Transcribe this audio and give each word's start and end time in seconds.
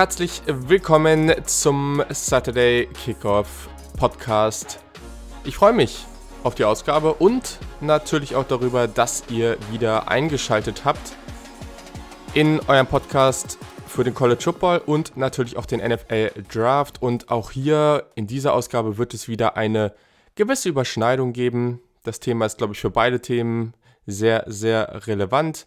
Herzlich 0.00 0.40
willkommen 0.46 1.30
zum 1.44 2.02
Saturday 2.08 2.88
Kickoff 3.04 3.68
Podcast. 3.98 4.78
Ich 5.44 5.56
freue 5.56 5.74
mich 5.74 6.06
auf 6.42 6.54
die 6.54 6.64
Ausgabe 6.64 7.12
und 7.12 7.58
natürlich 7.82 8.34
auch 8.34 8.46
darüber, 8.46 8.88
dass 8.88 9.24
ihr 9.28 9.58
wieder 9.70 10.08
eingeschaltet 10.08 10.86
habt 10.86 11.12
in 12.32 12.60
eurem 12.60 12.86
Podcast 12.86 13.58
für 13.86 14.02
den 14.02 14.14
College 14.14 14.40
Football 14.40 14.78
und 14.78 15.18
natürlich 15.18 15.58
auch 15.58 15.66
den 15.66 15.86
NFL 15.86 16.30
Draft. 16.50 17.02
Und 17.02 17.30
auch 17.30 17.50
hier 17.50 18.06
in 18.14 18.26
dieser 18.26 18.54
Ausgabe 18.54 18.96
wird 18.96 19.12
es 19.12 19.28
wieder 19.28 19.58
eine 19.58 19.92
gewisse 20.34 20.70
Überschneidung 20.70 21.34
geben. 21.34 21.82
Das 22.04 22.20
Thema 22.20 22.46
ist, 22.46 22.56
glaube 22.56 22.72
ich, 22.72 22.80
für 22.80 22.88
beide 22.88 23.20
Themen 23.20 23.74
sehr, 24.06 24.44
sehr 24.46 25.06
relevant. 25.06 25.66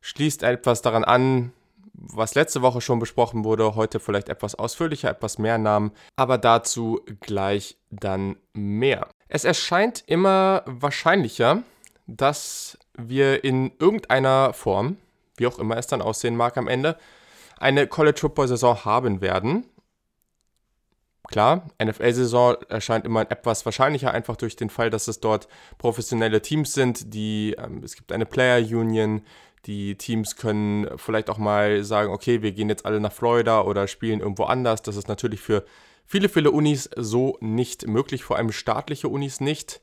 Schließt 0.00 0.42
etwas 0.42 0.80
daran 0.80 1.04
an, 1.04 1.52
was 1.94 2.34
letzte 2.34 2.62
Woche 2.62 2.80
schon 2.80 2.98
besprochen 2.98 3.44
wurde, 3.44 3.76
heute 3.76 4.00
vielleicht 4.00 4.28
etwas 4.28 4.54
ausführlicher, 4.54 5.10
etwas 5.10 5.38
mehr 5.38 5.58
Namen, 5.58 5.92
aber 6.16 6.38
dazu 6.38 7.00
gleich 7.20 7.78
dann 7.90 8.36
mehr. 8.52 9.08
Es 9.28 9.44
erscheint 9.44 10.02
immer 10.06 10.62
wahrscheinlicher, 10.66 11.62
dass 12.06 12.78
wir 12.96 13.44
in 13.44 13.72
irgendeiner 13.78 14.52
Form, 14.52 14.98
wie 15.36 15.46
auch 15.46 15.58
immer 15.58 15.76
es 15.76 15.86
dann 15.86 16.02
aussehen 16.02 16.36
mag 16.36 16.56
am 16.56 16.68
Ende, 16.68 16.98
eine 17.58 17.86
College 17.86 18.20
Football 18.20 18.48
Saison 18.48 18.84
haben 18.84 19.20
werden. 19.20 19.66
Klar, 21.28 21.68
NFL-Saison 21.82 22.56
erscheint 22.68 23.06
immer 23.06 23.22
etwas 23.22 23.64
wahrscheinlicher, 23.64 24.12
einfach 24.12 24.36
durch 24.36 24.56
den 24.56 24.68
Fall, 24.68 24.90
dass 24.90 25.08
es 25.08 25.20
dort 25.20 25.48
professionelle 25.78 26.42
Teams 26.42 26.74
sind, 26.74 27.14
die, 27.14 27.56
ähm, 27.58 27.82
es 27.82 27.96
gibt 27.96 28.12
eine 28.12 28.26
Player 28.26 28.58
Union, 28.58 29.22
die 29.66 29.96
Teams 29.96 30.36
können 30.36 30.88
vielleicht 30.96 31.30
auch 31.30 31.38
mal 31.38 31.84
sagen, 31.84 32.12
okay, 32.12 32.42
wir 32.42 32.52
gehen 32.52 32.68
jetzt 32.68 32.84
alle 32.86 33.00
nach 33.00 33.12
Florida 33.12 33.62
oder 33.62 33.88
spielen 33.88 34.20
irgendwo 34.20 34.44
anders. 34.44 34.82
Das 34.82 34.96
ist 34.96 35.08
natürlich 35.08 35.40
für 35.40 35.64
viele, 36.06 36.28
viele 36.28 36.50
Unis 36.50 36.90
so 36.96 37.38
nicht 37.40 37.86
möglich, 37.86 38.24
vor 38.24 38.36
allem 38.36 38.52
staatliche 38.52 39.08
Unis 39.08 39.40
nicht. 39.40 39.80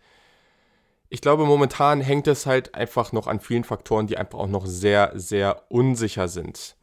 Ich 1.09 1.21
glaube, 1.21 1.45
momentan 1.45 1.99
hängt 1.99 2.27
es 2.27 2.45
halt 2.45 2.73
einfach 2.75 3.11
noch 3.11 3.27
an 3.27 3.39
vielen 3.39 3.63
Faktoren, 3.63 4.07
die 4.07 4.17
einfach 4.17 4.39
auch 4.39 4.47
noch 4.47 4.65
sehr, 4.65 5.11
sehr 5.15 5.63
unsicher 5.69 6.27
sind. 6.27 6.77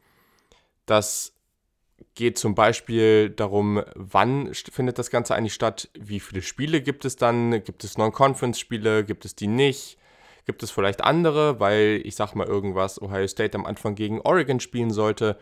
Das 0.85 1.33
geht 2.15 2.37
zum 2.37 2.53
Beispiel 2.53 3.29
darum, 3.29 3.83
wann 3.95 4.53
findet 4.53 4.99
das 4.99 5.09
Ganze 5.09 5.35
eigentlich 5.35 5.53
statt, 5.53 5.89
wie 5.93 6.19
viele 6.19 6.41
Spiele 6.41 6.81
gibt 6.81 7.05
es 7.05 7.15
dann, 7.15 7.63
gibt 7.63 7.83
es 7.83 7.97
Non-Conference-Spiele, 7.97 9.03
gibt 9.03 9.25
es 9.25 9.35
die 9.35 9.47
nicht, 9.47 9.97
Gibt 10.49 10.63
es 10.63 10.71
vielleicht 10.71 11.03
andere, 11.03 11.59
weil 11.59 12.01
ich 12.05 12.15
sag 12.15 12.33
mal 12.33 12.47
irgendwas, 12.47 12.99
Ohio 12.99 13.27
State 13.27 13.55
am 13.55 13.67
Anfang 13.67 13.93
gegen 13.93 14.19
Oregon 14.21 14.59
spielen 14.59 14.89
sollte. 14.89 15.37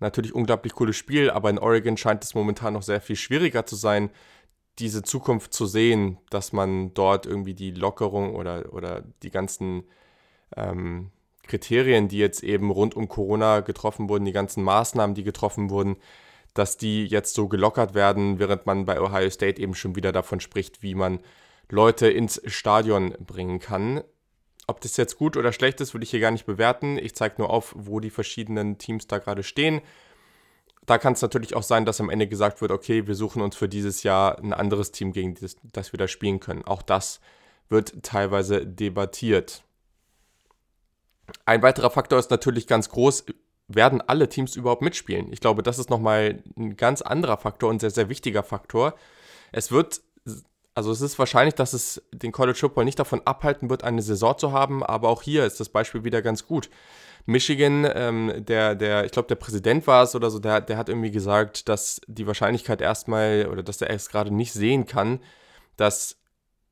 Natürlich 0.00 0.34
unglaublich 0.34 0.72
cooles 0.72 0.96
Spiel, 0.96 1.28
aber 1.28 1.50
in 1.50 1.58
Oregon 1.58 1.98
scheint 1.98 2.24
es 2.24 2.34
momentan 2.34 2.72
noch 2.72 2.80
sehr 2.80 3.02
viel 3.02 3.16
schwieriger 3.16 3.66
zu 3.66 3.76
sein, 3.76 4.08
diese 4.78 5.02
Zukunft 5.02 5.52
zu 5.52 5.66
sehen, 5.66 6.16
dass 6.30 6.54
man 6.54 6.94
dort 6.94 7.26
irgendwie 7.26 7.52
die 7.52 7.72
Lockerung 7.72 8.34
oder, 8.36 8.72
oder 8.72 9.04
die 9.22 9.28
ganzen 9.28 9.82
ähm, 10.56 11.10
Kriterien, 11.46 12.08
die 12.08 12.16
jetzt 12.16 12.42
eben 12.42 12.70
rund 12.70 12.96
um 12.96 13.06
Corona 13.06 13.60
getroffen 13.60 14.08
wurden, 14.08 14.24
die 14.24 14.32
ganzen 14.32 14.62
Maßnahmen, 14.62 15.14
die 15.14 15.24
getroffen 15.24 15.68
wurden, 15.68 15.96
dass 16.54 16.78
die 16.78 17.04
jetzt 17.04 17.34
so 17.34 17.48
gelockert 17.48 17.92
werden, 17.92 18.38
während 18.38 18.64
man 18.64 18.86
bei 18.86 18.98
Ohio 18.98 19.28
State 19.28 19.60
eben 19.60 19.74
schon 19.74 19.94
wieder 19.94 20.10
davon 20.10 20.40
spricht, 20.40 20.82
wie 20.82 20.94
man 20.94 21.20
Leute 21.68 22.08
ins 22.08 22.40
Stadion 22.46 23.14
bringen 23.18 23.58
kann. 23.58 24.02
Ob 24.68 24.82
das 24.82 24.98
jetzt 24.98 25.16
gut 25.16 25.36
oder 25.38 25.52
schlecht 25.52 25.80
ist, 25.80 25.94
würde 25.94 26.04
ich 26.04 26.10
hier 26.10 26.20
gar 26.20 26.30
nicht 26.30 26.44
bewerten. 26.44 26.98
Ich 26.98 27.16
zeige 27.16 27.36
nur 27.38 27.48
auf, 27.48 27.74
wo 27.76 28.00
die 28.00 28.10
verschiedenen 28.10 28.76
Teams 28.76 29.06
da 29.06 29.18
gerade 29.18 29.42
stehen. 29.42 29.80
Da 30.84 30.98
kann 30.98 31.14
es 31.14 31.22
natürlich 31.22 31.56
auch 31.56 31.62
sein, 31.62 31.86
dass 31.86 32.00
am 32.00 32.10
Ende 32.10 32.28
gesagt 32.28 32.60
wird, 32.60 32.70
okay, 32.70 33.06
wir 33.06 33.14
suchen 33.14 33.40
uns 33.40 33.56
für 33.56 33.68
dieses 33.68 34.02
Jahr 34.02 34.38
ein 34.38 34.52
anderes 34.52 34.92
Team, 34.92 35.12
gegen 35.12 35.34
das, 35.34 35.56
das 35.72 35.92
wir 35.92 35.98
da 35.98 36.06
spielen 36.06 36.38
können. 36.38 36.64
Auch 36.64 36.82
das 36.82 37.20
wird 37.70 38.02
teilweise 38.02 38.66
debattiert. 38.66 39.64
Ein 41.46 41.62
weiterer 41.62 41.90
Faktor 41.90 42.18
ist 42.18 42.30
natürlich 42.30 42.66
ganz 42.66 42.90
groß, 42.90 43.24
werden 43.68 44.02
alle 44.02 44.28
Teams 44.28 44.54
überhaupt 44.54 44.82
mitspielen? 44.82 45.32
Ich 45.32 45.40
glaube, 45.40 45.62
das 45.62 45.78
ist 45.78 45.88
nochmal 45.88 46.42
ein 46.58 46.76
ganz 46.76 47.00
anderer 47.00 47.38
Faktor 47.38 47.70
und 47.70 47.80
sehr, 47.80 47.90
sehr 47.90 48.10
wichtiger 48.10 48.42
Faktor. 48.42 48.94
Es 49.50 49.72
wird 49.72 50.02
also 50.78 50.92
es 50.92 51.00
ist 51.00 51.18
wahrscheinlich, 51.18 51.56
dass 51.56 51.72
es 51.72 52.00
den 52.12 52.30
College 52.30 52.56
Football 52.56 52.84
nicht 52.84 53.00
davon 53.00 53.20
abhalten 53.24 53.68
wird, 53.68 53.82
eine 53.82 54.00
Saison 54.00 54.38
zu 54.38 54.52
haben, 54.52 54.84
aber 54.84 55.08
auch 55.08 55.22
hier 55.22 55.44
ist 55.44 55.58
das 55.58 55.70
Beispiel 55.70 56.04
wieder 56.04 56.22
ganz 56.22 56.46
gut. 56.46 56.70
Michigan, 57.26 57.84
ähm, 57.92 58.32
der, 58.46 58.76
der, 58.76 59.04
ich 59.04 59.10
glaube, 59.10 59.26
der 59.26 59.34
Präsident 59.34 59.88
war 59.88 60.04
es 60.04 60.14
oder 60.14 60.30
so, 60.30 60.38
der, 60.38 60.60
der 60.60 60.76
hat 60.76 60.88
irgendwie 60.88 61.10
gesagt, 61.10 61.68
dass 61.68 62.00
die 62.06 62.28
Wahrscheinlichkeit 62.28 62.80
erstmal 62.80 63.48
oder 63.50 63.64
dass 63.64 63.82
er 63.82 63.90
es 63.90 64.08
gerade 64.08 64.32
nicht 64.32 64.52
sehen 64.52 64.86
kann, 64.86 65.18
dass 65.76 66.16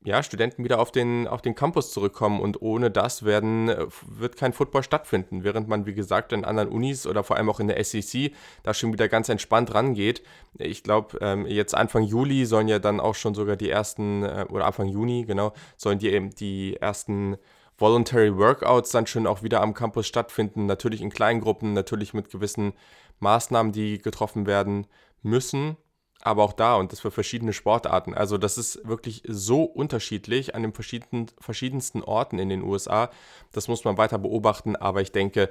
ja, 0.03 0.23
Studenten 0.23 0.63
wieder 0.63 0.79
auf 0.79 0.91
den, 0.91 1.27
auf 1.27 1.41
den 1.41 1.55
Campus 1.55 1.91
zurückkommen 1.91 2.39
und 2.39 2.61
ohne 2.61 2.91
das 2.91 3.25
werden, 3.25 3.69
äh, 3.69 3.85
wird 4.05 4.37
kein 4.37 4.53
Football 4.53 4.83
stattfinden, 4.83 5.43
während 5.43 5.67
man, 5.67 5.85
wie 5.85 5.93
gesagt, 5.93 6.31
in 6.31 6.45
anderen 6.45 6.69
Unis 6.69 7.07
oder 7.07 7.23
vor 7.23 7.35
allem 7.35 7.49
auch 7.49 7.59
in 7.59 7.67
der 7.67 7.83
SEC 7.83 8.31
da 8.63 8.73
schon 8.73 8.93
wieder 8.93 9.09
ganz 9.09 9.27
entspannt 9.29 9.73
rangeht. 9.73 10.23
Ich 10.57 10.83
glaube, 10.83 11.17
ähm, 11.21 11.45
jetzt 11.45 11.75
Anfang 11.75 12.03
Juli 12.03 12.45
sollen 12.45 12.67
ja 12.67 12.79
dann 12.79 12.99
auch 12.99 13.15
schon 13.15 13.33
sogar 13.33 13.55
die 13.55 13.69
ersten, 13.69 14.23
äh, 14.23 14.45
oder 14.49 14.65
Anfang 14.65 14.87
Juni, 14.87 15.25
genau, 15.25 15.53
sollen 15.75 15.99
die 15.99 16.09
eben 16.09 16.29
die 16.29 16.77
ersten 16.77 17.37
Voluntary 17.77 18.35
Workouts 18.37 18.91
dann 18.91 19.07
schon 19.07 19.27
auch 19.27 19.43
wieder 19.43 19.61
am 19.61 19.73
Campus 19.73 20.07
stattfinden, 20.07 20.65
natürlich 20.67 21.01
in 21.01 21.09
kleinen 21.09 21.41
Gruppen, 21.41 21.73
natürlich 21.73 22.13
mit 22.13 22.29
gewissen 22.31 22.73
Maßnahmen, 23.19 23.71
die 23.71 23.99
getroffen 23.99 24.47
werden 24.47 24.87
müssen 25.21 25.77
aber 26.21 26.43
auch 26.43 26.53
da 26.53 26.75
und 26.75 26.91
das 26.91 26.99
für 26.99 27.11
verschiedene 27.11 27.53
Sportarten. 27.53 28.13
Also 28.13 28.37
das 28.37 28.57
ist 28.57 28.87
wirklich 28.87 29.23
so 29.27 29.63
unterschiedlich 29.63 30.55
an 30.55 30.63
den 30.63 30.73
verschiedenen, 30.73 31.27
verschiedensten 31.39 32.03
Orten 32.03 32.39
in 32.39 32.49
den 32.49 32.63
USA. 32.63 33.09
Das 33.51 33.67
muss 33.67 33.83
man 33.83 33.97
weiter 33.97 34.17
beobachten, 34.17 34.75
aber 34.75 35.01
ich 35.01 35.11
denke, 35.11 35.49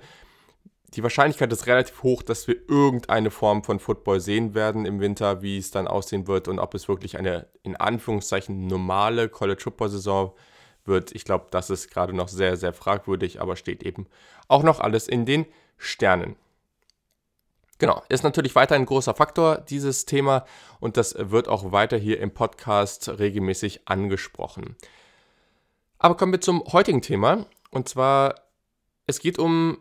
die 0.94 1.02
Wahrscheinlichkeit 1.02 1.52
ist 1.52 1.66
relativ 1.66 2.02
hoch, 2.02 2.22
dass 2.22 2.46
wir 2.46 2.56
irgendeine 2.68 3.30
Form 3.30 3.64
von 3.64 3.80
Football 3.80 4.20
sehen 4.20 4.54
werden 4.54 4.86
im 4.86 5.00
Winter, 5.00 5.42
wie 5.42 5.58
es 5.58 5.70
dann 5.70 5.88
aussehen 5.88 6.26
wird 6.26 6.48
und 6.48 6.58
ob 6.58 6.74
es 6.74 6.88
wirklich 6.88 7.18
eine 7.18 7.46
in 7.62 7.76
Anführungszeichen 7.76 8.66
normale 8.66 9.28
College 9.28 9.60
Football 9.62 9.90
Saison 9.90 10.32
wird. 10.84 11.12
Ich 11.12 11.24
glaube, 11.24 11.46
das 11.50 11.70
ist 11.70 11.90
gerade 11.90 12.12
noch 12.12 12.28
sehr, 12.28 12.56
sehr 12.56 12.72
fragwürdig, 12.72 13.40
aber 13.40 13.56
steht 13.56 13.82
eben 13.82 14.06
auch 14.48 14.62
noch 14.62 14.80
alles 14.80 15.08
in 15.08 15.26
den 15.26 15.46
Sternen. 15.76 16.36
Genau, 17.78 18.02
ist 18.08 18.24
natürlich 18.24 18.54
weiter 18.54 18.74
ein 18.74 18.86
großer 18.86 19.14
Faktor, 19.14 19.58
dieses 19.58 20.06
Thema, 20.06 20.46
und 20.80 20.96
das 20.96 21.14
wird 21.18 21.48
auch 21.48 21.72
weiter 21.72 21.98
hier 21.98 22.20
im 22.20 22.32
Podcast 22.32 23.08
regelmäßig 23.18 23.82
angesprochen. 23.86 24.76
Aber 25.98 26.16
kommen 26.16 26.32
wir 26.32 26.40
zum 26.40 26.64
heutigen 26.72 27.02
Thema, 27.02 27.46
und 27.70 27.88
zwar, 27.88 28.34
es 29.06 29.20
geht 29.20 29.38
um 29.38 29.78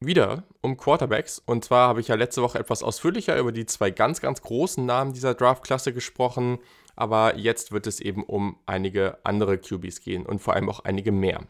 wieder 0.00 0.44
um 0.60 0.76
Quarterbacks. 0.76 1.38
Und 1.44 1.64
zwar 1.64 1.88
habe 1.88 2.00
ich 2.00 2.08
ja 2.08 2.14
letzte 2.14 2.42
Woche 2.42 2.58
etwas 2.58 2.82
ausführlicher 2.82 3.38
über 3.38 3.52
die 3.52 3.66
zwei 3.66 3.90
ganz, 3.90 4.20
ganz 4.20 4.42
großen 4.42 4.84
Namen 4.84 5.12
dieser 5.12 5.34
Draft-Klasse 5.34 5.92
gesprochen. 5.92 6.58
Aber 6.96 7.36
jetzt 7.36 7.72
wird 7.72 7.86
es 7.86 8.00
eben 8.00 8.24
um 8.24 8.58
einige 8.66 9.18
andere 9.24 9.58
QBs 9.58 10.00
gehen 10.00 10.26
und 10.26 10.40
vor 10.40 10.54
allem 10.54 10.68
auch 10.68 10.80
einige 10.80 11.12
mehr. 11.12 11.42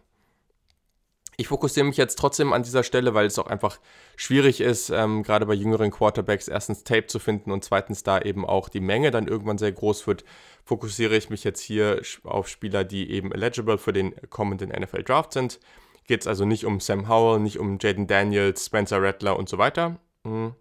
Ich 1.41 1.47
fokussiere 1.47 1.87
mich 1.87 1.97
jetzt 1.97 2.19
trotzdem 2.19 2.53
an 2.53 2.65
dieser 2.65 2.82
Stelle, 2.82 3.15
weil 3.15 3.26
es 3.26 3.38
auch 3.38 3.47
einfach 3.47 3.78
schwierig 4.16 4.60
ist, 4.60 4.91
ähm, 4.91 5.22
gerade 5.22 5.47
bei 5.47 5.54
jüngeren 5.54 5.93
Quarterbacks 5.93 6.49
erstens 6.49 6.83
Tape 6.83 7.07
zu 7.07 7.21
finden 7.21 7.53
und 7.53 7.63
zweitens 7.63 8.03
da 8.03 8.21
eben 8.21 8.45
auch 8.45 8.68
die 8.68 8.80
Menge 8.80 9.13
dann 9.13 9.28
irgendwann 9.28 9.57
sehr 9.57 9.71
groß 9.71 10.09
wird. 10.09 10.24
Fokussiere 10.65 11.16
ich 11.16 11.30
mich 11.30 11.45
jetzt 11.45 11.60
hier 11.60 12.03
auf 12.24 12.48
Spieler, 12.48 12.83
die 12.83 13.13
eben 13.13 13.30
eligible 13.30 13.78
für 13.78 13.92
den 13.92 14.16
kommenden 14.30 14.71
NFL 14.71 15.04
Draft 15.04 15.33
sind. 15.33 15.60
Geht 16.09 16.22
es 16.22 16.27
also 16.27 16.45
nicht 16.45 16.65
um 16.65 16.80
Sam 16.80 17.09
Howell, 17.09 17.39
nicht 17.39 17.60
um 17.60 17.78
Jaden 17.80 18.09
Daniels, 18.09 18.66
Spencer 18.66 19.01
Rattler 19.01 19.39
und 19.39 19.48
so 19.48 19.59
weiter. 19.59 20.01
Mhm. 20.24 20.57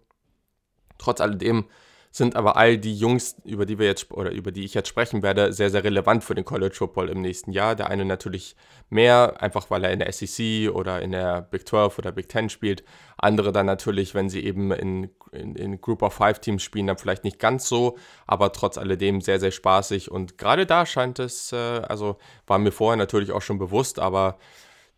Trotz 0.96 1.20
alledem 1.20 1.64
sind 2.10 2.36
aber 2.36 2.56
all 2.56 2.78
die 2.78 2.94
Jungs, 2.94 3.36
über 3.44 3.66
die 3.66 3.78
wir 3.78 3.86
jetzt 3.86 4.10
oder 4.10 4.30
über 4.30 4.50
die 4.50 4.64
ich 4.64 4.74
jetzt 4.74 4.88
sprechen 4.88 5.22
werde, 5.22 5.52
sehr, 5.52 5.70
sehr 5.70 5.84
relevant 5.84 6.24
für 6.24 6.34
den 6.34 6.44
College 6.44 6.74
Football 6.74 7.10
im 7.10 7.20
nächsten 7.20 7.52
Jahr. 7.52 7.76
Der 7.76 7.90
eine 7.90 8.04
natürlich 8.04 8.56
mehr, 8.88 9.40
einfach 9.40 9.70
weil 9.70 9.84
er 9.84 9.92
in 9.92 9.98
der 9.98 10.10
SEC 10.12 10.70
oder 10.72 11.02
in 11.02 11.12
der 11.12 11.42
Big 11.42 11.68
12 11.68 11.98
oder 11.98 12.12
Big 12.12 12.30
10 12.30 12.48
spielt. 12.48 12.82
Andere 13.18 13.52
dann 13.52 13.66
natürlich, 13.66 14.14
wenn 14.14 14.30
sie 14.30 14.44
eben 14.44 14.72
in, 14.72 15.10
in, 15.32 15.54
in 15.54 15.80
Group 15.80 16.02
of 16.02 16.14
Five 16.14 16.40
Teams 16.40 16.62
spielen, 16.62 16.86
dann 16.86 16.98
vielleicht 16.98 17.24
nicht 17.24 17.38
ganz 17.38 17.68
so, 17.68 17.98
aber 18.26 18.52
trotz 18.52 18.78
alledem 18.78 19.20
sehr, 19.20 19.38
sehr 19.38 19.50
spaßig. 19.50 20.10
Und 20.10 20.38
gerade 20.38 20.64
da 20.64 20.86
scheint 20.86 21.18
es, 21.18 21.52
äh, 21.52 21.56
also 21.56 22.16
war 22.46 22.58
mir 22.58 22.72
vorher 22.72 22.96
natürlich 22.96 23.32
auch 23.32 23.42
schon 23.42 23.58
bewusst, 23.58 23.98
aber 23.98 24.38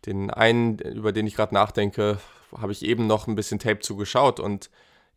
den 0.05 0.31
einen, 0.31 0.79
über 0.79 1.11
den 1.11 1.27
ich 1.27 1.35
gerade 1.35 1.53
nachdenke, 1.53 2.19
habe 2.57 2.71
ich 2.71 2.83
eben 2.83 3.07
noch 3.07 3.27
ein 3.27 3.35
bisschen 3.35 3.59
Tape 3.59 3.79
zugeschaut 3.79 4.39
und 4.39 4.69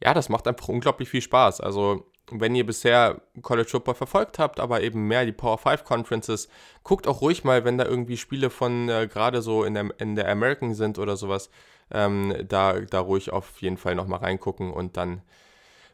ja, 0.02 0.14
das 0.14 0.28
macht 0.28 0.46
einfach 0.46 0.68
unglaublich 0.68 1.08
viel 1.08 1.22
Spaß. 1.22 1.60
Also, 1.60 2.06
wenn 2.30 2.54
ihr 2.54 2.64
bisher 2.64 3.20
College 3.42 3.68
Football 3.68 3.94
verfolgt 3.94 4.38
habt, 4.38 4.58
aber 4.58 4.82
eben 4.82 5.06
mehr 5.06 5.26
die 5.26 5.32
Power 5.32 5.58
5 5.58 5.84
Conferences, 5.84 6.48
guckt 6.82 7.06
auch 7.06 7.20
ruhig 7.20 7.44
mal, 7.44 7.64
wenn 7.64 7.78
da 7.78 7.84
irgendwie 7.84 8.16
Spiele 8.16 8.50
von 8.50 8.88
äh, 8.88 9.06
gerade 9.06 9.42
so 9.42 9.64
in 9.64 9.74
der, 9.74 9.88
in 9.98 10.16
der 10.16 10.28
American 10.28 10.74
sind 10.74 10.98
oder 10.98 11.16
sowas. 11.16 11.50
Ähm, 11.90 12.34
da, 12.48 12.80
da 12.80 13.00
ruhig 13.00 13.30
auf 13.30 13.60
jeden 13.60 13.76
Fall 13.76 13.94
nochmal 13.94 14.20
reingucken 14.20 14.72
und 14.72 14.96
dann 14.96 15.20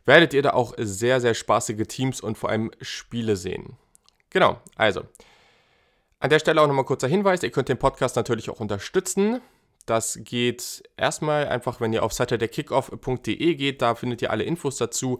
werdet 0.04 0.32
ihr 0.34 0.42
da 0.42 0.52
auch 0.52 0.74
sehr, 0.78 1.20
sehr 1.20 1.34
spaßige 1.34 1.86
Teams 1.86 2.20
und 2.20 2.38
vor 2.38 2.50
allem 2.50 2.70
Spiele 2.80 3.36
sehen. 3.36 3.76
Genau, 4.30 4.58
also. 4.76 5.02
An 6.20 6.30
der 6.30 6.38
Stelle 6.38 6.60
auch 6.60 6.66
nochmal 6.66 6.84
kurzer 6.84 7.08
Hinweis, 7.08 7.42
ihr 7.42 7.50
könnt 7.50 7.68
den 7.68 7.78
Podcast 7.78 8.14
natürlich 8.16 8.50
auch 8.50 8.60
unterstützen. 8.60 9.40
Das 9.90 10.20
geht 10.22 10.84
erstmal 10.96 11.48
einfach, 11.48 11.80
wenn 11.80 11.92
ihr 11.92 12.04
auf 12.04 12.12
saturdaykickoff.de 12.12 13.54
geht, 13.56 13.82
da 13.82 13.96
findet 13.96 14.22
ihr 14.22 14.30
alle 14.30 14.44
Infos 14.44 14.76
dazu. 14.76 15.18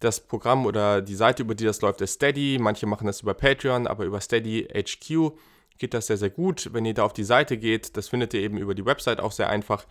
Das 0.00 0.18
Programm 0.18 0.66
oder 0.66 1.00
die 1.00 1.14
Seite, 1.14 1.44
über 1.44 1.54
die 1.54 1.64
das 1.64 1.80
läuft, 1.82 2.00
ist 2.00 2.14
Steady. 2.14 2.58
Manche 2.60 2.86
machen 2.86 3.06
das 3.06 3.20
über 3.20 3.32
Patreon, 3.34 3.86
aber 3.86 4.04
über 4.04 4.20
Steady 4.20 4.66
HQ 4.74 5.36
geht 5.78 5.94
das 5.94 6.08
sehr, 6.08 6.16
sehr 6.16 6.30
gut. 6.30 6.70
Wenn 6.72 6.84
ihr 6.84 6.94
da 6.94 7.04
auf 7.04 7.12
die 7.12 7.22
Seite 7.22 7.56
geht, 7.56 7.96
das 7.96 8.08
findet 8.08 8.34
ihr 8.34 8.40
eben 8.40 8.58
über 8.58 8.74
die 8.74 8.84
Website 8.84 9.20
auch 9.20 9.30
sehr 9.30 9.48
einfach. 9.48 9.86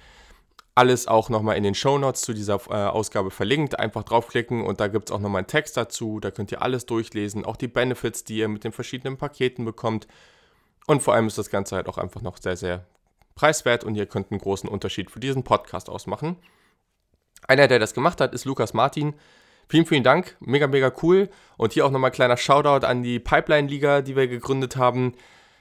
Alles 0.75 1.07
auch 1.07 1.29
nochmal 1.29 1.55
in 1.55 1.63
den 1.63 1.73
Show 1.73 1.97
Notes 1.97 2.23
zu 2.23 2.33
dieser 2.33 2.59
äh, 2.69 2.73
Ausgabe 2.73 3.31
verlinkt. 3.31 3.79
Einfach 3.79 4.03
draufklicken 4.03 4.61
und 4.61 4.81
da 4.81 4.89
gibt 4.89 5.07
es 5.09 5.15
auch 5.15 5.21
nochmal 5.21 5.39
einen 5.39 5.47
Text 5.47 5.77
dazu. 5.77 6.19
Da 6.19 6.31
könnt 6.31 6.51
ihr 6.51 6.61
alles 6.61 6.85
durchlesen, 6.85 7.45
auch 7.45 7.55
die 7.55 7.69
Benefits, 7.69 8.25
die 8.25 8.39
ihr 8.39 8.49
mit 8.49 8.65
den 8.65 8.73
verschiedenen 8.73 9.15
Paketen 9.15 9.63
bekommt. 9.63 10.05
Und 10.85 11.01
vor 11.01 11.13
allem 11.13 11.27
ist 11.27 11.37
das 11.37 11.49
Ganze 11.49 11.77
halt 11.77 11.87
auch 11.87 11.97
einfach 11.97 12.21
noch 12.21 12.35
sehr, 12.35 12.57
sehr 12.57 12.85
preiswert 13.35 13.83
und 13.83 13.95
ihr 13.95 14.05
könnt 14.05 14.31
einen 14.31 14.39
großen 14.39 14.69
Unterschied 14.69 15.11
für 15.11 15.19
diesen 15.19 15.43
Podcast 15.43 15.89
ausmachen. 15.89 16.37
Einer, 17.47 17.67
der 17.67 17.79
das 17.79 17.93
gemacht 17.93 18.21
hat, 18.21 18.33
ist 18.33 18.45
Lukas 18.45 18.73
Martin. 18.73 19.13
Vielen, 19.67 19.85
vielen 19.85 20.03
Dank. 20.03 20.35
Mega, 20.39 20.67
mega 20.67 20.91
cool. 21.01 21.29
Und 21.57 21.73
hier 21.73 21.85
auch 21.85 21.91
nochmal 21.91 22.11
kleiner 22.11 22.37
Shoutout 22.37 22.85
an 22.85 23.03
die 23.03 23.19
Pipeline-Liga, 23.19 24.01
die 24.01 24.15
wir 24.15 24.27
gegründet 24.27 24.75
haben. 24.75 25.13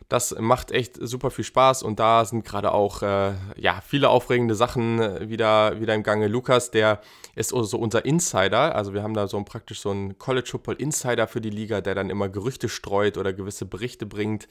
Das 0.08 0.34
macht 0.36 0.72
echt 0.72 0.96
super 1.00 1.30
viel 1.30 1.44
Spaß 1.44 1.84
und 1.84 2.00
da 2.00 2.24
sind 2.24 2.44
gerade 2.44 2.72
auch 2.72 3.02
äh, 3.02 3.34
ja, 3.54 3.80
viele 3.86 4.08
aufregende 4.08 4.56
Sachen 4.56 5.00
äh, 5.00 5.28
wieder, 5.28 5.80
wieder 5.80 5.94
im 5.94 6.02
Gange. 6.02 6.26
Lukas, 6.26 6.72
der 6.72 7.00
ist 7.36 7.50
so 7.50 7.78
unser 7.78 8.04
Insider. 8.04 8.74
Also 8.74 8.92
wir 8.92 9.04
haben 9.04 9.14
da 9.14 9.28
so 9.28 9.40
praktisch 9.44 9.80
so 9.80 9.92
einen 9.92 10.18
College 10.18 10.48
Football 10.50 10.74
Insider 10.74 11.28
für 11.28 11.40
die 11.40 11.50
Liga, 11.50 11.80
der 11.80 11.94
dann 11.94 12.10
immer 12.10 12.28
Gerüchte 12.28 12.68
streut 12.68 13.16
oder 13.18 13.32
gewisse 13.32 13.66
Berichte 13.66 14.04
bringt. 14.04 14.48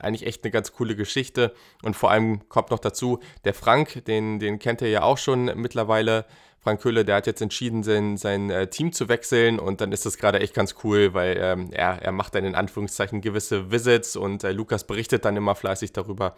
Eigentlich 0.00 0.26
echt 0.26 0.44
eine 0.44 0.50
ganz 0.50 0.72
coole 0.72 0.96
Geschichte. 0.96 1.54
Und 1.82 1.96
vor 1.96 2.10
allem 2.10 2.48
kommt 2.48 2.70
noch 2.70 2.78
dazu, 2.78 3.20
der 3.44 3.54
Frank, 3.54 4.04
den, 4.06 4.38
den 4.38 4.58
kennt 4.58 4.82
ihr 4.82 4.88
ja 4.88 5.02
auch 5.02 5.18
schon 5.18 5.46
mittlerweile. 5.56 6.26
Frank 6.66 6.80
Köhle, 6.80 7.04
der 7.04 7.16
hat 7.16 7.28
jetzt 7.28 7.40
entschieden, 7.40 7.84
sein, 7.84 8.16
sein 8.16 8.50
äh, 8.50 8.66
Team 8.68 8.92
zu 8.92 9.08
wechseln 9.08 9.60
und 9.60 9.80
dann 9.80 9.92
ist 9.92 10.04
das 10.04 10.18
gerade 10.18 10.40
echt 10.40 10.52
ganz 10.52 10.74
cool, 10.82 11.14
weil 11.14 11.36
ähm, 11.40 11.70
er, 11.70 12.02
er 12.02 12.10
macht 12.10 12.34
dann 12.34 12.44
in 12.44 12.56
Anführungszeichen 12.56 13.20
gewisse 13.20 13.70
Visits 13.70 14.16
und 14.16 14.42
äh, 14.42 14.50
Lukas 14.50 14.84
berichtet 14.84 15.24
dann 15.24 15.36
immer 15.36 15.54
fleißig 15.54 15.92
darüber. 15.92 16.34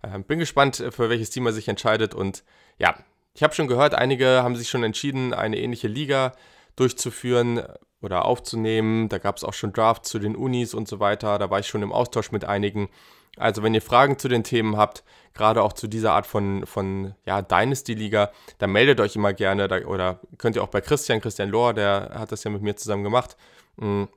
Äh, 0.00 0.20
bin 0.20 0.38
gespannt, 0.38 0.80
äh, 0.80 0.90
für 0.90 1.10
welches 1.10 1.28
Team 1.28 1.44
er 1.44 1.52
sich 1.52 1.68
entscheidet 1.68 2.14
und 2.14 2.44
ja, 2.78 2.96
ich 3.34 3.42
habe 3.42 3.54
schon 3.54 3.68
gehört, 3.68 3.94
einige 3.94 4.42
haben 4.42 4.56
sich 4.56 4.70
schon 4.70 4.84
entschieden, 4.84 5.34
eine 5.34 5.58
ähnliche 5.58 5.86
Liga 5.86 6.32
durchzuführen 6.78 7.62
oder 8.00 8.24
aufzunehmen. 8.24 9.08
Da 9.08 9.18
gab 9.18 9.36
es 9.36 9.44
auch 9.44 9.54
schon 9.54 9.72
Drafts 9.72 10.08
zu 10.08 10.18
den 10.18 10.36
Unis 10.36 10.74
und 10.74 10.88
so 10.88 11.00
weiter. 11.00 11.38
Da 11.38 11.50
war 11.50 11.58
ich 11.58 11.66
schon 11.66 11.82
im 11.82 11.92
Austausch 11.92 12.30
mit 12.30 12.44
einigen. 12.44 12.88
Also 13.36 13.62
wenn 13.62 13.74
ihr 13.74 13.82
Fragen 13.82 14.18
zu 14.18 14.28
den 14.28 14.44
Themen 14.44 14.76
habt, 14.76 15.04
gerade 15.34 15.62
auch 15.62 15.72
zu 15.72 15.86
dieser 15.86 16.12
Art 16.12 16.26
von, 16.26 16.66
von 16.66 17.14
ja, 17.24 17.42
Dynasty-Liga, 17.42 18.32
dann 18.58 18.72
meldet 18.72 19.00
euch 19.00 19.16
immer 19.16 19.32
gerne 19.32 19.68
da, 19.68 19.78
oder 19.86 20.20
könnt 20.38 20.56
ihr 20.56 20.62
auch 20.62 20.68
bei 20.68 20.80
Christian, 20.80 21.20
Christian 21.20 21.48
Lohr, 21.48 21.74
der 21.74 22.10
hat 22.14 22.32
das 22.32 22.44
ja 22.44 22.50
mit 22.50 22.62
mir 22.62 22.74
zusammen 22.76 23.04
gemacht, 23.04 23.36
mh, 23.76 23.86
mm, 23.86 24.08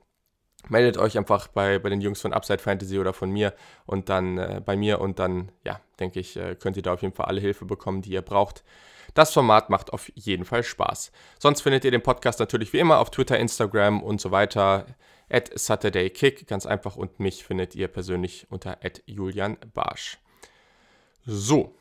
meldet 0.68 0.96
euch 0.96 1.18
einfach 1.18 1.48
bei, 1.48 1.78
bei 1.78 1.88
den 1.88 2.00
Jungs 2.00 2.20
von 2.20 2.32
Upside 2.32 2.58
Fantasy 2.58 2.98
oder 2.98 3.12
von 3.12 3.30
mir 3.30 3.52
und 3.86 4.08
dann 4.08 4.38
äh, 4.38 4.60
bei 4.64 4.76
mir 4.76 5.00
und 5.00 5.18
dann, 5.18 5.50
ja, 5.64 5.80
denke 5.98 6.20
ich, 6.20 6.36
äh, 6.36 6.56
könnt 6.56 6.76
ihr 6.76 6.82
da 6.82 6.92
auf 6.94 7.02
jeden 7.02 7.14
Fall 7.14 7.26
alle 7.26 7.40
Hilfe 7.40 7.64
bekommen, 7.64 8.02
die 8.02 8.12
ihr 8.12 8.22
braucht. 8.22 8.64
Das 9.14 9.32
Format 9.32 9.70
macht 9.70 9.92
auf 9.92 10.10
jeden 10.14 10.44
Fall 10.44 10.62
Spaß. 10.62 11.12
Sonst 11.38 11.60
findet 11.60 11.84
ihr 11.84 11.90
den 11.90 12.02
Podcast 12.02 12.40
natürlich 12.40 12.72
wie 12.72 12.78
immer 12.78 12.98
auf 12.98 13.10
Twitter, 13.10 13.38
Instagram 13.38 14.02
und 14.02 14.20
so 14.20 14.30
weiter 14.30 14.86
at 15.28 15.50
SaturdayKick, 15.54 16.46
ganz 16.46 16.66
einfach. 16.66 16.96
Und 16.96 17.20
mich 17.20 17.44
findet 17.44 17.74
ihr 17.74 17.88
persönlich 17.88 18.46
unter 18.50 18.78
at 18.84 19.02
Julian 19.06 19.56
Barsch. 19.74 20.18
So, 21.24 21.74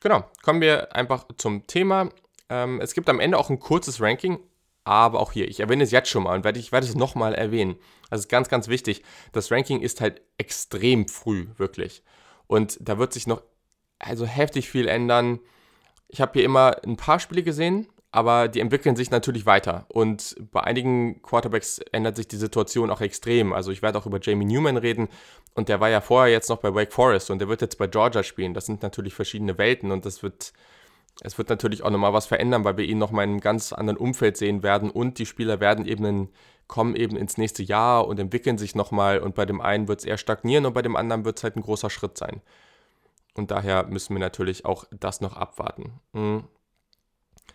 genau, 0.00 0.24
kommen 0.42 0.60
wir 0.60 0.94
einfach 0.94 1.26
zum 1.36 1.66
Thema. 1.66 2.10
Ähm, 2.48 2.80
es 2.80 2.94
gibt 2.94 3.08
am 3.08 3.20
Ende 3.20 3.38
auch 3.38 3.48
ein 3.48 3.60
kurzes 3.60 4.00
Ranking, 4.00 4.38
aber 4.84 5.18
auch 5.20 5.32
hier, 5.32 5.48
ich 5.48 5.60
erwähne 5.60 5.84
es 5.84 5.90
jetzt 5.90 6.10
schon 6.10 6.24
mal 6.24 6.34
und 6.36 6.44
werde, 6.44 6.60
ich 6.60 6.72
werde 6.72 6.86
es 6.86 6.94
nochmal 6.94 7.34
erwähnen. 7.34 7.76
Das 8.10 8.20
ist 8.20 8.28
ganz, 8.28 8.48
ganz 8.48 8.68
wichtig. 8.68 9.02
Das 9.32 9.50
Ranking 9.50 9.80
ist 9.80 10.00
halt 10.00 10.20
extrem 10.36 11.08
früh, 11.08 11.48
wirklich. 11.56 12.02
Und 12.46 12.78
da 12.80 12.98
wird 12.98 13.12
sich 13.12 13.26
noch 13.26 13.42
also 13.98 14.26
heftig 14.26 14.68
viel 14.68 14.88
ändern. 14.88 15.40
Ich 16.14 16.20
habe 16.20 16.34
hier 16.34 16.44
immer 16.44 16.76
ein 16.86 16.96
paar 16.96 17.18
Spiele 17.18 17.42
gesehen, 17.42 17.88
aber 18.12 18.46
die 18.46 18.60
entwickeln 18.60 18.94
sich 18.94 19.10
natürlich 19.10 19.46
weiter. 19.46 19.84
Und 19.88 20.36
bei 20.52 20.60
einigen 20.60 21.20
Quarterbacks 21.22 21.80
ändert 21.90 22.14
sich 22.14 22.28
die 22.28 22.36
Situation 22.36 22.88
auch 22.90 23.00
extrem. 23.00 23.52
Also 23.52 23.72
ich 23.72 23.82
werde 23.82 23.98
auch 23.98 24.06
über 24.06 24.20
Jamie 24.22 24.44
Newman 24.44 24.76
reden 24.76 25.08
und 25.56 25.68
der 25.68 25.80
war 25.80 25.88
ja 25.88 26.00
vorher 26.00 26.32
jetzt 26.32 26.48
noch 26.50 26.58
bei 26.58 26.72
Wake 26.72 26.92
Forest 26.92 27.32
und 27.32 27.40
der 27.40 27.48
wird 27.48 27.62
jetzt 27.62 27.78
bei 27.78 27.88
Georgia 27.88 28.22
spielen. 28.22 28.54
Das 28.54 28.66
sind 28.66 28.80
natürlich 28.80 29.12
verschiedene 29.12 29.58
Welten 29.58 29.90
und 29.90 30.06
das 30.06 30.22
wird, 30.22 30.52
es 31.22 31.36
wird 31.36 31.48
natürlich 31.48 31.82
auch 31.82 31.90
nochmal 31.90 32.12
was 32.12 32.26
verändern, 32.26 32.62
weil 32.62 32.76
wir 32.76 32.84
ihn 32.84 32.98
nochmal 32.98 33.24
in 33.24 33.30
einem 33.30 33.40
ganz 33.40 33.72
anderen 33.72 33.96
Umfeld 33.96 34.36
sehen 34.36 34.62
werden 34.62 34.90
und 34.90 35.18
die 35.18 35.26
Spieler 35.26 35.58
werden 35.58 35.84
eben 35.84 36.04
in, 36.04 36.28
kommen 36.68 36.94
eben 36.94 37.16
ins 37.16 37.38
nächste 37.38 37.64
Jahr 37.64 38.06
und 38.06 38.20
entwickeln 38.20 38.56
sich 38.56 38.76
nochmal 38.76 39.18
und 39.18 39.34
bei 39.34 39.46
dem 39.46 39.60
einen 39.60 39.88
wird 39.88 39.98
es 39.98 40.04
eher 40.04 40.16
stagnieren 40.16 40.64
und 40.64 40.74
bei 40.74 40.82
dem 40.82 40.94
anderen 40.94 41.24
wird 41.24 41.38
es 41.38 41.42
halt 41.42 41.56
ein 41.56 41.62
großer 41.62 41.90
Schritt 41.90 42.16
sein. 42.16 42.40
Und 43.34 43.50
daher 43.50 43.84
müssen 43.86 44.14
wir 44.14 44.20
natürlich 44.20 44.64
auch 44.64 44.84
das 44.90 45.20
noch 45.20 45.36
abwarten. 45.36 46.00
Mhm. 46.12 46.44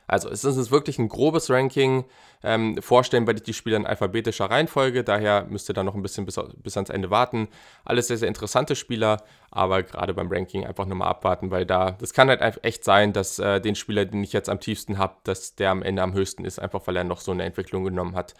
Also 0.09 0.27
es 0.29 0.43
ist 0.43 0.71
wirklich 0.71 0.97
ein 0.97 1.07
grobes 1.07 1.51
Ranking. 1.51 2.03
Ähm, 2.43 2.81
vorstellen 2.81 3.27
werde 3.27 3.39
ich 3.39 3.43
die 3.43 3.53
Spieler 3.53 3.77
in 3.77 3.85
alphabetischer 3.85 4.49
Reihenfolge, 4.49 5.03
daher 5.03 5.45
müsst 5.49 5.69
ihr 5.69 5.73
dann 5.73 5.85
noch 5.85 5.93
ein 5.93 6.01
bisschen 6.01 6.25
bis, 6.25 6.39
bis 6.57 6.77
ans 6.77 6.89
Ende 6.89 7.11
warten. 7.11 7.47
Alles 7.85 8.07
sehr, 8.07 8.17
sehr 8.17 8.27
interessante 8.27 8.75
Spieler, 8.75 9.23
aber 9.51 9.83
gerade 9.83 10.15
beim 10.15 10.31
Ranking 10.31 10.65
einfach 10.65 10.85
nochmal 10.85 11.09
abwarten, 11.09 11.51
weil 11.51 11.65
da, 11.65 11.91
das 11.91 12.13
kann 12.13 12.29
halt 12.29 12.41
echt 12.63 12.83
sein, 12.83 13.13
dass 13.13 13.37
äh, 13.37 13.61
den 13.61 13.75
Spieler, 13.75 14.05
den 14.05 14.23
ich 14.23 14.33
jetzt 14.33 14.49
am 14.49 14.59
tiefsten 14.59 14.97
habe, 14.97 15.15
dass 15.25 15.55
der 15.55 15.69
am 15.69 15.83
Ende 15.83 16.01
am 16.01 16.13
höchsten 16.13 16.43
ist, 16.43 16.59
einfach 16.59 16.87
weil 16.87 16.97
er 16.97 17.03
noch 17.03 17.21
so 17.21 17.31
eine 17.31 17.43
Entwicklung 17.43 17.83
genommen 17.83 18.15
hat. 18.15 18.33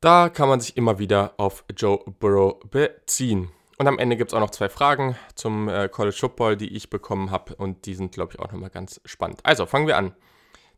Da 0.00 0.30
kann 0.30 0.48
man 0.48 0.60
sich 0.60 0.76
immer 0.76 0.98
wieder 0.98 1.34
auf 1.36 1.64
Joe 1.76 1.98
Burrow 2.20 2.58
beziehen. 2.70 3.50
Und 3.78 3.86
am 3.86 3.98
Ende 3.98 4.16
gibt 4.16 4.30
es 4.30 4.34
auch 4.34 4.40
noch 4.40 4.50
zwei 4.50 4.68
Fragen 4.68 5.16
zum 5.34 5.68
äh, 5.68 5.88
College 5.88 6.16
Football, 6.18 6.56
die 6.56 6.74
ich 6.74 6.88
bekommen 6.88 7.30
habe. 7.30 7.54
Und 7.56 7.84
die 7.86 7.94
sind, 7.94 8.12
glaube 8.12 8.32
ich, 8.32 8.40
auch 8.40 8.50
nochmal 8.50 8.70
ganz 8.70 9.00
spannend. 9.04 9.40
Also, 9.42 9.66
fangen 9.66 9.86
wir 9.86 9.98
an. 9.98 10.14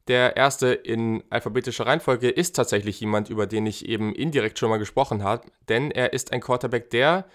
Der 0.09 0.37
erste 0.37 0.73
in 0.73 1.23
alphabetischer 1.31 1.87
Reihenfolge 1.87 2.31
ist 2.31 2.57
tatsächlich 2.57 2.99
jemand, 3.01 3.29
über 3.29 3.47
den 3.47 3.67
ich 3.67 3.87
eben 3.87 4.15
indirekt 4.15 4.59
schon 4.59 4.71
mal 4.71 4.79
gesprochen 4.79 5.23
habe. 5.23 5.47
Denn 5.69 5.91
er 5.91 6.13
ist 6.13 6.33
ein 6.33 6.41
Quarterback, 6.41 6.91
der 6.91 7.27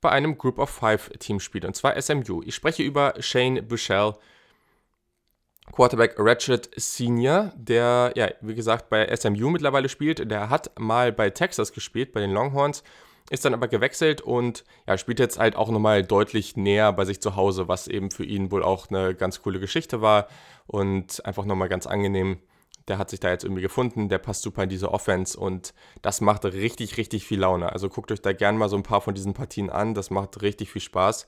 bei 0.00 0.10
einem 0.10 0.36
Group 0.36 0.58
of 0.58 0.70
Five 0.70 1.10
Team 1.18 1.38
spielt. 1.38 1.64
Und 1.64 1.76
zwar 1.76 2.00
SMU. 2.00 2.42
Ich 2.44 2.54
spreche 2.54 2.82
über 2.82 3.14
Shane 3.20 3.62
Bushell. 3.62 4.14
Quarterback 5.72 6.16
Ratchet 6.18 6.70
Senior, 6.76 7.52
der, 7.56 8.12
ja, 8.16 8.28
wie 8.42 8.54
gesagt, 8.54 8.90
bei 8.90 9.14
SMU 9.16 9.48
mittlerweile 9.48 9.88
spielt. 9.88 10.30
Der 10.30 10.50
hat 10.50 10.78
mal 10.78 11.10
bei 11.10 11.30
Texas 11.30 11.72
gespielt, 11.72 12.12
bei 12.12 12.20
den 12.20 12.32
Longhorns 12.32 12.82
ist 13.30 13.44
dann 13.44 13.54
aber 13.54 13.68
gewechselt 13.68 14.20
und 14.20 14.64
ja, 14.86 14.98
spielt 14.98 15.18
jetzt 15.18 15.38
halt 15.38 15.56
auch 15.56 15.70
nochmal 15.70 16.04
deutlich 16.04 16.56
näher 16.56 16.92
bei 16.92 17.04
sich 17.04 17.20
zu 17.22 17.36
Hause, 17.36 17.68
was 17.68 17.88
eben 17.88 18.10
für 18.10 18.24
ihn 18.24 18.50
wohl 18.50 18.62
auch 18.62 18.90
eine 18.90 19.14
ganz 19.14 19.40
coole 19.42 19.60
Geschichte 19.60 20.02
war 20.02 20.28
und 20.66 21.24
einfach 21.24 21.44
nochmal 21.44 21.68
ganz 21.68 21.86
angenehm. 21.86 22.38
Der 22.86 22.98
hat 22.98 23.08
sich 23.08 23.20
da 23.20 23.30
jetzt 23.30 23.44
irgendwie 23.44 23.62
gefunden, 23.62 24.10
der 24.10 24.18
passt 24.18 24.42
super 24.42 24.64
in 24.64 24.68
diese 24.68 24.92
Offense 24.92 25.40
und 25.40 25.72
das 26.02 26.20
macht 26.20 26.44
richtig, 26.44 26.98
richtig 26.98 27.26
viel 27.26 27.40
Laune. 27.40 27.72
Also 27.72 27.88
guckt 27.88 28.12
euch 28.12 28.20
da 28.20 28.34
gerne 28.34 28.58
mal 28.58 28.68
so 28.68 28.76
ein 28.76 28.82
paar 28.82 29.00
von 29.00 29.14
diesen 29.14 29.32
Partien 29.32 29.70
an, 29.70 29.94
das 29.94 30.10
macht 30.10 30.42
richtig 30.42 30.70
viel 30.70 30.82
Spaß. 30.82 31.26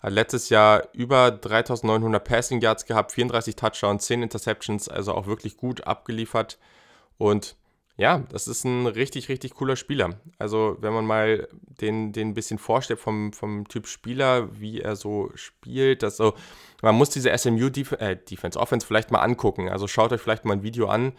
Hat 0.00 0.12
letztes 0.12 0.48
Jahr 0.48 0.88
über 0.94 1.30
3900 1.30 2.24
Passing 2.24 2.60
Yards 2.62 2.86
gehabt, 2.86 3.12
34 3.12 3.54
Touchdowns, 3.54 4.06
10 4.06 4.22
Interceptions, 4.22 4.88
also 4.88 5.12
auch 5.12 5.26
wirklich 5.26 5.58
gut 5.58 5.86
abgeliefert 5.86 6.58
und 7.18 7.56
ja, 7.98 8.20
das 8.30 8.46
ist 8.46 8.64
ein 8.64 8.86
richtig, 8.86 9.28
richtig 9.28 9.54
cooler 9.54 9.74
Spieler. 9.74 10.20
Also, 10.38 10.76
wenn 10.80 10.92
man 10.92 11.04
mal 11.04 11.48
den, 11.80 12.12
den 12.12 12.28
ein 12.28 12.34
bisschen 12.34 12.58
vorstellt 12.58 13.00
vom, 13.00 13.32
vom 13.32 13.66
Typ 13.66 13.88
Spieler, 13.88 14.48
wie 14.60 14.80
er 14.80 14.94
so 14.94 15.32
spielt, 15.34 16.04
dass 16.04 16.16
so, 16.16 16.34
man 16.80 16.94
muss 16.94 17.10
diese 17.10 17.36
SMU 17.36 17.70
Def 17.70 17.92
äh, 17.92 18.14
Defense 18.14 18.58
Offense 18.58 18.86
vielleicht 18.86 19.10
mal 19.10 19.18
angucken. 19.18 19.68
Also 19.68 19.88
schaut 19.88 20.12
euch 20.12 20.20
vielleicht 20.20 20.44
mal 20.44 20.54
ein 20.54 20.62
Video 20.62 20.86
an. 20.86 21.12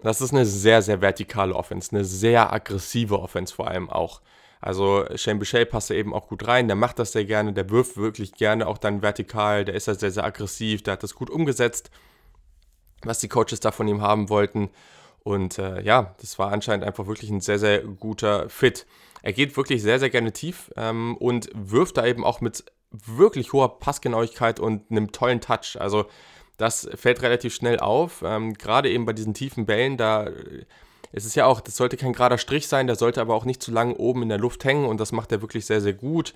Das 0.00 0.20
ist 0.20 0.32
eine 0.32 0.44
sehr, 0.44 0.82
sehr 0.82 1.00
vertikale 1.00 1.54
Offense, 1.54 1.92
eine 1.92 2.04
sehr 2.04 2.52
aggressive 2.52 3.20
Offense 3.20 3.54
vor 3.54 3.68
allem 3.68 3.88
auch. 3.88 4.22
Also 4.60 5.04
Shane 5.14 5.38
Boucher 5.38 5.64
passt 5.66 5.90
da 5.90 5.94
eben 5.94 6.12
auch 6.12 6.26
gut 6.26 6.48
rein, 6.48 6.66
der 6.66 6.76
macht 6.76 6.98
das 6.98 7.12
sehr 7.12 7.26
gerne, 7.26 7.52
der 7.52 7.70
wirft 7.70 7.96
wirklich 7.96 8.32
gerne 8.32 8.66
auch 8.66 8.78
dann 8.78 9.02
vertikal, 9.02 9.64
der 9.64 9.74
ist 9.74 9.86
da 9.86 9.94
sehr, 9.94 10.10
sehr 10.10 10.24
aggressiv, 10.24 10.82
der 10.82 10.94
hat 10.94 11.02
das 11.04 11.14
gut 11.14 11.30
umgesetzt, 11.30 11.90
was 13.02 13.20
die 13.20 13.28
Coaches 13.28 13.60
da 13.60 13.70
von 13.70 13.86
ihm 13.86 14.02
haben 14.02 14.30
wollten. 14.30 14.70
Und 15.24 15.58
äh, 15.58 15.82
ja, 15.82 16.14
das 16.20 16.38
war 16.38 16.52
anscheinend 16.52 16.84
einfach 16.84 17.06
wirklich 17.06 17.30
ein 17.30 17.40
sehr, 17.40 17.58
sehr 17.58 17.80
guter 17.80 18.48
Fit. 18.48 18.86
Er 19.22 19.32
geht 19.32 19.56
wirklich 19.56 19.82
sehr, 19.82 19.98
sehr 19.98 20.10
gerne 20.10 20.32
tief 20.32 20.70
ähm, 20.76 21.16
und 21.16 21.48
wirft 21.54 21.96
da 21.96 22.06
eben 22.06 22.24
auch 22.24 22.40
mit 22.40 22.64
wirklich 22.90 23.52
hoher 23.52 23.80
Passgenauigkeit 23.80 24.60
und 24.60 24.90
einem 24.90 25.10
tollen 25.10 25.40
Touch. 25.40 25.80
Also 25.80 26.04
das 26.58 26.88
fällt 26.94 27.22
relativ 27.22 27.54
schnell 27.54 27.80
auf. 27.80 28.22
Ähm, 28.24 28.54
Gerade 28.54 28.90
eben 28.90 29.06
bei 29.06 29.12
diesen 29.12 29.34
tiefen 29.34 29.66
Bällen, 29.66 29.96
da 29.96 30.28
es 31.16 31.24
ist 31.24 31.36
ja 31.36 31.46
auch, 31.46 31.60
das 31.60 31.76
sollte 31.76 31.96
kein 31.96 32.12
gerader 32.12 32.38
Strich 32.38 32.66
sein, 32.66 32.88
der 32.88 32.96
sollte 32.96 33.20
aber 33.20 33.34
auch 33.34 33.44
nicht 33.44 33.62
zu 33.62 33.70
lang 33.70 33.94
oben 33.94 34.22
in 34.22 34.28
der 34.28 34.38
Luft 34.38 34.64
hängen 34.64 34.84
und 34.84 34.98
das 34.98 35.12
macht 35.12 35.30
er 35.30 35.42
wirklich 35.42 35.64
sehr, 35.64 35.80
sehr 35.80 35.92
gut. 35.92 36.34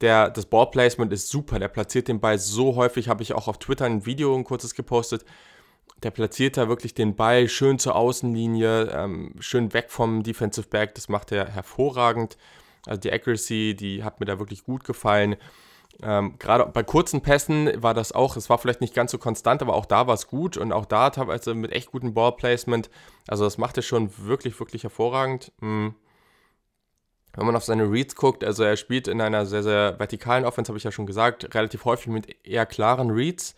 Der, 0.00 0.30
das 0.30 0.46
Ballplacement 0.46 1.12
ist 1.12 1.28
super, 1.28 1.58
der 1.58 1.68
platziert 1.68 2.06
den 2.06 2.20
Ball 2.20 2.38
so 2.38 2.76
häufig, 2.76 3.08
habe 3.08 3.24
ich 3.24 3.32
auch 3.32 3.48
auf 3.48 3.58
Twitter 3.58 3.84
ein 3.84 4.06
Video, 4.06 4.36
ein 4.36 4.44
kurzes 4.44 4.76
gepostet. 4.76 5.24
Der 6.02 6.10
platziert 6.10 6.56
da 6.56 6.68
wirklich 6.68 6.94
den 6.94 7.16
Ball 7.16 7.48
schön 7.48 7.78
zur 7.78 7.96
Außenlinie, 7.96 8.90
ähm, 8.92 9.34
schön 9.40 9.72
weg 9.72 9.90
vom 9.90 10.22
Defensive 10.22 10.68
Back, 10.68 10.94
das 10.94 11.08
macht 11.08 11.32
er 11.32 11.48
hervorragend. 11.48 12.36
Also 12.86 13.00
die 13.00 13.12
Accuracy, 13.12 13.74
die 13.74 14.04
hat 14.04 14.20
mir 14.20 14.26
da 14.26 14.38
wirklich 14.38 14.62
gut 14.64 14.84
gefallen. 14.84 15.36
Ähm, 16.02 16.34
Gerade 16.38 16.66
bei 16.66 16.82
kurzen 16.82 17.22
Pässen 17.22 17.82
war 17.82 17.94
das 17.94 18.12
auch, 18.12 18.36
es 18.36 18.50
war 18.50 18.58
vielleicht 18.58 18.82
nicht 18.82 18.94
ganz 18.94 19.10
so 19.10 19.18
konstant, 19.18 19.62
aber 19.62 19.74
auch 19.74 19.86
da 19.86 20.06
war 20.06 20.14
es 20.14 20.26
gut 20.26 20.56
und 20.56 20.72
auch 20.72 20.84
da 20.84 21.10
teilweise 21.10 21.54
mit 21.54 21.72
echt 21.72 21.90
gutem 21.90 22.12
Ballplacement. 22.12 22.90
Also 23.26 23.44
das 23.44 23.56
macht 23.56 23.76
er 23.78 23.82
schon 23.82 24.10
wirklich, 24.18 24.58
wirklich 24.60 24.82
hervorragend. 24.82 25.52
Mhm. 25.60 25.94
Wenn 27.34 27.46
man 27.46 27.56
auf 27.56 27.64
seine 27.64 27.90
Reads 27.90 28.16
guckt, 28.16 28.44
also 28.44 28.62
er 28.62 28.76
spielt 28.76 29.08
in 29.08 29.20
einer 29.20 29.44
sehr, 29.46 29.62
sehr 29.62 29.98
vertikalen 29.98 30.44
Offense, 30.44 30.70
habe 30.70 30.78
ich 30.78 30.84
ja 30.84 30.92
schon 30.92 31.06
gesagt, 31.06 31.54
relativ 31.54 31.84
häufig 31.84 32.08
mit 32.08 32.46
eher 32.46 32.64
klaren 32.64 33.10
Reads. 33.10 33.54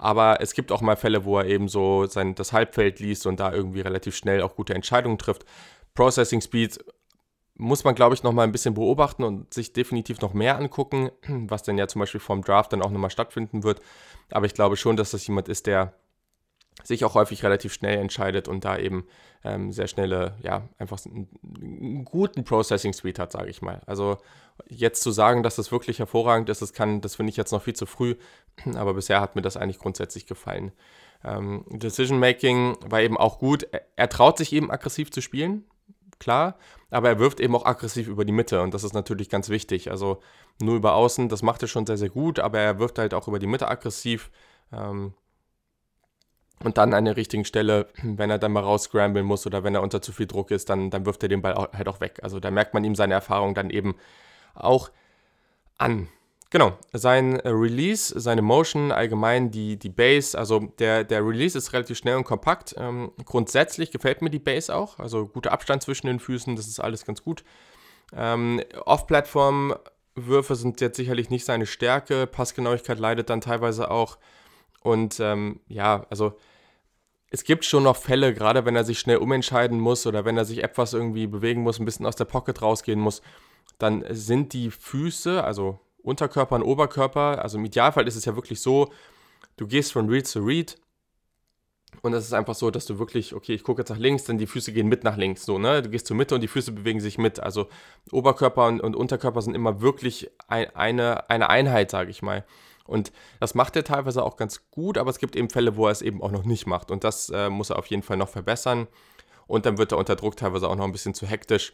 Aber 0.00 0.40
es 0.40 0.54
gibt 0.54 0.72
auch 0.72 0.80
mal 0.80 0.96
Fälle, 0.96 1.26
wo 1.26 1.38
er 1.38 1.44
eben 1.44 1.68
so 1.68 2.06
sein, 2.06 2.34
das 2.34 2.54
Halbfeld 2.54 3.00
liest 3.00 3.26
und 3.26 3.38
da 3.38 3.52
irgendwie 3.52 3.82
relativ 3.82 4.16
schnell 4.16 4.40
auch 4.40 4.56
gute 4.56 4.74
Entscheidungen 4.74 5.18
trifft. 5.18 5.44
Processing 5.94 6.40
Speed 6.40 6.82
muss 7.54 7.84
man, 7.84 7.94
glaube 7.94 8.14
ich, 8.14 8.22
noch 8.22 8.32
mal 8.32 8.44
ein 8.44 8.52
bisschen 8.52 8.72
beobachten 8.72 9.24
und 9.24 9.52
sich 9.52 9.74
definitiv 9.74 10.22
noch 10.22 10.32
mehr 10.32 10.56
angucken, 10.56 11.10
was 11.28 11.64
denn 11.64 11.76
ja 11.76 11.86
zum 11.86 12.00
Beispiel 12.00 12.18
vom 12.18 12.42
Draft 12.42 12.72
dann 12.72 12.80
auch 12.80 12.90
nochmal 12.90 13.10
stattfinden 13.10 13.62
wird. 13.62 13.82
Aber 14.30 14.46
ich 14.46 14.54
glaube 14.54 14.78
schon, 14.78 14.96
dass 14.96 15.10
das 15.10 15.26
jemand 15.26 15.48
ist, 15.48 15.66
der 15.66 15.92
sich 16.84 17.04
auch 17.04 17.14
häufig 17.14 17.42
relativ 17.42 17.72
schnell 17.72 17.98
entscheidet 17.98 18.48
und 18.48 18.64
da 18.64 18.78
eben 18.78 19.06
ähm, 19.44 19.72
sehr 19.72 19.86
schnelle, 19.86 20.34
ja, 20.42 20.68
einfach 20.78 20.98
einen, 21.04 21.28
einen 21.60 22.04
guten 22.04 22.44
Processing 22.44 22.92
Speed 22.92 23.18
hat, 23.18 23.32
sage 23.32 23.50
ich 23.50 23.62
mal. 23.62 23.80
Also 23.86 24.18
jetzt 24.68 25.02
zu 25.02 25.10
sagen, 25.10 25.42
dass 25.42 25.56
das 25.56 25.72
wirklich 25.72 25.98
hervorragend 25.98 26.48
ist, 26.48 26.62
das 26.62 26.72
kann, 26.72 27.00
das 27.00 27.16
finde 27.16 27.30
ich 27.30 27.36
jetzt 27.36 27.52
noch 27.52 27.62
viel 27.62 27.74
zu 27.74 27.86
früh, 27.86 28.16
aber 28.74 28.94
bisher 28.94 29.20
hat 29.20 29.36
mir 29.36 29.42
das 29.42 29.56
eigentlich 29.56 29.78
grundsätzlich 29.78 30.26
gefallen. 30.26 30.72
Ähm, 31.24 31.64
Decision 31.68 32.18
Making 32.18 32.76
war 32.86 33.00
eben 33.00 33.16
auch 33.16 33.38
gut. 33.38 33.66
Er, 33.72 33.82
er 33.96 34.08
traut 34.08 34.38
sich 34.38 34.52
eben 34.52 34.70
aggressiv 34.70 35.10
zu 35.10 35.20
spielen, 35.20 35.64
klar, 36.18 36.56
aber 36.90 37.08
er 37.08 37.18
wirft 37.18 37.40
eben 37.40 37.54
auch 37.54 37.66
aggressiv 37.66 38.08
über 38.08 38.24
die 38.24 38.32
Mitte 38.32 38.62
und 38.62 38.74
das 38.74 38.84
ist 38.84 38.94
natürlich 38.94 39.28
ganz 39.28 39.48
wichtig. 39.48 39.90
Also 39.90 40.20
nur 40.60 40.76
über 40.76 40.94
außen, 40.94 41.28
das 41.28 41.42
macht 41.42 41.62
er 41.62 41.68
schon 41.68 41.86
sehr, 41.86 41.96
sehr 41.96 42.10
gut, 42.10 42.38
aber 42.38 42.58
er 42.58 42.78
wirft 42.78 42.98
halt 42.98 43.14
auch 43.14 43.28
über 43.28 43.38
die 43.38 43.46
Mitte 43.46 43.68
aggressiv. 43.68 44.30
Ähm, 44.72 45.14
und 46.62 46.76
dann 46.78 46.92
an 46.92 47.06
der 47.06 47.16
richtigen 47.16 47.44
Stelle, 47.44 47.88
wenn 48.02 48.30
er 48.30 48.38
dann 48.38 48.52
mal 48.52 48.62
rausscramblen 48.62 49.24
muss 49.24 49.46
oder 49.46 49.64
wenn 49.64 49.74
er 49.74 49.82
unter 49.82 50.02
zu 50.02 50.12
viel 50.12 50.26
Druck 50.26 50.50
ist, 50.50 50.68
dann, 50.68 50.90
dann 50.90 51.06
wirft 51.06 51.22
er 51.22 51.28
den 51.28 51.42
Ball 51.42 51.54
auch, 51.54 51.72
halt 51.72 51.88
auch 51.88 52.00
weg. 52.00 52.20
Also 52.22 52.38
da 52.40 52.50
merkt 52.50 52.74
man 52.74 52.84
ihm 52.84 52.94
seine 52.94 53.14
Erfahrung 53.14 53.54
dann 53.54 53.70
eben 53.70 53.96
auch 54.54 54.90
an. 55.78 56.08
Genau, 56.50 56.76
sein 56.92 57.38
äh, 57.40 57.48
Release, 57.48 58.18
seine 58.18 58.42
Motion, 58.42 58.90
allgemein 58.90 59.52
die, 59.52 59.78
die 59.78 59.88
Base, 59.88 60.36
also 60.36 60.58
der, 60.80 61.04
der 61.04 61.24
Release 61.24 61.56
ist 61.56 61.72
relativ 61.72 61.96
schnell 61.96 62.16
und 62.16 62.24
kompakt. 62.24 62.74
Ähm, 62.76 63.12
grundsätzlich 63.24 63.92
gefällt 63.92 64.20
mir 64.20 64.30
die 64.30 64.40
Base 64.40 64.74
auch, 64.74 64.98
also 64.98 65.26
guter 65.26 65.52
Abstand 65.52 65.82
zwischen 65.82 66.08
den 66.08 66.18
Füßen, 66.18 66.56
das 66.56 66.66
ist 66.66 66.80
alles 66.80 67.04
ganz 67.04 67.22
gut. 67.22 67.44
Ähm, 68.12 68.60
Off-Plattform-Würfe 68.84 70.56
sind 70.56 70.80
jetzt 70.80 70.96
sicherlich 70.96 71.30
nicht 71.30 71.44
seine 71.44 71.66
Stärke, 71.66 72.26
Passgenauigkeit 72.26 72.98
leidet 72.98 73.30
dann 73.30 73.40
teilweise 73.40 73.88
auch. 73.88 74.18
Und 74.82 75.20
ähm, 75.20 75.60
ja, 75.68 76.04
also 76.10 76.36
es 77.30 77.44
gibt 77.44 77.64
schon 77.64 77.84
noch 77.84 77.96
Fälle, 77.96 78.34
gerade 78.34 78.64
wenn 78.64 78.76
er 78.76 78.84
sich 78.84 78.98
schnell 78.98 79.18
umentscheiden 79.18 79.78
muss 79.78 80.06
oder 80.06 80.24
wenn 80.24 80.36
er 80.36 80.44
sich 80.44 80.62
etwas 80.62 80.92
irgendwie 80.92 81.28
bewegen 81.28 81.62
muss, 81.62 81.78
ein 81.78 81.84
bisschen 81.84 82.06
aus 82.06 82.16
der 82.16 82.24
Pocket 82.24 82.60
rausgehen 82.60 83.00
muss, 83.00 83.22
dann 83.78 84.04
sind 84.10 84.52
die 84.52 84.70
Füße, 84.70 85.42
also 85.42 85.78
Unterkörper 86.02 86.56
und 86.56 86.62
Oberkörper. 86.62 87.42
Also 87.42 87.58
im 87.58 87.64
Idealfall 87.64 88.08
ist 88.08 88.16
es 88.16 88.24
ja 88.24 88.34
wirklich 88.34 88.60
so, 88.60 88.90
du 89.56 89.66
gehst 89.66 89.92
von 89.92 90.08
Read 90.08 90.26
zu 90.26 90.40
Read 90.40 90.76
und 92.02 92.14
es 92.14 92.24
ist 92.24 92.32
einfach 92.32 92.54
so, 92.54 92.70
dass 92.70 92.86
du 92.86 92.98
wirklich, 92.98 93.34
okay, 93.34 93.54
ich 93.54 93.62
gucke 93.62 93.82
jetzt 93.82 93.90
nach 93.90 93.98
links, 93.98 94.24
dann 94.24 94.38
die 94.38 94.46
Füße 94.46 94.72
gehen 94.72 94.88
mit 94.88 95.04
nach 95.04 95.16
links, 95.16 95.44
so, 95.44 95.58
ne? 95.58 95.82
Du 95.82 95.90
gehst 95.90 96.06
zur 96.06 96.16
Mitte 96.16 96.34
und 96.34 96.40
die 96.40 96.48
Füße 96.48 96.72
bewegen 96.72 97.00
sich 97.00 97.18
mit. 97.18 97.40
Also 97.40 97.68
Oberkörper 98.10 98.66
und, 98.66 98.80
und 98.80 98.96
Unterkörper 98.96 99.42
sind 99.42 99.54
immer 99.54 99.80
wirklich 99.80 100.30
ein, 100.48 100.74
eine, 100.74 101.28
eine 101.30 101.50
Einheit, 101.50 101.90
sage 101.90 102.10
ich 102.10 102.22
mal. 102.22 102.44
Und 102.90 103.12
das 103.38 103.54
macht 103.54 103.76
er 103.76 103.84
teilweise 103.84 104.22
auch 104.24 104.36
ganz 104.36 104.70
gut, 104.70 104.98
aber 104.98 105.10
es 105.10 105.18
gibt 105.18 105.36
eben 105.36 105.48
Fälle, 105.48 105.76
wo 105.76 105.86
er 105.86 105.92
es 105.92 106.02
eben 106.02 106.22
auch 106.22 106.30
noch 106.30 106.44
nicht 106.44 106.66
macht. 106.66 106.90
Und 106.90 107.04
das 107.04 107.30
äh, 107.30 107.48
muss 107.48 107.70
er 107.70 107.78
auf 107.78 107.86
jeden 107.86 108.02
Fall 108.02 108.16
noch 108.16 108.28
verbessern. 108.28 108.88
Und 109.46 109.64
dann 109.64 109.78
wird 109.78 109.92
er 109.92 109.98
unter 109.98 110.16
Druck 110.16 110.36
teilweise 110.36 110.68
auch 110.68 110.76
noch 110.76 110.84
ein 110.84 110.92
bisschen 110.92 111.14
zu 111.14 111.26
hektisch 111.26 111.72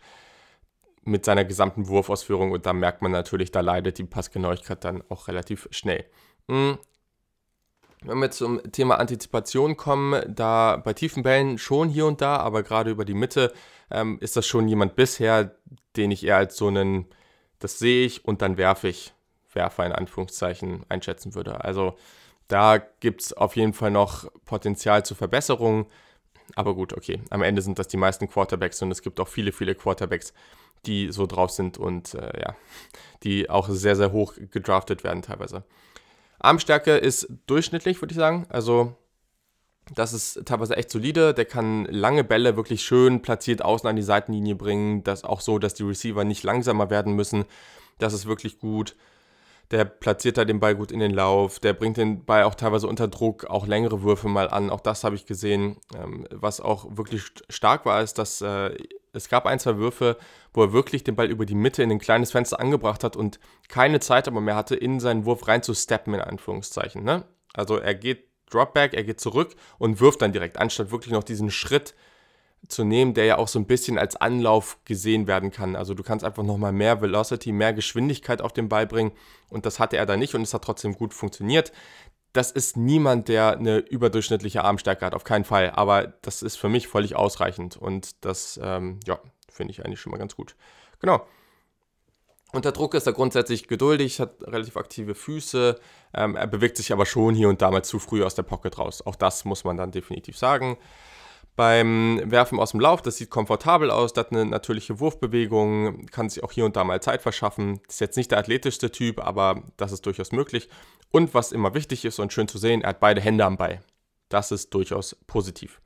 mit 1.07 1.25
seiner 1.25 1.45
gesamten 1.45 1.89
Wurfausführung 1.89 2.51
und 2.51 2.67
da 2.67 2.73
merkt 2.73 3.01
man 3.01 3.13
natürlich, 3.13 3.53
da 3.53 3.61
leidet 3.61 3.99
die 3.99 4.05
Passgenauigkeit 4.05 4.85
dann 4.85 5.05
auch 5.09 5.29
relativ 5.29 5.69
schnell. 5.71 6.05
Hm. 6.49 6.79
Wenn 8.03 8.19
wir 8.19 8.31
zum 8.31 8.61
Thema 8.73 8.99
Antizipation 8.99 9.77
kommen, 9.77 10.23
da 10.29 10.77
bei 10.77 10.93
tiefen 10.93 11.23
Bällen 11.23 11.59
schon 11.59 11.89
hier 11.89 12.07
und 12.07 12.21
da, 12.21 12.37
aber 12.39 12.63
gerade 12.63 12.91
über 12.91 13.05
die 13.05 13.15
Mitte 13.15 13.53
ähm, 13.91 14.19
ist 14.21 14.37
das 14.37 14.47
schon 14.47 14.69
jemand 14.69 14.97
bisher, 14.97 15.57
den 15.97 16.11
ich 16.11 16.25
eher 16.25 16.37
als 16.37 16.57
so 16.57 16.67
einen, 16.67 17.07
das 17.59 17.79
sehe 17.79 18.05
ich 18.05 18.25
und 18.25 18.43
dann 18.43 18.59
werfe 18.59 18.89
ich, 18.89 19.15
Werfer 19.57 19.85
in 19.85 19.93
Anführungszeichen 19.93 20.85
einschätzen 20.89 21.35
würde. 21.35 21.65
Also 21.65 21.97
da 22.47 22.79
gibt 22.79 23.23
es 23.23 23.33
auf 23.33 23.57
jeden 23.57 23.73
Fall 23.73 23.91
noch 23.91 24.31
Potenzial 24.45 25.05
zur 25.05 25.17
Verbesserung. 25.17 25.87
Aber 26.55 26.75
gut, 26.75 26.93
okay. 26.93 27.21
Am 27.31 27.43
Ende 27.43 27.61
sind 27.63 27.79
das 27.79 27.89
die 27.89 27.97
meisten 27.97 28.29
Quarterbacks 28.29 28.81
und 28.83 28.93
es 28.93 29.03
gibt 29.03 29.19
auch 29.19 29.27
viele, 29.27 29.51
viele 29.51 29.75
Quarterbacks, 29.75 30.33
die 30.87 31.11
so 31.11 31.27
drauf 31.27 31.51
sind 31.51 31.77
und 31.77 32.15
äh, 32.15 32.41
ja, 32.41 32.55
die 33.25 33.51
auch 33.51 33.69
sehr, 33.69 33.97
sehr 33.97 34.13
hoch 34.13 34.35
gedraftet 34.53 35.03
werden 35.03 35.23
teilweise. 35.23 35.65
Armstärke 36.39 36.97
ist 36.97 37.29
durchschnittlich, 37.47 38.01
würde 38.01 38.13
ich 38.13 38.19
sagen. 38.19 38.47
Also 38.49 38.95
das 39.95 40.13
ist 40.13 40.45
teilweise 40.47 40.77
echt 40.77 40.91
solide. 40.91 41.35
Der 41.35 41.45
kann 41.45 41.85
lange 41.87 42.25
Bälle 42.25 42.57
wirklich 42.57 42.83
schön 42.83 43.23
platziert 43.23 43.63
außen 43.63 43.89
an 43.89 43.97
die 43.97 44.03
Seitenlinie 44.03 44.55
bringen. 44.55 45.05
Das 45.05 45.25
auch 45.25 45.41
so, 45.41 45.59
dass 45.59 45.75
die 45.75 45.85
Receiver 45.85 46.25
nicht 46.25 46.43
langsamer 46.45 46.91
werden 46.91 47.15
müssen. 47.15 47.45
Das 47.99 48.13
ist 48.13 48.27
wirklich 48.27 48.59
gut. 48.59 48.97
Der 49.71 49.85
platziert 49.85 50.39
da 50.39 50.45
den 50.45 50.61
Ball 50.61 50.77
gut 50.77 50.93
in 50.93 51.01
den 51.01 51.13
Lauf. 51.13 51.59
Der 51.59 51.73
bringt 51.73 51.97
den 51.97 52.25
Ball 52.25 52.45
auch 52.45 52.55
teilweise 52.55 52.87
unter 52.87 53.09
Druck, 53.09 53.47
auch 53.47 53.67
längere 53.67 54.03
Würfe 54.03 54.29
mal 54.29 54.49
an. 54.49 54.71
Auch 54.71 54.81
das 54.81 55.03
habe 55.03 55.17
ich 55.17 55.27
gesehen. 55.27 55.79
Ähm, 55.95 56.27
was 56.31 56.61
auch 56.61 56.97
wirklich 56.97 57.23
stark 57.49 57.85
war, 57.85 58.01
ist, 58.03 58.19
dass 58.19 58.41
äh, 58.41 58.77
es 59.13 59.29
gab 59.29 59.47
ein, 59.47 59.59
zwei 59.59 59.79
Würfe, 59.79 60.17
wo 60.53 60.63
er 60.63 60.73
wirklich 60.73 61.03
den 61.03 61.17
Ball 61.17 61.31
über 61.31 61.47
die 61.47 61.55
Mitte 61.55 61.83
in 61.83 61.91
ein 61.91 61.99
kleines 61.99 62.31
Fenster 62.31 62.61
angebracht 62.61 63.03
hat 63.03 63.17
und 63.17 63.41
keine 63.69 63.99
Zeit 63.99 64.29
aber 64.29 64.41
mehr 64.41 64.57
hatte, 64.57 64.77
in 64.77 65.01
seinen 65.01 65.25
Wurf 65.25 65.49
reinzusteppen, 65.49 66.15
in 66.15 66.21
Anführungszeichen. 66.21 67.03
Ne? 67.03 67.25
Also 67.55 67.77
er 67.79 67.95
geht 67.95 68.29
Dropback, 68.51 68.95
er 68.95 69.03
geht 69.03 69.21
zurück 69.21 69.57
und 69.79 70.01
wirft 70.01 70.23
dann 70.23 70.33
direkt, 70.33 70.59
anstatt 70.59 70.93
wirklich 70.93 71.13
noch 71.13 71.25
diesen 71.25 71.51
Schritt 71.51 71.95
zu 72.69 72.85
nehmen, 72.85 73.15
der 73.15 73.27
ja 73.27 73.39
auch 73.39 73.49
so 73.49 73.59
ein 73.59 73.67
bisschen 73.67 73.99
als 73.99 74.17
Anlauf 74.17 74.79
gesehen 74.85 75.27
werden 75.27 75.51
kann. 75.51 75.77
Also 75.77 75.95
du 75.95 76.03
kannst 76.03 76.25
einfach 76.25 76.43
nochmal 76.43 76.73
mehr 76.73 77.01
Velocity, 77.01 77.53
mehr 77.53 77.73
Geschwindigkeit 77.73 78.43
auf 78.43 78.53
den 78.53 78.69
Ball 78.69 78.87
bringen 78.87 79.13
und 79.49 79.67
das 79.67 79.79
hatte 79.79 79.97
er 79.97 80.07
da 80.07 80.17
nicht 80.17 80.35
und 80.35 80.43
es 80.43 80.53
hat 80.53 80.65
trotzdem 80.65 80.95
gut 80.95 81.15
funktioniert 81.15 81.73
das 82.37 82.51
ist 82.51 82.77
niemand, 82.77 83.29
der 83.29 83.57
eine 83.57 83.79
überdurchschnittliche 83.79 84.63
Armstärke 84.63 85.07
hat, 85.07 85.15
auf 85.15 85.25
keinen 85.25 85.45
Fall. 85.45 85.71
Aber 85.71 86.07
das 86.23 86.43
ist 86.43 86.57
für 86.57 86.69
mich 86.69 86.87
völlig 86.87 87.17
ausreichend 87.17 87.77
und 87.77 88.25
das, 88.25 88.61
ähm, 88.63 89.01
ja, 89.07 89.19
finde 89.51 89.73
ich 89.73 89.85
eigentlich 89.85 90.01
schon 90.01 90.13
mal 90.13 90.19
ganz 90.19 90.37
gut. 90.37 90.55
Genau. 91.01 91.27
Unter 92.53 92.73
Druck 92.73 92.95
ist 92.95 93.07
er 93.07 93.13
grundsätzlich 93.13 93.69
geduldig, 93.69 94.21
hat 94.21 94.43
relativ 94.43 94.77
aktive 94.77 95.15
Füße. 95.15 95.79
Ähm, 96.15 96.37
er 96.37 96.47
bewegt 96.47 96.77
sich 96.77 96.93
aber 96.93 97.07
schon 97.07 97.35
hier 97.35 97.49
und 97.49 97.61
da 97.61 97.71
mal 97.71 97.85
zu 97.85 97.99
früh 97.99 98.23
aus 98.23 98.35
der 98.35 98.45
Pocket 98.45 98.79
raus. 98.79 99.05
Auch 99.05 99.17
das 99.17 99.45
muss 99.45 99.65
man 99.65 99.77
dann 99.77 99.91
definitiv 99.91 100.39
sagen. 100.39 100.77
Beim 101.57 102.21
Werfen 102.27 102.61
aus 102.61 102.73
dem 102.73 102.81
Lauf, 102.81 103.01
das 103.01 103.17
sieht 103.17 103.31
komfortabel 103.31 103.91
aus, 103.91 104.13
das 104.13 104.27
hat 104.27 104.33
eine 104.33 104.45
natürliche 104.45 105.01
Wurfbewegung, 105.01 106.05
kann 106.07 106.29
sich 106.29 106.45
auch 106.45 106.53
hier 106.53 106.67
und 106.67 106.77
da 106.77 106.85
mal 106.85 107.01
Zeit 107.01 107.23
verschaffen. 107.23 107.81
Ist 107.89 108.01
jetzt 108.01 108.19
nicht 108.19 108.31
der 108.31 108.39
athletischste 108.39 108.93
Typ, 108.93 109.25
aber 109.25 109.63
das 109.79 109.91
ist 109.91 110.05
durchaus 110.05 110.33
möglich. 110.33 110.69
Und 111.11 111.33
was 111.33 111.53
immer 111.53 111.73
wichtig 111.73 112.05
ist 112.05 112.19
und 112.19 112.33
schön 112.33 112.47
zu 112.47 112.59
sehen, 112.59 112.83
er 112.83 112.91
hat 112.91 113.01
beide 113.01 113.23
Hände 113.23 113.47
am 113.47 113.57
Ball. 113.57 113.81
Das 114.29 114.53
ist 114.53 114.75
durchaus 114.75 115.17
positiv. 115.27 115.81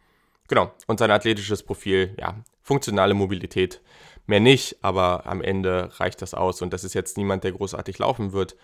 Genau, 0.48 0.72
und 0.88 0.98
sein 0.98 1.12
athletisches 1.12 1.62
Profil, 1.62 2.16
ja, 2.18 2.34
funktionale 2.62 3.14
Mobilität. 3.14 3.80
Mehr 4.26 4.40
nicht, 4.40 4.78
aber 4.82 5.26
am 5.26 5.40
Ende 5.40 5.90
reicht 6.00 6.20
das 6.20 6.34
aus. 6.34 6.62
Und 6.62 6.72
das 6.72 6.82
ist 6.82 6.94
jetzt 6.94 7.16
niemand, 7.16 7.44
der 7.44 7.52
großartig 7.52 7.98
laufen 7.98 8.32
wird 8.32 8.56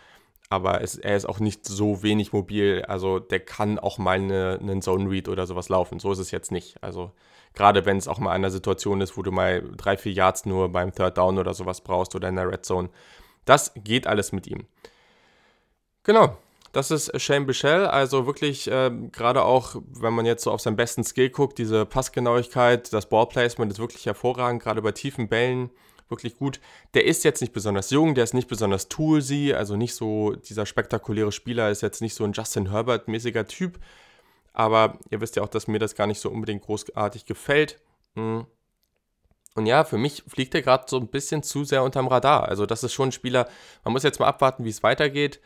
aber 0.48 0.80
es, 0.80 0.96
er 0.96 1.16
ist 1.16 1.28
auch 1.28 1.40
nicht 1.40 1.64
so 1.64 2.02
wenig 2.02 2.32
mobil. 2.32 2.84
Also 2.86 3.18
der 3.18 3.40
kann 3.40 3.78
auch 3.78 3.98
mal 3.98 4.18
eine, 4.18 4.58
einen 4.60 4.82
Zone 4.82 5.10
Read 5.10 5.28
oder 5.28 5.46
sowas 5.46 5.68
laufen. 5.68 5.98
So 5.98 6.12
ist 6.12 6.18
es 6.18 6.30
jetzt 6.30 6.52
nicht. 6.52 6.82
Also 6.82 7.12
gerade 7.54 7.84
wenn 7.84 7.96
es 7.96 8.06
auch 8.08 8.18
mal 8.18 8.32
eine 8.32 8.50
Situation 8.50 9.00
ist, 9.00 9.16
wo 9.16 9.22
du 9.22 9.32
mal 9.32 9.62
drei, 9.76 9.96
vier 9.96 10.12
Yards 10.12 10.46
nur 10.46 10.70
beim 10.70 10.94
Third 10.94 11.18
Down 11.18 11.38
oder 11.38 11.54
sowas 11.54 11.80
brauchst 11.80 12.14
oder 12.14 12.28
in 12.28 12.36
der 12.36 12.50
Red 12.50 12.64
Zone. 12.64 12.90
Das 13.44 13.72
geht 13.76 14.06
alles 14.06 14.32
mit 14.32 14.46
ihm. 14.46 14.66
Genau. 16.04 16.36
Das 16.72 16.90
ist 16.90 17.18
Shane 17.18 17.46
Bichel, 17.46 17.86
also 17.86 18.26
wirklich 18.26 18.70
äh, 18.70 18.90
gerade 19.10 19.44
auch, 19.44 19.76
wenn 19.88 20.12
man 20.12 20.26
jetzt 20.26 20.42
so 20.44 20.50
auf 20.50 20.60
seinen 20.60 20.76
besten 20.76 21.04
Skill 21.04 21.30
guckt, 21.30 21.56
diese 21.56 21.86
Passgenauigkeit, 21.86 22.92
das 22.92 23.08
Ballplacement 23.08 23.72
ist 23.72 23.78
wirklich 23.78 24.04
hervorragend, 24.04 24.62
gerade 24.62 24.82
bei 24.82 24.92
tiefen 24.92 25.26
Bällen 25.26 25.70
wirklich 26.08 26.36
gut. 26.36 26.60
Der 26.94 27.04
ist 27.04 27.24
jetzt 27.24 27.40
nicht 27.40 27.52
besonders 27.52 27.90
jung, 27.90 28.14
der 28.14 28.24
ist 28.24 28.34
nicht 28.34 28.48
besonders 28.48 28.88
toolsy, 28.88 29.52
also 29.52 29.76
nicht 29.76 29.94
so 29.94 30.34
dieser 30.34 30.66
spektakuläre 30.66 31.32
Spieler, 31.32 31.70
ist 31.70 31.82
jetzt 31.82 32.02
nicht 32.02 32.14
so 32.14 32.24
ein 32.24 32.32
Justin 32.32 32.70
Herbert-mäßiger 32.70 33.46
Typ, 33.46 33.78
aber 34.52 34.98
ihr 35.10 35.20
wisst 35.20 35.36
ja 35.36 35.42
auch, 35.42 35.48
dass 35.48 35.66
mir 35.66 35.78
das 35.78 35.94
gar 35.94 36.06
nicht 36.06 36.20
so 36.20 36.30
unbedingt 36.30 36.62
großartig 36.62 37.26
gefällt. 37.26 37.80
Mhm. 38.14 38.46
Und 39.54 39.66
ja, 39.66 39.84
für 39.84 39.96
mich 39.96 40.22
fliegt 40.26 40.54
er 40.54 40.62
gerade 40.62 40.84
so 40.86 40.98
ein 40.98 41.08
bisschen 41.08 41.42
zu 41.42 41.64
sehr 41.64 41.82
unterm 41.82 42.08
Radar. 42.08 42.48
Also 42.48 42.66
das 42.66 42.84
ist 42.84 42.92
schon 42.92 43.08
ein 43.08 43.12
Spieler, 43.12 43.48
man 43.84 43.92
muss 43.92 44.02
jetzt 44.02 44.20
mal 44.20 44.26
abwarten, 44.26 44.64
wie 44.64 44.70
es 44.70 44.82
weitergeht. 44.82 45.40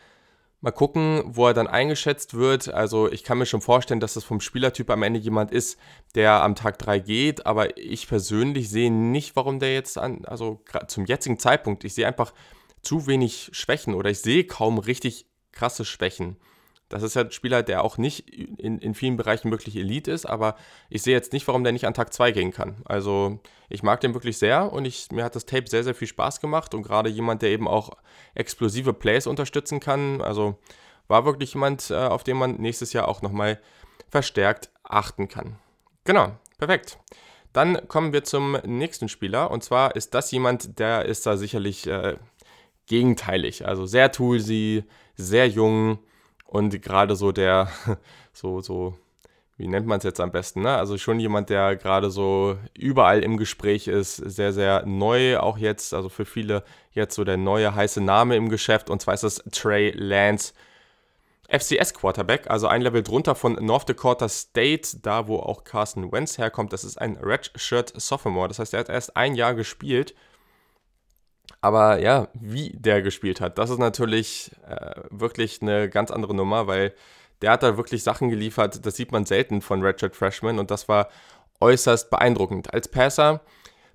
Mal 0.63 0.73
gucken, 0.73 1.23
wo 1.27 1.47
er 1.47 1.55
dann 1.55 1.69
eingeschätzt 1.69 2.35
wird. 2.35 2.69
Also 2.69 3.11
ich 3.11 3.25
kann 3.25 3.39
mir 3.39 3.47
schon 3.47 3.63
vorstellen, 3.63 4.01
dass 4.01 4.17
es 4.17 4.25
vom 4.25 4.41
Spielertyp 4.41 4.91
am 4.91 5.03
Ende 5.03 5.19
jemand 5.19 5.53
ist, 5.53 5.79
der 6.15 6.43
am 6.43 6.55
Tag 6.55 6.79
3 6.79 6.99
geht. 6.99 7.47
Aber 7.47 7.79
ich 7.79 8.07
persönlich 8.07 8.69
sehe 8.69 8.91
nicht, 8.91 9.37
warum 9.37 9.59
der 9.59 9.73
jetzt 9.73 9.97
an, 9.97 10.25
also 10.27 10.63
zum 10.87 11.07
jetzigen 11.07 11.39
Zeitpunkt, 11.39 11.85
ich 11.85 11.95
sehe 11.95 12.07
einfach 12.07 12.35
zu 12.83 13.07
wenig 13.07 13.51
Schwächen 13.53 13.95
oder 13.95 14.11
ich 14.11 14.21
sehe 14.21 14.45
kaum 14.45 14.79
richtig 14.79 15.27
krasse 15.53 15.87
Schwächen. 15.87 16.37
Das 16.91 17.05
ist 17.05 17.15
ja 17.15 17.23
ein 17.23 17.31
Spieler, 17.31 17.63
der 17.63 17.85
auch 17.85 17.99
nicht 17.99 18.29
in, 18.29 18.79
in 18.81 18.95
vielen 18.95 19.17
Bereichen 19.17 19.53
wirklich 19.53 19.77
Elite 19.77 20.11
ist, 20.11 20.27
aber 20.27 20.57
ich 20.91 21.03
sehe 21.03 21.15
jetzt 21.15 21.33
nicht, 21.33 21.47
warum 21.47 21.63
der 21.63 21.73
nicht 21.73 21.87
an 21.87 21.95
Tag 21.95 22.13
2 22.13 22.33
gehen 22.33 22.53
kann. 22.53 22.83
Also 22.85 23.39
ich 23.69 23.85
mag 23.85 24.01
den 24.01 24.13
wirklich 24.13 24.39
sehr 24.39 24.73
und 24.73 24.85
ich, 24.85 25.11
mir 25.13 25.23
hat 25.23 25.37
das 25.37 25.47
Tape 25.47 25.71
sehr, 25.71 25.85
sehr 25.85 25.95
viel 25.95 26.09
Spaß 26.09 26.41
gemacht 26.41 26.75
und 26.75 26.83
gerade 26.83 27.09
jemand, 27.09 27.43
der 27.43 27.51
eben 27.51 27.69
auch 27.69 27.91
explosive 28.35 28.93
Plays 28.93 29.29
unterstützen 29.29 29.79
kann. 29.79 30.21
Also 30.21 30.59
war 31.07 31.25
wirklich 31.25 31.55
jemand, 31.55 31.91
äh, 31.91 31.95
auf 31.95 32.25
den 32.25 32.37
man 32.37 32.57
nächstes 32.57 32.93
Jahr 32.93 33.07
auch 33.07 33.23
nochmal 33.23 33.61
verstärkt 34.09 34.71
achten 34.83 35.29
kann. 35.29 35.61
Genau, 36.03 36.33
perfekt. 36.59 36.99
Dann 37.53 37.87
kommen 37.87 38.13
wir 38.13 38.25
zum 38.25 38.59
nächsten 38.65 39.09
Spieler 39.09 39.53
und 39.53 39.63
zwar 39.63 39.95
ist 39.95 40.13
das 40.15 40.33
jemand, 40.33 40.81
der 40.81 41.05
ist 41.05 41.25
da 41.25 41.37
sicherlich 41.37 41.87
äh, 41.87 42.17
gegenteilig. 42.87 43.65
Also 43.65 43.87
sehr 43.87 44.11
toolsy, 44.11 44.83
sehr 45.15 45.49
jung 45.49 46.01
und 46.51 46.83
gerade 46.83 47.15
so 47.15 47.31
der, 47.31 47.69
so, 48.33 48.61
so, 48.61 48.97
wie 49.57 49.69
nennt 49.69 49.87
man 49.87 49.99
es 49.99 50.05
jetzt 50.05 50.21
am 50.21 50.33
besten, 50.33 50.63
ne? 50.63 50.77
Also 50.77 50.99
schon 50.99 51.21
jemand, 51.21 51.49
der 51.49 51.77
gerade 51.77 52.11
so 52.11 52.59
überall 52.77 53.23
im 53.23 53.37
Gespräch 53.37 53.87
ist, 53.87 54.17
sehr, 54.17 54.53
sehr 54.53 54.85
neu, 54.85 55.39
auch 55.39 55.59
jetzt, 55.59 55.95
also 55.95 56.09
für 56.09 56.25
viele 56.25 56.65
jetzt 56.93 57.15
so 57.15 57.23
der 57.23 57.37
neue 57.37 57.75
heiße 57.75 58.01
Name 58.01 58.35
im 58.35 58.49
Geschäft. 58.49 58.91
Und 58.91 59.01
zwar 59.01 59.15
ist 59.15 59.23
es 59.23 59.45
Trey 59.53 59.93
Lance, 59.95 60.53
FCS 61.49 61.95
Quarterback, 61.95 62.51
also 62.51 62.67
ein 62.67 62.83
Level 62.83 63.03
drunter 63.03 63.35
von 63.35 63.55
North 63.55 63.89
Dakota 63.89 64.29
State, 64.29 64.99
da 65.03 65.29
wo 65.29 65.37
auch 65.37 65.63
Carson 65.63 66.11
Wentz 66.11 66.39
herkommt. 66.39 66.73
Das 66.73 66.83
ist 66.83 67.01
ein 67.01 67.17
Redshirt 67.17 67.93
Sophomore, 67.95 68.49
das 68.49 68.59
heißt, 68.59 68.75
er 68.75 68.81
hat 68.81 68.89
erst 68.89 69.17
ein 69.17 69.35
Jahr 69.37 69.55
gespielt 69.55 70.15
aber 71.61 72.01
ja, 72.01 72.29
wie 72.35 72.71
der 72.75 73.03
gespielt 73.03 73.41
hat, 73.41 73.59
das 73.59 73.71
ist 73.71 73.79
natürlich 73.79 74.51
äh, 74.67 75.03
wirklich 75.11 75.61
eine 75.63 75.89
ganz 75.89 76.11
andere 76.11 76.35
Nummer, 76.35 76.67
weil 76.67 76.95
der 77.43 77.53
hat 77.53 77.63
da 77.63 77.77
wirklich 77.77 78.03
Sachen 78.03 78.29
geliefert, 78.29 78.85
das 78.85 78.97
sieht 78.97 79.13
man 79.13 79.25
selten 79.25 79.63
von 79.63 79.85
Ratchet 79.85 80.15
Freshman 80.15 80.59
und 80.59 80.71
das 80.71 80.89
war 80.89 81.09
äußerst 81.61 82.11
beeindruckend. 82.11 82.73
Als 82.73 82.89
Passer 82.89 83.41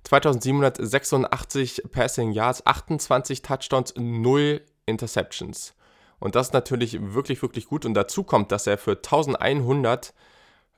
2786 0.04 1.82
Passing 1.90 2.30
Yards, 2.32 2.64
28 2.64 3.42
Touchdowns, 3.42 3.94
0 3.96 4.62
Interceptions. 4.86 5.74
Und 6.18 6.34
das 6.34 6.48
ist 6.48 6.52
natürlich 6.52 6.98
wirklich, 7.14 7.42
wirklich 7.42 7.66
gut. 7.66 7.84
Und 7.84 7.94
dazu 7.94 8.22
kommt, 8.22 8.52
dass 8.52 8.66
er 8.66 8.78
für 8.78 8.92
1100 8.92 10.14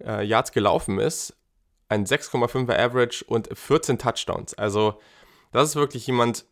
äh, 0.04 0.24
Yards 0.24 0.52
gelaufen 0.52 0.98
ist, 0.98 1.36
ein 1.88 2.06
6,5er 2.06 2.78
Average 2.78 3.24
und 3.26 3.48
14 3.52 3.98
Touchdowns. 3.98 4.54
Also 4.54 4.98
das 5.52 5.70
ist 5.70 5.76
wirklich 5.76 6.06
jemand, 6.06 6.46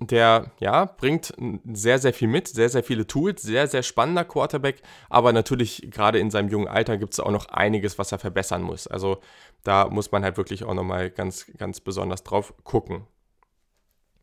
der 0.00 0.52
ja 0.60 0.84
bringt 0.84 1.34
sehr, 1.72 1.98
sehr 1.98 2.12
viel 2.12 2.28
mit, 2.28 2.48
sehr, 2.48 2.68
sehr 2.68 2.84
viele 2.84 3.06
Tools, 3.06 3.42
sehr, 3.42 3.66
sehr 3.66 3.82
spannender 3.82 4.24
Quarterback, 4.24 4.82
aber 5.08 5.32
natürlich 5.32 5.88
gerade 5.90 6.18
in 6.18 6.30
seinem 6.30 6.48
jungen 6.48 6.68
Alter 6.68 6.98
gibt 6.98 7.14
es 7.14 7.20
auch 7.20 7.30
noch 7.30 7.46
einiges, 7.46 7.98
was 7.98 8.12
er 8.12 8.18
verbessern 8.18 8.62
muss. 8.62 8.86
Also 8.86 9.18
da 9.64 9.88
muss 9.88 10.12
man 10.12 10.22
halt 10.22 10.36
wirklich 10.36 10.64
auch 10.64 10.74
nochmal 10.74 11.10
ganz, 11.10 11.46
ganz 11.58 11.80
besonders 11.80 12.22
drauf 12.22 12.54
gucken. 12.64 13.06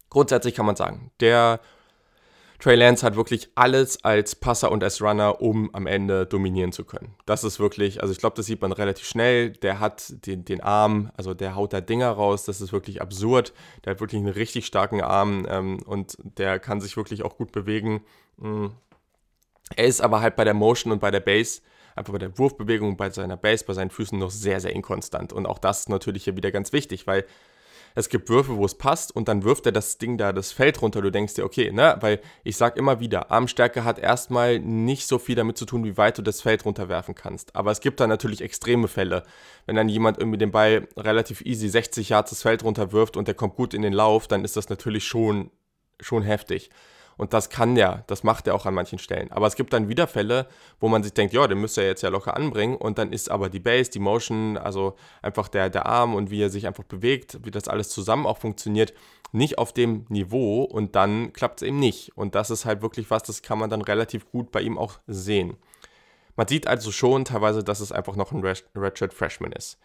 Grundsätzlich 0.09 0.55
kann 0.55 0.65
man 0.65 0.75
sagen, 0.75 1.11
der 1.19 1.59
Trey 2.59 2.75
Lance 2.75 3.05
hat 3.05 3.15
wirklich 3.15 3.49
alles 3.55 4.03
als 4.03 4.35
Passer 4.35 4.71
und 4.71 4.83
als 4.83 5.01
Runner, 5.01 5.41
um 5.41 5.73
am 5.73 5.87
Ende 5.87 6.25
dominieren 6.25 6.71
zu 6.71 6.85
können. 6.85 7.13
Das 7.25 7.43
ist 7.43 7.59
wirklich, 7.59 8.01
also 8.01 8.11
ich 8.11 8.19
glaube, 8.19 8.35
das 8.35 8.45
sieht 8.45 8.61
man 8.61 8.71
relativ 8.71 9.05
schnell. 9.07 9.51
Der 9.51 9.79
hat 9.79 10.25
den, 10.25 10.45
den 10.45 10.61
Arm, 10.61 11.11
also 11.17 11.33
der 11.33 11.55
haut 11.55 11.73
da 11.73 11.81
Dinger 11.81 12.11
raus, 12.11 12.45
das 12.45 12.61
ist 12.61 12.71
wirklich 12.71 13.01
absurd. 13.01 13.53
Der 13.83 13.91
hat 13.91 13.99
wirklich 13.99 14.19
einen 14.19 14.33
richtig 14.33 14.65
starken 14.65 15.01
Arm 15.01 15.45
ähm, 15.49 15.79
und 15.85 16.17
der 16.19 16.59
kann 16.59 16.81
sich 16.81 16.97
wirklich 16.97 17.23
auch 17.23 17.37
gut 17.37 17.51
bewegen. 17.51 18.03
Mhm. 18.37 18.71
Er 19.75 19.85
ist 19.85 20.01
aber 20.01 20.21
halt 20.21 20.35
bei 20.35 20.43
der 20.43 20.53
Motion 20.53 20.93
und 20.93 20.99
bei 20.99 21.11
der 21.11 21.19
Base 21.19 21.61
einfach 21.95 22.13
bei 22.13 22.19
der 22.19 22.37
Wurfbewegung, 22.37 22.97
bei 22.97 23.09
seiner 23.09 23.37
Base, 23.37 23.65
bei 23.65 23.73
seinen 23.73 23.89
Füßen 23.89 24.19
noch 24.19 24.29
sehr, 24.29 24.59
sehr 24.59 24.73
inkonstant. 24.73 25.33
Und 25.33 25.45
auch 25.45 25.59
das 25.59 25.81
ist 25.81 25.89
natürlich 25.89 26.25
hier 26.25 26.35
wieder 26.35 26.51
ganz 26.51 26.73
wichtig, 26.73 27.07
weil 27.07 27.25
es 27.95 28.10
gibt 28.10 28.29
Würfe, 28.29 28.58
wo 28.58 28.65
es 28.65 28.75
passt 28.75 29.15
und 29.15 29.29
dann 29.29 29.43
wirft 29.43 29.65
er 29.65 29.71
das 29.71 29.97
Ding 29.97 30.17
da 30.17 30.34
das 30.34 30.51
Feld 30.51 30.81
runter. 30.81 31.01
Du 31.01 31.12
denkst 31.12 31.34
dir, 31.34 31.45
okay, 31.45 31.71
ne, 31.71 31.97
weil 32.01 32.19
ich 32.43 32.58
sag 32.58 32.75
immer 32.75 32.99
wieder, 32.99 33.31
Armstärke 33.31 33.86
hat 33.86 33.97
erstmal 33.97 34.60
nicht 34.60 35.08
so 35.08 35.17
viel 35.17 35.36
damit 35.36 35.58
zu 35.58 35.65
tun, 35.65 35.86
wie 35.86 35.97
weit 35.97 36.17
du 36.17 36.21
das 36.21 36.41
Feld 36.41 36.65
runterwerfen 36.65 37.15
kannst. 37.15 37.55
Aber 37.55 37.71
es 37.71 37.79
gibt 37.79 38.01
da 38.01 38.08
natürlich 38.08 38.41
extreme 38.41 38.89
Fälle. 38.89 39.23
Wenn 39.65 39.77
dann 39.77 39.89
jemand 39.89 40.17
irgendwie 40.17 40.38
den 40.38 40.51
Ball 40.51 40.88
relativ 40.97 41.41
easy 41.41 41.69
60 41.69 42.10
Yards 42.10 42.31
das 42.31 42.41
Feld 42.41 42.63
runterwirft 42.63 43.15
und 43.15 43.27
der 43.27 43.36
kommt 43.36 43.55
gut 43.55 43.73
in 43.73 43.81
den 43.81 43.93
Lauf, 43.93 44.27
dann 44.27 44.43
ist 44.43 44.58
das 44.58 44.69
natürlich 44.69 45.05
schon, 45.05 45.49
schon 46.01 46.21
heftig. 46.21 46.69
Und 47.17 47.34
das 47.34 47.49
kann 47.49 47.75
der, 47.75 48.04
das 48.08 48.23
macht 48.23 48.47
er 48.47 48.56
auch 48.56 48.65
an 48.65 48.73
manchen 48.73 48.99
Stellen. 48.99 49.32
Aber 49.32 49.47
es 49.47 49.56
gibt 49.56 49.73
dann 49.73 49.88
wieder 49.88 50.08
Fälle, 50.08 50.47
wo 50.80 50.89
man 50.89 51.04
sich 51.04 51.13
denkt, 51.13 51.34
ja, 51.34 51.47
den 51.47 51.60
müsste 51.60 51.82
er 51.82 51.88
jetzt 51.88 52.01
ja 52.01 52.10
locker 52.10 52.36
anbringen. 52.36 52.75
Und 52.75 52.97
dann 52.97 53.13
ist 53.13 53.32
aber 53.32 53.49
die 53.49 53.60
Base, 53.60 53.89
die 53.91 53.99
Motion, 53.99 54.58
also 54.58 54.95
einfach 55.21 55.47
der, 55.47 55.69
der 55.69 55.86
Arm 55.86 56.15
und 56.15 56.30
wie 56.30 56.41
er 56.41 56.49
sich 56.49 56.67
einfach 56.67 56.84
bewegt, 56.84 57.39
wie 57.43 57.51
das 57.51 57.67
alles 57.67 57.89
zusammen 57.89 58.25
auch 58.25 58.38
funktioniert, 58.38 58.93
nicht 59.32 59.58
auf 59.58 59.73
dem 59.73 60.06
Niveau. 60.10 60.63
Und 60.63 60.95
dann 60.95 61.32
klappt 61.34 61.62
es 61.62 61.67
eben 61.67 61.80
nicht. 61.80 62.12
Und 62.17 62.36
das 62.36 62.49
ist 62.49 62.65
halt 62.65 62.82
wirklich 62.82 63.10
was, 63.10 63.23
das 63.23 63.41
kann 63.41 63.60
man 63.60 63.69
dann 63.69 63.82
relativ 63.82 64.30
gut 64.32 64.51
bei 64.51 64.62
ihm 64.62 64.78
auch 64.78 64.99
sehen. 65.08 65.58
Man 66.36 66.47
sieht 66.47 66.67
also 66.67 66.91
schon 66.91 67.23
teilweise, 67.23 67.63
dass 67.63 67.80
es 67.80 67.93
einfach 67.93 68.17
noch 68.17 68.34
ein 68.34 68.43
Redshirt 68.75 69.13
Freshman 69.13 69.54
ist 69.54 69.80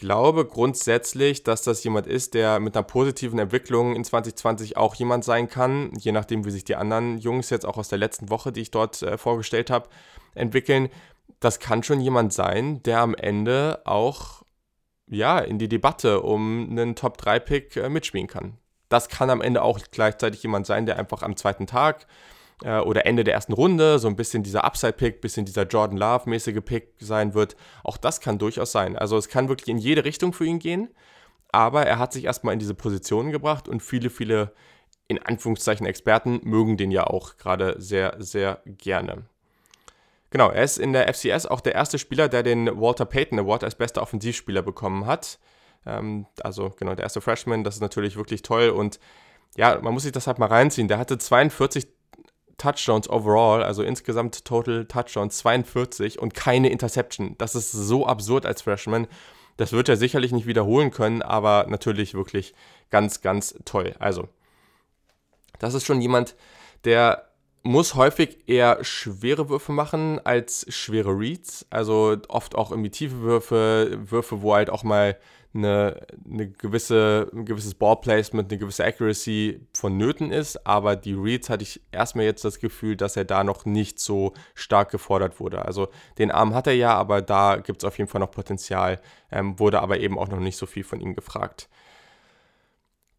glaube 0.00 0.46
grundsätzlich, 0.46 1.44
dass 1.44 1.62
das 1.62 1.84
jemand 1.84 2.06
ist, 2.06 2.34
der 2.34 2.58
mit 2.58 2.74
einer 2.74 2.82
positiven 2.82 3.38
Entwicklung 3.38 3.94
in 3.94 4.02
2020 4.02 4.76
auch 4.76 4.94
jemand 4.94 5.24
sein 5.24 5.48
kann, 5.48 5.92
je 5.96 6.10
nachdem, 6.10 6.44
wie 6.44 6.50
sich 6.50 6.64
die 6.64 6.74
anderen 6.74 7.18
Jungs 7.18 7.50
jetzt 7.50 7.66
auch 7.66 7.76
aus 7.76 7.88
der 7.88 7.98
letzten 7.98 8.30
Woche, 8.30 8.50
die 8.50 8.62
ich 8.62 8.70
dort 8.70 9.02
äh, 9.02 9.18
vorgestellt 9.18 9.70
habe, 9.70 9.88
entwickeln. 10.34 10.88
Das 11.38 11.60
kann 11.60 11.82
schon 11.82 12.00
jemand 12.00 12.32
sein, 12.32 12.82
der 12.82 13.00
am 13.00 13.14
Ende 13.14 13.82
auch 13.84 14.42
ja, 15.06 15.38
in 15.38 15.58
die 15.58 15.68
Debatte 15.68 16.22
um 16.22 16.68
einen 16.70 16.96
Top-3-Pick 16.96 17.76
äh, 17.76 17.88
mitspielen 17.88 18.26
kann. 18.26 18.56
Das 18.88 19.08
kann 19.08 19.28
am 19.28 19.42
Ende 19.42 19.62
auch 19.62 19.78
gleichzeitig 19.90 20.42
jemand 20.42 20.66
sein, 20.66 20.86
der 20.86 20.98
einfach 20.98 21.22
am 21.22 21.36
zweiten 21.36 21.66
Tag 21.66 22.06
äh, 22.62 22.78
oder 22.78 23.06
Ende 23.06 23.24
der 23.24 23.34
ersten 23.34 23.52
Runde 23.52 23.98
so 23.98 24.08
ein 24.08 24.16
bisschen 24.16 24.42
dieser 24.42 24.64
Upside-Pick, 24.64 25.20
bisschen 25.20 25.44
dieser 25.44 25.66
Jordan 25.66 25.96
Love-mäßige 25.96 26.60
Pick 26.64 26.94
sein 26.98 27.34
wird. 27.34 27.56
Auch 27.84 27.96
das 27.96 28.20
kann 28.20 28.38
durchaus 28.38 28.72
sein. 28.72 28.96
Also 28.96 29.16
es 29.16 29.28
kann 29.28 29.48
wirklich 29.48 29.68
in 29.68 29.78
jede 29.78 30.04
Richtung 30.04 30.32
für 30.32 30.44
ihn 30.44 30.58
gehen, 30.58 30.88
aber 31.52 31.86
er 31.86 31.98
hat 31.98 32.12
sich 32.12 32.24
erstmal 32.24 32.54
in 32.54 32.60
diese 32.60 32.74
Position 32.74 33.30
gebracht 33.30 33.68
und 33.68 33.82
viele, 33.82 34.10
viele 34.10 34.52
in 35.08 35.20
Anführungszeichen 35.20 35.86
Experten 35.86 36.40
mögen 36.44 36.76
den 36.76 36.92
ja 36.92 37.04
auch 37.04 37.36
gerade 37.36 37.74
sehr, 37.78 38.14
sehr 38.18 38.60
gerne. 38.64 39.24
Genau, 40.30 40.50
er 40.50 40.62
ist 40.62 40.78
in 40.78 40.92
der 40.92 41.12
FCS 41.12 41.46
auch 41.46 41.60
der 41.60 41.74
erste 41.74 41.98
Spieler, 41.98 42.28
der 42.28 42.44
den 42.44 42.80
Walter 42.80 43.04
Payton 43.04 43.40
Award 43.40 43.64
als 43.64 43.74
bester 43.74 44.02
Offensivspieler 44.02 44.62
bekommen 44.62 45.06
hat. 45.06 45.40
Ähm, 45.84 46.26
also 46.42 46.70
genau, 46.70 46.94
der 46.94 47.02
erste 47.02 47.20
Freshman, 47.20 47.64
das 47.64 47.74
ist 47.76 47.80
natürlich 47.80 48.16
wirklich 48.16 48.42
toll 48.42 48.70
und 48.70 49.00
ja, 49.56 49.80
man 49.80 49.92
muss 49.92 50.04
sich 50.04 50.12
das 50.12 50.28
halt 50.28 50.38
mal 50.38 50.46
reinziehen. 50.46 50.86
Der 50.86 50.98
hatte 50.98 51.18
42 51.18 51.88
Touchdowns 52.60 53.08
overall, 53.08 53.62
also 53.62 53.82
insgesamt 53.82 54.44
Total 54.44 54.84
Touchdowns 54.84 55.38
42 55.38 56.18
und 56.18 56.34
keine 56.34 56.68
Interception. 56.68 57.34
Das 57.38 57.54
ist 57.54 57.72
so 57.72 58.06
absurd 58.06 58.44
als 58.44 58.62
Freshman. 58.62 59.08
Das 59.56 59.72
wird 59.72 59.88
er 59.88 59.96
sicherlich 59.96 60.30
nicht 60.30 60.46
wiederholen 60.46 60.90
können, 60.90 61.22
aber 61.22 61.66
natürlich 61.68 62.12
wirklich 62.12 62.54
ganz, 62.90 63.22
ganz 63.22 63.54
toll. 63.64 63.94
Also, 63.98 64.28
das 65.58 65.72
ist 65.72 65.86
schon 65.86 66.02
jemand, 66.02 66.36
der 66.84 67.30
muss 67.62 67.94
häufig 67.94 68.46
eher 68.46 68.84
schwere 68.84 69.48
Würfe 69.48 69.72
machen 69.72 70.18
als 70.24 70.66
schwere 70.68 71.10
Reads. 71.18 71.66
Also 71.70 72.16
oft 72.28 72.54
auch 72.56 72.70
irgendwie 72.70 72.90
tiefe 72.90 73.20
Würfe, 73.20 73.98
Würfe, 74.02 74.42
wo 74.42 74.54
halt 74.54 74.68
auch 74.68 74.82
mal 74.82 75.16
eine, 75.52 76.06
eine 76.24 76.48
gewisse, 76.48 77.28
ein 77.32 77.44
gewisses 77.44 77.74
Ballplacement, 77.74 78.50
eine 78.50 78.58
gewisse 78.58 78.84
Accuracy 78.84 79.66
vonnöten 79.74 80.30
ist. 80.30 80.66
Aber 80.66 80.96
die 80.96 81.14
Reads 81.14 81.50
hatte 81.50 81.62
ich 81.62 81.80
erstmal 81.92 82.24
jetzt 82.24 82.44
das 82.44 82.60
Gefühl, 82.60 82.96
dass 82.96 83.16
er 83.16 83.24
da 83.24 83.42
noch 83.42 83.64
nicht 83.64 83.98
so 83.98 84.32
stark 84.54 84.90
gefordert 84.90 85.40
wurde. 85.40 85.64
Also 85.64 85.88
den 86.18 86.30
Arm 86.30 86.54
hat 86.54 86.66
er 86.66 86.74
ja, 86.74 86.94
aber 86.94 87.22
da 87.22 87.56
gibt 87.56 87.82
es 87.82 87.86
auf 87.86 87.98
jeden 87.98 88.08
Fall 88.08 88.20
noch 88.20 88.30
Potenzial. 88.30 89.00
Ähm, 89.32 89.58
wurde 89.58 89.80
aber 89.80 89.98
eben 89.98 90.18
auch 90.18 90.28
noch 90.28 90.40
nicht 90.40 90.56
so 90.56 90.66
viel 90.66 90.84
von 90.84 91.00
ihm 91.00 91.14
gefragt. 91.14 91.68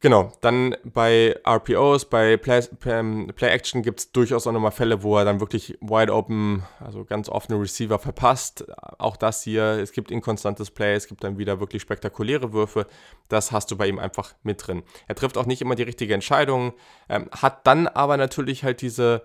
Genau, 0.03 0.33
dann 0.41 0.75
bei 0.83 1.39
RPOs, 1.47 2.05
bei 2.05 2.35
Play, 2.35 2.63
ähm, 2.87 3.31
Play 3.35 3.49
Action 3.49 3.83
gibt 3.83 3.99
es 3.99 4.11
durchaus 4.11 4.47
auch 4.47 4.51
nochmal 4.51 4.71
Fälle, 4.71 5.03
wo 5.03 5.15
er 5.15 5.25
dann 5.25 5.39
wirklich 5.39 5.77
wide 5.79 6.11
open, 6.11 6.63
also 6.79 7.05
ganz 7.05 7.29
offene 7.29 7.61
Receiver 7.61 7.99
verpasst. 7.99 8.65
Auch 8.97 9.15
das 9.15 9.43
hier, 9.43 9.63
es 9.63 9.91
gibt 9.91 10.09
inkonstantes 10.09 10.71
Play, 10.71 10.95
es 10.95 11.07
gibt 11.07 11.23
dann 11.23 11.37
wieder 11.37 11.59
wirklich 11.59 11.83
spektakuläre 11.83 12.51
Würfe. 12.51 12.87
Das 13.29 13.51
hast 13.51 13.69
du 13.69 13.77
bei 13.77 13.87
ihm 13.87 13.99
einfach 13.99 14.33
mit 14.41 14.65
drin. 14.65 14.81
Er 15.07 15.13
trifft 15.13 15.37
auch 15.37 15.45
nicht 15.45 15.61
immer 15.61 15.75
die 15.75 15.83
richtige 15.83 16.15
Entscheidung, 16.15 16.73
ähm, 17.07 17.29
hat 17.31 17.67
dann 17.67 17.85
aber 17.87 18.17
natürlich 18.17 18.63
halt 18.63 18.81
diese, 18.81 19.21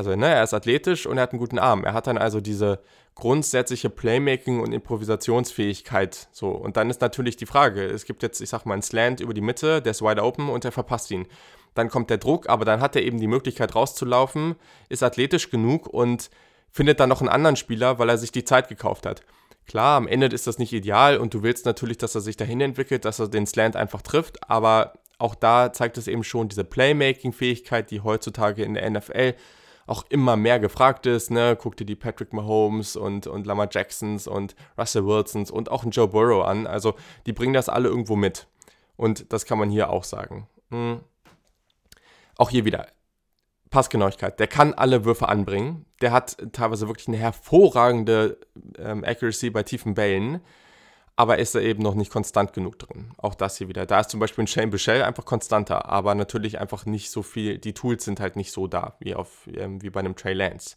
also 0.00 0.16
ne, 0.16 0.28
er 0.28 0.44
ist 0.44 0.54
athletisch 0.54 1.04
und 1.06 1.18
er 1.18 1.24
hat 1.24 1.32
einen 1.32 1.38
guten 1.38 1.58
Arm. 1.58 1.84
Er 1.84 1.92
hat 1.92 2.06
dann 2.06 2.16
also 2.16 2.40
diese 2.40 2.78
grundsätzliche 3.14 3.90
Playmaking- 3.90 4.60
und 4.60 4.72
Improvisationsfähigkeit. 4.72 6.28
So, 6.32 6.48
und 6.48 6.78
dann 6.78 6.88
ist 6.88 7.02
natürlich 7.02 7.36
die 7.36 7.44
Frage: 7.44 7.84
Es 7.84 8.06
gibt 8.06 8.22
jetzt, 8.22 8.40
ich 8.40 8.48
sag 8.48 8.64
mal, 8.64 8.72
einen 8.72 8.82
Slant 8.82 9.20
über 9.20 9.34
die 9.34 9.42
Mitte, 9.42 9.82
der 9.82 9.90
ist 9.90 10.00
wide 10.00 10.22
open 10.22 10.48
und 10.48 10.64
der 10.64 10.72
verpasst 10.72 11.10
ihn. 11.10 11.26
Dann 11.74 11.90
kommt 11.90 12.08
der 12.08 12.16
Druck, 12.16 12.48
aber 12.48 12.64
dann 12.64 12.80
hat 12.80 12.96
er 12.96 13.02
eben 13.02 13.20
die 13.20 13.26
Möglichkeit 13.26 13.74
rauszulaufen, 13.74 14.56
ist 14.88 15.02
athletisch 15.02 15.50
genug 15.50 15.86
und 15.86 16.30
findet 16.70 16.98
dann 16.98 17.10
noch 17.10 17.20
einen 17.20 17.28
anderen 17.28 17.56
Spieler, 17.56 17.98
weil 17.98 18.08
er 18.08 18.16
sich 18.16 18.32
die 18.32 18.44
Zeit 18.44 18.68
gekauft 18.68 19.04
hat. 19.04 19.20
Klar, 19.66 19.98
am 19.98 20.08
Ende 20.08 20.28
ist 20.28 20.46
das 20.46 20.58
nicht 20.58 20.72
ideal 20.72 21.18
und 21.18 21.34
du 21.34 21.42
willst 21.42 21.66
natürlich, 21.66 21.98
dass 21.98 22.14
er 22.14 22.22
sich 22.22 22.38
dahin 22.38 22.62
entwickelt, 22.62 23.04
dass 23.04 23.18
er 23.18 23.28
den 23.28 23.46
Slant 23.46 23.76
einfach 23.76 24.00
trifft, 24.00 24.50
aber 24.50 24.94
auch 25.18 25.34
da 25.34 25.74
zeigt 25.74 25.98
es 25.98 26.08
eben 26.08 26.24
schon 26.24 26.48
diese 26.48 26.64
Playmaking-Fähigkeit, 26.64 27.90
die 27.90 28.00
heutzutage 28.00 28.64
in 28.64 28.72
der 28.72 28.88
NFL 28.88 29.34
auch 29.86 30.04
immer 30.08 30.36
mehr 30.36 30.60
gefragt 30.60 31.06
ist. 31.06 31.30
Ne? 31.30 31.56
Guck 31.60 31.76
dir 31.76 31.84
die 31.84 31.96
Patrick 31.96 32.32
Mahomes 32.32 32.96
und, 32.96 33.26
und 33.26 33.46
Lamar 33.46 33.68
Jacksons 33.70 34.26
und 34.26 34.54
Russell 34.78 35.06
Wilsons 35.06 35.50
und 35.50 35.70
auch 35.70 35.82
einen 35.82 35.92
Joe 35.92 36.08
Burrow 36.08 36.44
an. 36.44 36.66
Also 36.66 36.94
die 37.26 37.32
bringen 37.32 37.54
das 37.54 37.68
alle 37.68 37.88
irgendwo 37.88 38.16
mit. 38.16 38.46
Und 38.96 39.32
das 39.32 39.44
kann 39.46 39.58
man 39.58 39.70
hier 39.70 39.90
auch 39.90 40.04
sagen. 40.04 40.46
Hm. 40.70 41.00
Auch 42.36 42.50
hier 42.50 42.64
wieder. 42.64 42.86
Passgenauigkeit. 43.70 44.38
Der 44.40 44.48
kann 44.48 44.74
alle 44.74 45.04
Würfe 45.04 45.28
anbringen. 45.28 45.86
Der 46.00 46.12
hat 46.12 46.36
teilweise 46.52 46.88
wirklich 46.88 47.08
eine 47.08 47.16
hervorragende 47.16 48.38
ähm, 48.78 49.04
Accuracy 49.04 49.50
bei 49.50 49.62
tiefen 49.62 49.94
Bällen 49.94 50.40
aber 51.20 51.38
ist 51.38 51.54
er 51.54 51.60
eben 51.60 51.82
noch 51.82 51.94
nicht 51.94 52.10
konstant 52.10 52.54
genug 52.54 52.78
drin. 52.78 53.10
Auch 53.18 53.34
das 53.34 53.58
hier 53.58 53.68
wieder. 53.68 53.84
Da 53.84 54.00
ist 54.00 54.08
zum 54.08 54.20
Beispiel 54.20 54.44
ein 54.44 54.46
Shane 54.46 54.70
Bichelle 54.70 55.04
einfach 55.04 55.26
konstanter, 55.26 55.84
aber 55.84 56.14
natürlich 56.14 56.58
einfach 56.58 56.86
nicht 56.86 57.10
so 57.10 57.22
viel, 57.22 57.58
die 57.58 57.74
Tools 57.74 58.06
sind 58.06 58.20
halt 58.20 58.36
nicht 58.36 58.52
so 58.52 58.66
da, 58.66 58.96
wie, 59.00 59.14
auf, 59.14 59.46
ähm, 59.54 59.82
wie 59.82 59.90
bei 59.90 60.00
einem 60.00 60.16
Trey 60.16 60.32
Lance. 60.32 60.76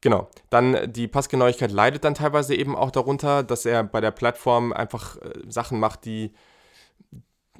Genau. 0.00 0.28
Dann 0.50 0.92
die 0.92 1.06
Passgenauigkeit 1.06 1.70
leidet 1.70 2.02
dann 2.02 2.14
teilweise 2.14 2.56
eben 2.56 2.74
auch 2.74 2.90
darunter, 2.90 3.44
dass 3.44 3.64
er 3.64 3.84
bei 3.84 4.00
der 4.00 4.10
Plattform 4.10 4.72
einfach 4.72 5.16
äh, 5.18 5.30
Sachen 5.46 5.78
macht, 5.78 6.04
die, 6.04 6.32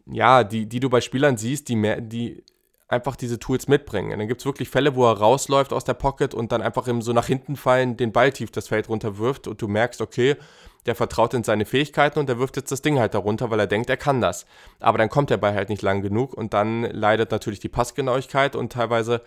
ja, 0.06 0.42
die, 0.42 0.66
die 0.68 0.80
du 0.80 0.90
bei 0.90 1.00
Spielern 1.00 1.36
siehst, 1.36 1.68
die 1.68 1.76
mehr, 1.76 2.00
die 2.00 2.42
einfach 2.88 3.14
diese 3.14 3.38
Tools 3.38 3.68
mitbringen. 3.68 4.10
Und 4.10 4.18
dann 4.18 4.26
gibt 4.26 4.40
es 4.40 4.46
wirklich 4.46 4.68
Fälle, 4.68 4.96
wo 4.96 5.08
er 5.08 5.16
rausläuft 5.16 5.72
aus 5.72 5.84
der 5.84 5.94
Pocket 5.94 6.34
und 6.34 6.50
dann 6.50 6.60
einfach 6.60 6.88
im 6.88 7.02
so 7.02 7.12
nach 7.12 7.28
hinten 7.28 7.54
fallen 7.54 7.96
den 7.96 8.10
Ball 8.10 8.32
tief 8.32 8.50
das 8.50 8.66
Feld 8.66 8.88
runterwirft 8.88 9.46
und 9.46 9.62
du 9.62 9.68
merkst, 9.68 10.00
okay, 10.00 10.36
der 10.86 10.94
vertraut 10.94 11.34
in 11.34 11.44
seine 11.44 11.64
Fähigkeiten 11.64 12.18
und 12.18 12.28
der 12.28 12.38
wirft 12.38 12.56
jetzt 12.56 12.72
das 12.72 12.82
Ding 12.82 12.98
halt 12.98 13.14
darunter, 13.14 13.50
weil 13.50 13.60
er 13.60 13.66
denkt, 13.66 13.88
er 13.88 13.96
kann 13.96 14.20
das. 14.20 14.46
Aber 14.80 14.98
dann 14.98 15.08
kommt 15.08 15.30
der 15.30 15.36
Ball 15.36 15.54
halt 15.54 15.68
nicht 15.68 15.82
lang 15.82 16.02
genug 16.02 16.34
und 16.34 16.54
dann 16.54 16.82
leidet 16.82 17.30
natürlich 17.30 17.60
die 17.60 17.68
Passgenauigkeit 17.68 18.56
und 18.56 18.72
teilweise 18.72 19.22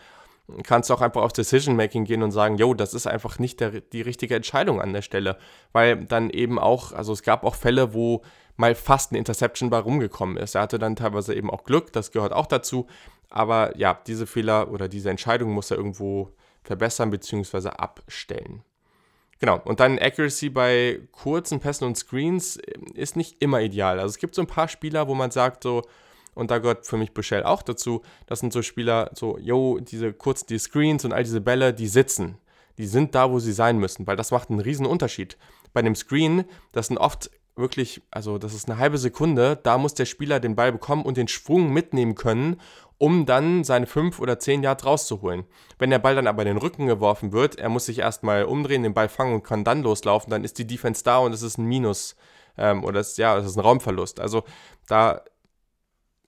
kannst 0.64 0.90
du 0.90 0.94
auch 0.94 1.02
einfach 1.02 1.22
auf 1.22 1.34
Decision 1.34 1.76
Making 1.76 2.06
gehen 2.06 2.22
und 2.22 2.32
sagen, 2.32 2.58
yo, 2.58 2.74
das 2.74 2.94
ist 2.94 3.08
einfach 3.08 3.40
nicht 3.40 3.60
der, 3.60 3.82
die 3.82 4.02
richtige 4.02 4.36
Entscheidung 4.36 4.80
an 4.80 4.94
der 4.94 5.02
Stelle, 5.02 5.38
weil 5.72 6.06
dann 6.06 6.30
eben 6.30 6.60
auch, 6.60 6.92
also 6.92 7.14
es 7.14 7.24
gab 7.24 7.44
auch 7.44 7.56
Fälle, 7.56 7.94
wo 7.94 8.22
mal 8.58 8.76
fast 8.76 9.12
eine 9.12 9.20
Interception 9.20 9.70
bei 9.70 9.80
rumgekommen 9.80 10.38
ist. 10.38 10.56
Er 10.56 10.62
hatte 10.62 10.80
dann 10.80 10.96
teilweise 10.96 11.34
eben 11.34 11.50
auch 11.50 11.64
Glück, 11.64 11.92
das 11.94 12.12
gehört 12.12 12.34
auch 12.34 12.46
dazu, 12.46 12.88
aber 13.30 13.76
ja, 13.78 14.00
diese 14.06 14.28
Fehler 14.28 14.72
oder 14.72 14.88
diese 14.88 15.10
Entscheidung 15.10 15.52
muss 15.52 15.72
er 15.72 15.78
irgendwo 15.78 16.32
verbessern 16.64 17.10
bzw. 17.10 17.70
abstellen. 17.70 18.64
Genau, 19.46 19.62
und 19.64 19.80
dann 19.80 20.00
Accuracy 20.00 20.50
bei 20.50 21.02
kurzen 21.12 21.60
Pässen 21.60 21.86
und 21.86 21.96
Screens 21.96 22.58
äh, 22.58 22.80
ist 22.96 23.16
nicht 23.16 23.44
immer 23.44 23.62
ideal. 23.62 24.00
Also 24.00 24.10
es 24.14 24.18
gibt 24.18 24.34
so 24.34 24.42
ein 24.42 24.48
paar 24.48 24.68
Spieler, 24.68 25.08
wo 25.08 25.14
man 25.14 25.30
sagt 25.30 25.62
so, 25.62 25.84
und 26.34 26.50
da 26.50 26.58
gehört 26.58 26.88
für 26.88 26.98
mich 26.98 27.14
Bichel 27.14 27.44
auch 27.44 27.62
dazu, 27.62 28.02
das 28.26 28.40
sind 28.40 28.52
so 28.52 28.64
Spieler, 28.64 29.12
so, 29.14 29.38
yo, 29.38 29.78
diese 29.80 30.14
kurzen, 30.14 30.48
die 30.50 30.58
Screens 30.58 31.06
und 31.06 31.14
all 31.14 31.24
diese 31.24 31.42
Bälle, 31.42 31.76
die 31.76 31.86
sitzen. 31.86 32.40
Die 32.80 32.88
sind 32.88 33.14
da, 33.14 33.30
wo 33.30 33.38
sie 33.38 33.54
sein 33.54 33.78
müssen, 33.78 34.08
weil 34.08 34.16
das 34.16 34.32
macht 34.32 34.50
einen 34.50 34.62
riesen 34.62 34.88
Unterschied. 34.88 35.38
Bei 35.74 35.82
einem 35.82 35.94
Screen, 35.94 36.46
das 36.72 36.88
sind 36.88 36.98
oft 36.98 37.30
wirklich, 37.56 38.02
also 38.10 38.40
das 38.40 38.56
ist 38.56 38.68
eine 38.68 38.80
halbe 38.80 38.98
Sekunde, 38.98 39.60
da 39.62 39.78
muss 39.78 39.94
der 39.94 40.06
Spieler 40.06 40.40
den 40.40 40.56
Ball 40.56 40.72
bekommen 40.72 41.06
und 41.06 41.18
den 41.18 41.28
Schwung 41.28 41.72
mitnehmen 41.72 42.16
können 42.16 42.60
um 42.98 43.26
dann 43.26 43.64
seine 43.64 43.88
5 43.88 44.20
oder 44.20 44.40
10 44.40 44.64
Yards 44.64 44.86
rauszuholen. 44.86 45.46
Wenn 45.78 45.90
der 45.90 46.00
Ball 46.00 46.16
dann 46.16 46.28
aber 46.28 46.44
in 46.44 46.48
den 46.48 46.58
Rücken 46.58 46.88
geworfen 46.88 47.32
wird, 47.32 47.58
er 47.58 47.70
muss 47.70 47.86
sich 47.86 48.00
erstmal 48.00 48.46
umdrehen, 48.46 48.84
den 48.84 48.94
Ball 48.94 49.10
fangen 49.10 49.34
und 49.34 49.44
kann 49.44 49.64
dann 49.64 49.84
loslaufen, 49.84 50.32
dann 50.32 50.44
ist 50.44 50.58
die 50.58 50.68
Defense 50.68 51.04
da 51.04 51.18
und 51.18 51.34
es 51.34 51.42
ist 51.42 51.58
ein 51.58 51.66
Minus 51.66 52.16
ähm, 52.58 52.84
oder 52.84 53.00
es, 53.00 53.18
ja, 53.18 53.38
es 53.38 53.46
ist 53.46 53.58
ein 53.58 53.62
Raumverlust. 53.62 54.20
Also 54.20 54.44
da, 54.88 55.22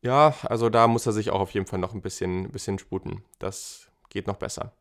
ja, 0.01 0.33
also 0.43 0.69
da 0.69 0.87
muss 0.87 1.05
er 1.05 1.13
sich 1.13 1.29
auch 1.31 1.39
auf 1.39 1.51
jeden 1.51 1.65
Fall 1.65 1.79
noch 1.79 1.93
ein 1.93 2.01
bisschen, 2.01 2.51
bisschen 2.51 2.79
sputen. 2.79 3.23
Das 3.39 3.87
geht 4.09 4.27
noch 4.27 4.37
besser. 4.37 4.73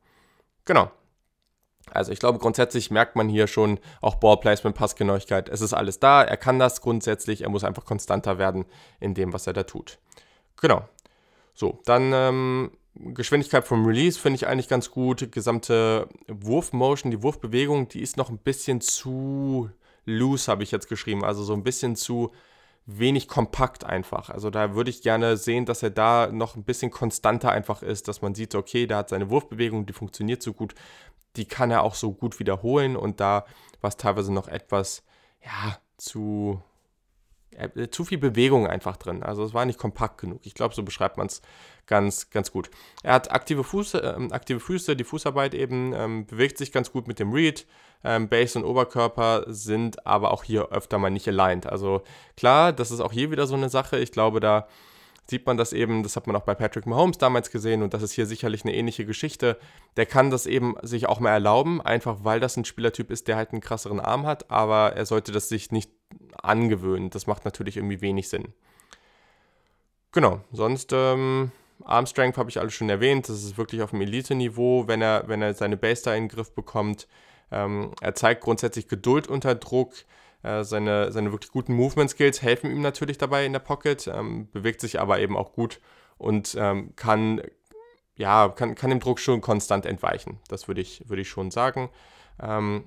Genau. 0.65 0.91
Also 1.93 2.11
ich 2.11 2.19
glaube, 2.19 2.39
grundsätzlich 2.41 2.91
merkt 2.91 3.15
man 3.15 3.29
hier 3.29 3.47
schon 3.47 3.79
auch 4.01 4.17
Ballplacement, 4.17 4.77
Passgenauigkeit. 4.77 5.49
Es 5.49 5.61
ist 5.61 5.73
alles 5.73 6.01
da, 6.01 6.25
er 6.25 6.37
kann 6.37 6.59
das 6.59 6.81
grundsätzlich, 6.81 7.43
er 7.43 7.49
muss 7.49 7.63
einfach 7.63 7.85
konstanter 7.85 8.39
werden 8.39 8.65
in 8.99 9.15
dem, 9.15 9.33
was 9.33 9.47
er 9.47 9.53
da 9.53 9.63
tut. 9.63 9.99
Genau, 10.61 10.89
so, 11.57 11.81
dann 11.87 12.13
ähm, 12.13 12.71
Geschwindigkeit 12.95 13.67
vom 13.67 13.87
Release 13.87 14.21
finde 14.21 14.37
ich 14.37 14.47
eigentlich 14.47 14.69
ganz 14.69 14.91
gut. 14.91 15.33
Gesamte 15.33 16.07
Wurfmotion, 16.29 17.11
die 17.11 17.23
Wurfbewegung, 17.23 17.89
die 17.89 18.03
ist 18.03 18.19
noch 18.19 18.29
ein 18.29 18.39
bisschen 18.39 18.83
zu 18.83 19.71
loose, 20.05 20.51
habe 20.51 20.63
ich 20.63 20.71
jetzt 20.71 20.89
geschrieben. 20.89 21.25
Also 21.25 21.43
so 21.43 21.55
ein 21.55 21.63
bisschen 21.63 21.97
zu 21.97 22.31
wenig 22.85 23.27
kompakt 23.27 23.85
einfach. 23.85 24.29
Also 24.29 24.51
da 24.51 24.75
würde 24.75 24.91
ich 24.91 25.01
gerne 25.03 25.39
sehen, 25.39 25.65
dass 25.65 25.83
er 25.83 25.91
da 25.91 26.29
noch 26.31 26.57
ein 26.57 26.65
bisschen 26.65 26.91
konstanter 26.91 27.51
einfach 27.51 27.83
ist, 27.83 28.07
dass 28.07 28.21
man 28.21 28.35
sieht, 28.35 28.55
okay, 28.55 28.87
der 28.87 28.99
hat 28.99 29.09
seine 29.09 29.31
Wurfbewegung, 29.31 29.87
die 29.87 29.95
funktioniert 29.95 30.43
so 30.43 30.53
gut, 30.53 30.75
die 31.37 31.47
kann 31.47 31.71
er 31.71 31.83
auch 31.83 31.95
so 31.95 32.13
gut 32.13 32.39
wiederholen 32.39 32.97
und 32.97 33.19
da 33.19 33.47
war 33.81 33.89
es 33.89 33.97
teilweise 33.97 34.33
noch 34.33 34.47
etwas, 34.47 35.03
ja, 35.43 35.79
zu 35.97 36.63
äh, 37.57 37.89
zu 37.91 38.05
viel 38.05 38.19
Bewegung 38.19 38.67
einfach 38.67 38.97
drin. 38.97 39.23
Also 39.23 39.45
es 39.45 39.55
war 39.55 39.65
nicht 39.65 39.79
kompakt 39.79 40.21
genug. 40.21 40.41
Ich 40.45 40.55
glaube, 40.55 40.75
so 40.75 40.83
beschreibt 40.83 41.17
man 41.17 41.27
es 41.27 41.43
ganz, 41.87 42.31
ganz 42.31 42.53
gut. 42.53 42.71
Er 43.03 43.15
hat 43.15 43.31
aktive, 43.31 43.65
Fuß, 43.65 43.95
äh, 43.95 44.29
aktive 44.31 44.61
Füße, 44.61 44.97
die 44.97 45.05
Fußarbeit 45.05 45.55
eben, 45.55 45.93
ähm, 45.95 46.27
bewegt 46.27 46.59
sich 46.59 46.73
ganz 46.73 46.93
gut 46.93 47.09
mit 47.09 47.19
dem 47.19 47.33
Read. 47.33 47.67
Ähm, 48.05 48.29
Base 48.29 48.59
und 48.59 48.65
Oberkörper 48.65 49.45
sind 49.47 50.07
aber 50.07 50.33
auch 50.33 50.45
hier 50.45 50.71
öfter 50.71 50.99
mal 50.99 51.11
nicht 51.11 51.29
aligned. 51.29 51.67
Also 51.67 52.03
klar, 52.37 52.73
das 52.73 52.91
ist 52.91 53.01
auch 53.01 53.13
hier 53.13 53.31
wieder 53.31 53.47
so 53.47 53.55
eine 53.55 53.69
Sache. 53.69 53.99
Ich 53.99 54.13
glaube, 54.13 54.41
da 54.41 54.69
sieht 55.29 55.47
man 55.47 55.57
das 55.57 55.73
eben, 55.73 56.03
das 56.03 56.15
hat 56.17 56.27
man 56.27 56.37
auch 56.37 56.43
bei 56.43 56.55
Patrick 56.55 56.87
Mahomes 56.87 57.19
damals 57.19 57.51
gesehen 57.51 57.83
und 57.83 57.95
das 57.95 58.03
ist 58.03 58.13
hier 58.13 58.27
sicherlich 58.27 58.65
eine 58.65 58.75
ähnliche 58.75 59.05
Geschichte. 59.05 59.59
Der 59.97 60.07
kann 60.07 60.31
das 60.31 60.47
eben 60.47 60.77
sich 60.83 61.09
auch 61.09 61.21
mal 61.21 61.31
erlauben, 61.31 61.81
einfach 61.81 62.19
weil 62.23 62.39
das 62.39 62.57
ein 62.57 62.65
Spielertyp 62.65 63.11
ist, 63.11 63.27
der 63.27 63.37
halt 63.37 63.51
einen 63.51 63.61
krasseren 63.61 63.99
Arm 63.99 64.25
hat, 64.25 64.51
aber 64.51 64.93
er 64.93 65.07
sollte 65.07 65.33
das 65.33 65.49
sich 65.49 65.73
nicht 65.73 65.91
angewöhnen. 66.43 67.11
Das 67.11 67.27
macht 67.27 67.45
natürlich 67.45 67.77
irgendwie 67.77 68.01
wenig 68.01 68.29
Sinn. 68.29 68.53
Genau, 70.13 70.41
sonst 70.53 70.93
ähm, 70.93 71.51
Arm 71.85 72.07
Strength 72.07 72.39
habe 72.39 72.49
ich 72.51 72.59
alles 72.59 72.75
schon 72.75 72.89
erwähnt. 72.89 73.29
Das 73.29 73.43
ist 73.43 73.59
wirklich 73.59 73.83
auf 73.83 73.91
dem 73.91 74.01
Elite-Niveau, 74.01 74.89
wenn 74.89 75.03
er, 75.03 75.25
wenn 75.27 75.43
er 75.43 75.55
seine 75.55 75.77
Base 75.77 76.03
da 76.05 76.15
in 76.15 76.25
den 76.25 76.29
Griff 76.29 76.55
bekommt. 76.55 77.07
Ähm, 77.51 77.93
er 78.01 78.15
zeigt 78.15 78.43
grundsätzlich 78.43 78.89
Geduld 78.89 79.29
unter 79.29 79.55
Druck. 79.55 79.93
Äh, 80.43 80.65
seine, 80.65 81.13
seine 81.13 81.33
wirklich 81.33 81.53
guten 81.53 81.75
Movement 81.75 82.11
Skills 82.11 82.43
helfen 82.43 82.71
ihm 82.71 82.81
natürlich 82.81 83.19
dabei 83.19 83.45
in 83.45 83.53
der 83.53 83.61
Pocket, 83.61 84.07
ähm, 84.07 84.49
bewegt 84.53 84.81
sich 84.81 85.01
aber 85.01 85.19
eben 85.21 85.37
auch 85.37 85.53
gut 85.53 85.81
und 86.19 86.57
ähm, 86.59 86.95
kann, 86.97 87.43
ja, 88.17 88.49
kann, 88.49 88.75
kann 88.75 88.91
dem 88.91 89.01
Druck 89.01 89.21
schon 89.21 89.41
konstant 89.41 89.87
entweichen. 89.87 90.41
Das 90.49 90.69
würde 90.69 90.81
ich, 90.81 91.09
würde 91.09 91.23
ich 91.23 91.29
schon 91.29 91.51
sagen. 91.51 91.91
Ähm, 92.41 92.85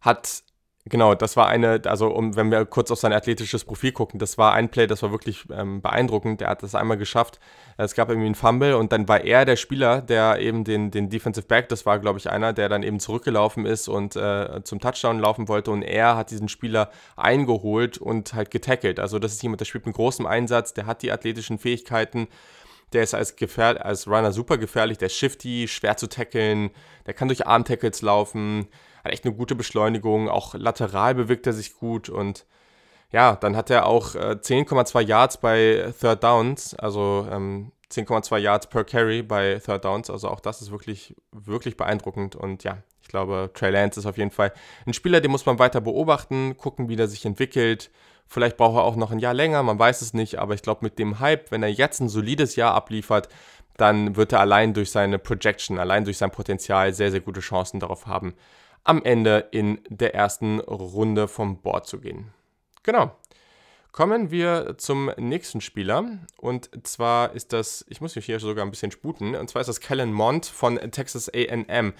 hat 0.00 0.42
Genau, 0.88 1.16
das 1.16 1.36
war 1.36 1.48
eine, 1.48 1.80
also 1.86 2.06
um, 2.08 2.36
wenn 2.36 2.52
wir 2.52 2.64
kurz 2.64 2.92
auf 2.92 3.00
sein 3.00 3.12
athletisches 3.12 3.64
Profil 3.64 3.90
gucken, 3.90 4.20
das 4.20 4.38
war 4.38 4.52
ein 4.52 4.68
Play, 4.68 4.86
das 4.86 5.02
war 5.02 5.10
wirklich 5.10 5.44
ähm, 5.50 5.82
beeindruckend. 5.82 6.40
Der 6.40 6.48
hat 6.48 6.62
das 6.62 6.76
einmal 6.76 6.96
geschafft. 6.96 7.40
Es 7.76 7.94
gab 7.96 8.08
irgendwie 8.08 8.26
einen 8.26 8.36
Fumble 8.36 8.76
und 8.76 8.92
dann 8.92 9.08
war 9.08 9.20
er 9.24 9.44
der 9.44 9.56
Spieler, 9.56 10.00
der 10.00 10.38
eben 10.38 10.62
den, 10.62 10.92
den 10.92 11.10
Defensive 11.10 11.48
Back, 11.48 11.68
das 11.70 11.86
war 11.86 11.98
glaube 11.98 12.20
ich 12.20 12.30
einer, 12.30 12.52
der 12.52 12.68
dann 12.68 12.84
eben 12.84 13.00
zurückgelaufen 13.00 13.66
ist 13.66 13.88
und 13.88 14.14
äh, 14.14 14.62
zum 14.62 14.78
Touchdown 14.78 15.18
laufen 15.18 15.48
wollte 15.48 15.72
und 15.72 15.82
er 15.82 16.16
hat 16.16 16.30
diesen 16.30 16.48
Spieler 16.48 16.92
eingeholt 17.16 17.98
und 17.98 18.34
halt 18.34 18.52
getackelt. 18.52 19.00
Also 19.00 19.18
das 19.18 19.32
ist 19.32 19.42
jemand, 19.42 19.60
der 19.60 19.64
spielt 19.64 19.86
mit 19.86 19.96
großem 19.96 20.24
Einsatz, 20.24 20.72
der 20.72 20.86
hat 20.86 21.02
die 21.02 21.10
athletischen 21.10 21.58
Fähigkeiten 21.58 22.28
der 22.92 23.02
ist 23.02 23.14
als, 23.14 23.34
gefähr 23.34 23.84
als 23.84 24.06
Runner 24.06 24.30
super 24.30 24.58
gefährlich, 24.58 24.96
der 24.96 25.06
ist 25.06 25.16
shifty, 25.16 25.66
schwer 25.66 25.96
zu 25.96 26.08
tackeln, 26.08 26.70
der 27.04 27.14
kann 27.14 27.26
durch 27.26 27.44
Arm-Tackles 27.44 28.00
laufen, 28.02 28.68
hat 29.06 29.12
echt 29.12 29.24
eine 29.24 29.34
gute 29.34 29.54
Beschleunigung, 29.54 30.28
auch 30.28 30.54
lateral 30.54 31.14
bewegt 31.14 31.46
er 31.46 31.52
sich 31.52 31.74
gut 31.74 32.08
und 32.08 32.46
ja, 33.12 33.36
dann 33.36 33.56
hat 33.56 33.70
er 33.70 33.86
auch 33.86 34.14
äh, 34.14 34.36
10,2 34.40 35.00
Yards 35.00 35.36
bei 35.38 35.92
Third 35.98 36.24
Downs, 36.24 36.74
also 36.74 37.26
ähm, 37.30 37.72
10,2 37.90 38.38
Yards 38.38 38.66
per 38.66 38.84
Carry 38.84 39.22
bei 39.22 39.60
Third 39.64 39.84
Downs, 39.84 40.10
also 40.10 40.28
auch 40.28 40.40
das 40.40 40.60
ist 40.60 40.70
wirklich, 40.70 41.14
wirklich 41.32 41.76
beeindruckend 41.76 42.34
und 42.36 42.64
ja, 42.64 42.78
ich 43.06 43.08
glaube, 43.08 43.50
Trey 43.54 43.70
Lance 43.70 44.00
ist 44.00 44.06
auf 44.06 44.18
jeden 44.18 44.32
Fall 44.32 44.52
ein 44.84 44.92
Spieler, 44.92 45.20
den 45.20 45.30
muss 45.30 45.46
man 45.46 45.60
weiter 45.60 45.80
beobachten, 45.80 46.56
gucken, 46.56 46.88
wie 46.88 46.96
der 46.96 47.06
sich 47.06 47.24
entwickelt. 47.24 47.90
Vielleicht 48.26 48.56
braucht 48.56 48.76
er 48.76 48.82
auch 48.82 48.96
noch 48.96 49.12
ein 49.12 49.20
Jahr 49.20 49.34
länger, 49.34 49.62
man 49.62 49.78
weiß 49.78 50.02
es 50.02 50.12
nicht, 50.12 50.40
aber 50.40 50.54
ich 50.54 50.62
glaube, 50.62 50.80
mit 50.82 50.98
dem 50.98 51.20
Hype, 51.20 51.52
wenn 51.52 51.62
er 51.62 51.68
jetzt 51.68 52.00
ein 52.00 52.08
solides 52.08 52.56
Jahr 52.56 52.74
abliefert, 52.74 53.28
dann 53.76 54.16
wird 54.16 54.32
er 54.32 54.40
allein 54.40 54.74
durch 54.74 54.90
seine 54.90 55.20
Projection, 55.20 55.78
allein 55.78 56.04
durch 56.04 56.18
sein 56.18 56.32
Potenzial 56.32 56.92
sehr, 56.92 57.12
sehr 57.12 57.20
gute 57.20 57.40
Chancen 57.40 57.78
darauf 57.78 58.06
haben, 58.06 58.34
am 58.86 59.02
Ende 59.02 59.48
in 59.50 59.80
der 59.88 60.14
ersten 60.14 60.60
Runde 60.60 61.28
vom 61.28 61.60
Board 61.60 61.86
zu 61.86 62.00
gehen. 62.00 62.32
Genau. 62.82 63.16
Kommen 63.90 64.30
wir 64.30 64.76
zum 64.76 65.10
nächsten 65.16 65.60
Spieler. 65.60 66.04
Und 66.36 66.70
zwar 66.86 67.32
ist 67.32 67.52
das, 67.52 67.84
ich 67.88 68.00
muss 68.00 68.14
mich 68.14 68.26
hier 68.26 68.38
sogar 68.38 68.64
ein 68.64 68.70
bisschen 68.70 68.90
sputen, 68.90 69.34
und 69.34 69.48
zwar 69.48 69.60
ist 69.60 69.68
das 69.68 69.80
Kellen 69.80 70.12
Mond 70.12 70.46
von 70.46 70.78
Texas 70.90 71.30
AM. 71.34 71.94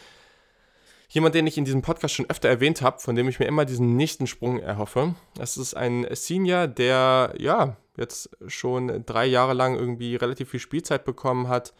Jemand, 1.08 1.34
den 1.34 1.46
ich 1.46 1.56
in 1.56 1.64
diesem 1.64 1.82
Podcast 1.82 2.14
schon 2.14 2.28
öfter 2.28 2.48
erwähnt 2.48 2.82
habe, 2.82 3.00
von 3.00 3.16
dem 3.16 3.28
ich 3.28 3.38
mir 3.38 3.46
immer 3.46 3.64
diesen 3.64 3.96
nächsten 3.96 4.26
Sprung 4.26 4.58
erhoffe. 4.58 5.14
Das 5.34 5.56
ist 5.56 5.74
ein 5.74 6.06
Senior, 6.10 6.66
der 6.66 7.34
ja 7.38 7.76
jetzt 7.96 8.30
schon 8.46 9.04
drei 9.06 9.26
Jahre 9.26 9.54
lang 9.54 9.76
irgendwie 9.76 10.16
relativ 10.16 10.50
viel 10.50 10.60
Spielzeit 10.60 11.04
bekommen 11.04 11.48
hat 11.48 11.72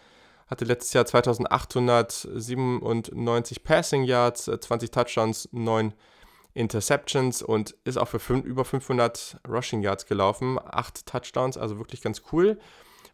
hatte 0.46 0.64
letztes 0.64 0.92
Jahr 0.92 1.06
2897 1.06 3.64
Passing 3.64 4.04
Yards, 4.04 4.44
20 4.44 4.88
äh, 4.88 4.92
Touchdowns, 4.92 5.48
9 5.52 5.92
Interceptions 6.54 7.42
und 7.42 7.74
ist 7.84 7.98
auch 7.98 8.08
für 8.08 8.18
fünf, 8.18 8.46
über 8.46 8.64
500 8.64 9.38
Rushing 9.46 9.82
Yards 9.82 10.06
gelaufen, 10.06 10.58
8 10.58 11.04
Touchdowns, 11.06 11.58
also 11.58 11.78
wirklich 11.78 12.00
ganz 12.00 12.22
cool. 12.32 12.58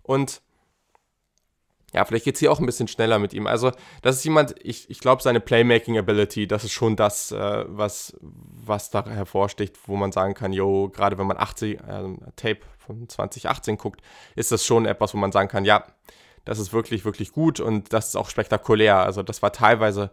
Und 0.03 0.43
ja, 1.93 2.05
vielleicht 2.05 2.25
geht 2.25 2.37
es 2.37 2.41
hier 2.41 2.51
auch 2.51 2.59
ein 2.59 2.67
bisschen 2.67 2.89
schneller 2.89 3.19
mit 3.19 3.35
ihm. 3.35 3.47
Also, 3.47 3.71
das 4.01 4.17
ist 4.17 4.25
jemand, 4.25 4.55
ich, 4.63 4.89
ich 4.89 5.01
glaube, 5.01 5.23
seine 5.23 5.41
Playmaking-Ability, 5.41 6.47
das 6.47 6.65
ist 6.65 6.73
schon 6.73 6.97
das, 6.97 7.33
äh, 7.33 7.65
was, 7.67 8.17
was 8.21 8.91
da 8.91 9.05
hervorsticht, 9.05 9.77
wo 9.87 9.97
man 9.97 10.11
sagen 10.11 10.35
kann, 10.35 10.55
yo, 10.55 10.89
gerade 10.89 11.19
wenn 11.19 11.27
man 11.27 11.37
80, 11.37 11.81
äh, 11.81 11.83
Tape 12.37 12.61
von 12.79 13.09
2018 13.09 13.77
guckt, 13.77 14.01
ist 14.37 14.53
das 14.53 14.65
schon 14.65 14.87
etwas, 14.87 15.13
wo 15.13 15.19
man 15.19 15.33
sagen 15.33 15.49
kann, 15.49 15.67
ja, 15.67 15.85
das 16.45 16.59
ist 16.59 16.73
wirklich, 16.73 17.05
wirklich 17.05 17.33
gut 17.33 17.61
und 17.61 17.93
das 17.93 18.09
ist 18.09 18.17
auch 18.17 18.29
spektakulär. 18.29 18.97
Also 18.97 19.23
das 19.23 19.43
war 19.43 19.53
teilweise, 19.53 20.11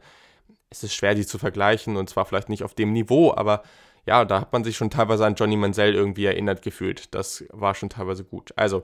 es 0.70 0.84
ist 0.84 0.94
schwer, 0.94 1.16
die 1.16 1.26
zu 1.26 1.38
vergleichen 1.38 1.98
und 1.98 2.10
zwar 2.10 2.26
vielleicht 2.26 2.50
nicht 2.50 2.64
auf 2.64 2.74
dem 2.74 2.94
Niveau, 2.94 3.34
aber 3.34 3.64
ja, 4.06 4.26
da 4.26 4.42
hat 4.42 4.54
man 4.54 4.64
sich 4.64 4.78
schon 4.78 4.90
teilweise 4.90 5.26
an 5.26 5.36
Johnny 5.36 5.58
Manziel 5.58 5.94
irgendwie 5.94 6.26
erinnert 6.26 6.62
gefühlt. 6.62 7.14
Das 7.14 7.44
war 7.50 7.76
schon 7.76 7.90
teilweise 7.90 8.24
gut. 8.24 8.54
Also, 8.56 8.84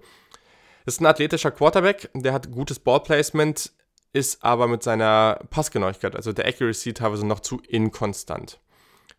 ist 0.85 1.01
ein 1.01 1.05
athletischer 1.07 1.51
Quarterback, 1.51 2.09
der 2.13 2.33
hat 2.33 2.51
gutes 2.51 2.79
Ballplacement, 2.79 3.71
ist 4.13 4.43
aber 4.43 4.67
mit 4.67 4.83
seiner 4.83 5.39
Passgenauigkeit, 5.49 6.15
also 6.15 6.31
der 6.31 6.47
Accuracy, 6.47 6.93
teilweise 6.93 7.25
noch 7.25 7.39
zu 7.39 7.59
inkonstant 7.67 8.59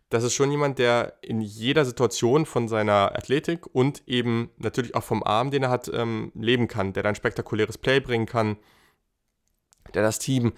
das 0.09 0.23
ist 0.23 0.33
schon 0.33 0.51
jemand, 0.51 0.79
der 0.79 1.15
in 1.21 1.41
jeder 1.41 1.83
Situation 1.83 2.45
von 2.45 2.67
seiner 2.67 3.15
Athletik 3.15 3.65
und 3.73 4.03
eben 4.07 4.49
natürlich 4.57 4.95
auch 4.95 5.03
vom 5.03 5.23
Arm, 5.23 5.51
den 5.51 5.63
er 5.63 5.69
hat, 5.69 5.91
ähm, 5.93 6.31
leben 6.33 6.67
kann, 6.67 6.93
der 6.93 7.03
dann 7.03 7.15
spektakuläres 7.15 7.77
Play 7.77 7.99
bringen 7.99 8.25
kann, 8.25 8.57
der 9.93 10.03
das 10.03 10.19
Team 10.19 10.53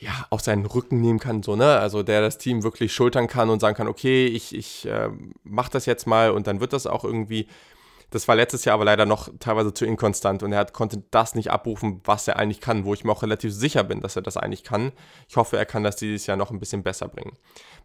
ja 0.00 0.26
auf 0.30 0.40
seinen 0.40 0.64
Rücken 0.64 1.00
nehmen 1.00 1.18
kann, 1.18 1.42
so, 1.42 1.54
ne? 1.54 1.78
Also 1.78 2.02
der 2.02 2.22
das 2.22 2.38
Team 2.38 2.62
wirklich 2.62 2.92
schultern 2.94 3.26
kann 3.26 3.50
und 3.50 3.60
sagen 3.60 3.76
kann, 3.76 3.88
okay, 3.88 4.26
ich, 4.26 4.54
ich 4.54 4.86
äh, 4.86 5.10
mach 5.44 5.68
das 5.68 5.84
jetzt 5.84 6.06
mal 6.06 6.30
und 6.30 6.46
dann 6.46 6.60
wird 6.60 6.72
das 6.72 6.86
auch 6.86 7.04
irgendwie 7.04 7.46
das 8.12 8.28
war 8.28 8.36
letztes 8.36 8.64
Jahr 8.64 8.74
aber 8.74 8.84
leider 8.84 9.06
noch 9.06 9.28
teilweise 9.40 9.74
zu 9.74 9.84
inkonstant 9.84 10.42
und 10.42 10.52
er 10.52 10.60
hat, 10.60 10.72
konnte 10.72 11.02
das 11.10 11.34
nicht 11.34 11.50
abrufen, 11.50 12.00
was 12.04 12.28
er 12.28 12.38
eigentlich 12.38 12.60
kann, 12.60 12.84
wo 12.84 12.94
ich 12.94 13.04
mir 13.04 13.12
auch 13.12 13.22
relativ 13.22 13.52
sicher 13.52 13.82
bin, 13.84 14.00
dass 14.00 14.16
er 14.16 14.22
das 14.22 14.36
eigentlich 14.36 14.64
kann. 14.64 14.92
Ich 15.28 15.36
hoffe, 15.36 15.56
er 15.56 15.66
kann 15.66 15.82
das 15.82 15.96
dieses 15.96 16.26
Jahr 16.26 16.36
noch 16.36 16.50
ein 16.50 16.60
bisschen 16.60 16.82
besser 16.82 17.08
bringen. 17.08 17.36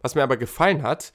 Was 0.02 0.14
mir 0.14 0.22
aber 0.22 0.36
gefallen 0.36 0.82
hat, 0.82 1.12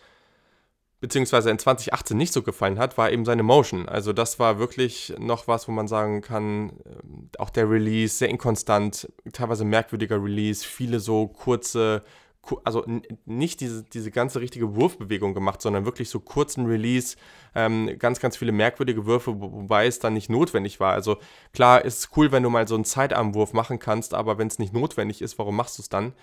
beziehungsweise 0.99 1.52
in 1.52 1.60
2018 1.60 2.17
nicht 2.17 2.34
so 2.34 2.41
gefallen 2.41 2.80
hat, 2.80 2.97
war 2.97 3.12
eben 3.12 3.26
seine 3.26 3.43
Motion. 3.43 3.88
Also 3.88 4.13
das 4.13 4.39
war 4.39 4.58
wirklich 4.58 5.13
noch 5.19 5.47
was, 5.47 5.67
wo 5.67 5.71
man 5.71 5.88
sagen 5.88 6.21
kann, 6.21 6.80
ähm, 6.86 7.30
auch 7.38 7.49
der 7.49 7.69
Release, 7.69 8.15
sehr 8.17 8.30
inkonstant, 8.30 9.12
teilweise 9.32 9.65
merkwürdiger 9.65 10.23
Release, 10.23 10.65
viele 10.65 10.99
so 10.99 11.28
kurze 11.28 12.04
also 12.64 12.84
nicht 13.26 13.62
diese, 13.62 13.84
diese 13.84 14.12
ganze 14.12 14.42
richtige 14.42 14.76
Wurfbewegung 14.76 15.34
gemacht, 15.34 15.62
sondern 15.62 15.86
wirklich 15.86 16.10
so 16.10 16.20
kurzen 16.20 16.66
Release, 16.66 17.16
ähm, 17.56 17.98
ganz, 17.98 18.20
ganz 18.20 18.36
viele 18.36 18.52
merkwürdige 18.52 19.06
Würfe, 19.06 19.40
wobei 19.40 19.88
es 19.88 20.00
dann 20.00 20.14
nicht 20.14 20.30
notwendig 20.30 20.80
war. 20.80 20.94
Also 20.94 21.18
klar 21.54 21.86
ist 21.86 22.00
es 22.00 22.10
cool, 22.18 22.32
wenn 22.32 22.44
du 22.44 22.50
mal 22.50 22.68
so 22.68 22.76
einen 22.76 22.86
Zeitarmwurf 22.86 23.54
machen 23.54 23.80
kannst, 23.80 24.14
aber 24.14 24.38
wenn 24.38 24.48
es 24.48 24.60
nicht 24.60 24.74
notwendig 24.74 25.22
ist, 25.22 25.40
warum 25.40 25.56
machst 25.56 25.78
du 25.78 25.82
es 25.82 25.90
dann? 25.90 26.14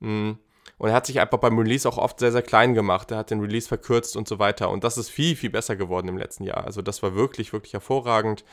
Mm. 0.00 0.32
Und 0.78 0.88
er 0.88 0.94
hat 0.94 1.06
sich 1.06 1.20
einfach 1.20 1.38
beim 1.38 1.58
Release 1.58 1.86
auch 1.86 1.98
oft 1.98 2.20
sehr, 2.20 2.32
sehr 2.32 2.42
klein 2.42 2.72
gemacht. 2.72 3.10
Er 3.10 3.18
hat 3.18 3.30
den 3.30 3.40
Release 3.40 3.68
verkürzt 3.68 4.16
und 4.16 4.26
so 4.26 4.38
weiter. 4.38 4.70
Und 4.70 4.82
das 4.82 4.96
ist 4.96 5.10
viel, 5.10 5.36
viel 5.36 5.50
besser 5.50 5.76
geworden 5.76 6.08
im 6.08 6.16
letzten 6.16 6.44
Jahr. 6.44 6.64
Also 6.64 6.80
das 6.80 7.02
war 7.02 7.14
wirklich, 7.14 7.52
wirklich 7.52 7.74
hervorragend 7.74 8.44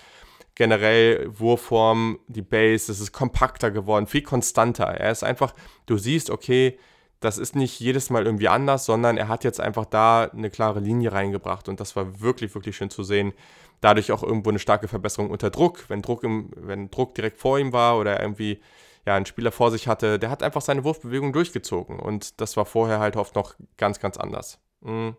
generell 0.58 1.30
Wurfform, 1.38 2.20
die 2.28 2.41
Base, 2.41 2.91
es 2.91 3.00
ist 3.00 3.12
kompakter 3.12 3.70
geworden, 3.70 4.08
viel 4.08 4.24
konstanter. 4.24 4.86
Er 4.86 5.12
ist 5.12 5.24
einfach, 5.24 5.54
du 5.86 5.98
siehst, 5.98 6.32
okay, 6.32 6.80
das 7.19 7.38
ist 7.38 7.56
nicht 7.56 7.80
jedes 7.80 8.10
Mal 8.10 8.25
irgendwie 8.25 8.47
anders, 8.47 8.86
sondern 8.86 9.17
er 9.17 9.27
hat 9.27 9.43
jetzt 9.43 9.60
einfach 9.60 9.86
da 9.86 10.25
eine 10.25 10.49
klare 10.49 10.80
Linie 10.80 11.12
reingebracht 11.12 11.67
und 11.67 11.80
das 11.80 11.95
war 11.95 12.21
wirklich, 12.21 12.53
wirklich 12.53 12.77
schön 12.77 12.89
zu 12.89 13.03
sehen. 13.03 13.34
Dadurch 13.82 14.12
auch 14.12 14.23
irgendwo 14.23 14.49
eine 14.49 14.60
starke 14.60 14.88
Verbesserung 14.88 15.30
unter 15.30 15.49
Druck. 15.49 15.86
Wenn 15.88 16.01
Druck, 16.01 16.23
im, 16.23 16.51
wenn 16.56 16.89
Druck 16.89 17.15
direkt 17.15 17.38
vor 17.38 17.60
ihm 17.60 17.73
war 17.73 17.97
oder 17.97 18.19
irgendwie 18.19 18.60
ja, 19.06 19.15
einen 19.15 19.25
Spieler 19.25 19.51
vor 19.51 19.71
sich 19.71 19.88
hatte, 19.88 20.19
der 20.19 20.30
hat 20.30 20.43
einfach 20.43 20.62
seine 20.62 20.84
Wurfbewegung 20.84 21.32
durchgezogen 21.32 21.99
und 21.99 22.41
das 22.41 22.58
war 22.58 22.65
vorher 22.65 22.99
halt 22.99 23.15
oft 23.15 23.36
noch 23.36 23.56
ganz, 23.77 23.99
ganz 23.99 24.17
anders. 24.17 24.60
Mhm. 24.82 25.15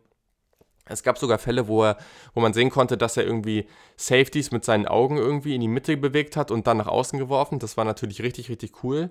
Es 0.90 1.02
gab 1.02 1.18
sogar 1.18 1.38
Fälle, 1.38 1.68
wo, 1.68 1.84
er, 1.84 1.98
wo 2.34 2.40
man 2.40 2.52
sehen 2.52 2.70
konnte, 2.70 2.96
dass 2.96 3.16
er 3.16 3.24
irgendwie 3.24 3.66
Safeties 3.96 4.50
mit 4.50 4.64
seinen 4.64 4.86
Augen 4.86 5.16
irgendwie 5.16 5.54
in 5.54 5.60
die 5.60 5.68
Mitte 5.68 5.96
bewegt 5.96 6.36
hat 6.36 6.50
und 6.50 6.66
dann 6.66 6.78
nach 6.78 6.86
außen 6.86 7.18
geworfen. 7.18 7.58
Das 7.58 7.76
war 7.76 7.84
natürlich 7.84 8.22
richtig, 8.22 8.48
richtig 8.48 8.82
cool. 8.82 9.10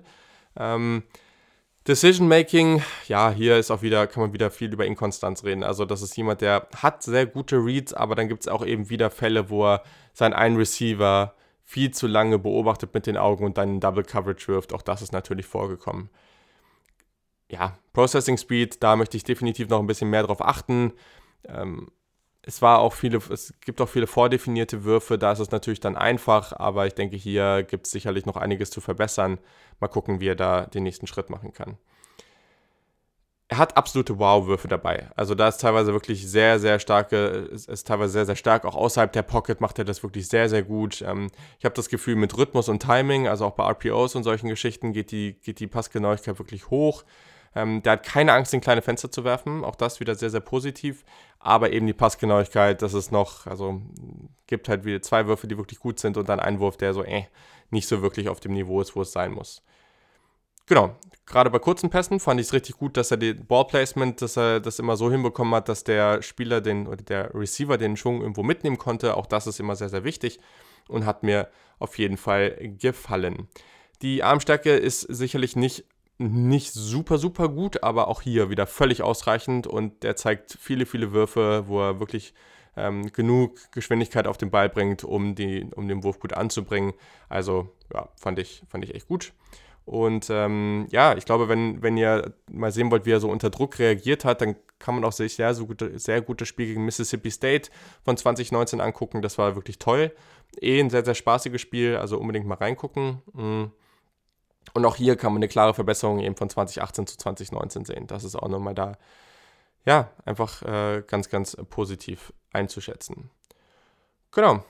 Ähm, 0.56 1.04
Decision 1.88 2.28
Making, 2.28 2.82
ja, 3.06 3.30
hier 3.30 3.56
ist 3.56 3.70
auch 3.70 3.80
wieder, 3.80 4.06
kann 4.06 4.22
man 4.22 4.34
wieder 4.34 4.50
viel 4.50 4.70
über 4.70 4.84
Inkonstanz 4.84 5.42
reden. 5.42 5.64
Also, 5.64 5.86
das 5.86 6.02
ist 6.02 6.14
jemand, 6.18 6.42
der 6.42 6.68
hat 6.76 7.02
sehr 7.02 7.24
gute 7.24 7.56
Reads, 7.56 7.94
aber 7.94 8.14
dann 8.14 8.28
gibt 8.28 8.42
es 8.42 8.48
auch 8.48 8.64
eben 8.64 8.90
wieder 8.90 9.10
Fälle, 9.10 9.48
wo 9.48 9.64
er 9.64 9.82
seinen 10.12 10.34
einen 10.34 10.56
Receiver 10.58 11.34
viel 11.64 11.90
zu 11.90 12.06
lange 12.06 12.38
beobachtet 12.38 12.92
mit 12.92 13.06
den 13.06 13.16
Augen 13.16 13.46
und 13.46 13.56
dann 13.56 13.70
in 13.70 13.80
Double 13.80 14.04
Coverage 14.04 14.48
wirft. 14.48 14.74
Auch 14.74 14.82
das 14.82 15.00
ist 15.00 15.12
natürlich 15.12 15.46
vorgekommen. 15.46 16.10
Ja, 17.50 17.78
Processing 17.94 18.36
Speed, 18.36 18.82
da 18.82 18.94
möchte 18.94 19.16
ich 19.16 19.24
definitiv 19.24 19.68
noch 19.68 19.80
ein 19.80 19.86
bisschen 19.86 20.10
mehr 20.10 20.24
drauf 20.24 20.44
achten. 20.44 20.92
Ähm, 21.46 21.90
es 22.42 22.62
war 22.62 22.78
auch 22.78 22.92
viele, 22.92 23.20
es 23.30 23.54
gibt 23.60 23.80
auch 23.80 23.88
viele 23.88 24.06
vordefinierte 24.06 24.84
Würfe, 24.84 25.18
da 25.18 25.32
ist 25.32 25.38
es 25.38 25.50
natürlich 25.50 25.80
dann 25.80 25.96
einfach, 25.96 26.52
aber 26.52 26.86
ich 26.86 26.94
denke, 26.94 27.16
hier 27.16 27.62
gibt 27.62 27.86
es 27.86 27.92
sicherlich 27.92 28.26
noch 28.26 28.36
einiges 28.36 28.70
zu 28.70 28.80
verbessern. 28.80 29.38
Mal 29.80 29.88
gucken, 29.88 30.20
wie 30.20 30.28
er 30.28 30.36
da 30.36 30.66
den 30.66 30.82
nächsten 30.82 31.06
Schritt 31.06 31.30
machen 31.30 31.52
kann. 31.52 31.78
Er 33.50 33.56
hat 33.56 33.78
absolute 33.78 34.18
Wow-Würfe 34.18 34.68
dabei. 34.68 35.08
Also 35.16 35.34
da 35.34 35.48
ist 35.48 35.58
teilweise 35.58 35.94
wirklich 35.94 36.28
sehr, 36.28 36.58
sehr 36.58 36.78
starke, 36.78 37.16
ist, 37.16 37.86
teilweise 37.86 38.12
sehr, 38.12 38.26
sehr 38.26 38.36
stark. 38.36 38.66
Auch 38.66 38.74
außerhalb 38.74 39.10
der 39.10 39.22
Pocket 39.22 39.62
macht 39.62 39.78
er 39.78 39.86
das 39.86 40.02
wirklich 40.02 40.28
sehr, 40.28 40.50
sehr 40.50 40.62
gut. 40.62 41.00
Ähm, 41.00 41.30
ich 41.58 41.64
habe 41.64 41.74
das 41.74 41.88
Gefühl, 41.88 42.16
mit 42.16 42.36
Rhythmus 42.36 42.68
und 42.68 42.82
Timing, 42.82 43.26
also 43.26 43.46
auch 43.46 43.54
bei 43.54 43.64
RPOs 43.64 44.16
und 44.16 44.22
solchen 44.22 44.48
Geschichten, 44.50 44.92
geht 44.92 45.12
die, 45.12 45.32
geht 45.40 45.60
die 45.60 45.66
Passgenauigkeit 45.66 46.38
wirklich 46.38 46.68
hoch. 46.68 47.04
Ähm, 47.54 47.82
der 47.82 47.94
hat 47.94 48.02
keine 48.02 48.32
Angst, 48.32 48.54
in 48.54 48.60
kleine 48.60 48.82
Fenster 48.82 49.10
zu 49.10 49.24
werfen. 49.24 49.64
Auch 49.64 49.76
das 49.76 50.00
wieder 50.00 50.14
sehr, 50.14 50.30
sehr 50.30 50.40
positiv. 50.40 51.04
Aber 51.38 51.72
eben 51.72 51.86
die 51.86 51.92
Passgenauigkeit, 51.92 52.82
das 52.82 52.94
ist 52.94 53.12
noch, 53.12 53.46
also 53.46 53.80
gibt 54.46 54.68
halt 54.68 54.84
wieder 54.84 55.02
zwei 55.02 55.26
Würfe, 55.26 55.46
die 55.46 55.56
wirklich 55.56 55.78
gut 55.78 56.00
sind 56.00 56.16
und 56.16 56.28
dann 56.28 56.40
ein 56.40 56.58
Wurf, 56.58 56.76
der 56.76 56.94
so, 56.94 57.04
äh, 57.04 57.24
nicht 57.70 57.86
so 57.86 58.02
wirklich 58.02 58.28
auf 58.28 58.40
dem 58.40 58.52
Niveau 58.52 58.80
ist, 58.80 58.96
wo 58.96 59.02
es 59.02 59.12
sein 59.12 59.32
muss. 59.32 59.62
genau, 60.66 60.96
gerade 61.26 61.50
bei 61.50 61.58
kurzen 61.58 61.90
Pässen 61.90 62.20
fand 62.20 62.40
ich 62.40 62.48
es 62.48 62.52
richtig 62.52 62.76
gut, 62.76 62.96
dass 62.96 63.10
er 63.10 63.16
den 63.16 63.46
Ballplacement, 63.46 64.20
dass 64.20 64.36
er 64.36 64.60
das 64.60 64.78
immer 64.78 64.96
so 64.96 65.10
hinbekommen 65.10 65.54
hat, 65.54 65.68
dass 65.68 65.84
der 65.84 66.22
Spieler 66.22 66.60
den 66.60 66.86
oder 66.86 67.02
der 67.02 67.34
Receiver 67.34 67.78
den 67.78 67.96
Schwung 67.96 68.20
irgendwo 68.20 68.42
mitnehmen 68.42 68.78
konnte. 68.78 69.16
Auch 69.16 69.26
das 69.26 69.46
ist 69.46 69.60
immer 69.60 69.76
sehr, 69.76 69.88
sehr 69.88 70.04
wichtig 70.04 70.40
und 70.88 71.06
hat 71.06 71.22
mir 71.22 71.48
auf 71.78 71.98
jeden 71.98 72.16
Fall 72.16 72.56
gefallen. 72.78 73.48
Die 74.02 74.22
Armstärke 74.22 74.76
ist 74.76 75.00
sicherlich 75.02 75.56
nicht, 75.56 75.84
nicht 76.18 76.72
super, 76.72 77.18
super 77.18 77.48
gut, 77.48 77.82
aber 77.82 78.08
auch 78.08 78.22
hier 78.22 78.50
wieder 78.50 78.66
völlig 78.66 79.02
ausreichend 79.02 79.66
und 79.66 80.02
der 80.02 80.16
zeigt 80.16 80.58
viele, 80.60 80.84
viele 80.84 81.12
Würfe, 81.12 81.64
wo 81.68 81.80
er 81.80 82.00
wirklich 82.00 82.34
ähm, 82.76 83.12
genug 83.12 83.70
Geschwindigkeit 83.72 84.26
auf 84.26 84.36
den 84.36 84.50
Ball 84.50 84.68
bringt, 84.68 85.04
um, 85.04 85.34
die, 85.34 85.68
um 85.74 85.88
den 85.88 86.02
Wurf 86.02 86.18
gut 86.18 86.32
anzubringen. 86.32 86.92
Also 87.28 87.68
ja, 87.92 88.08
fand 88.16 88.38
ich, 88.38 88.62
fand 88.68 88.84
ich 88.84 88.94
echt 88.94 89.08
gut. 89.08 89.32
Und 89.84 90.28
ähm, 90.28 90.86
ja, 90.90 91.16
ich 91.16 91.24
glaube, 91.24 91.48
wenn, 91.48 91.82
wenn 91.82 91.96
ihr 91.96 92.34
mal 92.50 92.70
sehen 92.72 92.90
wollt, 92.90 93.06
wie 93.06 93.12
er 93.12 93.20
so 93.20 93.30
unter 93.30 93.48
Druck 93.48 93.78
reagiert 93.78 94.24
hat, 94.26 94.42
dann 94.42 94.56
kann 94.78 94.94
man 94.94 95.04
auch 95.04 95.12
sich 95.12 95.34
sehr, 95.34 95.54
so 95.54 95.66
gute, 95.66 95.98
sehr 95.98 96.20
gutes 96.20 96.46
Spiel 96.46 96.66
gegen 96.66 96.84
Mississippi 96.84 97.30
State 97.30 97.70
von 98.04 98.16
2019 98.16 98.82
angucken. 98.82 99.22
Das 99.22 99.38
war 99.38 99.56
wirklich 99.56 99.78
toll. 99.78 100.12
Eh 100.60 100.78
ein 100.78 100.90
sehr, 100.90 101.04
sehr 101.04 101.14
spaßiges 101.14 101.60
Spiel, 101.60 101.96
also 101.96 102.18
unbedingt 102.18 102.46
mal 102.46 102.56
reingucken. 102.56 103.22
Mm. 103.32 103.64
Und 104.74 104.84
auch 104.84 104.96
hier 104.96 105.16
kann 105.16 105.32
man 105.32 105.40
eine 105.40 105.48
klare 105.48 105.74
Verbesserung 105.74 106.20
eben 106.20 106.36
von 106.36 106.50
2018 106.50 107.06
zu 107.06 107.18
2019 107.18 107.84
sehen. 107.84 108.06
Das 108.06 108.24
ist 108.24 108.36
auch 108.36 108.48
nochmal 108.48 108.74
da, 108.74 108.92
ja, 109.84 110.10
einfach 110.24 110.62
äh, 110.62 111.02
ganz, 111.06 111.28
ganz 111.28 111.56
positiv 111.70 112.32
einzuschätzen. 112.52 113.30
Genau. 114.30 114.64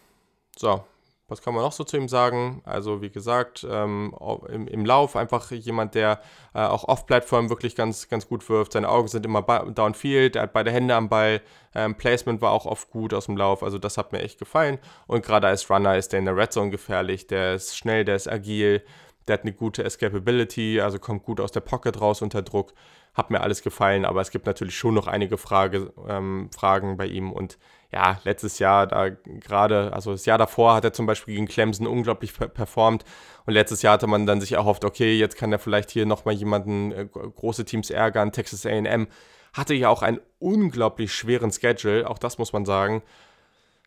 So, 0.57 0.83
was 1.29 1.43
kann 1.43 1.53
man 1.53 1.63
noch 1.63 1.73
so 1.73 1.85
zu 1.85 1.99
ihm 1.99 2.09
sagen? 2.09 2.63
Also 2.65 3.03
wie 3.03 3.11
gesagt, 3.11 3.67
ähm, 3.71 4.15
im, 4.49 4.67
im, 4.67 4.85
Lauf 4.87 5.15
einfach 5.15 5.51
jemand, 5.51 5.95
der 5.95 6.23
äh, 6.55 6.61
auch 6.61 6.85
off-Plattform 6.85 7.51
wirklich 7.51 7.77
ganz, 7.77 8.09
ganz 8.09 8.27
gut 8.27 8.49
wirft. 8.49 8.73
Seine 8.73 8.89
Augen 8.89 9.09
sind 9.09 9.27
immer 9.27 9.43
downfield, 9.43 10.37
er 10.37 10.43
hat 10.43 10.55
beide 10.55 10.71
Hände 10.71 10.95
am 10.95 11.11
Ball. 11.11 11.43
Ähm, 11.75 11.97
Placement 11.97 12.41
war 12.41 12.53
auch 12.53 12.65
oft 12.65 12.91
gut 12.91 13.13
aus 13.13 13.27
dem 13.27 13.37
Lauf, 13.37 13.63
also 13.63 13.77
das 13.77 13.99
hat 13.99 14.13
mir 14.13 14.23
echt 14.23 14.39
gefallen. 14.39 14.79
Und 15.07 15.23
gerade 15.23 15.47
als 15.47 15.69
Runner 15.69 15.99
ist 15.99 16.13
der 16.13 16.21
in 16.21 16.25
der 16.25 16.37
Red 16.37 16.53
Zone 16.53 16.71
gefährlich. 16.71 17.27
Der 17.27 17.55
ist 17.55 17.77
schnell, 17.77 18.07
der 18.07 18.17
ist 18.17 18.27
agil, 18.27 18.83
der 19.29 19.35
hat 19.35 19.43
eine 19.43 19.53
gute 19.53 19.85
Escapability, 19.85 20.81
also 20.81 20.99
kommt 20.99 21.25
gut 21.25 21.41
aus 21.41 21.53
der 21.53 21.61
Pocket 21.61 22.01
raus 22.01 22.23
unter 22.23 22.43
Druck. 22.43 22.73
Hat 23.15 23.31
mir 23.31 23.41
alles 23.41 23.63
gefallen, 23.63 24.05
aber 24.05 24.21
es 24.21 24.31
gibt 24.31 24.47
natürlich 24.47 24.77
schon 24.77 24.95
noch 24.95 25.07
einige 25.07 25.39
Frage, 25.39 25.93
ähm, 26.09 26.51
Fragen 26.55 26.97
bei 26.97 27.07
ihm 27.07 27.33
und 27.33 27.59
ja, 27.91 28.21
letztes 28.25 28.59
Jahr 28.59 28.87
da 28.87 29.09
gerade, 29.09 29.93
also 29.93 30.13
das 30.13 30.27
Jahr 30.27 30.39
davor 30.39 30.75
hat 30.75 30.85
er 30.85 30.93
zum 30.93 31.07
Beispiel 31.07 31.35
gegen 31.35 31.49
Clemson 31.49 31.87
unglaublich 31.87 32.35
performt 32.35 33.05
und 33.47 33.55
letztes 33.55 33.83
Jahr 33.83 33.95
hatte 33.95 34.07
man 34.07 34.27
dann 34.27 34.41
sich 34.41 34.53
erhofft, 34.53 34.85
okay, 34.85 35.19
jetzt 35.19 35.37
kann 35.37 35.53
er 35.53 35.59
vielleicht 35.59 35.91
hier 35.91 36.05
nochmal 36.05 36.35
jemanden, 36.35 36.93
äh, 36.93 37.07
große 37.07 37.65
Teams 37.65 37.91
ärgern, 37.91 38.33
Texas 38.33 38.67
A&M 38.67 39.09
hatte 39.53 39.75
ja 39.75 39.89
auch 39.89 40.03
einen 40.03 40.21
unglaublich 40.39 41.13
schweren 41.13 41.51
Schedule, 41.51 42.09
auch 42.09 42.19
das 42.19 42.39
muss 42.39 42.53
man 42.53 42.65
sagen. 42.65 43.03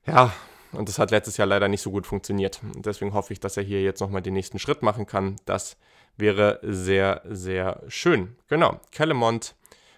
Ja, 0.06 0.34
und 0.74 0.90
das 0.90 1.00
hat 1.00 1.12
letztes 1.12 1.38
Jahr 1.38 1.48
leider 1.48 1.68
nicht 1.68 1.82
so 1.82 1.92
gut 1.92 2.08
funktioniert. 2.08 2.62
Und 2.76 2.86
deswegen 2.86 3.14
hoffe 3.14 3.34
ich, 3.34 3.40
dass 3.40 3.58
er 3.58 3.64
hier 3.64 3.82
jetzt 3.82 4.00
nochmal 4.00 4.22
den 4.22 4.34
nächsten 4.34 4.60
Schritt 4.60 4.82
machen 4.82 5.06
kann. 5.06 5.36
Das 5.46 5.78
wäre 6.18 6.60
sehr, 6.64 7.22
sehr 7.26 7.84
schön. 7.88 8.36
Genau, 8.48 8.80
Calamont 8.92 9.56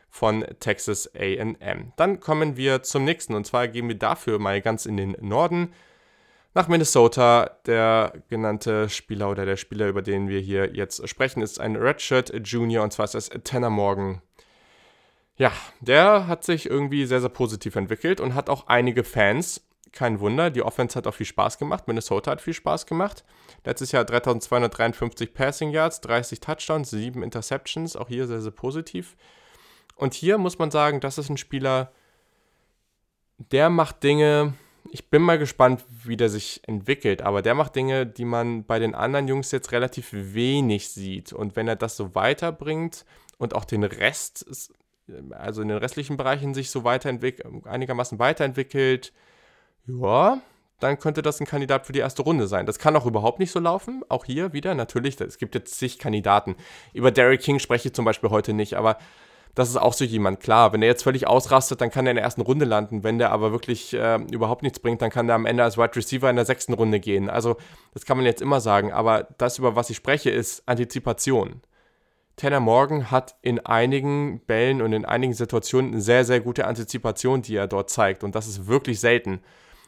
von 0.10 0.46
Texas 0.60 1.10
AM. 1.16 1.94
Dann 1.96 2.20
kommen 2.20 2.56
wir 2.56 2.84
zum 2.84 3.04
nächsten 3.04 3.34
und 3.34 3.46
zwar 3.46 3.68
gehen 3.68 3.88
wir 3.88 3.98
dafür 3.98 4.38
mal 4.38 4.62
ganz 4.62 4.86
in 4.86 4.96
den 4.98 5.16
Norden 5.20 5.74
nach 6.54 6.68
Minnesota. 6.68 7.58
Der 7.66 8.14
genannte 8.30 8.90
Spieler 8.90 9.32
oder 9.32 9.46
der 9.46 9.58
Spieler, 9.58 9.88
über 9.88 10.02
den 10.02 10.28
wir 10.28 10.40
hier 10.40 10.76
jetzt 10.76 11.08
sprechen, 11.10 11.42
ist 11.42 11.60
ein 11.60 11.76
Redshirt 11.76 12.32
Junior 12.48 12.84
und 12.84 12.94
zwar 12.94 13.06
ist 13.06 13.16
das 13.16 13.30
Tanner 13.44 13.72
Morgan. 13.72 14.22
Ja, 15.36 15.52
der 15.82 16.28
hat 16.28 16.44
sich 16.44 16.70
irgendwie 16.70 17.06
sehr, 17.06 17.22
sehr 17.22 17.30
positiv 17.30 17.76
entwickelt 17.76 18.22
und 18.22 18.36
hat 18.36 18.50
auch 18.50 18.68
einige 18.68 19.04
Fans. 19.04 19.66
Kein 19.94 20.20
Wunder, 20.20 20.50
die 20.50 20.64
Offense 20.64 20.96
hat 20.96 21.08
auch 21.08 21.14
viel 21.14 21.26
Spaß 21.28 21.60
gemacht. 21.60 21.88
Minnesota 21.88 22.32
hat 22.32 22.42
viel 22.42 22.54
Spaß 22.54 22.88
gemacht. 22.88 23.24
Letztes 23.64 23.92
Jahr 23.92 24.04
3253 24.04 25.34
Passing 25.34 25.70
Yards, 25.70 26.02
30 26.02 26.40
Touchdowns, 26.40 26.90
7 26.90 27.24
Interceptions. 27.24 27.96
Auch 27.96 28.08
hier 28.10 28.28
sehr, 28.28 28.42
sehr 28.42 28.52
positiv. 28.52 29.16
Und 29.96 30.16
hier 30.16 30.40
muss 30.40 30.58
man 30.58 30.72
sagen, 30.72 31.00
das 31.00 31.20
ist 31.20 31.30
ein 31.30 31.38
Spieler, 31.38 31.92
der 33.38 33.70
macht 33.70 34.04
Dinge, 34.04 34.54
ich 34.92 35.10
bin 35.10 35.22
mal 35.22 35.38
gespannt, 35.38 35.84
wie 36.04 36.18
der 36.18 36.30
sich 36.30 36.62
entwickelt, 36.68 37.22
aber 37.22 37.42
der 37.42 37.56
macht 37.56 37.76
Dinge, 37.76 38.06
die 38.06 38.26
man 38.26 38.66
bei 38.66 38.80
den 38.80 38.96
anderen 38.96 39.28
Jungs 39.28 39.52
jetzt 39.52 39.72
relativ 39.72 40.10
wenig 40.12 40.90
sieht. 40.90 41.34
Und 41.34 41.56
wenn 41.56 41.68
er 41.68 41.76
das 41.76 41.98
so 41.98 42.16
weiterbringt 42.16 43.06
und 43.38 43.54
auch 43.54 43.66
den 43.66 43.84
Rest, 43.84 44.46
also 45.32 45.62
in 45.62 45.68
den 45.68 45.78
restlichen 45.78 46.18
Bereichen 46.18 46.54
sich 46.54 46.70
so 46.70 46.84
weiterentwickelt, 46.84 47.66
einigermaßen 47.66 48.20
weiterentwickelt, 48.20 49.14
ja, 49.88 50.42
dann 50.80 51.00
könnte 51.00 51.22
das 51.22 51.40
ein 51.40 51.48
Kandidat 51.48 51.86
für 51.86 51.94
die 51.94 52.00
erste 52.00 52.24
Runde 52.24 52.48
sein. 52.48 52.66
Das 52.66 52.80
kann 52.80 52.96
auch 52.96 53.06
überhaupt 53.06 53.40
nicht 53.40 53.52
so 53.52 53.60
laufen. 53.60 54.04
Auch 54.10 54.26
hier 54.26 54.54
wieder, 54.54 54.76
natürlich, 54.76 55.20
es 55.22 55.38
gibt 55.38 55.56
jetzt 55.56 55.76
zig 55.76 55.98
Kandidaten. 55.98 56.56
Über 56.94 57.12
Derek 57.12 57.42
King 57.42 57.60
spreche 57.60 57.88
ich 57.88 57.94
zum 57.94 58.06
Beispiel 58.06 58.30
heute 58.30 58.54
nicht, 58.54 58.76
aber 58.76 58.98
das 59.56 59.70
ist 59.70 59.78
auch 59.78 59.94
so 59.94 60.04
jemand. 60.04 60.40
Klar, 60.40 60.74
wenn 60.74 60.82
er 60.82 60.88
jetzt 60.88 61.04
völlig 61.04 61.28
ausrastet, 61.28 61.80
dann 61.80 61.92
kann 61.92 62.08
er 62.08 62.12
in 62.12 62.16
der 62.16 62.24
ersten 62.24 62.42
Runde 62.42 62.66
landen. 62.66 63.04
Wenn 63.04 63.20
der 63.20 63.32
aber 63.32 63.52
wirklich 63.52 63.94
äh, 63.94 64.16
überhaupt 64.32 64.64
nichts 64.64 64.80
bringt, 64.80 65.02
dann 65.02 65.12
kann 65.12 65.28
der 65.28 65.36
am 65.36 65.46
Ende 65.46 65.64
als 65.64 65.78
Wide 65.78 65.96
Receiver 65.96 66.30
in 66.30 66.36
der 66.36 66.46
sechsten 66.46 66.74
Runde 66.74 67.00
gehen. 67.00 67.30
Also, 67.30 67.58
das 67.94 68.06
kann 68.06 68.18
man 68.18 68.26
jetzt 68.26 68.42
immer 68.42 68.62
sagen. 68.62 68.92
Aber 68.92 69.28
das, 69.38 69.60
über 69.60 69.76
was 69.76 69.92
ich 69.92 69.98
spreche, 69.98 70.32
ist 70.32 70.68
Antizipation. 70.68 71.62
Tanner 72.36 72.60
Morgan 72.60 73.12
hat 73.12 73.36
in 73.44 73.64
einigen 73.64 74.40
Bällen 74.40 74.82
und 74.82 74.92
in 74.92 75.06
einigen 75.06 75.34
Situationen 75.34 75.92
eine 75.92 76.02
sehr, 76.02 76.26
sehr 76.26 76.40
gute 76.40 76.66
Antizipation, 76.66 77.44
die 77.44 77.56
er 77.56 77.68
dort 77.68 77.92
zeigt. 77.92 78.24
Und 78.24 78.34
das 78.34 78.48
ist 78.48 78.66
wirklich 78.66 79.00
selten. 79.00 79.42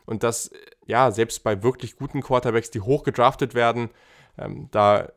Und 0.06 0.24
das, 0.24 0.52
ja, 0.86 1.12
selbst 1.12 1.44
bei 1.44 1.64
wirklich 1.64 1.96
guten 1.96 2.22
Quarterbacks, 2.22 2.72
die 2.72 2.82
hoch 2.82 3.04
gedraftet 3.04 3.56
werden, 3.56 3.90
ähm, 4.38 4.70
da 4.72 5.12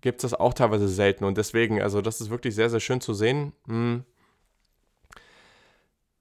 gibt 0.00 0.22
es 0.22 0.30
das 0.30 0.38
auch 0.38 0.54
teilweise 0.54 0.88
selten. 0.88 1.24
Und 1.24 1.38
deswegen, 1.38 1.80
also 1.80 2.02
das 2.02 2.20
ist 2.20 2.30
wirklich 2.30 2.54
sehr, 2.54 2.70
sehr 2.70 2.80
schön 2.80 3.00
zu 3.00 3.14
sehen. 3.14 3.52
Hm. 3.66 4.04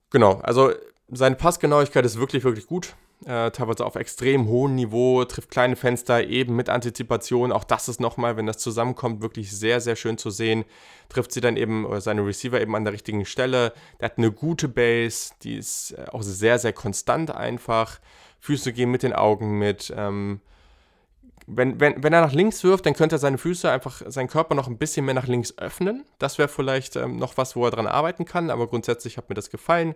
Genau, 0.09 0.36
also 0.41 0.71
seine 1.09 1.36
Passgenauigkeit 1.36 2.05
ist 2.05 2.17
wirklich, 2.17 2.43
wirklich 2.43 2.67
gut. 2.67 2.95
Äh, 3.25 3.51
teilweise 3.51 3.86
auf 3.86 3.95
extrem 3.95 4.47
hohem 4.47 4.75
Niveau, 4.75 5.23
trifft 5.23 5.49
kleine 5.49 5.75
Fenster 5.75 6.25
eben 6.27 6.55
mit 6.55 6.69
Antizipation. 6.69 7.51
Auch 7.51 7.63
das 7.63 7.88
ist 7.88 8.01
nochmal, 8.01 8.36
wenn 8.36 8.45
das 8.45 8.57
zusammenkommt, 8.57 9.21
wirklich 9.21 9.51
sehr, 9.51 9.79
sehr 9.79 9.95
schön 9.95 10.17
zu 10.17 10.29
sehen. 10.29 10.65
Trifft 11.07 11.31
sie 11.31 11.39
dann 11.39 11.55
eben, 11.55 11.86
oder 11.86 12.01
seine 12.01 12.25
Receiver 12.25 12.59
eben 12.59 12.75
an 12.75 12.83
der 12.83 12.93
richtigen 12.93 13.25
Stelle. 13.25 13.73
Der 13.99 14.09
hat 14.09 14.17
eine 14.17 14.31
gute 14.31 14.67
Base, 14.67 15.33
die 15.41 15.55
ist 15.55 15.91
äh, 15.91 16.05
auch 16.12 16.21
sehr, 16.21 16.59
sehr 16.59 16.73
konstant 16.73 17.31
einfach. 17.31 17.99
Füße 18.39 18.73
gehen 18.73 18.91
mit 18.91 19.03
den 19.03 19.13
Augen 19.13 19.57
mit. 19.57 19.93
Ähm, 19.95 20.41
wenn, 21.47 21.79
wenn, 21.79 22.03
wenn 22.03 22.13
er 22.13 22.21
nach 22.21 22.33
links 22.33 22.63
wirft, 22.63 22.86
dann 22.86 22.93
könnte 22.93 23.15
er 23.15 23.19
seine 23.19 23.38
Füße 23.38 23.69
einfach, 23.69 24.01
seinen 24.05 24.27
Körper 24.27 24.55
noch 24.55 24.67
ein 24.67 24.77
bisschen 24.77 25.05
mehr 25.05 25.13
nach 25.13 25.27
links 25.27 25.57
öffnen. 25.57 26.05
Das 26.19 26.38
wäre 26.38 26.49
vielleicht 26.49 26.95
ähm, 26.95 27.17
noch 27.17 27.38
was, 27.38 27.55
wo 27.55 27.65
er 27.65 27.71
dran 27.71 27.88
arbeiten 27.88 28.25
kann, 28.25 28.49
aber 28.49 28.67
grundsätzlich 28.67 29.17
hat 29.17 29.29
mir 29.29 29.36
das 29.36 29.49
gefallen. 29.49 29.95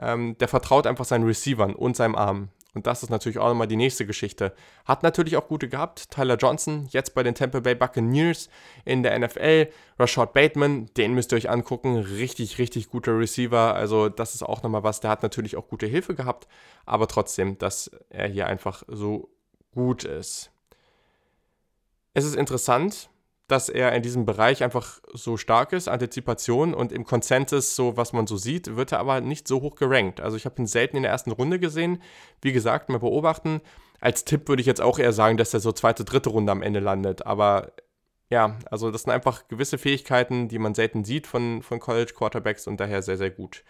Ähm, 0.00 0.36
der 0.38 0.48
vertraut 0.48 0.86
einfach 0.86 1.04
seinen 1.04 1.24
Receivern 1.24 1.74
und 1.74 1.96
seinem 1.96 2.14
Arm. 2.14 2.50
Und 2.76 2.86
das 2.86 3.02
ist 3.02 3.08
natürlich 3.08 3.38
auch 3.38 3.48
nochmal 3.48 3.68
die 3.68 3.76
nächste 3.76 4.04
Geschichte. 4.04 4.52
Hat 4.84 5.02
natürlich 5.02 5.38
auch 5.38 5.48
gute 5.48 5.66
gehabt. 5.66 6.10
Tyler 6.10 6.36
Johnson, 6.36 6.86
jetzt 6.90 7.14
bei 7.14 7.22
den 7.22 7.34
Tampa 7.34 7.60
Bay 7.60 7.74
Buccaneers 7.74 8.50
in 8.84 9.02
der 9.02 9.18
NFL. 9.18 9.68
Rashad 9.98 10.34
Bateman, 10.34 10.90
den 10.98 11.14
müsst 11.14 11.32
ihr 11.32 11.36
euch 11.36 11.48
angucken. 11.48 11.96
Richtig, 11.96 12.58
richtig 12.58 12.90
guter 12.90 13.18
Receiver. 13.18 13.74
Also, 13.74 14.10
das 14.10 14.34
ist 14.34 14.42
auch 14.42 14.62
nochmal 14.62 14.82
was. 14.82 15.00
Der 15.00 15.08
hat 15.08 15.22
natürlich 15.22 15.56
auch 15.56 15.68
gute 15.68 15.86
Hilfe 15.86 16.14
gehabt. 16.14 16.48
Aber 16.84 17.08
trotzdem, 17.08 17.56
dass 17.56 17.90
er 18.10 18.28
hier 18.28 18.46
einfach 18.46 18.82
so 18.88 19.30
gut 19.72 20.04
ist. 20.04 20.50
Es 22.12 22.26
ist 22.26 22.36
interessant, 22.36 23.08
dass 23.48 23.68
er 23.68 23.92
in 23.92 24.02
diesem 24.02 24.26
Bereich 24.26 24.64
einfach 24.64 25.00
so 25.12 25.36
stark 25.36 25.72
ist, 25.72 25.88
Antizipation 25.88 26.74
und 26.74 26.90
im 26.92 27.04
Consensus, 27.04 27.76
so 27.76 27.96
was 27.96 28.12
man 28.12 28.26
so 28.26 28.36
sieht, 28.36 28.76
wird 28.76 28.92
er 28.92 28.98
aber 28.98 29.20
nicht 29.20 29.46
so 29.46 29.60
hoch 29.60 29.76
gerankt. 29.76 30.20
Also 30.20 30.36
ich 30.36 30.46
habe 30.46 30.60
ihn 30.60 30.66
selten 30.66 30.96
in 30.96 31.02
der 31.04 31.12
ersten 31.12 31.30
Runde 31.30 31.60
gesehen. 31.60 32.02
Wie 32.42 32.52
gesagt, 32.52 32.88
mal 32.88 32.98
beobachten. 32.98 33.60
Als 34.00 34.24
Tipp 34.24 34.48
würde 34.48 34.60
ich 34.60 34.66
jetzt 34.66 34.80
auch 34.80 34.98
eher 34.98 35.12
sagen, 35.12 35.36
dass 35.36 35.54
er 35.54 35.60
so 35.60 35.72
zweite, 35.72 36.04
dritte 36.04 36.30
Runde 36.30 36.50
am 36.50 36.62
Ende 36.62 36.80
landet. 36.80 37.24
Aber 37.24 37.72
ja, 38.30 38.58
also 38.70 38.90
das 38.90 39.02
sind 39.02 39.12
einfach 39.12 39.46
gewisse 39.48 39.78
Fähigkeiten, 39.78 40.48
die 40.48 40.58
man 40.58 40.74
selten 40.74 41.04
sieht 41.04 41.26
von, 41.28 41.62
von 41.62 41.78
College 41.78 42.12
Quarterbacks 42.14 42.66
und 42.66 42.80
daher 42.80 43.02
sehr, 43.02 43.16
sehr 43.16 43.30
gut. 43.30 43.62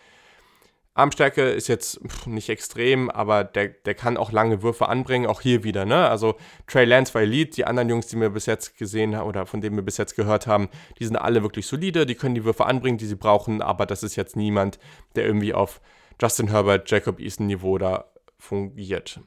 Armstärke 0.96 1.42
ist 1.50 1.68
jetzt 1.68 2.00
nicht 2.26 2.48
extrem, 2.48 3.10
aber 3.10 3.44
der, 3.44 3.68
der 3.68 3.94
kann 3.94 4.16
auch 4.16 4.32
lange 4.32 4.62
Würfe 4.62 4.88
anbringen, 4.88 5.26
auch 5.26 5.42
hier 5.42 5.62
wieder. 5.62 5.84
Ne? 5.84 6.08
Also 6.08 6.36
Trey 6.66 6.86
Lance 6.86 7.12
war 7.12 7.20
Elite, 7.20 7.56
die 7.56 7.66
anderen 7.66 7.90
Jungs, 7.90 8.06
die 8.06 8.18
wir 8.18 8.30
bis 8.30 8.46
jetzt 8.46 8.78
gesehen 8.78 9.14
haben 9.14 9.28
oder 9.28 9.44
von 9.44 9.60
denen 9.60 9.76
wir 9.76 9.82
bis 9.82 9.98
jetzt 9.98 10.16
gehört 10.16 10.46
haben, 10.46 10.70
die 10.98 11.04
sind 11.04 11.16
alle 11.16 11.42
wirklich 11.42 11.66
solide, 11.66 12.06
die 12.06 12.14
können 12.14 12.34
die 12.34 12.44
Würfe 12.44 12.64
anbringen, 12.64 12.96
die 12.96 13.06
sie 13.06 13.14
brauchen, 13.14 13.60
aber 13.60 13.84
das 13.84 14.02
ist 14.02 14.16
jetzt 14.16 14.36
niemand, 14.36 14.78
der 15.14 15.26
irgendwie 15.26 15.52
auf 15.52 15.82
Justin 16.20 16.48
Herbert, 16.48 16.90
Jacob 16.90 17.20
Eason 17.20 17.46
Niveau 17.46 17.76
da 17.76 18.06
fungiert. 18.38 19.20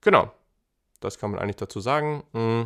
Genau, 0.00 0.32
das 0.98 1.18
kann 1.18 1.30
man 1.30 1.38
eigentlich 1.38 1.56
dazu 1.56 1.78
sagen. 1.78 2.24
Mm. 2.32 2.62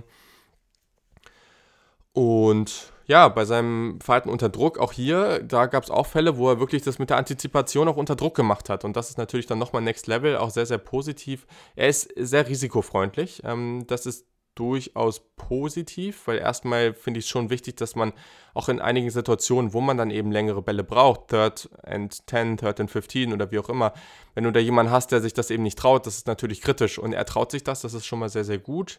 Und 2.14 2.92
ja, 3.09 3.28
bei 3.28 3.46
seinem 3.46 3.98
Verhalten 4.02 4.28
unter 4.28 4.50
Druck, 4.50 4.78
auch 4.78 4.92
hier, 4.92 5.42
da 5.42 5.64
gab 5.64 5.82
es 5.82 5.90
auch 5.90 6.06
Fälle, 6.06 6.36
wo 6.36 6.50
er 6.50 6.61
wirklich 6.61 6.82
das 6.82 6.98
mit 6.98 7.09
der 7.09 7.16
Antizipation 7.16 7.88
auch 7.88 7.96
unter 7.96 8.16
Druck 8.16 8.36
gemacht 8.36 8.68
hat. 8.68 8.84
Und 8.84 8.96
das 8.96 9.09
ist 9.09 9.16
natürlich 9.16 9.46
dann 9.46 9.59
nochmal 9.59 9.80
Next 9.80 10.06
Level, 10.06 10.36
auch 10.36 10.50
sehr, 10.50 10.66
sehr 10.66 10.76
positiv. 10.76 11.46
Er 11.74 11.88
ist 11.88 12.11
sehr 12.16 12.46
risikofreundlich. 12.46 13.40
Ähm, 13.44 13.84
das 13.86 14.04
ist 14.04 14.26
durchaus 14.54 15.22
positiv, 15.36 16.26
weil 16.26 16.38
erstmal 16.38 16.92
finde 16.92 17.20
ich 17.20 17.24
es 17.24 17.30
schon 17.30 17.48
wichtig, 17.48 17.76
dass 17.76 17.96
man 17.96 18.12
auch 18.52 18.68
in 18.68 18.78
einigen 18.78 19.09
Situationen, 19.09 19.72
wo 19.72 19.80
man 19.80 19.96
dann 19.96 20.11
eben 20.11 20.30
längere 20.30 20.61
Bälle 20.61 20.84
braucht, 20.84 21.28
Third 21.28 21.70
and 21.84 22.28
10, 22.28 22.59
Third 22.59 22.78
and 22.80 22.90
15 22.90 23.32
oder 23.32 23.50
wie 23.50 23.59
auch 23.59 23.70
immer, 23.70 23.94
wenn 24.34 24.44
du 24.44 24.50
da 24.50 24.61
jemanden 24.61 24.92
hast, 24.92 25.12
der 25.12 25.22
sich 25.22 25.32
das 25.32 25.50
eben 25.50 25.62
nicht 25.62 25.78
traut, 25.78 26.06
das 26.06 26.18
ist 26.18 26.26
natürlich 26.26 26.61
kritisch 26.61 26.98
und 26.98 27.14
er 27.14 27.24
traut 27.24 27.52
sich 27.52 27.64
das, 27.64 27.80
das 27.80 27.94
ist 27.94 28.04
schon 28.04 28.18
mal 28.18 28.28
sehr, 28.28 28.44
sehr 28.44 28.59
gut. 28.59 28.98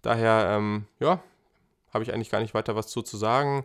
Daher, 0.00 0.56
ähm, 0.56 0.86
ja, 1.00 1.20
habe 1.92 2.04
ich 2.04 2.12
eigentlich 2.12 2.30
gar 2.30 2.40
nicht 2.40 2.54
weiter 2.54 2.76
was 2.76 2.88
zu, 2.88 3.02
zu 3.02 3.16
sagen. 3.16 3.64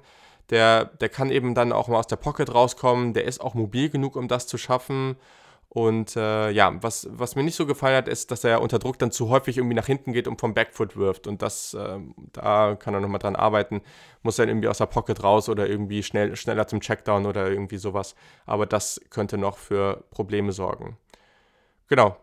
Der, 0.49 0.85
der 0.85 1.09
kann 1.09 1.31
eben 1.31 1.55
dann 1.55 1.71
auch 1.71 1.87
mal 1.87 1.99
aus 1.99 2.07
der 2.07 2.17
Pocket 2.17 2.53
rauskommen, 2.53 3.13
der 3.13 3.25
ist 3.25 3.41
auch 3.41 3.55
mobil 3.55 3.89
genug, 3.89 4.15
um 4.15 4.27
das 4.27 4.47
zu 4.47 4.57
schaffen. 4.57 5.15
Und 5.75 6.15
äh, 6.15 6.51
ja, 6.51 6.81
was, 6.81 7.05
was 7.11 7.35
mir 7.35 7.43
nicht 7.43 7.55
so 7.55 7.65
gefallen 7.65 7.97
hat, 7.97 8.07
ist, 8.07 8.31
dass 8.31 8.45
er 8.45 8.61
unter 8.61 8.79
Druck 8.79 8.97
dann 8.97 9.11
zu 9.11 9.27
häufig 9.27 9.57
irgendwie 9.57 9.75
nach 9.75 9.87
hinten 9.87 10.13
geht 10.13 10.25
und 10.25 10.39
vom 10.39 10.53
Backfoot 10.53 10.95
wirft. 10.95 11.27
Und 11.27 11.41
das, 11.41 11.73
äh, 11.73 11.99
da 12.31 12.75
kann 12.75 12.93
er 12.93 13.01
nochmal 13.01 13.19
dran 13.19 13.35
arbeiten. 13.35 13.81
Muss 14.23 14.37
dann 14.37 14.47
irgendwie 14.47 14.69
aus 14.69 14.77
der 14.77 14.85
Pocket 14.85 15.21
raus 15.21 15.49
oder 15.49 15.67
irgendwie 15.67 16.01
schnell, 16.01 16.37
schneller 16.37 16.67
zum 16.67 16.79
Checkdown 16.79 17.25
oder 17.25 17.49
irgendwie 17.49 17.75
sowas. 17.75 18.15
Aber 18.45 18.65
das 18.65 19.01
könnte 19.09 19.37
noch 19.37 19.57
für 19.57 20.05
Probleme 20.11 20.53
sorgen. 20.53 20.97
Genau. 21.89 22.15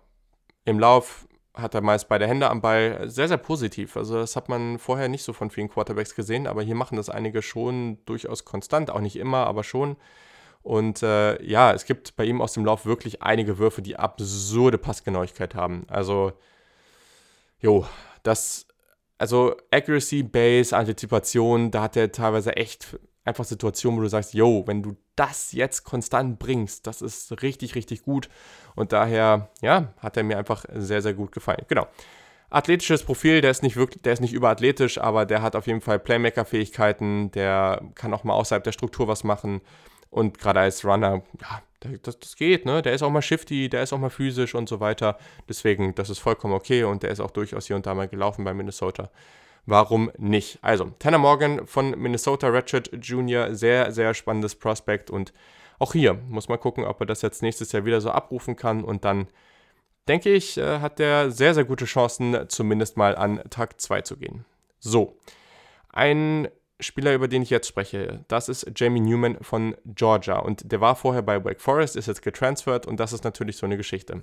Im 0.64 0.78
Lauf 0.78 1.26
hat 1.54 1.74
er 1.74 1.82
meist 1.82 2.08
beide 2.08 2.26
Hände 2.26 2.48
am 2.48 2.60
Ball. 2.60 3.08
Sehr, 3.10 3.28
sehr 3.28 3.36
positiv. 3.36 3.96
Also 3.96 4.16
das 4.16 4.36
hat 4.36 4.48
man 4.48 4.78
vorher 4.78 5.08
nicht 5.08 5.22
so 5.22 5.32
von 5.32 5.50
vielen 5.50 5.68
Quarterbacks 5.68 6.14
gesehen, 6.14 6.46
aber 6.46 6.62
hier 6.62 6.74
machen 6.74 6.96
das 6.96 7.10
einige 7.10 7.42
schon 7.42 7.98
durchaus 8.06 8.44
konstant. 8.44 8.90
Auch 8.90 9.00
nicht 9.00 9.16
immer, 9.16 9.46
aber 9.46 9.64
schon. 9.64 9.96
Und 10.62 11.02
äh, 11.02 11.42
ja, 11.44 11.72
es 11.72 11.84
gibt 11.84 12.16
bei 12.16 12.24
ihm 12.24 12.40
aus 12.40 12.52
dem 12.54 12.64
Lauf 12.64 12.86
wirklich 12.86 13.22
einige 13.22 13.58
Würfe, 13.58 13.82
die 13.82 13.96
absurde 13.96 14.78
Passgenauigkeit 14.78 15.54
haben. 15.54 15.84
Also, 15.88 16.32
jo, 17.60 17.84
das, 18.22 18.66
also 19.18 19.56
Accuracy, 19.70 20.22
Base, 20.22 20.76
Antizipation, 20.76 21.70
da 21.70 21.82
hat 21.82 21.96
er 21.96 22.12
teilweise 22.12 22.56
echt 22.56 22.96
einfach 23.24 23.44
Situationen, 23.44 23.98
wo 23.98 24.02
du 24.02 24.08
sagst, 24.08 24.34
yo, 24.34 24.64
wenn 24.66 24.82
du 24.82 24.96
das 25.16 25.52
jetzt 25.52 25.84
konstant 25.84 26.38
bringst, 26.38 26.86
das 26.86 27.02
ist 27.02 27.42
richtig, 27.42 27.74
richtig 27.74 28.02
gut. 28.02 28.28
Und 28.74 28.92
daher, 28.92 29.50
ja, 29.60 29.92
hat 29.98 30.16
er 30.16 30.22
mir 30.22 30.38
einfach 30.38 30.64
sehr, 30.74 31.02
sehr 31.02 31.14
gut 31.14 31.32
gefallen. 31.32 31.64
Genau. 31.68 31.86
Athletisches 32.50 33.02
Profil, 33.02 33.40
der 33.40 33.50
ist 33.50 33.62
nicht 33.62 33.76
wirklich, 33.76 34.02
der 34.02 34.12
ist 34.12 34.20
nicht 34.20 34.34
überathletisch, 34.34 34.98
aber 34.98 35.24
der 35.24 35.40
hat 35.40 35.56
auf 35.56 35.66
jeden 35.66 35.80
Fall 35.80 35.98
Playmaker-Fähigkeiten, 35.98 37.30
der 37.30 37.82
kann 37.94 38.12
auch 38.12 38.24
mal 38.24 38.34
außerhalb 38.34 38.62
der 38.62 38.72
Struktur 38.72 39.08
was 39.08 39.24
machen. 39.24 39.62
Und 40.10 40.38
gerade 40.38 40.60
als 40.60 40.84
Runner, 40.84 41.22
ja, 41.40 41.62
das, 42.02 42.18
das 42.18 42.36
geht, 42.36 42.66
ne? 42.66 42.82
Der 42.82 42.92
ist 42.92 43.02
auch 43.02 43.10
mal 43.10 43.22
shifty, 43.22 43.70
der 43.70 43.82
ist 43.82 43.94
auch 43.94 43.98
mal 43.98 44.10
physisch 44.10 44.54
und 44.54 44.68
so 44.68 44.80
weiter. 44.80 45.16
Deswegen, 45.48 45.94
das 45.94 46.10
ist 46.10 46.18
vollkommen 46.18 46.52
okay 46.52 46.84
und 46.84 47.02
der 47.02 47.10
ist 47.10 47.20
auch 47.20 47.30
durchaus 47.30 47.66
hier 47.66 47.76
und 47.76 47.86
da 47.86 47.94
mal 47.94 48.08
gelaufen 48.08 48.44
bei 48.44 48.52
Minnesota. 48.52 49.10
Warum 49.64 50.10
nicht? 50.18 50.58
Also, 50.60 50.90
Tanner 50.98 51.18
Morgan 51.18 51.66
von 51.66 51.90
Minnesota 51.90 52.48
Ratchet 52.48 52.90
Jr., 53.00 53.54
sehr, 53.54 53.92
sehr 53.92 54.12
spannendes 54.14 54.56
Prospect 54.56 55.10
und 55.10 55.32
auch 55.78 55.92
hier 55.92 56.14
muss 56.14 56.48
man 56.48 56.60
gucken, 56.60 56.84
ob 56.84 57.00
er 57.00 57.06
das 57.06 57.22
jetzt 57.22 57.42
nächstes 57.42 57.72
Jahr 57.72 57.84
wieder 57.84 58.00
so 58.00 58.10
abrufen 58.10 58.56
kann 58.56 58.84
und 58.84 59.04
dann 59.04 59.28
denke 60.08 60.32
ich, 60.32 60.58
äh, 60.58 60.80
hat 60.80 61.00
er 61.00 61.30
sehr, 61.30 61.54
sehr 61.54 61.64
gute 61.64 61.84
Chancen, 61.84 62.48
zumindest 62.48 62.96
mal 62.96 63.16
an 63.16 63.42
Tag 63.50 63.80
2 63.80 64.02
zu 64.02 64.16
gehen. 64.16 64.44
So, 64.80 65.16
ein 65.88 66.48
Spieler, 66.80 67.14
über 67.14 67.28
den 67.28 67.42
ich 67.42 67.50
jetzt 67.50 67.68
spreche, 67.68 68.24
das 68.28 68.48
ist 68.48 68.72
Jamie 68.74 69.00
Newman 69.00 69.38
von 69.42 69.76
Georgia 69.84 70.38
und 70.38 70.72
der 70.72 70.80
war 70.80 70.96
vorher 70.96 71.22
bei 71.22 71.44
Wake 71.44 71.60
Forest, 71.60 71.96
ist 71.96 72.06
jetzt 72.06 72.22
getransfert 72.22 72.86
und 72.86 72.98
das 72.98 73.12
ist 73.12 73.22
natürlich 73.22 73.56
so 73.56 73.66
eine 73.66 73.76
Geschichte. 73.76 74.22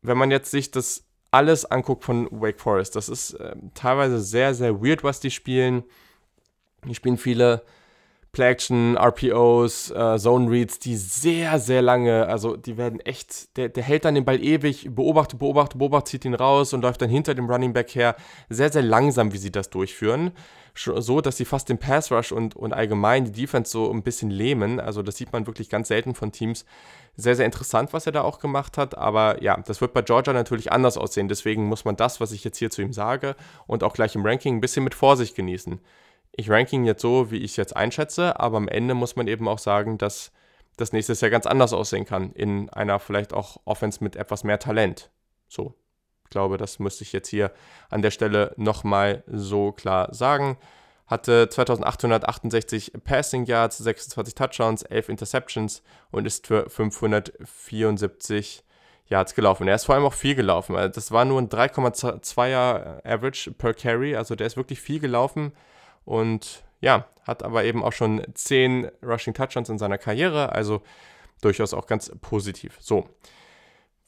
Wenn 0.00 0.16
man 0.16 0.30
jetzt 0.30 0.50
sich 0.50 0.70
das 0.70 1.09
alles 1.30 1.64
anguckt 1.64 2.04
von 2.04 2.28
Wake 2.30 2.60
Forest, 2.60 2.96
das 2.96 3.08
ist 3.08 3.34
äh, 3.34 3.54
teilweise 3.74 4.20
sehr, 4.20 4.54
sehr 4.54 4.82
weird, 4.82 5.04
was 5.04 5.20
die 5.20 5.30
spielen. 5.30 5.84
Die 6.84 6.94
spielen 6.94 7.18
viele 7.18 7.62
Play-Action, 8.32 8.96
RPOs, 8.96 9.90
äh, 9.90 10.16
Zone 10.16 10.48
Reads, 10.50 10.78
die 10.78 10.96
sehr, 10.96 11.58
sehr 11.58 11.82
lange, 11.82 12.26
also 12.26 12.56
die 12.56 12.76
werden 12.76 13.00
echt, 13.00 13.56
der, 13.56 13.68
der 13.68 13.82
hält 13.82 14.04
dann 14.04 14.14
den 14.14 14.24
Ball 14.24 14.42
ewig, 14.42 14.88
beobachtet, 14.94 15.40
beobachtet, 15.40 15.78
beobachtet, 15.78 16.08
zieht 16.08 16.24
ihn 16.24 16.34
raus 16.34 16.72
und 16.72 16.82
läuft 16.82 17.02
dann 17.02 17.10
hinter 17.10 17.34
dem 17.34 17.50
Running 17.50 17.72
Back 17.72 17.94
her. 17.94 18.14
Sehr, 18.48 18.70
sehr 18.70 18.82
langsam, 18.82 19.32
wie 19.32 19.38
sie 19.38 19.50
das 19.50 19.70
durchführen. 19.70 20.30
So, 20.74 21.20
dass 21.20 21.36
sie 21.36 21.44
fast 21.44 21.68
den 21.68 21.78
Pass 21.78 22.12
Rush 22.12 22.30
und, 22.30 22.54
und 22.54 22.72
allgemein 22.72 23.24
die 23.24 23.32
Defense 23.32 23.72
so 23.72 23.90
ein 23.90 24.04
bisschen 24.04 24.30
lähmen. 24.30 24.78
Also, 24.78 25.02
das 25.02 25.16
sieht 25.16 25.32
man 25.32 25.46
wirklich 25.48 25.68
ganz 25.68 25.88
selten 25.88 26.14
von 26.14 26.30
Teams. 26.30 26.64
Sehr, 27.16 27.34
sehr 27.34 27.44
interessant, 27.44 27.92
was 27.92 28.06
er 28.06 28.12
da 28.12 28.22
auch 28.22 28.38
gemacht 28.38 28.78
hat. 28.78 28.96
Aber 28.96 29.42
ja, 29.42 29.56
das 29.56 29.80
wird 29.80 29.92
bei 29.92 30.02
Georgia 30.02 30.32
natürlich 30.32 30.70
anders 30.70 30.96
aussehen. 30.96 31.26
Deswegen 31.26 31.64
muss 31.64 31.84
man 31.84 31.96
das, 31.96 32.20
was 32.20 32.30
ich 32.30 32.44
jetzt 32.44 32.58
hier 32.58 32.70
zu 32.70 32.82
ihm 32.82 32.92
sage 32.92 33.34
und 33.66 33.82
auch 33.82 33.92
gleich 33.92 34.14
im 34.14 34.24
Ranking 34.24 34.56
ein 34.56 34.60
bisschen 34.60 34.84
mit 34.84 34.94
Vorsicht 34.94 35.34
genießen 35.34 35.80
ich 36.40 36.50
ranke 36.50 36.74
ihn 36.74 36.84
jetzt 36.84 37.02
so, 37.02 37.30
wie 37.30 37.36
ich 37.36 37.52
es 37.52 37.56
jetzt 37.56 37.76
einschätze, 37.76 38.40
aber 38.40 38.56
am 38.56 38.66
Ende 38.66 38.94
muss 38.94 39.14
man 39.14 39.28
eben 39.28 39.46
auch 39.46 39.58
sagen, 39.58 39.98
dass 39.98 40.32
das 40.76 40.92
nächstes 40.92 41.20
Jahr 41.20 41.30
ganz 41.30 41.46
anders 41.46 41.74
aussehen 41.74 42.06
kann, 42.06 42.32
in 42.32 42.70
einer 42.70 42.98
vielleicht 42.98 43.34
auch 43.34 43.58
Offense 43.66 44.02
mit 44.02 44.16
etwas 44.16 44.42
mehr 44.42 44.58
Talent. 44.58 45.10
So, 45.48 45.74
ich 46.24 46.30
glaube, 46.30 46.56
das 46.56 46.78
müsste 46.78 47.04
ich 47.04 47.12
jetzt 47.12 47.28
hier 47.28 47.52
an 47.90 48.00
der 48.02 48.10
Stelle 48.10 48.54
nochmal 48.56 49.22
so 49.26 49.72
klar 49.72 50.14
sagen. 50.14 50.56
Hatte 51.06 51.48
2868 51.48 52.92
Passing 53.04 53.44
Yards, 53.44 53.78
26 53.78 54.34
Touchdowns, 54.34 54.82
11 54.82 55.10
Interceptions 55.10 55.82
und 56.10 56.24
ist 56.24 56.46
für 56.46 56.70
574 56.70 58.64
Yards 59.06 59.34
gelaufen. 59.34 59.68
Er 59.68 59.74
ist 59.74 59.84
vor 59.84 59.96
allem 59.96 60.04
auch 60.04 60.14
viel 60.14 60.36
gelaufen. 60.36 60.76
Also 60.76 60.94
das 60.94 61.10
war 61.10 61.26
nur 61.26 61.40
ein 61.40 61.48
3,2er 61.48 63.04
Average 63.04 63.50
per 63.50 63.74
Carry, 63.74 64.16
also 64.16 64.36
der 64.36 64.46
ist 64.46 64.56
wirklich 64.56 64.80
viel 64.80 65.00
gelaufen. 65.00 65.52
Und 66.10 66.64
ja, 66.80 67.06
hat 67.22 67.44
aber 67.44 67.62
eben 67.62 67.84
auch 67.84 67.92
schon 67.92 68.20
10 68.34 68.90
Rushing 69.00 69.32
Touchdowns 69.32 69.68
in 69.68 69.78
seiner 69.78 69.96
Karriere, 69.96 70.50
also 70.50 70.82
durchaus 71.40 71.72
auch 71.72 71.86
ganz 71.86 72.10
positiv. 72.20 72.76
So. 72.80 73.08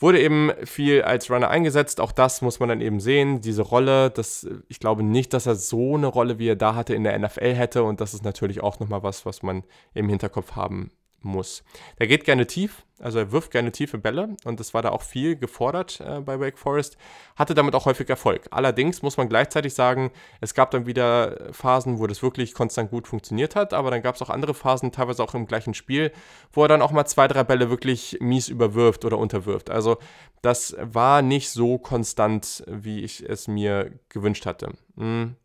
Wurde 0.01 0.21
eben 0.21 0.51
viel 0.65 1.03
als 1.03 1.31
Runner 1.31 1.49
eingesetzt, 1.49 2.01
auch 2.01 2.11
das 2.11 2.43
muss 2.43 2.59
man 2.59 2.71
dann 2.71 2.81
eben 2.81 2.99
sehen, 2.99 3.41
diese 3.41 3.63
Rolle, 3.63 4.11
das, 4.11 4.49
ich 4.67 4.81
glaube 4.81 5.05
nicht, 5.05 5.33
dass 5.33 5.47
er 5.47 5.55
so 5.55 5.95
eine 5.95 6.09
Rolle, 6.09 6.41
wie 6.41 6.49
er 6.49 6.57
da 6.57 6.75
hatte, 6.75 6.93
in 6.93 7.05
der 7.05 7.17
NFL 7.17 7.55
hätte 7.55 7.85
und 7.85 8.01
das 8.01 8.15
ist 8.15 8.25
natürlich 8.25 8.61
auch 8.65 8.81
nochmal 8.81 9.05
was, 9.05 9.25
was 9.25 9.45
man 9.45 9.63
im 9.95 10.09
Hinterkopf 10.09 10.57
haben 10.57 10.91
muss. 11.25 11.63
Der 11.99 12.07
geht 12.07 12.25
gerne 12.25 12.47
tief, 12.47 12.85
also 12.99 13.19
er 13.19 13.33
wirft 13.33 13.51
gerne 13.51 13.73
tiefe 13.73 13.99
Bälle 13.99 14.37
und 14.45 14.61
das 14.61 14.75
war 14.75 14.83
da 14.83 14.91
auch 14.91 15.03
viel 15.03 15.37
gefordert 15.37 16.01
äh, 16.01 16.21
bei 16.21 16.39
Wake 16.39 16.59
Forest, 16.59 16.97
hatte 17.37 17.55
damit 17.55 17.75
auch 17.75 17.87
häufig 17.87 18.09
Erfolg. 18.09 18.49
Allerdings 18.51 19.03
muss 19.03 19.17
man 19.17 19.29
gleichzeitig 19.29 19.75
sagen, 19.75 20.13
es 20.41 20.55
gab 20.55 20.71
dann 20.71 20.87
wieder 20.87 21.53
Phasen, 21.53 21.99
wo 21.99 22.07
das 22.07 22.23
wirklich 22.23 22.55
konstant 22.55 22.91
gut 22.91 23.09
funktioniert 23.09 23.57
hat, 23.57 23.75
aber 23.75 23.91
dann 23.91 24.03
gab 24.03 24.15
es 24.15 24.23
auch 24.23 24.31
andere 24.31 24.55
Phasen, 24.55 24.93
teilweise 24.93 25.23
auch 25.23 25.35
im 25.35 25.47
gleichen 25.47 25.75
Spiel, 25.75 26.13
wo 26.53 26.63
er 26.63 26.69
dann 26.69 26.83
auch 26.83 26.93
mal 26.93 27.07
zwei, 27.07 27.27
drei 27.29 27.45
Bälle 27.45 27.71
wirklich 27.71 28.19
mies 28.21 28.49
überwirft 28.49 29.05
oder 29.05 29.19
unterwirft. 29.19 29.71
Also 29.71 29.99
das 30.43 30.77
war 30.81 31.23
nicht 31.23 31.51
so 31.51 31.79
konstant, 31.79 32.65
wie 32.67 33.01
ich 33.01 33.29
es 33.29 33.49
mir 33.49 33.93
gewünscht 34.09 34.47
hatte. 34.47 34.73
Hm. 34.97 35.37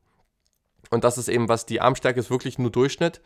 Und 0.90 1.04
das 1.04 1.18
ist 1.18 1.28
eben 1.28 1.50
was, 1.50 1.66
die 1.66 1.82
Armstärke 1.82 2.20
ist 2.20 2.30
wirklich 2.30 2.58
nur 2.60 2.72
Durchschnitt. 2.72 3.22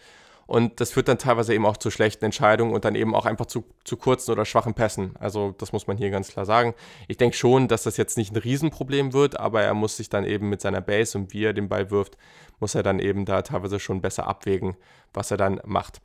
Und 0.47 0.81
das 0.81 0.91
führt 0.91 1.07
dann 1.07 1.17
teilweise 1.17 1.53
eben 1.53 1.65
auch 1.65 1.77
zu 1.77 1.91
schlechten 1.91 2.25
Entscheidungen 2.25 2.73
und 2.73 2.83
dann 2.83 2.95
eben 2.95 3.15
auch 3.15 3.25
einfach 3.25 3.45
zu, 3.45 3.63
zu 3.85 3.95
kurzen 3.95 4.31
oder 4.31 4.43
schwachen 4.43 4.73
Pässen. 4.73 5.15
Also 5.19 5.55
das 5.57 5.71
muss 5.71 5.87
man 5.87 5.97
hier 5.97 6.09
ganz 6.09 6.29
klar 6.29 6.45
sagen. 6.45 6.73
Ich 7.07 7.17
denke 7.17 7.37
schon, 7.37 7.67
dass 7.67 7.83
das 7.83 7.97
jetzt 7.97 8.17
nicht 8.17 8.33
ein 8.33 8.37
Riesenproblem 8.37 9.13
wird, 9.13 9.39
aber 9.39 9.61
er 9.61 9.73
muss 9.73 9.97
sich 9.97 10.09
dann 10.09 10.25
eben 10.25 10.49
mit 10.49 10.61
seiner 10.61 10.81
Base 10.81 11.17
und 11.17 11.33
wie 11.33 11.45
er 11.45 11.53
den 11.53 11.69
Ball 11.69 11.89
wirft, 11.89 12.17
muss 12.59 12.75
er 12.75 12.83
dann 12.83 12.99
eben 12.99 13.25
da 13.25 13.41
teilweise 13.41 13.79
schon 13.79 14.01
besser 14.01 14.27
abwägen, 14.27 14.75
was 15.13 15.31
er 15.31 15.37
dann 15.37 15.61
macht. 15.65 16.01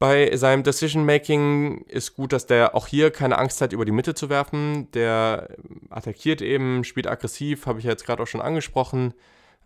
Bei 0.00 0.34
seinem 0.34 0.62
Decision 0.62 1.04
Making 1.04 1.82
ist 1.82 2.14
gut, 2.14 2.32
dass 2.32 2.46
der 2.46 2.74
auch 2.74 2.86
hier 2.86 3.10
keine 3.10 3.36
Angst 3.36 3.60
hat, 3.60 3.74
über 3.74 3.84
die 3.84 3.92
Mitte 3.92 4.14
zu 4.14 4.30
werfen. 4.30 4.90
Der 4.92 5.48
attackiert 5.90 6.40
eben, 6.40 6.84
spielt 6.84 7.06
aggressiv, 7.06 7.66
habe 7.66 7.80
ich 7.80 7.84
jetzt 7.84 8.06
gerade 8.06 8.22
auch 8.22 8.26
schon 8.26 8.40
angesprochen, 8.40 9.12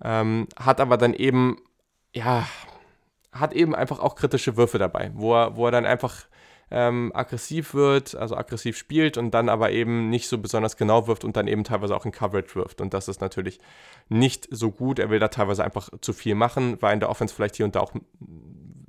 ähm, 0.03 0.49
hat 0.57 0.81
aber 0.81 0.97
dann 0.97 1.15
eben, 1.15 1.59
ja, 2.13 2.49
hat 3.35 3.53
eben 3.53 3.75
einfach 3.75 3.99
auch 4.01 4.15
kritische 4.15 4.57
Würfe 4.57 4.79
dabei, 4.79 5.11
wo 5.15 5.35
er, 5.35 5.57
wo 5.57 5.67
er 5.67 5.73
dann 5.73 5.87
einfach 5.87 6.27
ähm, 6.71 7.13
aggressiv 7.15 7.75
wird, 7.75 8.15
also 8.15 8.37
aggressiv 8.37 8.77
spielt 8.77 9.19
und 9.19 9.33
dann 9.33 9.49
aber 9.49 9.71
eben 9.71 10.09
nicht 10.09 10.29
so 10.29 10.39
besonders 10.39 10.77
genau 10.77 11.07
wirft 11.07 11.25
und 11.25 11.37
dann 11.37 11.47
eben 11.47 11.65
teilweise 11.65 11.95
auch 11.95 12.07
in 12.07 12.13
Coverage 12.13 12.55
wirft. 12.55 12.81
Und 12.81 12.95
das 12.95 13.09
ist 13.09 13.21
natürlich 13.21 13.61
nicht 14.09 14.49
so 14.51 14.71
gut. 14.71 14.99
Er 14.99 15.11
will 15.11 15.19
da 15.19 15.29
teilweise 15.29 15.65
einfach 15.65 15.91
zu 16.01 16.13
viel 16.13 16.35
machen, 16.35 16.81
war 16.81 16.93
in 16.93 17.01
der 17.01 17.11
Offense 17.11 17.35
vielleicht 17.35 17.57
hier 17.57 17.67
und 17.67 17.75
da 17.75 17.81
auch 17.81 17.93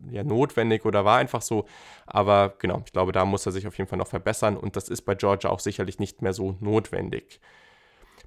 ja, 0.10 0.24
notwendig 0.24 0.86
oder 0.86 1.06
war 1.06 1.18
einfach 1.18 1.42
so. 1.42 1.66
Aber 2.06 2.54
genau, 2.60 2.82
ich 2.86 2.94
glaube, 2.94 3.12
da 3.12 3.26
muss 3.26 3.46
er 3.46 3.52
sich 3.52 3.68
auf 3.68 3.78
jeden 3.78 3.90
Fall 3.90 4.00
noch 4.00 4.08
verbessern 4.08 4.56
und 4.58 4.76
das 4.76 4.90
ist 4.90 5.02
bei 5.02 5.16
Georgia 5.16 5.50
auch 5.50 5.60
sicherlich 5.60 6.00
nicht 6.00 6.22
mehr 6.22 6.34
so 6.34 6.56
notwendig. 6.60 7.42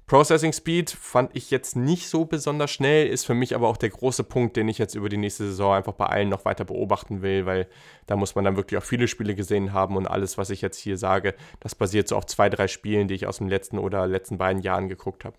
Processing 0.09 0.53
Speed 0.53 0.89
fand 0.89 1.35
ich 1.35 1.51
jetzt 1.51 1.75
nicht 1.75 2.09
so 2.09 2.25
besonders 2.25 2.71
schnell, 2.71 3.05
ist 3.05 3.27
für 3.27 3.35
mich 3.35 3.53
aber 3.53 3.67
auch 3.67 3.77
der 3.77 3.91
große 3.91 4.23
Punkt, 4.23 4.57
den 4.57 4.67
ich 4.67 4.79
jetzt 4.79 4.95
über 4.95 5.07
die 5.07 5.17
nächste 5.17 5.45
Saison 5.45 5.75
einfach 5.75 5.93
bei 5.93 6.07
allen 6.07 6.29
noch 6.29 6.45
weiter 6.45 6.65
beobachten 6.65 7.21
will, 7.21 7.45
weil 7.45 7.67
da 8.07 8.15
muss 8.15 8.33
man 8.33 8.43
dann 8.43 8.55
wirklich 8.55 8.81
auch 8.81 8.83
viele 8.83 9.07
Spiele 9.07 9.35
gesehen 9.35 9.71
haben 9.71 9.95
und 9.95 10.07
alles, 10.07 10.35
was 10.39 10.49
ich 10.49 10.61
jetzt 10.61 10.79
hier 10.79 10.97
sage, 10.97 11.35
das 11.59 11.75
basiert 11.75 12.07
so 12.07 12.15
auf 12.15 12.25
zwei, 12.25 12.49
drei 12.49 12.67
Spielen, 12.67 13.07
die 13.07 13.13
ich 13.13 13.27
aus 13.27 13.37
dem 13.37 13.49
letzten 13.49 13.77
oder 13.77 14.07
letzten 14.07 14.39
beiden 14.39 14.63
Jahren 14.63 14.89
geguckt 14.89 15.25
habe. 15.25 15.37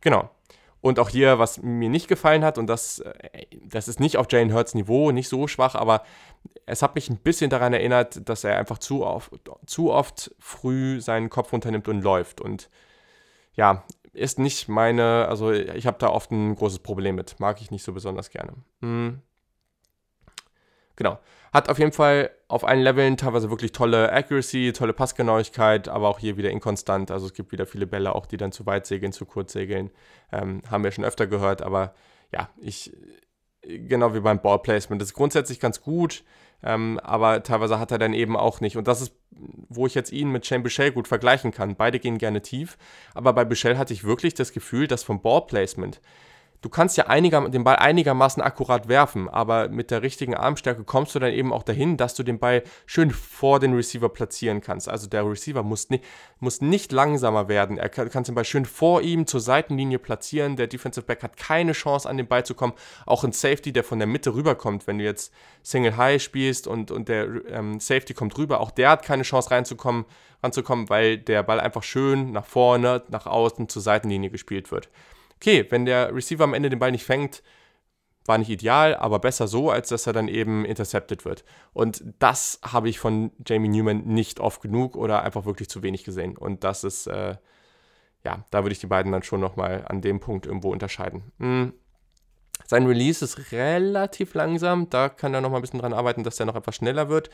Genau. 0.00 0.30
Und 0.80 1.00
auch 1.00 1.08
hier, 1.08 1.40
was 1.40 1.60
mir 1.60 1.88
nicht 1.88 2.06
gefallen 2.06 2.44
hat, 2.44 2.58
und 2.58 2.68
das, 2.68 3.00
äh, 3.00 3.46
das 3.64 3.88
ist 3.88 3.98
nicht 3.98 4.16
auf 4.16 4.30
Jalen 4.30 4.54
Hurts 4.54 4.74
Niveau, 4.74 5.10
nicht 5.10 5.28
so 5.28 5.48
schwach, 5.48 5.74
aber 5.74 6.04
es 6.66 6.82
hat 6.82 6.94
mich 6.94 7.10
ein 7.10 7.18
bisschen 7.18 7.50
daran 7.50 7.72
erinnert, 7.72 8.28
dass 8.28 8.44
er 8.44 8.58
einfach 8.58 8.78
zu 8.78 9.04
oft, 9.04 9.32
zu 9.66 9.90
oft 9.90 10.32
früh 10.38 11.00
seinen 11.00 11.30
Kopf 11.30 11.52
runternimmt 11.52 11.88
und 11.88 12.02
läuft. 12.02 12.40
Und 12.40 12.70
ja, 13.54 13.84
ist 14.12 14.38
nicht 14.38 14.68
meine, 14.68 15.26
also 15.28 15.50
ich 15.52 15.86
habe 15.86 15.98
da 15.98 16.08
oft 16.08 16.30
ein 16.30 16.54
großes 16.54 16.80
Problem 16.80 17.14
mit. 17.14 17.40
Mag 17.40 17.60
ich 17.60 17.70
nicht 17.70 17.82
so 17.82 17.92
besonders 17.92 18.30
gerne. 18.30 18.52
Hm. 18.80 19.22
Genau. 20.96 21.18
Hat 21.52 21.68
auf 21.68 21.78
jeden 21.78 21.92
Fall 21.92 22.30
auf 22.48 22.64
allen 22.64 22.80
Leveln 22.82 23.16
teilweise 23.16 23.50
wirklich 23.50 23.72
tolle 23.72 24.12
Accuracy, 24.12 24.72
tolle 24.72 24.92
Passgenauigkeit, 24.92 25.88
aber 25.88 26.08
auch 26.08 26.18
hier 26.18 26.36
wieder 26.36 26.50
inkonstant. 26.50 27.10
Also 27.10 27.26
es 27.26 27.34
gibt 27.34 27.52
wieder 27.52 27.66
viele 27.66 27.86
Bälle, 27.86 28.14
auch 28.14 28.26
die 28.26 28.36
dann 28.36 28.52
zu 28.52 28.64
weit 28.66 28.86
segeln, 28.86 29.12
zu 29.12 29.26
kurz 29.26 29.52
segeln. 29.52 29.90
Ähm, 30.30 30.62
haben 30.70 30.84
wir 30.84 30.92
schon 30.92 31.04
öfter 31.04 31.26
gehört, 31.26 31.62
aber 31.62 31.94
ja, 32.30 32.48
ich, 32.58 32.94
genau 33.62 34.14
wie 34.14 34.20
beim 34.20 34.40
Ballplacement, 34.40 35.00
das 35.00 35.10
ist 35.10 35.14
grundsätzlich 35.14 35.60
ganz 35.60 35.82
gut. 35.82 36.24
Ähm, 36.62 37.00
aber 37.02 37.42
teilweise 37.42 37.78
hat 37.78 37.90
er 37.90 37.98
dann 37.98 38.14
eben 38.14 38.36
auch 38.36 38.60
nicht. 38.60 38.76
Und 38.76 38.88
das 38.88 39.00
ist, 39.00 39.14
wo 39.68 39.86
ich 39.86 39.94
jetzt 39.94 40.12
ihn 40.12 40.30
mit 40.30 40.46
Shane 40.46 40.62
Bichelle 40.62 40.92
gut 40.92 41.08
vergleichen 41.08 41.50
kann. 41.50 41.76
Beide 41.76 41.98
gehen 41.98 42.18
gerne 42.18 42.42
tief, 42.42 42.78
aber 43.14 43.32
bei 43.32 43.44
Bichelle 43.44 43.78
hatte 43.78 43.92
ich 43.94 44.04
wirklich 44.04 44.34
das 44.34 44.52
Gefühl, 44.52 44.86
dass 44.86 45.02
vom 45.02 45.20
Ballplacement 45.20 46.00
du 46.62 46.68
kannst 46.68 46.96
ja 46.96 47.08
einiger, 47.08 47.48
den 47.48 47.64
Ball 47.64 47.76
einigermaßen 47.76 48.42
akkurat 48.42 48.88
werfen, 48.88 49.28
aber 49.28 49.68
mit 49.68 49.90
der 49.90 50.02
richtigen 50.02 50.34
Armstärke 50.34 50.84
kommst 50.84 51.14
du 51.14 51.18
dann 51.18 51.32
eben 51.32 51.52
auch 51.52 51.64
dahin, 51.64 51.96
dass 51.96 52.14
du 52.14 52.22
den 52.22 52.38
Ball 52.38 52.62
schön 52.86 53.10
vor 53.10 53.60
den 53.60 53.74
Receiver 53.74 54.08
platzieren 54.08 54.60
kannst. 54.60 54.88
Also 54.88 55.08
der 55.08 55.28
Receiver 55.28 55.62
muss 55.62 55.90
nicht, 55.90 56.04
muss 56.38 56.60
nicht 56.60 56.92
langsamer 56.92 57.48
werden. 57.48 57.78
Er 57.78 57.88
kann, 57.88 58.08
kannst 58.08 58.28
den 58.28 58.36
Ball 58.36 58.44
schön 58.44 58.64
vor 58.64 59.02
ihm 59.02 59.26
zur 59.26 59.40
Seitenlinie 59.40 59.98
platzieren. 59.98 60.56
Der 60.56 60.68
Defensive 60.68 61.04
Back 61.04 61.22
hat 61.22 61.36
keine 61.36 61.72
Chance, 61.72 62.08
an 62.08 62.16
den 62.16 62.28
Ball 62.28 62.46
zu 62.46 62.54
kommen. 62.54 62.74
Auch 63.06 63.24
ein 63.24 63.32
Safety, 63.32 63.72
der 63.72 63.84
von 63.84 63.98
der 63.98 64.08
Mitte 64.08 64.34
rüberkommt, 64.34 64.86
wenn 64.86 64.98
du 64.98 65.04
jetzt 65.04 65.32
Single 65.62 65.96
High 65.96 66.22
spielst 66.22 66.68
und, 66.68 66.92
und 66.92 67.08
der 67.08 67.28
ähm, 67.48 67.80
Safety 67.80 68.14
kommt 68.14 68.38
rüber, 68.38 68.60
auch 68.60 68.70
der 68.70 68.90
hat 68.90 69.02
keine 69.02 69.24
Chance 69.24 69.50
reinzukommen, 69.50 70.04
ranzukommen, 70.42 70.88
weil 70.88 71.18
der 71.18 71.42
Ball 71.42 71.58
einfach 71.58 71.82
schön 71.82 72.30
nach 72.30 72.46
vorne, 72.46 73.02
nach 73.08 73.26
außen 73.26 73.68
zur 73.68 73.82
Seitenlinie 73.82 74.30
gespielt 74.30 74.70
wird 74.70 74.88
okay, 75.42 75.66
wenn 75.70 75.84
der 75.84 76.14
Receiver 76.14 76.44
am 76.44 76.54
Ende 76.54 76.70
den 76.70 76.78
Ball 76.78 76.92
nicht 76.92 77.04
fängt, 77.04 77.42
war 78.26 78.38
nicht 78.38 78.48
ideal, 78.48 78.94
aber 78.94 79.18
besser 79.18 79.48
so, 79.48 79.70
als 79.70 79.88
dass 79.88 80.06
er 80.06 80.12
dann 80.12 80.28
eben 80.28 80.64
intercepted 80.64 81.24
wird. 81.24 81.44
Und 81.72 82.04
das 82.20 82.60
habe 82.62 82.88
ich 82.88 83.00
von 83.00 83.32
Jamie 83.44 83.68
Newman 83.68 84.04
nicht 84.04 84.38
oft 84.38 84.62
genug 84.62 84.94
oder 84.94 85.24
einfach 85.24 85.44
wirklich 85.44 85.68
zu 85.68 85.82
wenig 85.82 86.04
gesehen. 86.04 86.36
Und 86.36 86.62
das 86.62 86.84
ist, 86.84 87.08
äh, 87.08 87.34
ja, 88.24 88.44
da 88.52 88.62
würde 88.62 88.72
ich 88.72 88.78
die 88.78 88.86
beiden 88.86 89.10
dann 89.10 89.24
schon 89.24 89.40
nochmal 89.40 89.84
an 89.88 90.00
dem 90.00 90.20
Punkt 90.20 90.46
irgendwo 90.46 90.70
unterscheiden. 90.70 91.32
Hm. 91.40 91.72
Sein 92.64 92.86
Release 92.86 93.24
ist 93.24 93.50
relativ 93.50 94.34
langsam, 94.34 94.88
da 94.88 95.08
kann 95.08 95.34
er 95.34 95.40
nochmal 95.40 95.58
ein 95.58 95.62
bisschen 95.62 95.80
dran 95.80 95.92
arbeiten, 95.92 96.22
dass 96.22 96.38
er 96.38 96.46
noch 96.46 96.54
etwas 96.54 96.76
schneller 96.76 97.08
wird. 97.08 97.28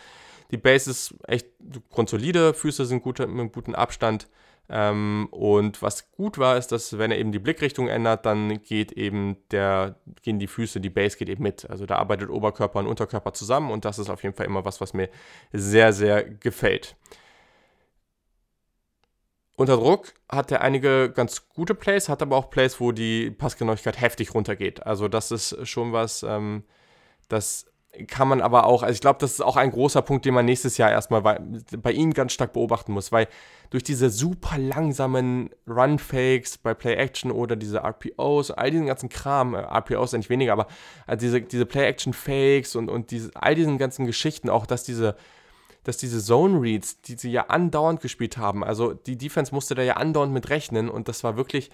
Die 0.50 0.56
Base 0.56 0.90
ist 0.90 1.14
echt 1.26 1.48
grundsolide, 1.90 2.54
Füße 2.54 2.86
sind 2.86 3.02
gut, 3.02 3.18
mit 3.18 3.28
einem 3.28 3.52
guten 3.52 3.74
Abstand. 3.74 4.28
Ähm, 4.70 5.28
und 5.30 5.80
was 5.80 6.10
gut 6.12 6.36
war, 6.36 6.56
ist, 6.58 6.72
dass 6.72 6.98
wenn 6.98 7.10
er 7.10 7.18
eben 7.18 7.32
die 7.32 7.38
Blickrichtung 7.38 7.88
ändert, 7.88 8.26
dann 8.26 8.62
geht 8.62 8.92
eben 8.92 9.38
der, 9.50 9.96
gehen 10.22 10.38
die 10.38 10.46
Füße, 10.46 10.80
die 10.80 10.90
Base 10.90 11.16
geht 11.16 11.28
eben 11.30 11.42
mit. 11.42 11.68
Also 11.70 11.86
da 11.86 11.96
arbeitet 11.96 12.28
Oberkörper 12.28 12.80
und 12.80 12.86
Unterkörper 12.86 13.32
zusammen 13.32 13.70
und 13.70 13.84
das 13.84 13.98
ist 13.98 14.10
auf 14.10 14.22
jeden 14.22 14.34
Fall 14.34 14.46
immer 14.46 14.64
was, 14.64 14.80
was 14.80 14.92
mir 14.92 15.08
sehr, 15.52 15.92
sehr 15.92 16.22
gefällt. 16.22 16.96
Unter 19.56 19.76
Druck 19.76 20.14
hat 20.28 20.52
er 20.52 20.60
einige 20.60 21.10
ganz 21.10 21.48
gute 21.48 21.74
Plays, 21.74 22.08
hat 22.08 22.22
aber 22.22 22.36
auch 22.36 22.50
Plays, 22.50 22.78
wo 22.78 22.92
die 22.92 23.30
Passgenauigkeit 23.30 24.00
heftig 24.00 24.34
runtergeht. 24.34 24.86
Also 24.86 25.08
das 25.08 25.32
ist 25.32 25.66
schon 25.66 25.92
was, 25.92 26.22
ähm, 26.22 26.62
das 27.28 27.66
kann 28.06 28.28
man 28.28 28.40
aber 28.40 28.64
auch, 28.64 28.82
also 28.82 28.92
ich 28.94 29.00
glaube, 29.00 29.18
das 29.20 29.32
ist 29.32 29.40
auch 29.40 29.56
ein 29.56 29.70
großer 29.70 30.02
Punkt, 30.02 30.24
den 30.24 30.34
man 30.34 30.44
nächstes 30.44 30.78
Jahr 30.78 30.90
erstmal 30.90 31.22
bei, 31.22 31.40
bei 31.76 31.92
ihm 31.92 32.14
ganz 32.14 32.32
stark 32.32 32.52
beobachten 32.52 32.92
muss, 32.92 33.12
weil 33.12 33.28
durch 33.70 33.82
diese 33.82 34.10
super 34.10 34.56
langsamen 34.58 35.50
Run-Fakes 35.66 36.58
bei 36.58 36.74
Play-Action 36.74 37.30
oder 37.30 37.56
diese 37.56 37.78
RPOs, 37.78 38.50
all 38.50 38.70
diesen 38.70 38.86
ganzen 38.86 39.08
Kram, 39.08 39.54
äh, 39.54 39.58
RPOs 39.58 40.14
eigentlich 40.14 40.30
weniger, 40.30 40.52
aber 40.52 40.66
also 41.06 41.26
diese, 41.26 41.40
diese 41.42 41.66
Play-Action-Fakes 41.66 42.76
und, 42.76 42.88
und 42.88 43.10
diese, 43.10 43.30
all 43.34 43.54
diesen 43.54 43.78
ganzen 43.78 44.06
Geschichten, 44.06 44.48
auch 44.48 44.66
dass 44.66 44.84
diese, 44.84 45.16
dass 45.84 45.96
diese 45.96 46.22
Zone-Reads, 46.22 47.02
die 47.02 47.16
sie 47.16 47.30
ja 47.30 47.46
andauernd 47.46 48.00
gespielt 48.00 48.38
haben, 48.38 48.64
also 48.64 48.94
die 48.94 49.18
Defense 49.18 49.54
musste 49.54 49.74
da 49.74 49.82
ja 49.82 49.94
andauernd 49.94 50.32
mit 50.32 50.50
rechnen 50.50 50.88
und 50.88 51.08
das 51.08 51.24
war 51.24 51.36
wirklich, 51.36 51.70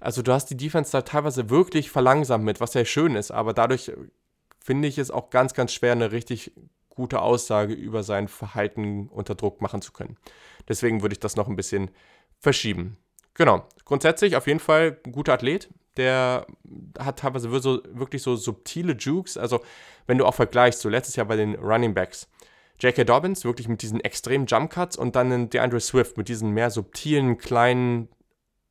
also 0.00 0.22
du 0.22 0.32
hast 0.32 0.46
die 0.46 0.56
Defense 0.56 0.92
da 0.92 1.02
teilweise 1.02 1.50
wirklich 1.50 1.90
verlangsamt 1.90 2.44
mit, 2.44 2.60
was 2.60 2.74
ja 2.74 2.84
schön 2.84 3.16
ist, 3.16 3.30
aber 3.30 3.52
dadurch 3.52 3.92
finde 4.58 4.88
ich 4.88 4.98
es 4.98 5.10
auch 5.10 5.30
ganz, 5.30 5.54
ganz 5.54 5.72
schwer, 5.72 5.92
eine 5.92 6.12
richtig 6.12 6.52
gute 6.88 7.22
Aussage 7.22 7.74
über 7.74 8.02
sein 8.02 8.28
Verhalten 8.28 9.08
unter 9.08 9.34
Druck 9.34 9.60
machen 9.62 9.82
zu 9.82 9.92
können. 9.92 10.16
Deswegen 10.68 11.02
würde 11.02 11.12
ich 11.12 11.20
das 11.20 11.36
noch 11.36 11.48
ein 11.48 11.56
bisschen 11.56 11.90
verschieben. 12.38 12.96
Genau. 13.34 13.66
Grundsätzlich 13.84 14.36
auf 14.36 14.46
jeden 14.46 14.60
Fall 14.60 14.98
ein 15.06 15.12
guter 15.12 15.34
Athlet. 15.34 15.68
Der 15.96 16.46
hat 16.98 17.20
teilweise 17.20 17.50
wirklich 17.50 18.22
so 18.22 18.36
subtile 18.36 18.94
Jukes. 18.94 19.36
Also, 19.36 19.62
wenn 20.06 20.18
du 20.18 20.26
auch 20.26 20.34
vergleichst, 20.34 20.80
so 20.80 20.88
letztes 20.88 21.16
Jahr 21.16 21.26
bei 21.26 21.36
den 21.36 21.54
Running 21.54 21.94
Backs. 21.94 22.28
J.K. 22.80 23.04
Dobbins 23.04 23.44
wirklich 23.44 23.68
mit 23.68 23.82
diesen 23.82 24.00
extremen 24.00 24.46
Jump 24.46 24.70
Cuts 24.70 24.96
und 24.96 25.16
dann 25.16 25.50
DeAndre 25.50 25.80
Swift 25.80 26.16
mit 26.16 26.28
diesen 26.28 26.50
mehr 26.50 26.70
subtilen, 26.70 27.38
kleinen 27.38 28.08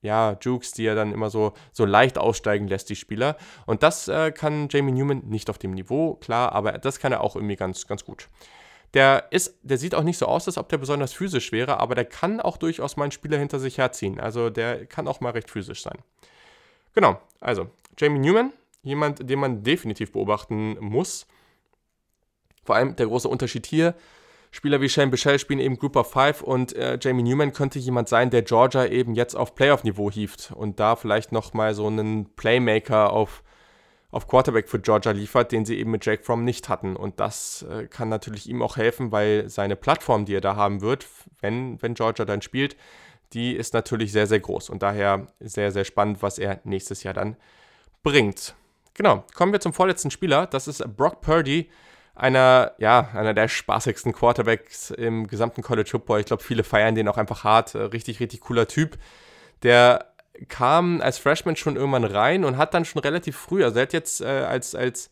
ja, 0.01 0.37
Jukes, 0.41 0.71
die 0.71 0.85
er 0.85 0.95
dann 0.95 1.11
immer 1.11 1.29
so, 1.29 1.53
so 1.71 1.85
leicht 1.85 2.17
aussteigen 2.17 2.67
lässt, 2.67 2.89
die 2.89 2.95
Spieler. 2.95 3.37
Und 3.65 3.83
das 3.83 4.07
äh, 4.07 4.31
kann 4.31 4.67
Jamie 4.69 4.91
Newman 4.91 5.23
nicht 5.25 5.49
auf 5.49 5.57
dem 5.57 5.71
Niveau, 5.71 6.15
klar, 6.15 6.51
aber 6.51 6.73
das 6.73 6.99
kann 6.99 7.11
er 7.11 7.21
auch 7.21 7.35
irgendwie 7.35 7.55
ganz, 7.55 7.87
ganz 7.87 8.05
gut. 8.05 8.29
Der, 8.93 9.27
ist, 9.31 9.57
der 9.63 9.77
sieht 9.77 9.95
auch 9.95 10.03
nicht 10.03 10.17
so 10.17 10.27
aus, 10.27 10.47
als 10.47 10.57
ob 10.57 10.69
der 10.69 10.77
besonders 10.77 11.13
physisch 11.13 11.51
wäre, 11.51 11.79
aber 11.79 11.93
der 11.95 12.05
kann 12.05 12.39
auch 12.39 12.57
durchaus 12.57 12.95
mal 12.95 13.03
einen 13.03 13.11
Spieler 13.11 13.37
hinter 13.37 13.59
sich 13.59 13.77
herziehen. 13.77 14.19
Also 14.19 14.49
der 14.49 14.85
kann 14.85 15.07
auch 15.07 15.19
mal 15.19 15.31
recht 15.31 15.49
physisch 15.49 15.81
sein. 15.81 15.97
Genau, 16.93 17.19
also 17.41 17.69
Jamie 17.97 18.19
Newman, 18.19 18.53
jemand, 18.83 19.29
den 19.29 19.39
man 19.39 19.63
definitiv 19.63 20.13
beobachten 20.13 20.77
muss. 20.79 21.27
Vor 22.63 22.75
allem 22.75 22.95
der 22.95 23.07
große 23.07 23.27
Unterschied 23.27 23.65
hier, 23.65 23.93
Spieler 24.57 24.81
wie 24.81 24.89
Shane 24.89 25.11
Bichelle 25.11 25.37
spielen 25.37 25.59
eben 25.59 25.77
Group 25.77 25.95
of 25.97 26.09
Five 26.09 26.41
und 26.41 26.75
äh, 26.75 26.97
Jamie 26.99 27.21
Newman 27.21 27.53
könnte 27.53 27.77
jemand 27.77 28.09
sein, 28.09 28.31
der 28.31 28.41
Georgia 28.41 28.87
eben 28.87 29.13
jetzt 29.13 29.35
auf 29.35 29.53
Playoff-Niveau 29.53 30.09
hieft 30.09 30.51
und 30.51 30.79
da 30.79 30.95
vielleicht 30.95 31.31
nochmal 31.31 31.75
so 31.75 31.85
einen 31.85 32.33
Playmaker 32.35 33.13
auf, 33.13 33.43
auf 34.09 34.27
Quarterback 34.27 34.67
für 34.67 34.79
Georgia 34.79 35.11
liefert, 35.11 35.51
den 35.51 35.63
sie 35.63 35.77
eben 35.77 35.91
mit 35.91 36.03
Jake 36.03 36.23
Fromm 36.23 36.43
nicht 36.43 36.69
hatten. 36.69 36.95
Und 36.95 37.19
das 37.19 37.67
äh, 37.69 37.85
kann 37.85 38.09
natürlich 38.09 38.49
ihm 38.49 38.63
auch 38.63 38.77
helfen, 38.77 39.11
weil 39.11 39.47
seine 39.47 39.75
Plattform, 39.75 40.25
die 40.25 40.33
er 40.33 40.41
da 40.41 40.55
haben 40.55 40.81
wird, 40.81 41.05
wenn, 41.39 41.79
wenn 41.83 41.93
Georgia 41.93 42.25
dann 42.25 42.41
spielt, 42.41 42.75
die 43.33 43.55
ist 43.55 43.75
natürlich 43.75 44.11
sehr, 44.11 44.25
sehr 44.25 44.39
groß 44.39 44.71
und 44.71 44.81
daher 44.81 45.27
sehr, 45.39 45.71
sehr 45.71 45.85
spannend, 45.85 46.23
was 46.23 46.39
er 46.39 46.61
nächstes 46.63 47.03
Jahr 47.03 47.13
dann 47.13 47.37
bringt. 48.01 48.55
Genau, 48.95 49.23
kommen 49.35 49.51
wir 49.51 49.59
zum 49.59 49.73
vorletzten 49.73 50.09
Spieler. 50.09 50.47
Das 50.47 50.67
ist 50.67 50.83
Brock 50.97 51.21
Purdy 51.21 51.69
einer, 52.17 52.73
ja, 52.79 53.09
einer 53.13 53.33
der 53.33 53.47
spaßigsten 53.47 54.13
Quarterbacks 54.13 54.91
im 54.91 55.27
gesamten 55.27 55.61
College 55.61 55.89
Football. 55.89 56.19
Ich 56.19 56.25
glaube, 56.25 56.43
viele 56.43 56.63
feiern 56.63 56.95
den 56.95 57.07
auch 57.07 57.17
einfach 57.17 57.43
hart. 57.43 57.75
Äh, 57.75 57.83
richtig, 57.83 58.19
richtig 58.19 58.41
cooler 58.41 58.67
Typ. 58.67 58.97
Der 59.63 60.13
kam 60.49 61.01
als 61.01 61.17
Freshman 61.17 61.55
schon 61.55 61.75
irgendwann 61.75 62.03
rein 62.03 62.43
und 62.43 62.57
hat 62.57 62.73
dann 62.73 62.85
schon 62.85 63.01
relativ 63.01 63.35
früh, 63.35 63.63
also 63.63 63.77
er 63.77 63.83
hat 63.83 63.93
jetzt 63.93 64.21
äh, 64.21 64.25
als, 64.25 64.75
als 64.75 65.09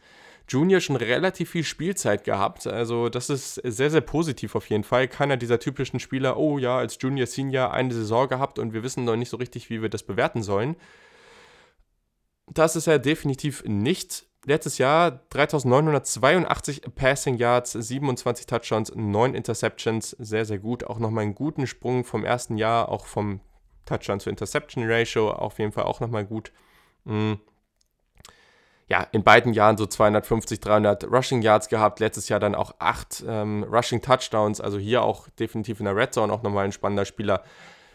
Junior 0.47 0.79
schon 0.79 0.95
relativ 0.95 1.49
viel 1.49 1.63
Spielzeit 1.63 2.23
gehabt. 2.23 2.67
Also 2.67 3.09
das 3.09 3.29
ist 3.29 3.55
sehr, 3.55 3.89
sehr 3.89 4.01
positiv 4.01 4.55
auf 4.55 4.69
jeden 4.69 4.83
Fall. 4.83 5.07
Keiner 5.07 5.37
dieser 5.37 5.59
typischen 5.59 5.99
Spieler, 5.99 6.37
oh 6.37 6.59
ja, 6.59 6.77
als 6.77 6.97
Junior, 7.01 7.25
Senior 7.25 7.73
eine 7.73 7.93
Saison 7.93 8.27
gehabt 8.27 8.59
und 8.59 8.73
wir 8.73 8.83
wissen 8.83 9.05
noch 9.05 9.15
nicht 9.15 9.29
so 9.29 9.37
richtig, 9.37 9.69
wie 9.69 9.81
wir 9.81 9.89
das 9.89 10.03
bewerten 10.03 10.43
sollen. 10.43 10.75
Das 12.47 12.75
ist 12.75 12.85
er 12.85 12.99
definitiv 12.99 13.63
nicht 13.65 14.27
letztes 14.45 14.77
Jahr 14.77 15.19
3982 15.29 16.81
Passing 16.95 17.37
Yards, 17.37 17.73
27 17.73 18.45
Touchdowns, 18.45 18.93
9 18.95 19.35
Interceptions. 19.35 20.11
Sehr, 20.11 20.45
sehr 20.45 20.59
gut. 20.59 20.85
Auch 20.85 20.99
nochmal 20.99 21.23
einen 21.23 21.35
guten 21.35 21.67
Sprung 21.67 22.03
vom 22.03 22.23
ersten 22.23 22.57
Jahr, 22.57 22.89
auch 22.89 23.05
vom 23.05 23.41
Touchdown 23.85 24.19
zu 24.19 24.29
Interception 24.29 24.83
Ratio. 24.87 25.31
Auf 25.31 25.59
jeden 25.59 25.71
Fall 25.71 25.83
auch 25.83 25.99
nochmal 25.99 26.25
gut. 26.25 26.51
Mhm. 27.03 27.39
Ja, 28.87 29.01
in 29.11 29.23
beiden 29.23 29.53
Jahren 29.53 29.77
so 29.77 29.87
250, 29.87 30.59
300 30.59 31.05
Rushing 31.05 31.41
Yards 31.41 31.69
gehabt. 31.69 31.99
Letztes 31.99 32.29
Jahr 32.29 32.39
dann 32.39 32.53
auch 32.53 32.75
8 32.77 33.25
ähm, 33.27 33.63
Rushing 33.63 34.01
Touchdowns. 34.01 34.61
Also 34.61 34.77
hier 34.77 35.01
auch 35.01 35.27
definitiv 35.39 35.79
in 35.79 35.85
der 35.85 35.95
Red 35.95 36.13
Zone 36.13 36.31
auch 36.31 36.43
nochmal 36.43 36.65
ein 36.65 36.71
spannender 36.71 37.05
Spieler. 37.05 37.43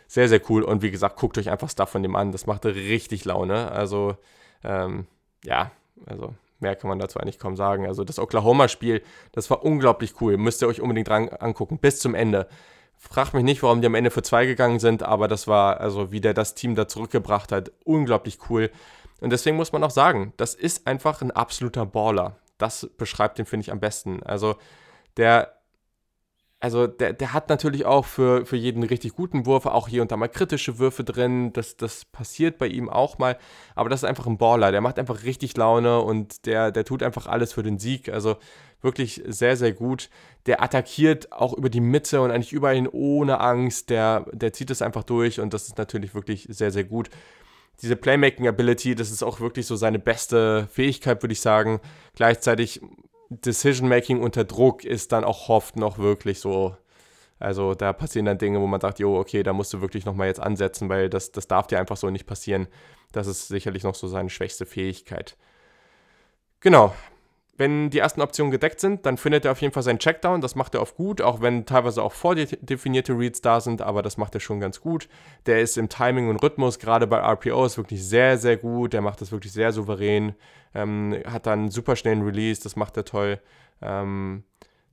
sehr, 0.09 0.29
sehr 0.29 0.41
cool. 0.51 0.65
Und 0.65 0.83
wie 0.83 0.91
gesagt, 0.91 1.17
guckt 1.17 1.39
euch 1.39 1.51
einfach 1.51 1.71
Stuff 1.71 1.91
von 1.91 2.03
dem 2.03 2.17
an. 2.17 2.33
Das 2.33 2.47
macht 2.47 2.67
richtig 2.67 3.25
Laune. 3.25 3.71
Also, 3.71 4.17
ähm, 4.65 5.07
ja, 5.45 5.71
also 6.07 6.35
mehr 6.61 6.77
kann 6.77 6.89
man 6.89 6.99
dazu 6.99 7.19
eigentlich 7.19 7.39
kaum 7.39 7.57
sagen. 7.57 7.87
Also 7.87 8.05
das 8.05 8.19
Oklahoma-Spiel, 8.19 9.03
das 9.33 9.51
war 9.51 9.65
unglaublich 9.65 10.21
cool. 10.21 10.37
Müsst 10.37 10.63
ihr 10.63 10.69
euch 10.69 10.81
unbedingt 10.81 11.09
dran 11.09 11.29
angucken, 11.29 11.79
bis 11.79 11.99
zum 11.99 12.15
Ende. 12.15 12.47
Frag 12.97 13.33
mich 13.33 13.45
nicht, 13.45 13.63
warum 13.63 13.81
die 13.81 13.87
am 13.87 13.95
Ende 13.95 14.11
für 14.11 14.23
zwei 14.23 14.45
gegangen 14.45 14.79
sind, 14.79 15.03
aber 15.03 15.27
das 15.27 15.49
war, 15.49 15.81
also 15.81 16.13
wie 16.13 16.21
der 16.21 16.35
das 16.35 16.55
Team 16.55 16.75
da 16.75 16.87
zurückgebracht 16.87 17.51
hat, 17.51 17.73
unglaublich 17.85 18.39
cool. 18.51 18.71
Und 19.21 19.31
deswegen 19.31 19.57
muss 19.57 19.73
man 19.73 19.83
auch 19.85 19.91
sagen, 19.91 20.35
das 20.37 20.55
ist 20.55 20.87
einfach 20.87 21.23
ein 21.23 21.31
absoluter 21.31 21.87
Baller. 21.87 22.37
Das 22.59 22.91
beschreibt 22.99 23.39
den, 23.39 23.47
finde 23.47 23.63
ich, 23.63 23.73
am 23.73 23.81
besten. 23.81 24.23
Also 24.23 24.57
der 25.17 25.60
also 26.61 26.87
der, 26.87 27.15
der 27.15 27.33
hat 27.33 27.49
natürlich 27.49 27.87
auch 27.87 28.05
für, 28.05 28.45
für 28.45 28.57
jeden 28.57 28.83
richtig 28.83 29.15
guten 29.15 29.47
Wurf 29.47 29.65
auch 29.65 29.89
hier 29.89 30.03
und 30.03 30.13
da 30.13 30.19
mal 30.19 30.29
kritische 30.29 30.79
Würfe 30.79 31.05
drin. 31.05 31.55
Das, 31.55 31.79
das 31.79 32.05
passiert 32.05 32.59
bei 32.59 32.67
ihm 32.67 32.91
auch 32.91 33.17
mal. 33.17 33.39
Aber 33.75 33.89
das 33.89 34.03
ist 34.03 34.09
einfach 34.09 34.27
ein 34.27 34.37
Baller. 34.37 34.71
Der 34.71 34.83
macht 34.83 34.99
einfach 34.99 35.25
richtig 35.25 35.57
Laune 35.57 36.01
und 36.01 36.45
der, 36.45 36.71
der 36.71 36.85
tut 36.85 37.03
einfach 37.03 37.27
alles 37.27 37.55
für 37.55 37.63
den 37.63 37.79
Sieg. 37.79 38.11
Also 38.11 38.37
wirklich 38.83 39.23
sehr, 39.27 39.57
sehr 39.57 39.73
gut. 39.73 40.11
Der 40.45 40.63
attackiert 40.63 41.33
auch 41.33 41.55
über 41.55 41.71
die 41.71 41.81
Mitte 41.81 42.21
und 42.21 42.31
eigentlich 42.31 42.53
überall 42.53 42.75
hin 42.75 42.89
ohne 42.89 43.41
Angst. 43.41 43.89
Der, 43.89 44.27
der 44.33 44.53
zieht 44.53 44.71
es 44.71 44.83
einfach 44.83 45.05
durch 45.05 45.41
und 45.41 45.55
das 45.55 45.67
ist 45.67 45.79
natürlich 45.79 46.15
wirklich 46.15 46.47
sehr, 46.51 46.71
sehr 46.71 46.85
gut. 46.85 47.09
Diese 47.81 47.97
Playmaking-Ability, 47.97 48.95
das 48.95 49.11
ist 49.11 49.23
auch 49.23 49.41
wirklich 49.41 49.65
so 49.65 49.77
seine 49.77 49.99
beste 49.99 50.69
Fähigkeit, 50.71 51.23
würde 51.23 51.33
ich 51.33 51.41
sagen. 51.41 51.81
Gleichzeitig 52.15 52.83
Decision-Making 53.31 54.21
unter 54.21 54.45
Druck 54.45 54.85
ist 54.85 55.13
dann 55.13 55.25
auch 55.25 55.49
oft 55.49 55.77
noch 55.77 55.99
wirklich 55.99 56.41
so. 56.41 56.77
Also 57.39 57.75
da 57.75 57.93
passieren 57.93 58.27
dann 58.27 58.39
Dinge, 58.39 58.61
wo 58.61 58.67
man 58.67 58.81
sagt, 58.81 58.99
jo, 58.99 59.19
okay, 59.19 59.43
da 59.43 59.53
musst 59.53 59.73
du 59.73 59.81
wirklich 59.81 60.05
nochmal 60.05 60.27
jetzt 60.27 60.41
ansetzen, 60.41 60.89
weil 60.91 61.09
das, 61.09 61.33
das 61.33 61.47
darf 61.47 61.69
dir 61.69 61.79
einfach 61.79 61.97
so 61.97 62.11
nicht 62.11 62.27
passieren. 62.27 62.69
Das 63.13 63.27
ist 63.27 63.49
sicherlich 63.49 63.83
noch 63.83 63.95
so 63.95 64.09
seine 64.09 64.29
schwächste 64.29 64.67
Fähigkeit. 64.67 65.37
Genau, 66.61 66.95
wenn 67.61 67.91
die 67.91 67.99
ersten 67.99 68.23
Optionen 68.23 68.51
gedeckt 68.51 68.81
sind, 68.81 69.05
dann 69.05 69.19
findet 69.19 69.45
er 69.45 69.53
auf 69.53 69.61
jeden 69.61 69.75
Fall 69.75 69.83
seinen 69.83 69.99
Checkdown. 69.99 70.41
Das 70.41 70.55
macht 70.55 70.75
er 70.75 70.81
oft 70.81 70.97
gut, 70.97 71.21
auch 71.21 71.43
wenn 71.43 71.67
teilweise 71.67 72.03
auch 72.03 72.13
vordefinierte 72.15 73.13
Reads 73.13 73.43
da 73.43 73.61
sind, 73.61 73.83
aber 73.83 74.01
das 74.01 74.17
macht 74.17 74.35
er 74.35 74.41
schon 74.41 74.61
ganz 74.61 74.81
gut. 74.81 75.11
Der 75.45 75.61
ist 75.61 75.77
im 75.77 75.91
Timing 75.91 76.31
und 76.31 76.43
Rhythmus, 76.43 76.79
gerade 76.79 77.07
bei 77.07 77.19
RPOs, 77.19 77.77
wirklich 77.77 78.03
sehr, 78.03 78.39
sehr 78.39 78.57
gut. 78.57 78.95
Der 78.95 79.03
macht 79.03 79.21
das 79.21 79.31
wirklich 79.31 79.53
sehr 79.53 79.73
souverän. 79.73 80.35
Ähm, 80.75 81.23
hat 81.27 81.47
dann 81.47 81.59
einen 81.59 81.71
super 81.71 81.97
schnellen 81.97 82.23
Release, 82.23 82.63
das 82.63 82.77
macht 82.77 82.97
er 82.97 83.05
toll. 83.05 83.39
Ähm, 83.83 84.45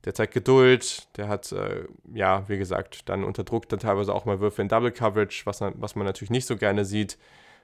der 0.04 0.14
zeigt 0.14 0.34
Geduld, 0.34 1.08
der 1.16 1.30
hat, 1.30 1.54
äh, 1.54 1.86
ja, 2.14 2.44
wie 2.50 2.58
gesagt, 2.58 3.08
dann 3.08 3.24
unter 3.24 3.46
Druck 3.46 3.70
dann 3.70 3.80
teilweise 3.80 4.14
auch 4.14 4.26
mal 4.26 4.42
Würfe 4.42 4.62
in 4.62 4.68
Double 4.68 4.92
Coverage, 4.92 5.46
was, 5.46 5.62
was 5.62 5.96
man 5.96 6.06
natürlich 6.06 6.32
nicht 6.32 6.46
so 6.46 6.58
gerne 6.58 6.84
sieht. 6.84 7.18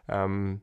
Ähm, 0.07 0.61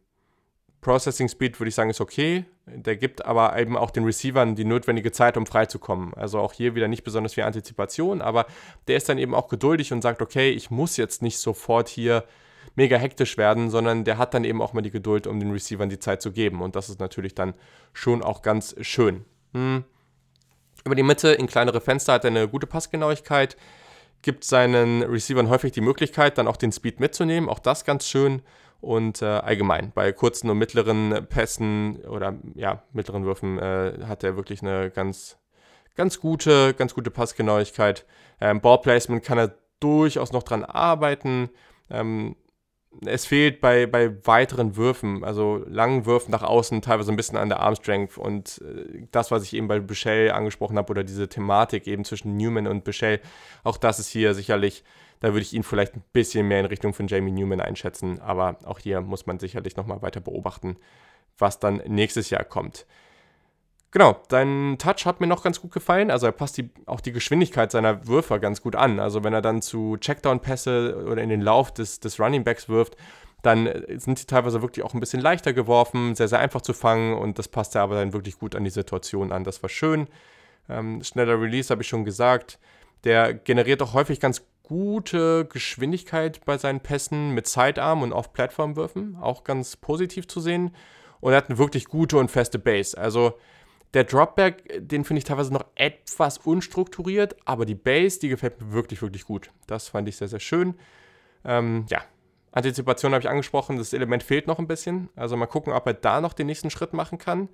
Processing 0.81 1.29
Speed 1.29 1.61
würde 1.61 1.69
ich 1.69 1.75
sagen 1.75 1.91
ist 1.91 2.01
okay. 2.01 2.45
Der 2.67 2.97
gibt 2.97 3.25
aber 3.25 3.59
eben 3.59 3.77
auch 3.77 3.91
den 3.91 4.05
Receivern 4.05 4.55
die 4.55 4.65
notwendige 4.65 5.13
Zeit, 5.13 5.37
um 5.37 5.47
freizukommen. 5.47 6.15
Also 6.15 6.39
auch 6.39 6.53
hier 6.53 6.75
wieder 6.75 6.89
nicht 6.89 7.05
besonders 7.05 7.35
viel 7.35 7.45
Antizipation, 7.45 8.23
aber 8.23 8.47
der 8.89 8.97
ist 8.97 9.09
dann 9.09 9.19
eben 9.19 9.35
auch 9.35 9.49
geduldig 9.49 9.93
und 9.93 10.03
sagt, 10.03 10.23
okay, 10.23 10.51
ich 10.51 10.71
muss 10.71 10.97
jetzt 10.97 11.21
nicht 11.21 11.39
sofort 11.39 11.89
hier 11.89 12.25
mega 12.77 12.97
hektisch 12.97 13.37
werden, 13.37 13.69
sondern 13.71 14.05
der 14.05 14.17
hat 14.17 14.33
dann 14.33 14.45
eben 14.45 14.63
auch 14.63 14.73
mal 14.73 14.81
die 14.81 14.91
Geduld, 14.91 15.27
um 15.27 15.39
den 15.41 15.51
Receivern 15.51 15.91
die 15.91 15.99
Zeit 15.99 16.23
zu 16.23 16.33
geben. 16.33 16.63
Und 16.63 16.77
das 16.77 16.89
ist 16.89 17.01
natürlich 17.01 17.35
dann 17.35 17.55
schon 17.93 18.23
auch 18.23 18.43
ganz 18.43 18.75
schön. 18.81 19.25
Hm. 19.53 19.85
Über 20.85 20.95
die 20.95 21.03
Mitte 21.03 21.33
in 21.33 21.47
kleinere 21.47 21.81
Fenster 21.81 22.15
hat 22.15 22.25
er 22.25 22.31
eine 22.31 22.49
gute 22.49 22.67
Passgenauigkeit, 22.67 23.57
gibt 24.23 24.45
seinen 24.45 25.03
Receivern 25.03 25.51
häufig 25.51 25.73
die 25.73 25.81
Möglichkeit, 25.83 26.39
dann 26.39 26.49
auch 26.49 26.57
den 26.57 26.73
Speed 26.73 27.01
mitzunehmen. 27.01 27.51
Auch 27.51 27.59
das 27.59 27.85
ganz 27.85 28.07
schön 28.07 28.43
und 28.81 29.23
äh, 29.23 29.27
allgemein 29.27 29.93
bei 29.95 30.13
kurzen 30.13 30.51
und 30.51 30.59
mittleren 30.59 31.27
Pässen 31.29 31.97
oder 32.07 32.39
ja, 32.55 32.83
mittleren 32.93 33.25
Würfen 33.25 33.59
äh, 33.59 33.99
hat 34.07 34.25
er 34.25 34.37
wirklich 34.37 34.63
eine 34.63 34.91
ganz, 34.91 35.39
ganz 35.97 36.21
gute, 36.21 36.75
ganz 36.75 36.95
gute 36.95 37.11
Passgenauigkeit. 37.11 38.07
Ähm, 38.41 38.61
Ballplacement 38.61 39.23
kann 39.25 39.39
er 39.39 39.55
durchaus 39.81 40.33
noch 40.33 40.43
dran 40.43 40.65
arbeiten. 40.65 41.51
Ähm, 41.91 42.37
es 43.07 43.25
fehlt 43.25 43.61
bei, 43.61 43.87
bei 43.87 44.27
weiteren 44.27 44.77
Würfen, 44.77 45.23
also 45.23 45.65
langen 45.69 46.07
Würfen 46.07 46.33
nach 46.33 46.43
außen, 46.43 46.83
teilweise 46.83 47.13
ein 47.13 47.17
bisschen 47.17 47.39
an 47.39 47.49
der 47.49 47.61
Armstrength. 47.61 48.19
Und 48.19 48.61
äh, 48.63 49.07
das, 49.13 49.31
was 49.31 49.45
ich 49.45 49.55
eben 49.55 49.69
bei 49.69 49.79
Bichelle 49.79 50.35
angesprochen 50.35 50.77
habe, 50.77 50.91
oder 50.91 51.05
diese 51.05 51.29
Thematik 51.29 51.87
eben 51.87 52.05
zwischen 52.05 52.37
Newman 52.37 52.67
und 52.67 52.85
Bichelle, 52.85 53.21
auch 53.63 53.77
das 53.77 53.99
ist 54.01 54.09
hier 54.09 54.35
sicherlich 54.35 54.83
da 55.21 55.29
würde 55.29 55.43
ich 55.43 55.53
ihn 55.53 55.63
vielleicht 55.63 55.95
ein 55.95 56.03
bisschen 56.13 56.49
mehr 56.49 56.61
in 56.61 56.67
Richtung 56.67 56.95
von 56.95 57.07
Jamie 57.07 57.31
Newman 57.31 57.61
einschätzen. 57.61 58.21
Aber 58.21 58.59
auch 58.65 58.79
hier 58.79 59.01
muss 59.01 59.27
man 59.27 59.39
sicherlich 59.39 59.77
nochmal 59.77 60.03
weiter 60.03 60.21
beobachten, 60.21 60.77
was 61.39 61.59
dann 61.59 61.77
nächstes 61.87 62.31
Jahr 62.31 62.45
kommt. 62.45 62.87
Genau, 63.93 64.23
dein 64.29 64.77
Touch 64.79 65.05
hat 65.05 65.21
mir 65.21 65.27
noch 65.27 65.43
ganz 65.43 65.61
gut 65.61 65.73
gefallen. 65.73 66.11
Also 66.11 66.27
er 66.27 66.33
passt 66.33 66.57
die, 66.57 66.71
auch 66.87 67.01
die 67.01 67.13
Geschwindigkeit 67.13 67.73
seiner 67.73 68.07
Würfer 68.07 68.39
ganz 68.39 68.63
gut 68.63 68.77
an. 68.77 69.01
Also 69.01 69.25
wenn 69.25 69.33
er 69.33 69.43
dann 69.43 69.63
zu 69.63 69.97
Checkdown-Pässe 69.99 71.05
oder 71.07 71.23
in 71.23 71.29
den 71.29 71.41
Lauf 71.41 71.75
des, 71.75 71.99
des 71.99 72.21
Running 72.21 72.45
Backs 72.45 72.69
wirft, 72.69 72.97
dann 73.43 73.69
sind 73.97 74.19
sie 74.19 74.27
teilweise 74.27 74.63
wirklich 74.63 74.85
auch 74.85 74.95
ein 74.95 75.01
bisschen 75.01 75.21
leichter 75.21 75.53
geworfen, 75.53 76.15
sehr, 76.15 76.29
sehr 76.29 76.39
einfach 76.39 76.61
zu 76.61 76.73
fangen 76.73 77.17
und 77.17 77.39
das 77.39 77.49
passt 77.49 77.75
ja 77.75 77.83
aber 77.83 77.97
dann 77.97 78.13
wirklich 78.13 78.39
gut 78.39 78.55
an 78.55 78.65
die 78.65 78.71
Situation 78.71 79.33
an. 79.33 79.45
Das 79.45 79.63
war 79.63 79.71
schön. 79.71 80.09
Ähm, 80.69 81.03
schneller 81.03 81.41
Release 81.41 81.71
habe 81.71 81.83
ich 81.83 81.89
schon 81.89 82.05
gesagt. 82.05 82.59
Der 83.05 83.33
generiert 83.33 83.83
auch 83.83 83.95
häufig 83.95 84.21
ganz 84.21 84.45
gute 84.71 85.47
Geschwindigkeit 85.47 86.45
bei 86.45 86.57
seinen 86.57 86.79
Pässen 86.79 87.33
mit 87.33 87.49
Sidearm 87.49 88.03
und 88.03 88.13
Off-Plattform-Würfen. 88.13 89.17
Auch 89.21 89.43
ganz 89.43 89.75
positiv 89.75 90.29
zu 90.29 90.39
sehen. 90.39 90.71
Und 91.19 91.33
er 91.33 91.39
hat 91.39 91.49
eine 91.49 91.59
wirklich 91.59 91.87
gute 91.87 92.19
und 92.19 92.31
feste 92.31 92.61
Base. 92.61 92.97
Also 92.97 93.35
der 93.95 94.05
Dropback, 94.05 94.87
den 94.89 95.05
finde 95.05 95.19
ich 95.19 95.25
teilweise 95.25 95.53
noch 95.53 95.65
etwas 95.75 96.39
unstrukturiert, 96.39 97.35
aber 97.45 97.67
die 97.67 97.75
Base, 97.75 98.21
die 98.21 98.29
gefällt 98.29 98.61
mir 98.61 98.71
wirklich, 98.71 99.03
wirklich 99.03 99.25
gut. 99.25 99.51
Das 99.67 99.89
fand 99.89 100.09
ich 100.09 100.17
sehr, 100.17 100.29
sehr 100.29 100.39
schön. 100.39 100.77
Ähm, 101.45 101.87
ja, 101.91 102.03
Antizipation 102.53 103.13
habe 103.13 103.23
ich 103.23 103.29
angesprochen, 103.29 103.77
das 103.77 103.93
Element 103.93 104.23
fehlt 104.23 104.47
noch 104.47 104.61
ein 104.61 104.69
bisschen. 104.69 105.09
Also 105.17 105.37
mal 105.37 105.47
gucken, 105.47 105.73
ob 105.73 105.85
er 105.89 105.95
da 105.95 106.21
noch 106.21 106.33
den 106.33 106.47
nächsten 106.47 106.71
Schritt 106.71 106.93
machen 106.93 107.19
kann. 107.19 107.49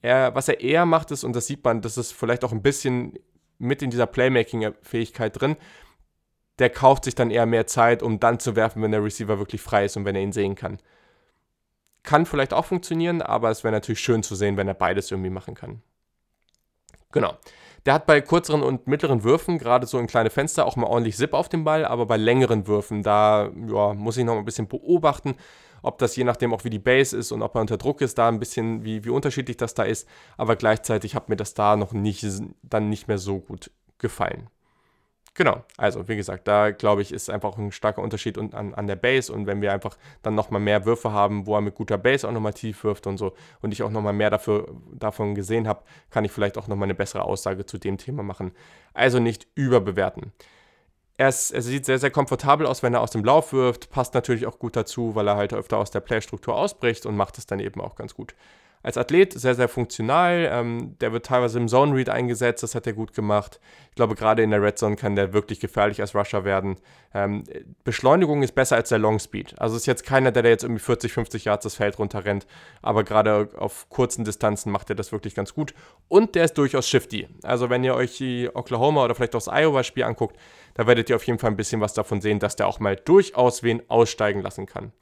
Er, 0.00 0.32
was 0.36 0.48
er 0.48 0.60
eher 0.60 0.86
macht 0.86 1.10
ist, 1.10 1.24
und 1.24 1.34
das 1.34 1.48
sieht 1.48 1.64
man, 1.64 1.80
das 1.80 1.98
ist 1.98 2.12
vielleicht 2.12 2.44
auch 2.44 2.52
ein 2.52 2.62
bisschen 2.62 3.18
mit 3.58 3.82
in 3.82 3.90
dieser 3.90 4.06
Playmaking-Fähigkeit 4.06 5.40
drin, 5.40 5.56
der 6.58 6.70
kauft 6.70 7.04
sich 7.04 7.14
dann 7.14 7.30
eher 7.30 7.46
mehr 7.46 7.66
Zeit, 7.66 8.02
um 8.02 8.18
dann 8.18 8.40
zu 8.40 8.56
werfen, 8.56 8.82
wenn 8.82 8.92
der 8.92 9.04
Receiver 9.04 9.38
wirklich 9.38 9.60
frei 9.60 9.84
ist 9.84 9.96
und 9.96 10.04
wenn 10.04 10.16
er 10.16 10.22
ihn 10.22 10.32
sehen 10.32 10.54
kann. 10.54 10.78
Kann 12.02 12.24
vielleicht 12.24 12.54
auch 12.54 12.64
funktionieren, 12.64 13.20
aber 13.20 13.50
es 13.50 13.64
wäre 13.64 13.72
natürlich 13.72 14.00
schön 14.00 14.22
zu 14.22 14.34
sehen, 14.34 14.56
wenn 14.56 14.68
er 14.68 14.74
beides 14.74 15.10
irgendwie 15.10 15.30
machen 15.30 15.54
kann. 15.54 15.82
Genau. 17.12 17.36
Der 17.84 17.94
hat 17.94 18.06
bei 18.06 18.20
kürzeren 18.20 18.62
und 18.62 18.88
mittleren 18.88 19.22
Würfen, 19.22 19.58
gerade 19.58 19.86
so 19.86 19.98
in 19.98 20.06
kleine 20.06 20.30
Fenster, 20.30 20.66
auch 20.66 20.76
mal 20.76 20.86
ordentlich 20.86 21.16
Zip 21.16 21.34
auf 21.34 21.48
dem 21.48 21.62
Ball, 21.62 21.84
aber 21.84 22.06
bei 22.06 22.16
längeren 22.16 22.66
Würfen, 22.66 23.02
da 23.02 23.50
ja, 23.68 23.94
muss 23.94 24.16
ich 24.16 24.24
noch 24.24 24.36
ein 24.36 24.44
bisschen 24.44 24.66
beobachten, 24.66 25.36
ob 25.82 25.98
das 25.98 26.16
je 26.16 26.24
nachdem 26.24 26.52
auch 26.52 26.64
wie 26.64 26.70
die 26.70 26.80
Base 26.80 27.16
ist 27.16 27.30
und 27.30 27.42
ob 27.42 27.54
er 27.54 27.60
unter 27.60 27.76
Druck 27.76 28.00
ist, 28.00 28.18
da 28.18 28.28
ein 28.28 28.40
bisschen, 28.40 28.84
wie, 28.84 29.04
wie 29.04 29.10
unterschiedlich 29.10 29.56
das 29.56 29.74
da 29.74 29.84
ist. 29.84 30.08
Aber 30.36 30.56
gleichzeitig 30.56 31.14
hat 31.14 31.28
mir 31.28 31.36
das 31.36 31.54
da 31.54 31.76
noch 31.76 31.92
nicht, 31.92 32.26
dann 32.62 32.88
nicht 32.88 33.06
mehr 33.06 33.18
so 33.18 33.38
gut 33.38 33.70
gefallen. 33.98 34.48
Genau, 35.36 35.62
also 35.76 36.08
wie 36.08 36.16
gesagt, 36.16 36.48
da 36.48 36.70
glaube 36.70 37.02
ich, 37.02 37.12
ist 37.12 37.28
einfach 37.28 37.58
ein 37.58 37.70
starker 37.70 38.00
Unterschied 38.00 38.38
an, 38.38 38.72
an 38.72 38.86
der 38.86 38.96
Base 38.96 39.30
und 39.30 39.46
wenn 39.46 39.60
wir 39.60 39.70
einfach 39.70 39.98
dann 40.22 40.34
nochmal 40.34 40.62
mehr 40.62 40.86
Würfe 40.86 41.12
haben, 41.12 41.46
wo 41.46 41.54
er 41.54 41.60
mit 41.60 41.74
guter 41.74 41.98
Base 41.98 42.26
auch 42.26 42.32
nochmal 42.32 42.54
tief 42.54 42.84
wirft 42.84 43.06
und 43.06 43.18
so 43.18 43.34
und 43.60 43.70
ich 43.70 43.82
auch 43.82 43.90
nochmal 43.90 44.14
mehr 44.14 44.30
dafür, 44.30 44.66
davon 44.94 45.34
gesehen 45.34 45.68
habe, 45.68 45.82
kann 46.08 46.24
ich 46.24 46.32
vielleicht 46.32 46.56
auch 46.56 46.68
nochmal 46.68 46.86
eine 46.86 46.94
bessere 46.94 47.22
Aussage 47.22 47.66
zu 47.66 47.76
dem 47.76 47.98
Thema 47.98 48.22
machen. 48.22 48.52
Also 48.94 49.18
nicht 49.18 49.46
überbewerten. 49.54 50.32
Er, 51.18 51.28
ist, 51.28 51.50
er 51.50 51.60
sieht 51.60 51.84
sehr, 51.84 51.98
sehr 51.98 52.10
komfortabel 52.10 52.66
aus, 52.66 52.82
wenn 52.82 52.94
er 52.94 53.02
aus 53.02 53.10
dem 53.10 53.24
Lauf 53.24 53.52
wirft, 53.52 53.90
passt 53.90 54.14
natürlich 54.14 54.46
auch 54.46 54.58
gut 54.58 54.74
dazu, 54.74 55.14
weil 55.14 55.28
er 55.28 55.36
halt 55.36 55.52
öfter 55.52 55.76
aus 55.76 55.90
der 55.90 56.00
Playstruktur 56.00 56.56
ausbricht 56.56 57.04
und 57.04 57.14
macht 57.16 57.36
es 57.36 57.46
dann 57.46 57.60
eben 57.60 57.80
auch 57.82 57.96
ganz 57.96 58.14
gut 58.14 58.34
als 58.82 58.96
Athlet 58.96 59.32
sehr, 59.32 59.54
sehr 59.54 59.68
funktional. 59.68 60.48
Ähm, 60.50 60.96
der 61.00 61.12
wird 61.12 61.26
teilweise 61.26 61.58
im 61.58 61.68
Zone 61.68 61.94
Read 61.94 62.08
eingesetzt, 62.08 62.62
das 62.62 62.74
hat 62.74 62.86
er 62.86 62.92
gut 62.92 63.12
gemacht. 63.12 63.60
Ich 63.90 63.96
glaube, 63.96 64.14
gerade 64.14 64.42
in 64.42 64.50
der 64.50 64.62
Red 64.62 64.78
Zone 64.78 64.96
kann 64.96 65.16
der 65.16 65.32
wirklich 65.32 65.58
gefährlich 65.60 66.00
als 66.00 66.14
Rusher 66.14 66.44
werden. 66.44 66.76
Ähm, 67.14 67.44
Beschleunigung 67.82 68.42
ist 68.42 68.54
besser 68.54 68.76
als 68.76 68.90
der 68.90 68.98
Long 68.98 69.18
Speed. 69.18 69.58
Also 69.58 69.76
ist 69.76 69.86
jetzt 69.86 70.04
keiner, 70.04 70.32
der 70.32 70.42
da 70.42 70.48
jetzt 70.48 70.64
irgendwie 70.64 70.82
40, 70.82 71.12
50 71.12 71.44
Yards 71.46 71.64
das 71.64 71.76
Feld 71.76 71.98
runterrennt, 71.98 72.46
aber 72.82 73.04
gerade 73.04 73.48
auf 73.56 73.88
kurzen 73.88 74.24
Distanzen 74.24 74.70
macht 74.70 74.90
er 74.90 74.96
das 74.96 75.12
wirklich 75.12 75.34
ganz 75.34 75.54
gut. 75.54 75.74
Und 76.08 76.34
der 76.34 76.44
ist 76.44 76.58
durchaus 76.58 76.88
shifty. 76.88 77.28
Also 77.42 77.70
wenn 77.70 77.82
ihr 77.82 77.94
euch 77.94 78.18
die 78.18 78.50
Oklahoma 78.52 79.04
oder 79.04 79.14
vielleicht 79.14 79.34
auch 79.34 79.42
das 79.42 79.52
Iowa-Spiel 79.52 80.04
anguckt, 80.04 80.36
da 80.74 80.86
werdet 80.86 81.08
ihr 81.08 81.16
auf 81.16 81.26
jeden 81.26 81.38
Fall 81.38 81.50
ein 81.50 81.56
bisschen 81.56 81.80
was 81.80 81.94
davon 81.94 82.20
sehen, 82.20 82.38
dass 82.38 82.56
der 82.56 82.68
auch 82.68 82.80
mal 82.80 82.96
durchaus 82.96 83.62
wen 83.62 83.82
aussteigen 83.88 84.42
lassen 84.42 84.66
kann. 84.66 84.92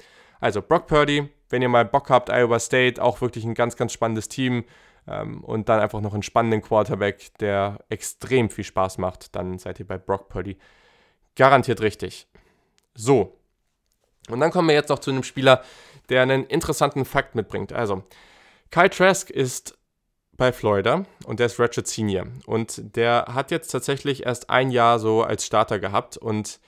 Also 0.40 0.62
Brock 0.62 0.86
Purdy, 0.86 1.28
wenn 1.54 1.62
ihr 1.62 1.68
mal 1.68 1.84
Bock 1.84 2.10
habt, 2.10 2.30
Iowa 2.30 2.58
State, 2.58 3.00
auch 3.00 3.20
wirklich 3.20 3.44
ein 3.44 3.54
ganz, 3.54 3.76
ganz 3.76 3.92
spannendes 3.92 4.28
Team. 4.28 4.64
Ähm, 5.06 5.44
und 5.44 5.68
dann 5.68 5.78
einfach 5.78 6.00
noch 6.00 6.12
einen 6.12 6.24
spannenden 6.24 6.62
Quarterback, 6.62 7.30
der 7.38 7.78
extrem 7.90 8.50
viel 8.50 8.64
Spaß 8.64 8.98
macht, 8.98 9.36
dann 9.36 9.58
seid 9.58 9.78
ihr 9.78 9.86
bei 9.86 9.96
Brock 9.96 10.28
Purdy 10.28 10.58
garantiert 11.36 11.80
richtig. 11.80 12.26
So, 12.96 13.38
Und 14.28 14.40
dann 14.40 14.50
kommen 14.50 14.66
wir 14.66 14.74
jetzt 14.74 14.88
noch 14.88 14.98
zu 14.98 15.12
einem 15.12 15.22
Spieler, 15.22 15.62
der 16.08 16.22
einen 16.22 16.44
interessanten 16.44 17.04
Fakt 17.04 17.36
mitbringt. 17.36 17.72
Also, 17.72 18.02
Kyle 18.72 18.90
Trask 18.90 19.30
ist 19.30 19.78
bei 20.36 20.52
Florida 20.52 21.04
und 21.24 21.38
der 21.38 21.46
ist 21.46 21.60
Ratchet 21.60 21.86
Senior. 21.86 22.26
Und 22.46 22.96
der 22.96 23.26
hat 23.32 23.52
jetzt 23.52 23.68
tatsächlich 23.68 24.26
erst 24.26 24.50
ein 24.50 24.72
Jahr 24.72 24.98
so 24.98 25.22
als 25.22 25.46
Starter 25.46 25.78
gehabt 25.78 26.16
und 26.16 26.58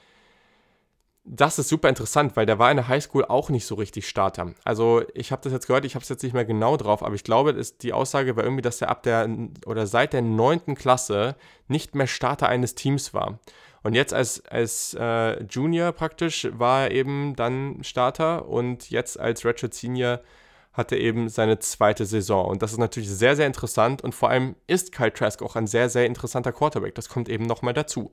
das 1.29 1.59
ist 1.59 1.69
super 1.69 1.89
interessant, 1.89 2.37
weil 2.37 2.47
der 2.47 2.59
war 2.59 2.71
in 2.71 2.77
der 2.77 2.87
Highschool 2.87 3.25
auch 3.25 3.51
nicht 3.51 3.67
so 3.67 3.75
richtig 3.75 4.09
Starter. 4.09 4.53
Also 4.65 5.03
ich 5.13 5.33
habe 5.33 5.43
das 5.43 5.53
jetzt 5.53 5.67
gehört, 5.67 5.85
ich 5.85 5.97
habe 5.97 6.03
es 6.03 6.09
jetzt 6.09 6.23
nicht 6.23 6.35
mehr 6.35 6.45
genau 6.45 6.77
drauf, 6.77 7.03
aber 7.03 7.17
ich 7.17 7.25
glaube, 7.25 7.51
ist, 7.51 7.83
die 7.83 7.93
Aussage 7.93 8.37
war 8.37 8.45
irgendwie, 8.45 8.63
dass 8.63 8.81
er 8.81 8.89
ab 8.89 9.03
der 9.03 9.29
oder 9.67 9.87
seit 9.87 10.13
der 10.13 10.23
neunten 10.23 10.77
Klasse 10.77 11.35
nicht 11.67 11.97
mehr 11.97 12.07
Starter 12.07 12.49
eines 12.49 12.77
Teams 12.77 13.13
war. 13.13 13.41
Und 13.83 13.95
jetzt 13.95 14.15
als, 14.15 14.45
als 14.47 14.97
äh, 14.99 15.43
Junior 15.45 15.93
praktisch 15.93 16.49
war 16.53 16.85
er 16.85 16.91
eben 16.93 17.35
dann 17.37 17.83
Starter 17.83 18.49
und 18.49 18.91
jetzt 18.91 19.19
als 19.19 19.45
Ratchet 19.45 19.75
Senior 19.75 20.21
hat 20.73 20.93
er 20.93 20.99
eben 20.99 21.29
seine 21.29 21.59
zweite 21.59 22.05
Saison. 22.05 22.47
Und 22.47 22.63
das 22.63 22.73
ist 22.73 22.79
natürlich 22.79 23.09
sehr, 23.09 23.35
sehr 23.35 23.47
interessant 23.47 24.03
und 24.03 24.15
vor 24.15 24.31
allem 24.31 24.55
ist 24.67 24.93
Kyle 24.93 25.13
Trask 25.13 25.43
auch 25.43 25.57
ein 25.57 25.67
sehr, 25.67 25.89
sehr 25.89 26.07
interessanter 26.07 26.53
Quarterback. 26.53 26.95
Das 26.95 27.09
kommt 27.09 27.29
eben 27.29 27.47
nochmal 27.47 27.75
dazu. 27.75 28.13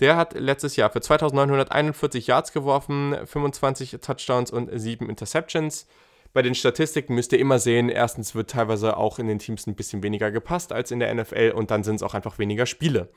Der 0.00 0.16
hat 0.16 0.34
letztes 0.34 0.76
Jahr 0.76 0.90
für 0.90 1.00
2941 1.00 2.28
Yards 2.28 2.52
geworfen, 2.52 3.16
25 3.24 3.98
Touchdowns 4.00 4.50
und 4.50 4.70
7 4.72 5.08
Interceptions. 5.08 5.86
Bei 6.32 6.42
den 6.42 6.54
Statistiken 6.54 7.14
müsst 7.14 7.32
ihr 7.32 7.38
immer 7.38 7.58
sehen, 7.58 7.88
erstens 7.88 8.34
wird 8.34 8.50
teilweise 8.50 8.96
auch 8.96 9.18
in 9.18 9.26
den 9.26 9.38
Teams 9.38 9.66
ein 9.66 9.74
bisschen 9.74 10.02
weniger 10.02 10.30
gepasst 10.30 10.72
als 10.72 10.90
in 10.90 11.00
der 11.00 11.12
NFL 11.12 11.52
und 11.54 11.70
dann 11.70 11.82
sind 11.82 11.96
es 11.96 12.02
auch 12.02 12.14
einfach 12.14 12.38
weniger 12.38 12.66
Spiele. 12.66 13.08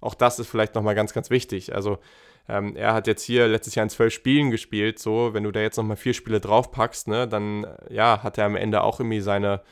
Auch 0.00 0.14
das 0.14 0.38
ist 0.38 0.48
vielleicht 0.48 0.74
nochmal 0.74 0.94
ganz, 0.94 1.12
ganz 1.12 1.30
wichtig. 1.30 1.74
Also 1.74 1.98
ähm, 2.48 2.74
er 2.74 2.94
hat 2.94 3.06
jetzt 3.06 3.22
hier 3.22 3.46
letztes 3.46 3.74
Jahr 3.74 3.84
in 3.84 3.90
zwölf 3.90 4.12
Spielen 4.12 4.50
gespielt, 4.50 4.98
so 4.98 5.34
wenn 5.34 5.44
du 5.44 5.52
da 5.52 5.60
jetzt 5.60 5.76
nochmal 5.76 5.96
vier 5.96 6.14
Spiele 6.14 6.40
draufpackst, 6.40 7.08
ne, 7.08 7.28
dann 7.28 7.66
ja, 7.90 8.22
hat 8.22 8.38
er 8.38 8.46
am 8.46 8.56
Ende 8.56 8.82
auch 8.82 8.98
irgendwie 8.98 9.20
seine 9.20 9.62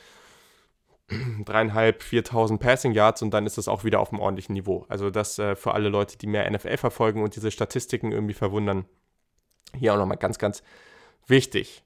dreieinhalb, 1.45 2.01
4.000 2.01 2.57
Passing 2.57 2.93
Yards 2.93 3.21
und 3.21 3.31
dann 3.31 3.45
ist 3.45 3.57
das 3.57 3.67
auch 3.67 3.83
wieder 3.83 3.99
auf 3.99 4.11
einem 4.11 4.21
ordentlichen 4.21 4.53
Niveau. 4.53 4.85
Also 4.89 5.09
das 5.09 5.37
äh, 5.39 5.55
für 5.55 5.73
alle 5.73 5.89
Leute, 5.89 6.17
die 6.17 6.27
mehr 6.27 6.49
NFL 6.49 6.77
verfolgen 6.77 7.23
und 7.23 7.35
diese 7.35 7.51
Statistiken 7.51 8.11
irgendwie 8.11 8.33
verwundern, 8.33 8.85
hier 9.75 9.93
auch 9.93 9.97
nochmal 9.97 10.17
ganz, 10.17 10.37
ganz 10.37 10.63
wichtig. 11.27 11.83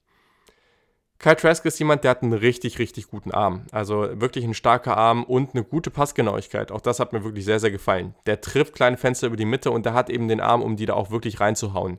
Kyle 1.20 1.36
Trask 1.36 1.66
ist 1.66 1.80
jemand, 1.80 2.04
der 2.04 2.12
hat 2.12 2.22
einen 2.22 2.34
richtig, 2.34 2.78
richtig 2.78 3.08
guten 3.08 3.32
Arm. 3.32 3.66
Also 3.72 4.22
wirklich 4.22 4.46
ein 4.46 4.54
starker 4.54 4.98
Arm 4.98 5.24
und 5.24 5.56
eine 5.56 5.64
gute 5.64 5.90
Passgenauigkeit. 5.90 6.72
Auch 6.72 6.82
das 6.82 7.00
hat 7.00 7.12
mir 7.12 7.24
wirklich 7.24 7.44
sehr, 7.44 7.60
sehr 7.60 7.72
gefallen. 7.72 8.14
Der 8.28 8.40
trifft 8.40 8.76
kleine 8.76 8.98
Fenster 8.98 9.28
über 9.28 9.36
die 9.36 9.46
Mitte 9.46 9.72
und 9.72 9.86
der 9.86 9.96
hat 9.96 10.12
eben 10.12 10.28
den 10.28 10.42
Arm, 10.42 10.62
um 10.62 10.76
die 10.76 10.86
da 10.86 10.94
auch 10.94 11.10
wirklich 11.10 11.40
reinzuhauen. 11.40 11.98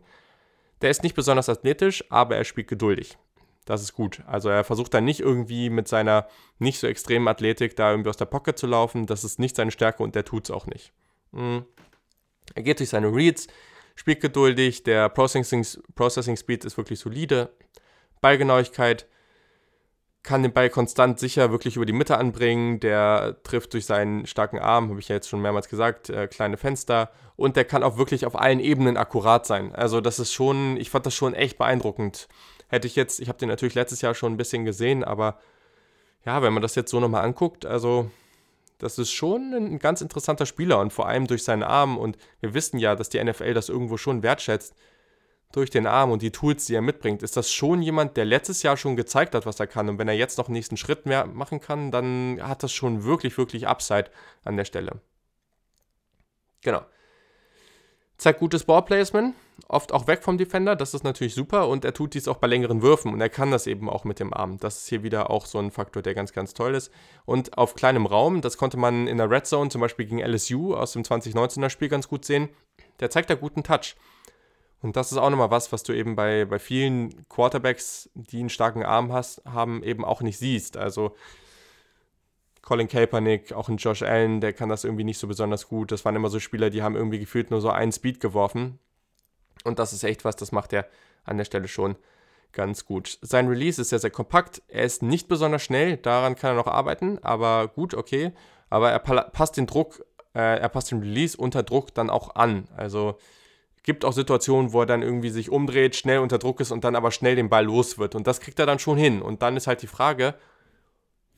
Der 0.83 0.91
ist 0.91 1.03
nicht 1.03 1.17
besonders 1.17 1.49
athletisch, 1.49 2.05
aber 2.11 2.37
er 2.37 2.45
spielt 2.45 2.69
geduldig. 2.69 3.19
Das 3.69 3.83
ist 3.83 3.93
gut. 3.93 4.23
Also 4.27 4.49
er 4.49 4.65
versucht 4.65 4.95
dann 4.95 5.05
nicht 5.05 5.21
irgendwie 5.21 5.69
mit 5.69 5.89
seiner 5.89 6.27
nicht 6.59 6.79
so 6.79 6.87
extremen 6.87 7.29
Athletik 7.29 7.77
da 7.77 7.91
irgendwie 7.91 8.09
aus 8.09 8.17
der 8.17 8.25
Pocket 8.25 8.59
zu 8.59 8.67
laufen. 8.67 9.05
Das 9.05 9.25
ist 9.25 9.39
nicht 9.39 9.57
seine 9.57 9.71
Stärke 9.71 10.03
und 10.03 10.15
der 10.15 10.25
tut 10.25 10.45
es 10.45 10.51
auch 10.51 10.65
nicht. 10.65 10.91
Mhm. 11.33 11.67
Er 12.55 12.63
geht 12.63 12.79
durch 12.79 12.89
seine 12.89 13.15
Reads, 13.15 13.47
spielt 13.95 14.23
geduldig, 14.23 14.85
der 14.85 15.11
Processing, 15.11 15.67
Processing 15.95 16.39
Speed 16.39 16.65
ist 16.65 16.79
wirklich 16.79 16.99
solide. 16.99 17.51
Ballgenauigkeit 18.23 19.07
kann 20.23 20.43
den 20.43 20.55
Ball 20.55 20.71
konstant 20.71 21.19
sicher 21.19 21.51
wirklich 21.51 21.77
über 21.77 21.85
die 21.85 21.93
Mitte 21.93 22.17
anbringen. 22.17 22.81
Der 22.81 23.37
trifft 23.43 23.75
durch 23.75 23.85
seinen 23.85 24.27
starken 24.27 24.59
Arm, 24.59 24.89
habe 24.89 24.99
ich 24.99 25.09
ja 25.09 25.17
jetzt 25.17 25.29
schon 25.29 25.43
mehrmals 25.43 25.69
gesagt, 25.69 26.09
äh, 26.09 26.27
kleine 26.27 26.57
Fenster. 26.57 27.11
Und 27.37 27.57
der 27.57 27.67
kann 27.67 27.83
auch 27.83 27.99
wirklich 27.99 28.25
auf 28.25 28.35
allen 28.35 28.61
Ebenen 28.61 28.97
akkurat 28.97 29.45
sein. 29.45 29.75
Also 29.75 30.01
das 30.01 30.19
ist 30.19 30.33
schon, 30.33 30.79
ich 30.79 30.89
fand 30.89 31.05
das 31.05 31.15
schon 31.15 31.35
echt 31.35 31.59
beeindruckend 31.59 32.29
hätte 32.69 32.87
ich 32.87 32.97
jetzt, 32.97 33.21
ich 33.21 33.29
habe 33.29 33.39
den 33.39 33.49
natürlich 33.49 33.75
letztes 33.75 34.01
Jahr 34.01 34.15
schon 34.15 34.33
ein 34.33 34.37
bisschen 34.37 34.65
gesehen, 34.65 35.05
aber 35.05 35.39
ja, 36.25 36.43
wenn 36.43 36.53
man 36.53 36.63
das 36.63 36.75
jetzt 36.75 36.91
so 36.91 37.01
nochmal 37.01 37.25
anguckt, 37.25 37.67
also 37.67 38.11
das 38.79 38.99
ist 38.99 39.13
schon 39.13 39.53
ein 39.55 39.79
ganz 39.79 40.01
interessanter 40.01 40.47
Spieler 40.47 40.79
und 40.79 40.93
vor 40.93 41.09
allem 41.09 41.27
durch 41.27 41.43
seinen 41.43 41.63
Arm 41.63 41.99
und 41.99 42.17
wir 42.41 42.55
wissen 42.55 42.79
ja, 42.79 42.95
dass 42.95 43.09
die 43.09 43.23
NFL 43.23 43.55
das 43.55 43.69
irgendwo 43.69 43.97
schon 43.97 44.23
wertschätzt. 44.23 44.75
Durch 45.51 45.71
den 45.71 45.87
Arm 45.87 46.11
und 46.11 46.21
die 46.21 46.31
Tools, 46.31 46.67
die 46.67 46.75
er 46.75 46.83
mitbringt, 46.83 47.23
ist 47.23 47.39
das 47.39 47.51
schon 47.51 47.81
jemand, 47.81 48.19
der 48.19 48.27
letztes 48.27 48.63
Jahr 48.63 48.77
schon 48.77 48.97
gezeigt 48.97 49.35
hat, 49.35 49.47
was 49.47 49.59
er 49.59 49.67
kann. 49.67 49.89
Und 49.89 49.99
wenn 49.99 50.07
er 50.07 50.15
jetzt 50.15 50.37
noch 50.37 50.49
einen 50.49 50.53
nächsten 50.53 50.77
Schritt 50.77 51.07
mehr 51.07 51.25
machen 51.25 51.59
kann, 51.61 51.91
dann 51.91 52.39
hat 52.43 52.63
das 52.63 52.71
schon 52.71 53.05
wirklich, 53.05 53.39
wirklich 53.39 53.67
Upside 53.67 54.11
an 54.45 54.59
der 54.59 54.67
Stelle. 54.67 55.01
Genau 56.61 56.83
zeigt 58.19 58.41
gutes 58.41 58.65
Ballplacement, 58.65 59.35
oft 59.67 59.93
auch 59.93 60.07
weg 60.07 60.23
vom 60.23 60.39
Defender, 60.39 60.77
das 60.77 60.95
ist 60.95 61.03
natürlich 61.05 61.35
super 61.35 61.69
und 61.69 61.85
er 61.85 61.93
tut 61.93 62.15
dies 62.15 62.29
auch 62.29 62.37
bei 62.37 62.47
längeren 62.47 62.83
Würfen 62.83 63.13
und 63.13 63.21
er 63.21 63.29
kann 63.29 63.51
das 63.51 63.67
eben 63.67 63.91
auch 63.91 64.05
mit 64.05 64.21
dem 64.21 64.33
Arm. 64.33 64.59
Das 64.59 64.79
ist 64.79 64.89
hier 64.89 65.03
wieder 65.03 65.31
auch 65.31 65.47
so 65.47 65.59
ein 65.59 65.71
Faktor, 65.71 66.03
der 66.03 66.15
ganz, 66.15 66.33
ganz 66.33 66.55
toll 66.55 66.75
ist. 66.75 66.93
Und 67.25 67.59
auf 67.59 67.75
kleinem 67.75 68.07
Raum, 68.07 68.41
das 68.41 68.57
konnte 68.57 68.77
man 68.77 69.07
in 69.07 69.19
der 69.19 69.31
Red 69.31 69.47
Zone 69.47 69.71
zum 69.71 69.81
Beispiel 69.81 70.07
gegen 70.07 70.21
LSU 70.21 70.75
aus 70.75 70.93
dem 70.93 71.03
2019er 71.03 71.71
Spiel 71.71 71.89
ganz 71.89 72.09
gut 72.09 72.25
sehen, 72.25 72.49
der 73.01 73.11
zeigt 73.11 73.31
da 73.31 73.35
guten 73.35 73.63
Touch. 73.63 73.97
Und 74.81 74.97
das 74.97 75.11
ist 75.11 75.19
auch 75.19 75.31
nochmal 75.31 75.51
was, 75.51 75.73
was 75.73 75.83
du 75.83 75.93
eben 75.93 76.15
bei, 76.15 76.45
bei 76.45 76.59
vielen 76.59 77.29
Quarterbacks, 77.29 78.11
die 78.15 78.39
einen 78.39 78.49
starken 78.49 78.85
Arm 78.85 79.13
hast, 79.13 79.45
haben, 79.45 79.83
eben 79.83 80.05
auch 80.05 80.21
nicht 80.21 80.39
siehst. 80.39 80.77
Also 80.77 81.17
Colin 82.63 82.87
Kaepernick, 82.87 83.53
auch 83.53 83.69
ein 83.69 83.79
Josh 83.79 84.03
Allen, 84.03 84.41
der 84.41 84.53
kann 84.53 84.69
das 84.69 84.85
irgendwie 84.85 85.05
nicht 85.05 85.19
so 85.19 85.27
besonders 85.27 85.69
gut. 85.69 85.91
Das 85.91 86.05
waren 86.05 86.15
immer 86.15 86.29
so 86.29 86.39
Spieler, 86.39 86.71
die 86.71 86.83
haben 86.83 86.95
irgendwie 86.95 87.19
gefühlt 87.19 87.51
nur 87.51 87.61
so 87.61 87.71
einen 87.71 87.93
Speed 87.93 88.21
geworfen. 88.21 88.79
Und 89.65 89.79
das 89.79 89.93
ist 89.93 90.05
echt 90.05 90.25
was, 90.25 90.37
das 90.37 90.53
macht 90.53 90.73
er 90.73 90.87
an 91.25 91.39
der 91.39 91.45
Stelle 91.45 91.69
schon 91.69 91.97
ganz 92.53 92.85
gut. 92.85 93.19
Sein 93.21 93.49
Release 93.49 93.81
ist 93.81 93.91
sehr, 93.91 93.99
sehr 93.99 94.11
kompakt. 94.11 94.63
Er 94.69 94.85
ist 94.85 95.03
nicht 95.03 95.29
besonders 95.29 95.63
schnell, 95.63 95.97
daran 95.97 96.35
kann 96.35 96.53
er 96.53 96.57
noch 96.57 96.67
arbeiten, 96.67 97.19
aber 97.23 97.69
gut, 97.69 97.95
okay. 97.95 98.33
Aber 98.71 98.91
er 98.91 98.99
passt 98.99 99.57
den 99.57 99.67
Druck, 99.67 100.05
äh, 100.35 100.59
er 100.59 100.69
passt 100.69 100.91
den 100.91 101.01
Release 101.01 101.37
unter 101.37 101.63
Druck 101.63 101.95
dann 101.95 102.11
auch 102.11 102.35
an. 102.35 102.69
Also 102.77 103.19
gibt 103.89 104.05
auch 104.05 104.13
Situationen, 104.13 104.75
wo 104.75 104.81
er 104.83 104.87
dann 104.87 105.01
irgendwie 105.01 105.31
sich 105.31 105.49
umdreht, 105.49 105.97
schnell 105.97 106.19
unter 106.19 106.39
Druck 106.39 106.61
ist 106.61 106.73
und 106.73 106.85
dann 106.85 106.95
aber 106.95 107.11
schnell 107.11 107.37
den 107.37 107.49
Ball 107.49 107.65
los 107.65 107.97
wird. 107.97 108.15
Und 108.15 108.27
das 108.27 108.39
kriegt 108.39 108.59
er 108.59 108.67
dann 108.67 108.79
schon 108.79 108.99
hin. 108.99 109.23
Und 109.23 109.41
dann 109.41 109.57
ist 109.57 109.67
halt 109.67 109.81
die 109.81 109.87
Frage, 109.87 110.35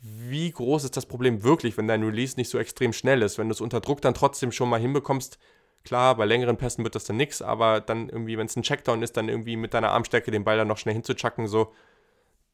wie 0.03 0.51
groß 0.51 0.83
ist 0.83 0.97
das 0.97 1.07
Problem 1.07 1.45
wirklich, 1.45 1.77
wenn 1.79 1.87
dein 1.87 2.03
Release 2.03 2.35
nicht 2.37 2.51
so 2.51 2.59
extrem 2.59 2.93
schnell 2.93 3.23
ist. 3.23 3.39
Wenn 3.39 3.47
du 3.47 3.53
es 3.53 3.61
unter 3.61 3.81
Druck 3.81 4.01
dann 4.01 4.15
trotzdem 4.15 4.51
schon 4.51 4.69
mal 4.69 4.81
hinbekommst, 4.81 5.39
klar, 5.85 6.17
bei 6.17 6.25
längeren 6.25 6.57
Pässen 6.57 6.85
wird 6.85 6.95
das 6.95 7.05
dann 7.05 7.17
nichts, 7.17 7.43
aber 7.43 7.81
dann 7.81 8.09
irgendwie, 8.09 8.39
wenn 8.39 8.47
es 8.47 8.57
ein 8.57 8.63
Checkdown 8.63 9.03
ist, 9.03 9.17
dann 9.17 9.29
irgendwie 9.29 9.57
mit 9.57 9.75
deiner 9.75 9.91
Armstärke 9.91 10.31
den 10.31 10.45
Ball 10.45 10.57
dann 10.57 10.69
noch 10.69 10.79
schnell 10.79 10.95
hinzuchacken, 10.95 11.49
so, 11.49 11.73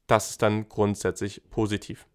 das 0.07 0.31
ist 0.31 0.43
dann 0.43 0.69
grundsätzlich 0.69 1.43
positiv. 1.51 2.07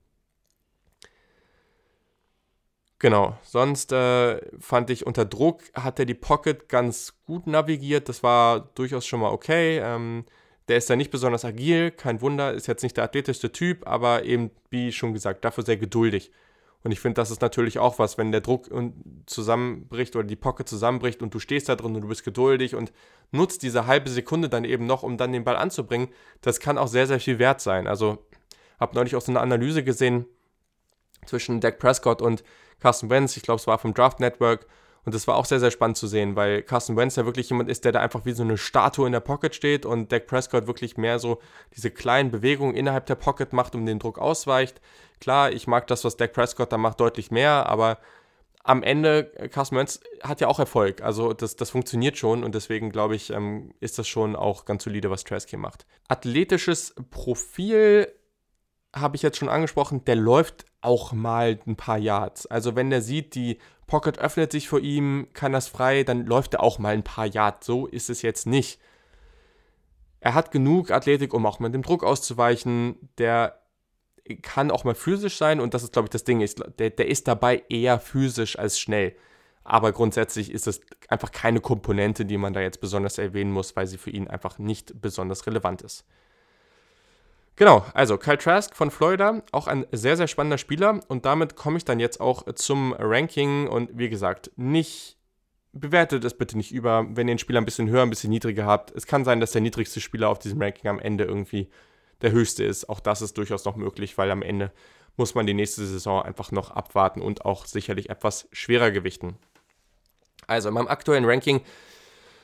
Genau, 3.00 3.36
sonst 3.42 3.92
äh, 3.92 4.40
fand 4.60 4.92
ich 4.92 5.08
unter 5.08 5.26
Druck 5.26 5.64
hat 5.74 5.98
er 5.98 6.06
die 6.06 6.14
Pocket 6.14 6.70
ganz 6.70 7.16
gut 7.26 7.48
navigiert, 7.48 8.08
das 8.10 8.22
war 8.22 8.70
durchaus 8.76 9.08
schon 9.08 9.22
mal 9.22 9.32
okay. 9.32 9.80
Ähm, 9.80 10.24
der 10.68 10.78
ist 10.78 10.88
ja 10.88 10.96
nicht 10.96 11.10
besonders 11.10 11.44
agil, 11.44 11.90
kein 11.92 12.22
Wunder, 12.22 12.54
ist 12.54 12.68
jetzt 12.68 12.84
nicht 12.84 12.98
der 12.98 13.06
athletischste 13.06 13.52
Typ, 13.52 13.88
aber 13.88 14.24
eben, 14.24 14.52
wie 14.70 14.92
schon 14.92 15.14
gesagt, 15.14 15.44
dafür 15.44 15.66
sehr 15.66 15.78
geduldig. 15.78 16.32
Und 16.84 16.92
ich 16.92 17.00
finde, 17.00 17.16
das 17.16 17.30
ist 17.30 17.42
natürlich 17.42 17.78
auch 17.78 18.00
was, 18.00 18.18
wenn 18.18 18.32
der 18.32 18.42
Druck 18.42 18.70
zusammenbricht 19.28 20.16
oder 20.16 20.26
die 20.26 20.36
Pocket 20.36 20.68
zusammenbricht 20.68 21.22
und 21.22 21.34
du 21.34 21.40
stehst 21.40 21.70
da 21.70 21.76
drin 21.76 21.96
und 21.96 22.02
du 22.02 22.08
bist 22.08 22.24
geduldig 22.24 22.76
und 22.76 22.92
nutzt 23.32 23.62
diese 23.62 23.86
halbe 23.86 24.10
Sekunde 24.10 24.50
dann 24.50 24.66
eben 24.66 24.88
noch, 24.88 25.04
um 25.04 25.18
dann 25.18 25.32
den 25.32 25.44
Ball 25.44 25.58
anzubringen, 25.58 26.10
das 26.42 26.60
kann 26.60 26.78
auch 26.78 26.88
sehr, 26.88 27.06
sehr 27.06 27.20
viel 27.20 27.38
wert 27.38 27.62
sein. 27.62 27.88
Also, 27.88 28.26
habe 28.80 28.96
neulich 28.96 29.16
auch 29.16 29.22
so 29.22 29.32
eine 29.32 29.42
Analyse 29.42 29.84
gesehen 29.84 30.26
zwischen 31.28 31.62
Dak 31.62 31.78
Prescott 31.78 32.22
und 32.22 32.44
Carson 32.80 33.12
Wentz, 33.12 33.38
ich 33.38 33.44
glaube, 33.44 33.60
es 33.60 33.68
war 33.68 33.78
vom 33.78 33.94
Draft 33.94 34.20
Network, 34.20 34.66
und 35.04 35.16
das 35.16 35.28
war 35.28 35.36
auch 35.36 35.46
sehr, 35.46 35.60
sehr 35.60 35.72
spannend 35.72 35.98
zu 35.98 36.08
sehen, 36.08 36.36
weil 36.36 36.62
Carson 36.62 36.96
Wentz 36.96 37.16
ja 37.16 37.26
wirklich 37.26 37.50
jemand 37.50 37.70
ist, 37.70 37.86
der 37.86 37.92
da 37.92 38.02
einfach 38.02 38.26
wie 38.26 38.34
so 38.34 38.44
eine 38.44 38.58
Statue 38.58 39.08
in 39.08 39.14
der 39.14 39.20
Pocket 39.20 39.56
steht 39.56 39.86
und 39.86 40.12
Dak 40.12 40.28
Prescott 40.28 40.68
wirklich 40.68 40.98
mehr 40.98 41.18
so 41.18 41.40
diese 41.76 41.90
kleinen 41.90 42.30
Bewegungen 42.30 42.76
innerhalb 42.76 43.08
der 43.08 43.16
Pocket 43.16 43.52
macht 43.52 43.74
und 43.74 43.86
den 43.86 44.00
Druck 44.00 44.20
ausweicht. 44.20 44.80
Klar, 45.20 45.52
ich 45.52 45.66
mag 45.68 45.88
das, 45.88 46.04
was 46.04 46.18
Dak 46.18 46.34
Prescott 46.34 46.72
da 46.72 46.78
macht, 46.78 47.00
deutlich 47.00 47.32
mehr, 47.32 47.68
aber 47.68 47.98
am 48.64 48.84
Ende, 48.84 49.34
äh, 49.38 49.50
Carson 49.50 49.78
Wentz 49.78 50.02
hat 50.22 50.40
ja 50.40 50.48
auch 50.48 50.60
Erfolg. 50.60 51.02
Also 51.02 51.34
das, 51.34 51.56
das 51.56 51.72
funktioniert 51.72 52.18
schon 52.18 52.44
und 52.44 52.54
deswegen 52.54 52.92
glaube 52.92 53.16
ich, 53.16 53.32
ähm, 53.32 53.74
ist 53.80 53.98
das 53.98 54.08
schon 54.08 54.36
auch 54.36 54.66
ganz 54.66 54.84
solide, 54.84 55.10
was 55.10 55.24
Trask 55.24 55.50
hier 55.50 55.60
macht. 55.60 55.86
Athletisches 56.08 56.94
Profil 57.10 58.08
habe 58.94 59.16
ich 59.16 59.22
jetzt 59.22 59.38
schon 59.38 59.50
angesprochen, 59.50 60.06
der 60.06 60.16
läuft 60.16 60.66
auch 60.82 61.12
mal 61.14 61.60
ein 61.66 61.76
paar 61.76 61.98
Yards. 61.98 62.46
Also 62.48 62.76
wenn 62.76 62.90
der 62.90 63.02
sieht, 63.02 63.36
die 63.36 63.60
Pocket 63.88 64.20
öffnet 64.20 64.52
sich 64.52 64.68
vor 64.68 64.80
ihm, 64.80 65.28
kann 65.34 65.52
das 65.52 65.68
frei, 65.68 66.04
dann 66.04 66.26
läuft 66.26 66.56
er 66.56 66.64
auch 66.64 66.80
mal 66.80 66.94
ein 66.94 67.04
paar 67.04 67.26
Yards. 67.26 67.66
So 67.66 67.88
ist 67.88 68.10
es 68.10 68.22
jetzt 68.22 68.48
nicht. 68.48 68.80
Er 70.20 70.34
hat 70.34 70.52
genug 70.52 70.92
Athletik, 70.92 71.34
um 71.34 71.46
auch 71.46 71.60
mit 71.60 71.74
dem 71.74 71.82
Druck 71.82 72.04
auszuweichen. 72.04 73.10
Der 73.18 73.60
kann 74.42 74.72
auch 74.72 74.84
mal 74.84 74.96
physisch 74.96 75.38
sein 75.38 75.60
und 75.60 75.74
das 75.74 75.84
ist, 75.84 75.94
glaube 75.94 76.06
ich, 76.06 76.12
das 76.12 76.24
Ding. 76.24 76.46
Der, 76.80 76.90
der 76.92 77.08
ist 77.08 77.28
dabei 77.28 77.64
eher 77.70 78.00
physisch 78.00 78.58
als 78.58 78.80
schnell. 78.80 79.16
Aber 79.64 79.92
grundsätzlich 79.92 80.52
ist 80.52 80.68
es 80.68 80.82
einfach 81.08 81.32
keine 81.32 81.60
Komponente, 81.60 82.26
die 82.26 82.38
man 82.38 82.54
da 82.54 82.62
jetzt 82.62 82.82
besonders 82.82 83.18
erwähnen 83.18 83.52
muss, 83.52 83.76
weil 83.76 83.88
sie 83.88 83.98
für 83.98 84.10
ihn 84.10 84.28
einfach 84.28 84.58
nicht 84.58 85.02
besonders 85.02 85.46
relevant 85.46 85.82
ist. 85.82 86.06
Genau, 87.62 87.86
also 87.94 88.18
Kyle 88.18 88.40
Trask 88.40 88.76
von 88.76 88.90
Florida, 88.90 89.44
auch 89.52 89.68
ein 89.68 89.86
sehr, 89.92 90.18
sehr 90.18 90.26
spannender 90.28 90.58
Spieler. 90.58 91.00
Und 91.10 91.26
damit 91.26 91.56
komme 91.56 91.78
ich 91.78 91.86
dann 91.86 92.00
jetzt 92.00 92.20
auch 92.20 92.52
zum 92.56 92.92
Ranking. 92.98 93.68
Und 93.68 93.92
wie 93.94 94.10
gesagt, 94.10 94.50
nicht 94.56 95.20
bewertet 95.72 96.26
es 96.26 96.36
bitte 96.36 96.58
nicht 96.58 96.72
über, 96.72 97.06
wenn 97.12 97.28
ihr 97.28 97.36
den 97.36 97.38
Spieler 97.38 97.62
ein 97.62 97.66
bisschen 97.66 97.88
höher, 97.88 98.02
ein 98.02 98.10
bisschen 98.10 98.32
niedriger 98.32 98.66
habt. 98.66 98.90
Es 98.96 99.06
kann 99.06 99.26
sein, 99.26 99.40
dass 99.40 99.52
der 99.52 99.62
niedrigste 99.62 100.02
Spieler 100.02 100.30
auf 100.30 100.40
diesem 100.40 100.60
Ranking 100.60 100.90
am 100.90 100.98
Ende 100.98 101.26
irgendwie 101.26 101.70
der 102.24 102.32
höchste 102.32 102.64
ist. 102.64 102.90
Auch 102.90 103.00
das 103.00 103.22
ist 103.22 103.38
durchaus 103.38 103.64
noch 103.64 103.76
möglich, 103.76 104.18
weil 104.18 104.32
am 104.32 104.42
Ende 104.42 104.72
muss 105.16 105.36
man 105.36 105.46
die 105.46 105.54
nächste 105.54 105.86
Saison 105.86 106.24
einfach 106.24 106.52
noch 106.52 106.72
abwarten 106.72 107.22
und 107.22 107.46
auch 107.46 107.68
sicherlich 107.68 108.10
etwas 108.10 108.48
schwerer 108.52 108.90
gewichten. 108.90 109.38
Also 110.48 110.70
in 110.70 110.74
meinem 110.74 110.88
aktuellen 110.88 111.26
Ranking 111.26 111.62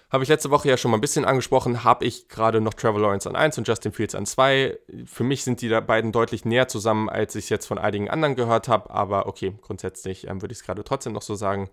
habe 0.10 0.24
ich 0.24 0.30
letzte 0.30 0.50
Woche 0.52 0.70
ja 0.70 0.78
schon 0.78 0.92
mal 0.92 0.98
ein 0.98 1.02
bisschen 1.02 1.26
angesprochen, 1.26 1.84
habe 1.84 2.06
ich 2.06 2.30
gerade 2.30 2.62
noch 2.62 2.74
Trevor 2.74 3.02
Lawrence 3.02 3.30
an 3.30 3.36
1 3.36 3.58
und 3.58 3.68
Justin 3.68 3.92
Fields 3.92 4.16
an 4.16 4.26
2. 4.26 4.80
Für 5.06 5.24
mich 5.24 5.44
sind 5.44 5.62
die 5.62 5.70
beiden 5.82 6.14
deutlich 6.14 6.46
näher 6.46 6.70
zusammen, 6.70 7.10
als 7.10 7.36
ich 7.36 7.46
es 7.46 7.50
jetzt 7.50 7.66
von 7.66 7.78
einigen 7.78 8.10
anderen 8.10 8.36
gehört 8.36 8.70
habe, 8.70 8.90
aber 8.90 9.28
okay, 9.28 9.54
grundsätzlich 9.62 10.28
ähm, 10.28 10.42
würde 10.42 10.54
ich 10.54 10.60
es 10.60 10.66
gerade 10.66 10.84
trotzdem 10.84 11.12
noch 11.12 11.22
so 11.22 11.36
sagen. 11.36 11.70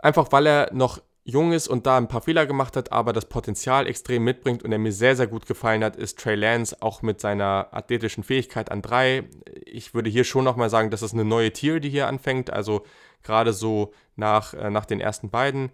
Einfach 0.00 0.32
weil 0.32 0.46
er 0.46 0.70
noch 0.72 1.00
jung 1.24 1.52
ist 1.52 1.68
und 1.68 1.86
da 1.86 1.96
ein 1.96 2.08
paar 2.08 2.22
Fehler 2.22 2.46
gemacht 2.46 2.76
hat, 2.76 2.90
aber 2.90 3.12
das 3.12 3.26
Potenzial 3.26 3.86
extrem 3.86 4.24
mitbringt 4.24 4.64
und 4.64 4.72
er 4.72 4.78
mir 4.78 4.92
sehr, 4.92 5.14
sehr 5.14 5.26
gut 5.28 5.46
gefallen 5.46 5.84
hat, 5.84 5.94
ist 5.94 6.18
Trey 6.18 6.34
Lance 6.34 6.76
auch 6.80 7.02
mit 7.02 7.20
seiner 7.20 7.68
athletischen 7.70 8.24
Fähigkeit 8.24 8.70
an 8.70 8.82
3. 8.82 9.28
Ich 9.64 9.94
würde 9.94 10.10
hier 10.10 10.24
schon 10.24 10.44
nochmal 10.44 10.70
sagen, 10.70 10.90
dass 10.90 11.02
es 11.02 11.12
eine 11.12 11.24
neue 11.24 11.52
Tier, 11.52 11.78
die 11.78 11.90
hier 11.90 12.08
anfängt, 12.08 12.50
also 12.50 12.84
gerade 13.22 13.52
so 13.52 13.92
nach, 14.16 14.54
äh, 14.54 14.70
nach 14.70 14.86
den 14.86 15.00
ersten 15.00 15.30
beiden. 15.30 15.70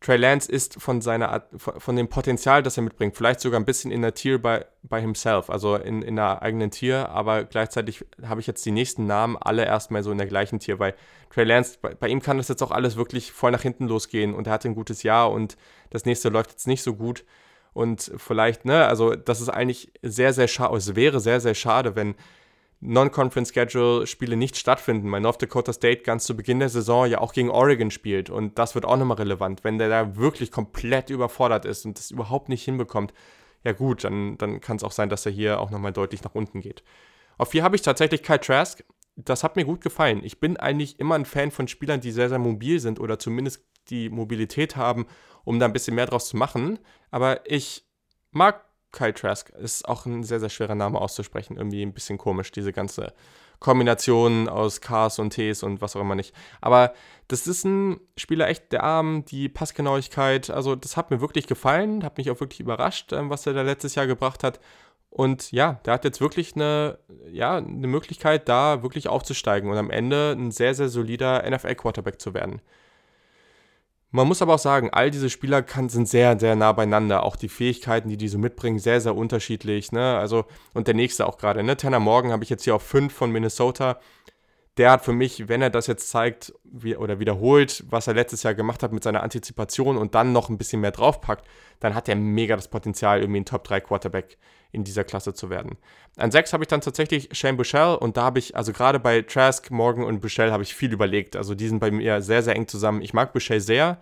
Trey 0.00 0.16
Lance 0.16 0.50
ist 0.50 0.80
von 0.80 1.00
seiner 1.00 1.42
von 1.56 1.96
dem 1.96 2.08
Potenzial, 2.08 2.62
das 2.62 2.76
er 2.76 2.84
mitbringt, 2.84 3.16
vielleicht 3.16 3.40
sogar 3.40 3.58
ein 3.58 3.64
bisschen 3.64 3.90
in 3.90 4.00
der 4.02 4.14
Tier 4.14 4.40
bei, 4.40 4.64
bei 4.82 5.00
himself, 5.00 5.50
also 5.50 5.74
in, 5.74 6.02
in 6.02 6.18
einer 6.18 6.40
eigenen 6.40 6.70
Tier, 6.70 7.08
aber 7.08 7.44
gleichzeitig 7.44 8.04
habe 8.22 8.40
ich 8.40 8.46
jetzt 8.46 8.64
die 8.64 8.70
nächsten 8.70 9.06
Namen 9.06 9.36
alle 9.36 9.64
erstmal 9.64 10.04
so 10.04 10.12
in 10.12 10.18
der 10.18 10.28
gleichen 10.28 10.60
Tier, 10.60 10.78
weil 10.78 10.94
Trey 11.30 11.44
Lance, 11.44 11.78
bei, 11.82 11.94
bei, 11.94 12.08
ihm 12.08 12.22
kann 12.22 12.36
das 12.36 12.46
jetzt 12.46 12.62
auch 12.62 12.70
alles 12.70 12.96
wirklich 12.96 13.32
voll 13.32 13.50
nach 13.50 13.62
hinten 13.62 13.88
losgehen 13.88 14.34
und 14.34 14.46
er 14.46 14.52
hatte 14.52 14.68
ein 14.68 14.76
gutes 14.76 15.02
Jahr 15.02 15.32
und 15.32 15.56
das 15.90 16.04
nächste 16.04 16.28
läuft 16.28 16.50
jetzt 16.50 16.68
nicht 16.68 16.82
so 16.82 16.94
gut 16.94 17.24
und 17.72 18.12
vielleicht, 18.16 18.64
ne, 18.64 18.86
also 18.86 19.16
das 19.16 19.40
ist 19.40 19.48
eigentlich 19.48 19.90
sehr, 20.02 20.32
sehr 20.32 20.46
schade, 20.46 20.76
es 20.76 20.94
wäre 20.94 21.18
sehr, 21.18 21.40
sehr 21.40 21.54
schade, 21.54 21.96
wenn 21.96 22.14
Non-Conference-Schedule-Spiele 22.80 24.36
nicht 24.36 24.56
stattfinden, 24.56 25.10
weil 25.10 25.20
North 25.20 25.42
Dakota 25.42 25.72
State 25.72 26.02
ganz 26.02 26.24
zu 26.24 26.36
Beginn 26.36 26.60
der 26.60 26.68
Saison 26.68 27.06
ja 27.06 27.20
auch 27.20 27.32
gegen 27.32 27.50
Oregon 27.50 27.90
spielt 27.90 28.30
und 28.30 28.58
das 28.58 28.74
wird 28.74 28.84
auch 28.84 28.96
nochmal 28.96 29.16
relevant. 29.16 29.64
Wenn 29.64 29.78
der 29.78 29.88
da 29.88 30.16
wirklich 30.16 30.52
komplett 30.52 31.10
überfordert 31.10 31.64
ist 31.64 31.84
und 31.84 31.98
das 31.98 32.12
überhaupt 32.12 32.48
nicht 32.48 32.64
hinbekommt, 32.64 33.12
ja 33.64 33.72
gut, 33.72 34.04
dann, 34.04 34.38
dann 34.38 34.60
kann 34.60 34.76
es 34.76 34.84
auch 34.84 34.92
sein, 34.92 35.08
dass 35.08 35.26
er 35.26 35.32
hier 35.32 35.60
auch 35.60 35.70
nochmal 35.70 35.92
deutlich 35.92 36.22
nach 36.22 36.34
unten 36.34 36.60
geht. 36.60 36.84
Auf 37.36 37.50
vier 37.50 37.64
habe 37.64 37.74
ich 37.74 37.82
tatsächlich 37.82 38.22
Kyle 38.22 38.40
Trask. 38.40 38.84
Das 39.16 39.42
hat 39.42 39.56
mir 39.56 39.64
gut 39.64 39.80
gefallen. 39.80 40.22
Ich 40.22 40.38
bin 40.38 40.56
eigentlich 40.56 41.00
immer 41.00 41.16
ein 41.16 41.24
Fan 41.24 41.50
von 41.50 41.66
Spielern, 41.66 42.00
die 42.00 42.12
sehr, 42.12 42.28
sehr 42.28 42.38
mobil 42.38 42.78
sind 42.78 43.00
oder 43.00 43.18
zumindest 43.18 43.64
die 43.90 44.08
Mobilität 44.08 44.76
haben, 44.76 45.06
um 45.44 45.58
da 45.58 45.66
ein 45.66 45.72
bisschen 45.72 45.96
mehr 45.96 46.06
draus 46.06 46.28
zu 46.28 46.36
machen. 46.36 46.78
Aber 47.10 47.40
ich 47.50 47.84
mag 48.30 48.67
Kyle 48.92 49.14
Trask 49.14 49.50
ist 49.50 49.88
auch 49.88 50.06
ein 50.06 50.22
sehr, 50.22 50.40
sehr 50.40 50.48
schwerer 50.48 50.74
Name 50.74 51.00
auszusprechen. 51.00 51.56
Irgendwie 51.56 51.82
ein 51.82 51.92
bisschen 51.92 52.18
komisch, 52.18 52.50
diese 52.52 52.72
ganze 52.72 53.12
Kombination 53.60 54.48
aus 54.48 54.80
Ks 54.80 55.18
und 55.18 55.30
Ts 55.30 55.62
und 55.62 55.80
was 55.80 55.96
auch 55.96 56.00
immer 56.00 56.14
nicht. 56.14 56.34
Aber 56.60 56.92
das 57.26 57.46
ist 57.46 57.64
ein 57.64 58.00
Spieler 58.16 58.48
echt 58.48 58.72
der 58.72 58.84
Arm, 58.84 59.24
die 59.24 59.48
Passgenauigkeit. 59.48 60.50
Also, 60.50 60.76
das 60.76 60.96
hat 60.96 61.10
mir 61.10 61.20
wirklich 61.20 61.46
gefallen, 61.46 62.04
hat 62.04 62.18
mich 62.18 62.30
auch 62.30 62.40
wirklich 62.40 62.60
überrascht, 62.60 63.12
ähm, 63.12 63.30
was 63.30 63.46
er 63.46 63.54
da 63.54 63.62
letztes 63.62 63.94
Jahr 63.94 64.06
gebracht 64.06 64.44
hat. 64.44 64.60
Und 65.10 65.52
ja, 65.52 65.80
der 65.84 65.94
hat 65.94 66.04
jetzt 66.04 66.20
wirklich 66.20 66.54
eine, 66.54 66.98
ja, 67.30 67.56
eine 67.56 67.86
Möglichkeit, 67.86 68.48
da 68.48 68.82
wirklich 68.82 69.08
aufzusteigen 69.08 69.70
und 69.70 69.76
am 69.76 69.90
Ende 69.90 70.32
ein 70.38 70.50
sehr, 70.50 70.74
sehr 70.74 70.88
solider 70.88 71.48
NFL-Quarterback 71.48 72.20
zu 72.20 72.34
werden. 72.34 72.60
Man 74.10 74.26
muss 74.26 74.40
aber 74.40 74.54
auch 74.54 74.58
sagen, 74.58 74.88
all 74.90 75.10
diese 75.10 75.28
Spieler 75.28 75.62
kann, 75.62 75.90
sind 75.90 76.08
sehr, 76.08 76.38
sehr 76.38 76.56
nah 76.56 76.72
beieinander. 76.72 77.24
Auch 77.24 77.36
die 77.36 77.50
Fähigkeiten, 77.50 78.08
die 78.08 78.16
die 78.16 78.28
so 78.28 78.38
mitbringen, 78.38 78.78
sehr, 78.78 79.02
sehr 79.02 79.14
unterschiedlich. 79.14 79.92
Ne? 79.92 80.16
Also, 80.16 80.46
und 80.72 80.86
der 80.86 80.94
nächste 80.94 81.26
auch 81.26 81.36
gerade. 81.36 81.62
Ne? 81.62 81.76
Tanner 81.76 82.00
Morgan 82.00 82.32
habe 82.32 82.42
ich 82.42 82.48
jetzt 82.48 82.64
hier 82.64 82.74
auf 82.74 82.82
5 82.82 83.12
von 83.12 83.30
Minnesota. 83.30 84.00
Der 84.78 84.92
hat 84.92 85.04
für 85.04 85.12
mich, 85.12 85.48
wenn 85.48 85.60
er 85.60 85.70
das 85.70 85.88
jetzt 85.88 86.08
zeigt 86.08 86.54
wie, 86.64 86.96
oder 86.96 87.18
wiederholt, 87.18 87.84
was 87.90 88.06
er 88.06 88.14
letztes 88.14 88.44
Jahr 88.44 88.54
gemacht 88.54 88.82
hat 88.82 88.92
mit 88.92 89.02
seiner 89.02 89.22
Antizipation 89.22 89.98
und 89.98 90.14
dann 90.14 90.32
noch 90.32 90.48
ein 90.48 90.56
bisschen 90.56 90.80
mehr 90.80 90.92
draufpackt, 90.92 91.46
dann 91.80 91.94
hat 91.94 92.08
er 92.08 92.16
mega 92.16 92.56
das 92.56 92.68
Potenzial, 92.68 93.20
irgendwie 93.20 93.40
ein 93.40 93.44
Top 93.44 93.64
3 93.64 93.80
Quarterback 93.80 94.38
in 94.72 94.84
dieser 94.84 95.04
Klasse 95.04 95.34
zu 95.34 95.50
werden. 95.50 95.76
An 96.16 96.30
6 96.30 96.52
habe 96.52 96.64
ich 96.64 96.68
dann 96.68 96.80
tatsächlich 96.80 97.28
Shane 97.32 97.56
Bushell 97.56 97.94
und 97.94 98.16
da 98.16 98.22
habe 98.22 98.38
ich, 98.38 98.56
also 98.56 98.72
gerade 98.72 98.98
bei 98.98 99.22
Trask, 99.22 99.70
Morgan 99.70 100.04
und 100.04 100.20
Bushell 100.20 100.50
habe 100.50 100.62
ich 100.62 100.74
viel 100.74 100.92
überlegt. 100.92 101.36
Also 101.36 101.54
die 101.54 101.68
sind 101.68 101.78
bei 101.78 101.90
mir 101.90 102.20
sehr, 102.22 102.42
sehr 102.42 102.56
eng 102.56 102.68
zusammen. 102.68 103.00
Ich 103.02 103.14
mag 103.14 103.32
Bushell 103.32 103.60
sehr. 103.60 103.98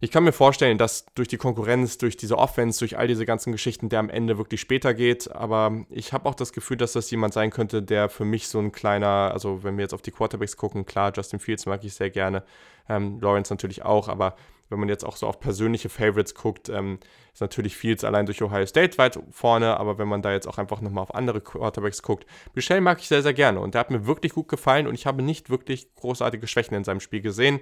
Ich 0.00 0.10
kann 0.10 0.24
mir 0.24 0.32
vorstellen, 0.32 0.76
dass 0.76 1.06
durch 1.14 1.28
die 1.28 1.36
Konkurrenz, 1.36 1.98
durch 1.98 2.16
diese 2.16 2.36
Offense, 2.36 2.78
durch 2.78 2.98
all 2.98 3.08
diese 3.08 3.24
ganzen 3.24 3.52
Geschichten, 3.52 3.88
der 3.88 4.00
am 4.00 4.10
Ende 4.10 4.36
wirklich 4.36 4.60
später 4.60 4.92
geht. 4.92 5.30
Aber 5.32 5.84
ich 5.88 6.12
habe 6.12 6.28
auch 6.28 6.34
das 6.34 6.52
Gefühl, 6.52 6.76
dass 6.76 6.92
das 6.92 7.10
jemand 7.10 7.32
sein 7.32 7.50
könnte, 7.50 7.82
der 7.82 8.08
für 8.08 8.24
mich 8.24 8.48
so 8.48 8.58
ein 8.58 8.70
kleiner, 8.70 9.30
also 9.32 9.62
wenn 9.62 9.76
wir 9.78 9.82
jetzt 9.82 9.94
auf 9.94 10.02
die 10.02 10.10
Quarterbacks 10.10 10.56
gucken, 10.56 10.84
klar, 10.84 11.12
Justin 11.14 11.38
Fields 11.38 11.64
mag 11.66 11.82
ich 11.84 11.94
sehr 11.94 12.10
gerne, 12.10 12.42
ähm, 12.88 13.18
Lawrence 13.20 13.52
natürlich 13.52 13.82
auch, 13.82 14.08
aber 14.08 14.36
wenn 14.74 14.80
man 14.80 14.88
jetzt 14.88 15.04
auch 15.04 15.14
so 15.14 15.28
auf 15.28 15.38
persönliche 15.38 15.88
Favorites 15.88 16.34
guckt, 16.34 16.68
ähm, 16.68 16.98
ist 17.32 17.40
natürlich 17.40 17.76
Fields 17.76 18.02
allein 18.02 18.26
durch 18.26 18.42
Ohio 18.42 18.66
State 18.66 18.98
weit 18.98 19.20
vorne, 19.30 19.78
aber 19.78 19.98
wenn 19.98 20.08
man 20.08 20.20
da 20.20 20.32
jetzt 20.32 20.48
auch 20.48 20.58
einfach 20.58 20.80
nochmal 20.80 21.02
auf 21.02 21.14
andere 21.14 21.40
Quarterbacks 21.40 22.02
guckt, 22.02 22.26
Michelle 22.54 22.80
mag 22.80 22.98
ich 22.98 23.06
sehr, 23.06 23.22
sehr 23.22 23.32
gerne 23.32 23.60
und 23.60 23.74
der 23.74 23.80
hat 23.80 23.92
mir 23.92 24.04
wirklich 24.06 24.32
gut 24.32 24.48
gefallen 24.48 24.88
und 24.88 24.94
ich 24.94 25.06
habe 25.06 25.22
nicht 25.22 25.48
wirklich 25.48 25.94
großartige 25.94 26.48
Schwächen 26.48 26.74
in 26.74 26.82
seinem 26.82 26.98
Spiel 26.98 27.20
gesehen. 27.20 27.60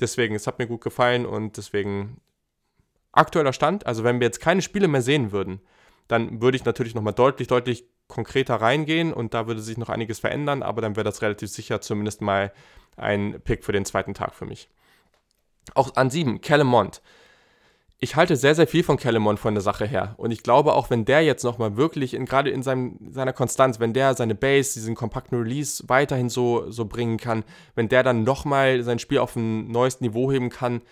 Deswegen, 0.00 0.34
es 0.34 0.48
hat 0.48 0.58
mir 0.58 0.66
gut 0.66 0.80
gefallen 0.80 1.24
und 1.24 1.56
deswegen 1.56 2.20
aktueller 3.12 3.52
Stand, 3.52 3.86
also 3.86 4.02
wenn 4.02 4.18
wir 4.18 4.26
jetzt 4.26 4.40
keine 4.40 4.62
Spiele 4.62 4.88
mehr 4.88 5.02
sehen 5.02 5.30
würden, 5.30 5.60
dann 6.08 6.42
würde 6.42 6.56
ich 6.56 6.64
natürlich 6.64 6.96
nochmal 6.96 7.14
deutlich, 7.14 7.46
deutlich 7.46 7.86
konkreter 8.08 8.56
reingehen 8.56 9.12
und 9.12 9.32
da 9.32 9.46
würde 9.46 9.60
sich 9.60 9.78
noch 9.78 9.88
einiges 9.88 10.18
verändern, 10.18 10.62
aber 10.62 10.82
dann 10.82 10.96
wäre 10.96 11.04
das 11.04 11.22
relativ 11.22 11.50
sicher 11.50 11.80
zumindest 11.80 12.20
mal 12.20 12.52
ein 12.96 13.40
Pick 13.42 13.64
für 13.64 13.72
den 13.72 13.84
zweiten 13.84 14.14
Tag 14.14 14.34
für 14.34 14.44
mich. 14.44 14.68
Auch 15.74 15.96
an 15.96 16.10
sieben, 16.10 16.40
Calemont. 16.40 17.02
Ich 17.98 18.16
halte 18.16 18.34
sehr, 18.34 18.56
sehr 18.56 18.66
viel 18.66 18.82
von 18.82 18.96
Calemont 18.96 19.38
von 19.38 19.54
der 19.54 19.62
Sache 19.62 19.86
her. 19.86 20.14
Und 20.16 20.32
ich 20.32 20.42
glaube, 20.42 20.74
auch 20.74 20.90
wenn 20.90 21.04
der 21.04 21.22
jetzt 21.22 21.44
nochmal 21.44 21.76
wirklich, 21.76 22.14
in, 22.14 22.24
gerade 22.24 22.50
in 22.50 22.64
seinem, 22.64 22.98
seiner 23.12 23.32
Konstanz, 23.32 23.78
wenn 23.78 23.92
der 23.92 24.14
seine 24.14 24.34
Base, 24.34 24.74
diesen 24.74 24.96
kompakten 24.96 25.38
Release 25.38 25.84
weiterhin 25.86 26.28
so, 26.28 26.68
so 26.68 26.84
bringen 26.86 27.16
kann, 27.16 27.44
wenn 27.76 27.88
der 27.88 28.02
dann 28.02 28.24
nochmal 28.24 28.82
sein 28.82 28.98
Spiel 28.98 29.18
auf 29.18 29.36
ein 29.36 29.68
neues 29.70 30.00
Niveau 30.00 30.32
heben 30.32 30.50
kann, 30.50 30.82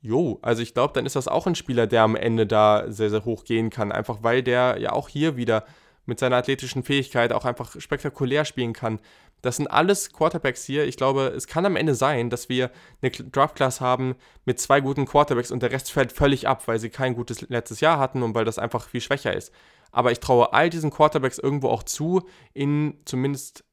jo, 0.00 0.38
also 0.40 0.62
ich 0.62 0.72
glaube, 0.72 0.94
dann 0.94 1.04
ist 1.04 1.16
das 1.16 1.28
auch 1.28 1.46
ein 1.46 1.54
Spieler, 1.54 1.86
der 1.86 2.02
am 2.02 2.16
Ende 2.16 2.46
da 2.46 2.90
sehr, 2.90 3.10
sehr 3.10 3.24
hoch 3.26 3.44
gehen 3.44 3.68
kann. 3.68 3.92
Einfach 3.92 4.22
weil 4.22 4.42
der 4.42 4.78
ja 4.78 4.92
auch 4.92 5.08
hier 5.08 5.36
wieder 5.36 5.64
mit 6.06 6.18
seiner 6.18 6.36
athletischen 6.36 6.82
Fähigkeit 6.82 7.32
auch 7.32 7.44
einfach 7.44 7.78
spektakulär 7.78 8.44
spielen 8.44 8.72
kann. 8.72 8.98
Das 9.42 9.56
sind 9.56 9.68
alles 9.68 10.12
Quarterbacks 10.12 10.64
hier. 10.64 10.84
Ich 10.86 10.96
glaube, 10.96 11.32
es 11.36 11.46
kann 11.46 11.66
am 11.66 11.76
Ende 11.76 11.94
sein, 11.94 12.30
dass 12.30 12.48
wir 12.48 12.70
eine 13.00 13.10
Draft-Class 13.10 13.80
haben 13.80 14.14
mit 14.44 14.60
zwei 14.60 14.80
guten 14.80 15.06
Quarterbacks 15.06 15.50
und 15.50 15.62
der 15.62 15.72
Rest 15.72 15.90
fällt 15.92 16.12
völlig 16.12 16.46
ab, 16.46 16.66
weil 16.66 16.78
sie 16.78 16.90
kein 16.90 17.14
gutes 17.14 17.42
letztes 17.48 17.80
Jahr 17.80 17.98
hatten 17.98 18.22
und 18.22 18.34
weil 18.34 18.44
das 18.44 18.58
einfach 18.58 18.88
viel 18.88 19.00
schwächer 19.00 19.34
ist. 19.34 19.52
Aber 19.92 20.12
ich 20.12 20.20
traue 20.20 20.52
all 20.52 20.70
diesen 20.70 20.90
Quarterbacks 20.90 21.38
irgendwo 21.38 21.68
auch 21.68 21.82
zu, 21.82 22.22
in 22.52 22.98
zumindest, 23.04 23.64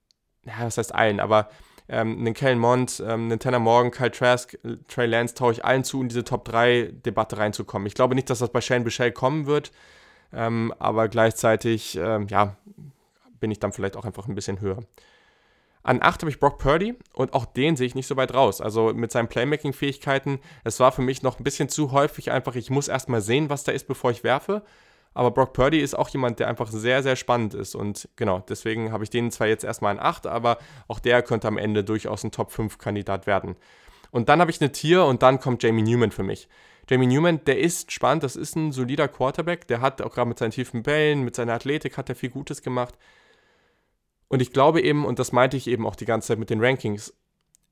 ja, 0.45 0.53
was 0.61 0.77
heißt 0.77 0.95
allen, 0.95 1.19
aber 1.19 1.49
ähm, 1.89 2.19
einen 2.19 2.33
Kellen 2.33 2.59
Mond, 2.59 3.01
ähm, 3.05 3.25
einen 3.25 3.39
Tanner 3.39 3.59
Morgan, 3.59 3.91
Kyle 3.91 4.11
Trask, 4.11 4.57
Trey 4.87 5.05
Lance 5.05 5.35
traue 5.35 5.53
ich 5.53 5.63
allen 5.63 5.83
zu, 5.83 6.01
in 6.01 6.09
diese 6.09 6.23
Top-3-Debatte 6.23 7.37
reinzukommen. 7.37 7.85
Ich 7.85 7.93
glaube 7.93 8.15
nicht, 8.15 8.29
dass 8.29 8.39
das 8.39 8.51
bei 8.51 8.61
Shane 8.61 8.83
Bichelle 8.83 9.11
kommen 9.11 9.45
wird, 9.45 9.71
ähm, 10.33 10.73
aber 10.79 11.07
gleichzeitig, 11.07 11.97
ähm, 11.97 12.27
ja, 12.29 12.57
bin 13.39 13.51
ich 13.51 13.59
dann 13.59 13.71
vielleicht 13.71 13.95
auch 13.95 14.05
einfach 14.05 14.27
ein 14.27 14.35
bisschen 14.35 14.59
höher. 14.59 14.79
An 15.87 16.01
8 16.01 16.21
habe 16.21 16.29
ich 16.29 16.41
Brock 16.41 16.57
Purdy 16.59 16.95
und 17.13 17.31
auch 17.31 17.45
den 17.45 17.77
sehe 17.77 17.87
ich 17.87 17.95
nicht 17.95 18.07
so 18.07 18.17
weit 18.17 18.33
raus. 18.33 18.59
Also 18.59 18.93
mit 18.93 19.09
seinen 19.09 19.29
Playmaking-Fähigkeiten, 19.29 20.39
es 20.65 20.81
war 20.81 20.91
für 20.91 21.01
mich 21.01 21.23
noch 21.23 21.39
ein 21.39 21.45
bisschen 21.45 21.69
zu 21.69 21.93
häufig 21.93 22.29
einfach, 22.29 22.55
ich 22.55 22.69
muss 22.69 22.89
erstmal 22.89 23.21
sehen, 23.21 23.49
was 23.49 23.63
da 23.63 23.71
ist, 23.71 23.87
bevor 23.87 24.11
ich 24.11 24.25
werfe. 24.25 24.63
Aber 25.13 25.31
Brock 25.31 25.53
Purdy 25.53 25.79
ist 25.79 25.97
auch 25.97 26.09
jemand, 26.09 26.39
der 26.39 26.49
einfach 26.49 26.69
sehr, 26.69 27.03
sehr 27.03 27.15
spannend 27.15 27.53
ist. 27.53 27.73
Und 27.73 28.09
genau, 28.17 28.43
deswegen 28.49 28.91
habe 28.91 29.05
ich 29.05 29.09
den 29.09 29.31
zwar 29.31 29.47
jetzt 29.47 29.63
erstmal 29.63 29.97
an 29.97 30.03
8, 30.03 30.27
aber 30.27 30.57
auch 30.89 30.99
der 30.99 31.21
könnte 31.21 31.47
am 31.47 31.57
Ende 31.57 31.85
durchaus 31.85 32.21
ein 32.25 32.31
Top-5-Kandidat 32.31 33.25
werden. 33.25 33.55
Und 34.11 34.27
dann 34.27 34.41
habe 34.41 34.51
ich 34.51 34.59
eine 34.59 34.73
Tier 34.73 35.05
und 35.05 35.23
dann 35.23 35.39
kommt 35.39 35.63
Jamie 35.63 35.83
Newman 35.83 36.11
für 36.11 36.23
mich. 36.23 36.49
Jamie 36.89 37.07
Newman, 37.07 37.45
der 37.45 37.59
ist 37.59 37.93
spannend, 37.93 38.23
das 38.23 38.35
ist 38.35 38.57
ein 38.57 38.73
solider 38.73 39.07
Quarterback, 39.07 39.67
der 39.67 39.79
hat 39.79 40.01
auch 40.01 40.13
gerade 40.13 40.27
mit 40.27 40.37
seinen 40.37 40.51
tiefen 40.51 40.83
Bällen, 40.83 41.23
mit 41.23 41.37
seiner 41.37 41.53
Athletik 41.53 41.97
hat 41.97 42.09
er 42.09 42.15
viel 42.15 42.29
Gutes 42.29 42.61
gemacht. 42.61 42.95
Und 44.29 44.41
ich 44.41 44.51
glaube 44.51 44.81
eben, 44.81 45.05
und 45.05 45.19
das 45.19 45.31
meinte 45.31 45.57
ich 45.57 45.67
eben 45.67 45.85
auch 45.85 45.95
die 45.95 46.05
ganze 46.05 46.29
Zeit 46.29 46.39
mit 46.39 46.49
den 46.49 46.63
Rankings, 46.63 47.13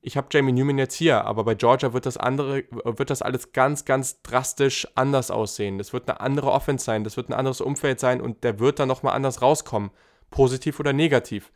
ich 0.02 0.18
habe 0.18 0.28
Jamie 0.30 0.52
Newman 0.52 0.78
jetzt 0.78 0.94
hier, 0.94 1.26
aber 1.26 1.44
bei 1.44 1.56
Georgia 1.56 1.92
wird 1.94 2.06
das 2.06 2.16
andere, 2.16 2.64
wird 2.84 3.10
das 3.10 3.24
alles 3.24 3.54
ganz, 3.54 3.86
ganz 3.86 4.22
drastisch 4.22 4.88
anders 4.94 5.32
aussehen. 5.32 5.80
Das 5.80 5.94
wird 5.94 6.08
eine 6.08 6.20
andere 6.20 6.52
Offense 6.52 6.86
sein, 6.86 7.04
das 7.04 7.18
wird 7.18 7.30
ein 7.30 7.34
anderes 7.34 7.60
Umfeld 7.60 8.00
sein 8.00 8.22
und 8.22 8.44
der 8.44 8.60
wird 8.60 8.78
dann 8.78 8.88
nochmal 8.88 9.16
anders 9.16 9.42
rauskommen. 9.42 9.90
Positiv 10.30 10.80
oder 10.80 10.94
negativ. 10.94 11.52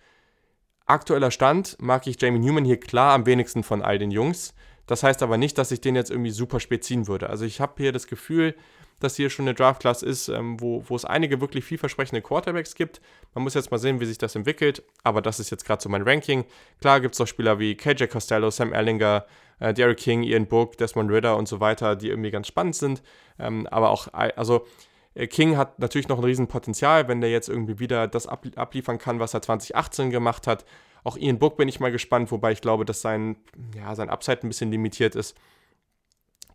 Aktueller 0.87 1.29
Stand 1.29 1.77
mag 1.79 2.07
ich 2.07 2.19
Jamie 2.19 2.39
Newman 2.39 2.65
hier 2.65 2.79
klar 2.79 3.13
am 3.13 3.27
wenigsten 3.27 3.61
von 3.61 3.83
all 3.83 3.99
den 3.99 4.09
Jungs. 4.09 4.55
Das 4.87 5.03
heißt 5.03 5.21
aber 5.21 5.37
nicht, 5.37 5.59
dass 5.59 5.69
ich 5.69 5.81
den 5.81 5.95
jetzt 5.95 6.09
irgendwie 6.09 6.31
super 6.31 6.59
spät 6.59 6.83
ziehen 6.83 7.07
würde. 7.07 7.29
Also 7.29 7.45
ich 7.45 7.61
habe 7.61 7.73
hier 7.77 7.91
das 7.91 8.07
Gefühl, 8.07 8.55
dass 8.99 9.15
hier 9.15 9.29
schon 9.29 9.45
eine 9.45 9.53
Draft-Class 9.53 10.03
ist, 10.03 10.27
ähm, 10.27 10.59
wo, 10.59 10.83
wo 10.87 10.95
es 10.95 11.05
einige 11.05 11.41
wirklich 11.41 11.65
vielversprechende 11.65 12.21
Quarterbacks 12.21 12.75
gibt. 12.75 13.01
Man 13.33 13.43
muss 13.43 13.53
jetzt 13.53 13.71
mal 13.71 13.77
sehen, 13.77 13.99
wie 13.99 14.05
sich 14.05 14.17
das 14.17 14.35
entwickelt, 14.35 14.83
aber 15.03 15.21
das 15.21 15.39
ist 15.39 15.49
jetzt 15.49 15.65
gerade 15.65 15.81
so 15.81 15.89
mein 15.89 16.03
Ranking. 16.03 16.45
Klar 16.81 16.99
gibt 16.99 17.15
es 17.15 17.21
auch 17.21 17.27
Spieler 17.27 17.59
wie 17.59 17.75
KJ 17.75 18.05
Costello, 18.05 18.49
Sam 18.49 18.73
Erlinger, 18.73 19.25
äh, 19.59 19.73
Derek 19.73 19.97
King, 19.97 20.23
Ian 20.23 20.47
Book, 20.47 20.77
Desmond 20.77 21.11
Ritter 21.11 21.37
und 21.37 21.47
so 21.47 21.59
weiter, 21.59 21.95
die 21.95 22.09
irgendwie 22.09 22.31
ganz 22.31 22.47
spannend 22.47 22.75
sind. 22.75 23.01
Ähm, 23.39 23.67
aber 23.67 23.89
auch, 23.89 24.07
also 24.13 24.65
äh, 25.13 25.27
King 25.27 25.57
hat 25.57 25.79
natürlich 25.79 26.07
noch 26.07 26.17
ein 26.17 26.23
Riesenpotenzial, 26.23 27.07
wenn 27.07 27.21
der 27.21 27.31
jetzt 27.31 27.49
irgendwie 27.49 27.79
wieder 27.79 28.07
das 28.07 28.27
abliefern 28.27 28.97
kann, 28.97 29.19
was 29.19 29.33
er 29.33 29.41
2018 29.41 30.09
gemacht 30.09 30.47
hat. 30.47 30.65
Auch 31.03 31.17
Ian 31.17 31.39
Book 31.39 31.57
bin 31.57 31.67
ich 31.67 31.79
mal 31.79 31.91
gespannt, 31.91 32.31
wobei 32.31 32.51
ich 32.51 32.61
glaube, 32.61 32.85
dass 32.85 33.01
sein, 33.01 33.37
ja, 33.75 33.95
sein 33.95 34.09
Upside 34.09 34.39
ein 34.43 34.49
bisschen 34.49 34.71
limitiert 34.71 35.15
ist. 35.15 35.37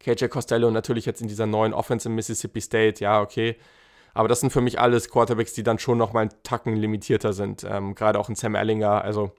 KJ 0.04 0.26
Costello 0.26 0.70
natürlich 0.70 1.06
jetzt 1.06 1.22
in 1.22 1.28
dieser 1.28 1.46
neuen 1.46 1.72
Offense 1.72 2.08
in 2.08 2.14
Mississippi 2.14 2.60
State, 2.60 3.02
ja, 3.02 3.20
okay. 3.20 3.56
Aber 4.12 4.28
das 4.28 4.40
sind 4.40 4.50
für 4.50 4.60
mich 4.60 4.78
alles 4.78 5.10
Quarterbacks, 5.10 5.54
die 5.54 5.64
dann 5.64 5.78
schon 5.78 5.98
noch 5.98 6.12
mal 6.12 6.20
einen 6.20 6.42
Tacken 6.44 6.76
limitierter 6.76 7.32
sind. 7.32 7.64
Ähm, 7.68 7.94
Gerade 7.94 8.20
auch 8.20 8.28
ein 8.28 8.36
Sam 8.36 8.54
Ellinger. 8.54 9.02
Also 9.02 9.32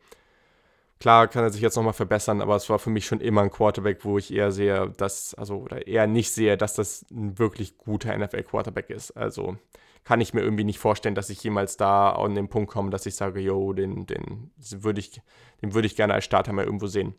klar 1.00 1.28
kann 1.30 1.44
er 1.44 1.50
sich 1.50 1.62
jetzt 1.62 1.78
noch 1.78 1.84
mal 1.84 1.94
verbessern, 1.94 2.42
aber 2.42 2.56
es 2.58 2.70
war 2.70 2.80
für 2.80 2.90
mich 2.90 3.06
schon 3.06 3.22
immer 3.22 3.42
ein 3.42 3.52
Quarterback, 3.52 4.04
wo 4.04 4.18
ich 4.18 4.34
eher 4.34 4.52
sehe, 4.52 4.92
dass, 4.98 5.34
also, 5.36 5.60
oder 5.60 5.88
eher 5.88 6.08
nicht 6.08 6.32
sehe, 6.32 6.58
dass 6.58 6.74
das 6.74 7.06
ein 7.10 7.40
wirklich 7.40 7.78
guter 7.78 8.18
NFL-Quarterback 8.18 8.90
ist. 8.90 9.12
Also 9.12 9.56
kann 10.04 10.22
ich 10.22 10.34
mir 10.34 10.42
irgendwie 10.42 10.66
nicht 10.66 10.80
vorstellen, 10.80 11.16
dass 11.16 11.30
ich 11.30 11.42
jemals 11.44 11.78
da 11.78 12.12
an 12.12 12.36
den 12.36 12.50
Punkt 12.50 12.72
komme, 12.72 12.90
dass 12.90 13.06
ich 13.06 13.16
sage, 13.16 13.40
yo, 13.40 13.72
den, 13.74 14.06
den 14.06 14.52
würde 14.58 15.00
ich, 15.00 15.22
den 15.62 15.74
würde 15.74 15.88
ich 15.88 15.96
gerne 15.96 16.14
als 16.14 16.26
Starter 16.26 16.54
mal 16.54 16.66
irgendwo 16.66 16.88
sehen. 16.88 17.16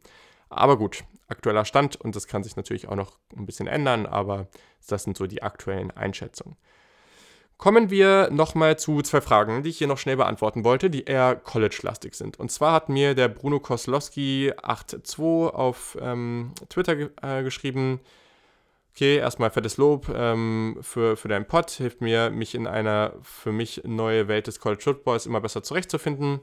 Aber 0.49 0.77
gut, 0.77 1.05
aktueller 1.29 1.65
Stand 1.65 1.97
und 1.97 2.15
das 2.17 2.27
kann 2.27 2.43
sich 2.45 2.57
natürlich 2.57 2.89
auch 2.89 2.97
noch 2.97 3.19
ein 3.37 3.47
bisschen 3.47 3.67
ändern, 3.67 4.07
aber 4.07 4.49
das 4.87 5.05
sind 5.05 5.17
so 5.17 5.27
die 5.27 5.43
aktuellen 5.43 5.91
Einschätzungen. 5.91 6.57
Kommen 7.59 7.89
wir 7.89 8.29
nochmal 8.31 8.79
zu 8.79 9.01
zwei 9.01 9.23
Fragen, 9.23 9.63
die 9.63 9.71
ich 9.71 9.79
hier 9.79 9.87
noch 9.87 9.97
schnell 9.97 10.19
beantworten 10.19 10.63
wollte, 10.63 10.91
die 10.91 11.05
eher 11.05 11.37
college-lastig 11.37 12.15
sind. 12.15 12.39
Und 12.39 12.53
zwar 12.53 12.75
hat 12.75 12.91
mir 12.91 13.15
der 13.15 13.29
Bruno 13.29 13.57
Koslowski82 13.57 15.49
auf 15.49 15.97
ähm, 15.99 16.53
Twitter 16.69 16.97
ge 16.97 17.09
äh, 17.23 17.43
geschrieben, 17.43 18.01
okay, 18.93 19.17
erstmal 19.17 19.51
fettes 19.51 19.79
Lob 19.79 20.11
ähm, 20.15 20.77
für, 20.83 21.17
für 21.17 21.29
deinen 21.29 21.47
Pod, 21.47 21.71
hilft 21.71 22.03
mir, 22.03 22.29
mich 22.29 22.55
in 22.55 22.67
einer 22.67 23.15
für 23.23 23.53
mich 23.53 23.81
neue 23.85 24.29
Welt 24.29 24.49
des 24.49 24.61
College 24.61 24.83
Footballs 24.83 25.25
immer 25.25 25.41
besser 25.41 25.63
zurechtzufinden 25.63 26.41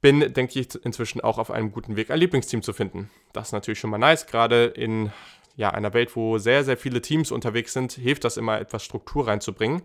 bin, 0.00 0.32
denke 0.32 0.58
ich, 0.58 0.74
inzwischen 0.84 1.20
auch 1.20 1.38
auf 1.38 1.50
einem 1.50 1.72
guten 1.72 1.96
Weg, 1.96 2.10
ein 2.10 2.18
Lieblingsteam 2.18 2.62
zu 2.62 2.72
finden. 2.72 3.10
Das 3.32 3.48
ist 3.48 3.52
natürlich 3.52 3.78
schon 3.78 3.90
mal 3.90 3.98
nice, 3.98 4.26
gerade 4.26 4.66
in 4.66 5.12
ja, 5.56 5.70
einer 5.70 5.94
Welt, 5.94 6.14
wo 6.16 6.38
sehr, 6.38 6.64
sehr 6.64 6.76
viele 6.76 7.00
Teams 7.00 7.32
unterwegs 7.32 7.72
sind, 7.72 7.92
hilft 7.92 8.24
das 8.24 8.36
immer, 8.36 8.60
etwas 8.60 8.84
Struktur 8.84 9.26
reinzubringen. 9.26 9.82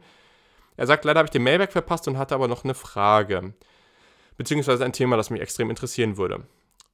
Er 0.78 0.88
sagt, 0.88 1.06
leider 1.06 1.20
habe 1.20 1.28
ich 1.28 1.32
den 1.32 1.44
Mailback 1.44 1.72
verpasst 1.72 2.08
und 2.08 2.18
hatte 2.18 2.36
aber 2.36 2.48
noch 2.48 2.64
eine 2.64 2.74
Frage, 2.74 3.54
beziehungsweise 4.38 4.84
ein 4.84 4.94
Thema, 4.94 5.18
das 5.18 5.30
mich 5.30 5.42
extrem 5.42 5.70
interessieren 5.70 6.18
würde. 6.18 6.46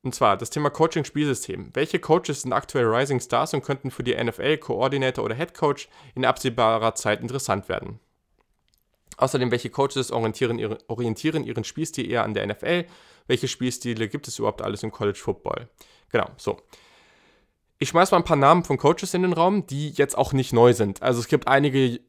Und 0.03 0.13
zwar 0.13 0.38
das 0.38 0.51
Thema 0.51 0.70
Coaching-Spielsystem. 0.70 1.72
Welche 1.74 1.99
Coaches 1.99 2.43
sind 2.43 2.53
aktuell 2.53 2.86
Rising 2.86 3.20
Stars 3.20 3.53
und 3.53 3.63
könnten 3.63 3.91
für 3.91 4.03
die 4.03 4.15
NFL, 4.15 4.57
Koordinator 4.57 5.26
oder 5.26 5.36
Head 5.36 5.53
Coach 5.53 5.89
in 6.15 6.24
absehbarer 6.24 6.95
Zeit 6.95 7.20
interessant 7.20 7.68
werden? 7.68 7.99
Außerdem, 9.18 9.51
welche 9.51 9.70
Coaches 9.70 10.11
orientieren, 10.11 10.59
ihre, 10.59 10.78
orientieren 10.88 11.43
ihren 11.43 11.63
Spielstil 11.63 12.09
eher 12.09 12.24
an 12.24 12.34
der 12.34 12.45
NFL? 12.45 12.86
Welche 13.26 13.47
Spielstile 13.47 14.07
gibt 14.07 14.28
es 14.28 14.39
überhaupt 14.39 14.61
alles 14.61 14.84
im 14.84 14.91
College 14.91 15.18
Football? 15.18 15.68
Genau, 16.09 16.30
so. 16.38 16.61
Ich 17.80 17.89
schmeiße 17.89 18.13
mal 18.13 18.20
ein 18.20 18.26
paar 18.26 18.38
Namen 18.38 18.63
von 18.63 18.78
Coaches 18.78 19.13
in 19.13 19.22
den 19.22 19.34
Raum, 19.34 19.68
die 19.68 19.91
jetzt 19.91 20.18
auch 20.18 20.34
nicht 20.34 20.51
neu 20.51 20.74
sind. 20.74 21.03
Also 21.03 21.20
es 21.20 21.28
gibt 21.28 21.47
einige, 21.47 21.99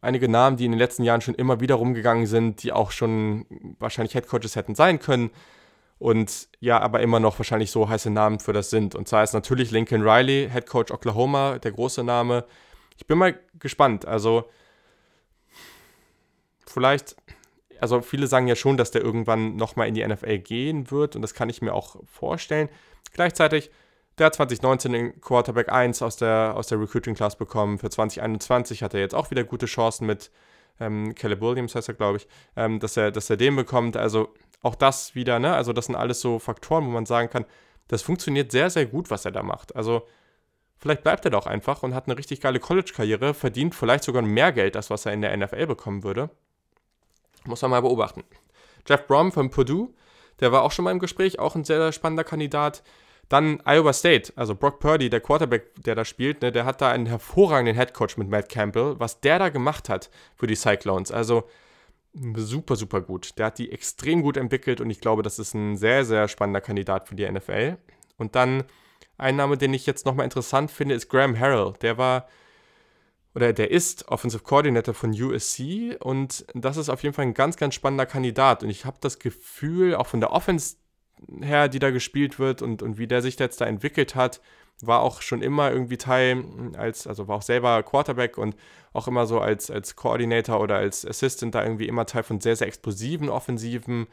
einige 0.00 0.28
Namen, 0.28 0.56
die 0.56 0.64
in 0.64 0.72
den 0.72 0.78
letzten 0.78 1.02
Jahren 1.02 1.20
schon 1.20 1.34
immer 1.34 1.60
wieder 1.60 1.76
rumgegangen 1.76 2.26
sind, 2.26 2.62
die 2.62 2.72
auch 2.72 2.92
schon 2.92 3.46
wahrscheinlich 3.80 4.12
Head 4.12 4.28
Coaches 4.28 4.54
hätten 4.54 4.76
sein 4.76 5.00
können. 5.00 5.30
Und 5.98 6.48
ja, 6.60 6.80
aber 6.80 7.00
immer 7.00 7.20
noch 7.20 7.38
wahrscheinlich 7.38 7.70
so 7.70 7.88
heiße 7.88 8.10
Namen 8.10 8.38
für 8.38 8.52
das 8.52 8.70
sind. 8.70 8.94
Und 8.94 9.08
zwar 9.08 9.24
ist 9.24 9.32
natürlich 9.32 9.70
Lincoln 9.70 10.02
Riley, 10.02 10.50
Head 10.52 10.66
Coach 10.66 10.92
Oklahoma, 10.92 11.58
der 11.58 11.72
große 11.72 12.04
Name. 12.04 12.44
Ich 12.96 13.06
bin 13.06 13.18
mal 13.18 13.38
gespannt. 13.58 14.04
Also 14.04 14.48
vielleicht, 16.72 17.16
also 17.80 18.00
viele 18.00 18.26
sagen 18.26 18.48
ja 18.48 18.56
schon, 18.56 18.76
dass 18.76 18.90
der 18.90 19.02
irgendwann 19.02 19.56
nochmal 19.56 19.88
in 19.88 19.94
die 19.94 20.06
NFL 20.06 20.38
gehen 20.38 20.90
wird 20.90 21.16
und 21.16 21.22
das 21.22 21.34
kann 21.34 21.48
ich 21.48 21.62
mir 21.62 21.74
auch 21.74 21.96
vorstellen. 22.04 22.68
Gleichzeitig, 23.12 23.70
der 24.18 24.26
hat 24.26 24.34
2019 24.34 24.92
den 24.92 25.20
Quarterback 25.20 25.70
1 25.70 26.02
aus 26.02 26.16
der, 26.16 26.54
aus 26.56 26.66
der 26.66 26.80
Recruiting 26.80 27.14
Class 27.14 27.36
bekommen. 27.36 27.78
Für 27.78 27.90
2021 27.90 28.82
hat 28.82 28.94
er 28.94 29.00
jetzt 29.00 29.14
auch 29.14 29.30
wieder 29.30 29.44
gute 29.44 29.66
Chancen 29.66 30.06
mit 30.06 30.30
ähm, 30.80 31.14
Caleb 31.14 31.40
Williams, 31.40 31.74
heißt 31.74 31.88
er, 31.88 31.94
glaube 31.94 32.18
ich, 32.18 32.28
ähm, 32.56 32.78
dass, 32.80 32.96
er, 32.96 33.10
dass 33.10 33.30
er 33.30 33.36
den 33.36 33.56
bekommt. 33.56 33.96
Also 33.96 34.34
auch 34.62 34.74
das 34.74 35.14
wieder, 35.14 35.38
ne? 35.38 35.54
Also 35.54 35.72
das 35.72 35.86
sind 35.86 35.96
alles 35.96 36.20
so 36.20 36.38
Faktoren, 36.38 36.86
wo 36.86 36.90
man 36.90 37.06
sagen 37.06 37.30
kann, 37.30 37.44
das 37.88 38.02
funktioniert 38.02 38.52
sehr, 38.52 38.70
sehr 38.70 38.86
gut, 38.86 39.10
was 39.10 39.24
er 39.24 39.32
da 39.32 39.42
macht. 39.42 39.74
Also 39.74 40.06
vielleicht 40.78 41.02
bleibt 41.02 41.24
er 41.24 41.30
doch 41.30 41.46
einfach 41.46 41.82
und 41.82 41.94
hat 41.94 42.06
eine 42.06 42.16
richtig 42.16 42.40
geile 42.40 42.60
College-Karriere, 42.60 43.34
verdient 43.34 43.74
vielleicht 43.74 44.04
sogar 44.04 44.22
mehr 44.22 44.52
Geld, 44.52 44.76
als 44.76 44.90
was 44.90 45.06
er 45.06 45.12
in 45.12 45.22
der 45.22 45.36
NFL 45.36 45.66
bekommen 45.66 46.02
würde. 46.04 46.30
Muss 47.46 47.62
man 47.62 47.70
mal 47.70 47.80
beobachten. 47.80 48.24
Jeff 48.86 49.06
Brom 49.06 49.32
von 49.32 49.50
Purdue, 49.50 49.90
der 50.40 50.52
war 50.52 50.62
auch 50.62 50.72
schon 50.72 50.84
mal 50.84 50.90
im 50.90 50.98
Gespräch, 50.98 51.38
auch 51.38 51.54
ein 51.54 51.64
sehr 51.64 51.92
spannender 51.92 52.24
Kandidat. 52.24 52.82
Dann 53.28 53.62
Iowa 53.64 53.92
State, 53.92 54.32
also 54.36 54.54
Brock 54.54 54.80
Purdy, 54.80 55.08
der 55.08 55.20
Quarterback, 55.20 55.82
der 55.82 55.94
da 55.94 56.04
spielt, 56.04 56.42
ne, 56.42 56.52
der 56.52 56.64
hat 56.64 56.80
da 56.80 56.90
einen 56.90 57.06
hervorragenden 57.06 57.74
Headcoach 57.76 58.16
mit 58.16 58.28
Matt 58.28 58.48
Campbell. 58.48 58.96
Was 58.98 59.20
der 59.20 59.38
da 59.38 59.48
gemacht 59.48 59.88
hat 59.88 60.10
für 60.36 60.46
die 60.46 60.56
Cyclones, 60.56 61.10
also 61.10 61.44
super, 62.36 62.76
super 62.76 63.00
gut. 63.00 63.38
Der 63.38 63.46
hat 63.46 63.58
die 63.58 63.72
extrem 63.72 64.22
gut 64.22 64.36
entwickelt 64.36 64.80
und 64.80 64.90
ich 64.90 65.00
glaube, 65.00 65.22
das 65.22 65.38
ist 65.38 65.54
ein 65.54 65.76
sehr, 65.76 66.04
sehr 66.04 66.28
spannender 66.28 66.60
Kandidat 66.60 67.08
für 67.08 67.14
die 67.14 67.30
NFL. 67.30 67.78
Und 68.18 68.34
dann 68.34 68.64
ein 69.16 69.36
Name, 69.36 69.56
den 69.56 69.72
ich 69.72 69.86
jetzt 69.86 70.04
nochmal 70.04 70.24
interessant 70.24 70.70
finde, 70.70 70.94
ist 70.94 71.08
Graham 71.08 71.38
Harrell. 71.38 71.72
Der 71.80 71.96
war 71.98 72.26
oder 73.34 73.52
der 73.52 73.70
ist 73.70 74.08
Offensive 74.08 74.42
Coordinator 74.42 74.94
von 74.94 75.10
USC 75.10 75.96
und 76.00 76.44
das 76.54 76.76
ist 76.76 76.88
auf 76.88 77.02
jeden 77.02 77.14
Fall 77.14 77.26
ein 77.26 77.34
ganz, 77.34 77.56
ganz 77.56 77.74
spannender 77.74 78.06
Kandidat. 78.06 78.62
Und 78.62 78.70
ich 78.70 78.84
habe 78.84 78.98
das 79.00 79.18
Gefühl, 79.18 79.94
auch 79.94 80.06
von 80.06 80.20
der 80.20 80.32
Offense 80.32 80.76
her, 81.40 81.68
die 81.68 81.78
da 81.78 81.90
gespielt 81.90 82.38
wird 82.38 82.62
und, 82.62 82.82
und 82.82 82.98
wie 82.98 83.06
der 83.06 83.22
sich 83.22 83.38
jetzt 83.38 83.60
da 83.60 83.66
entwickelt 83.66 84.14
hat, 84.14 84.40
war 84.80 85.00
auch 85.00 85.22
schon 85.22 85.42
immer 85.42 85.70
irgendwie 85.70 85.96
Teil, 85.96 86.44
als, 86.76 87.06
also 87.06 87.28
war 87.28 87.36
auch 87.36 87.42
selber 87.42 87.82
Quarterback 87.82 88.36
und 88.36 88.56
auch 88.92 89.08
immer 89.08 89.26
so 89.26 89.40
als, 89.40 89.70
als 89.70 89.96
Coordinator 89.96 90.60
oder 90.60 90.76
als 90.76 91.06
Assistant 91.06 91.54
da 91.54 91.62
irgendwie 91.62 91.86
immer 91.86 92.04
Teil 92.04 92.24
von 92.24 92.40
sehr, 92.40 92.56
sehr 92.56 92.66
explosiven 92.66 93.28
Offensiven 93.28 94.08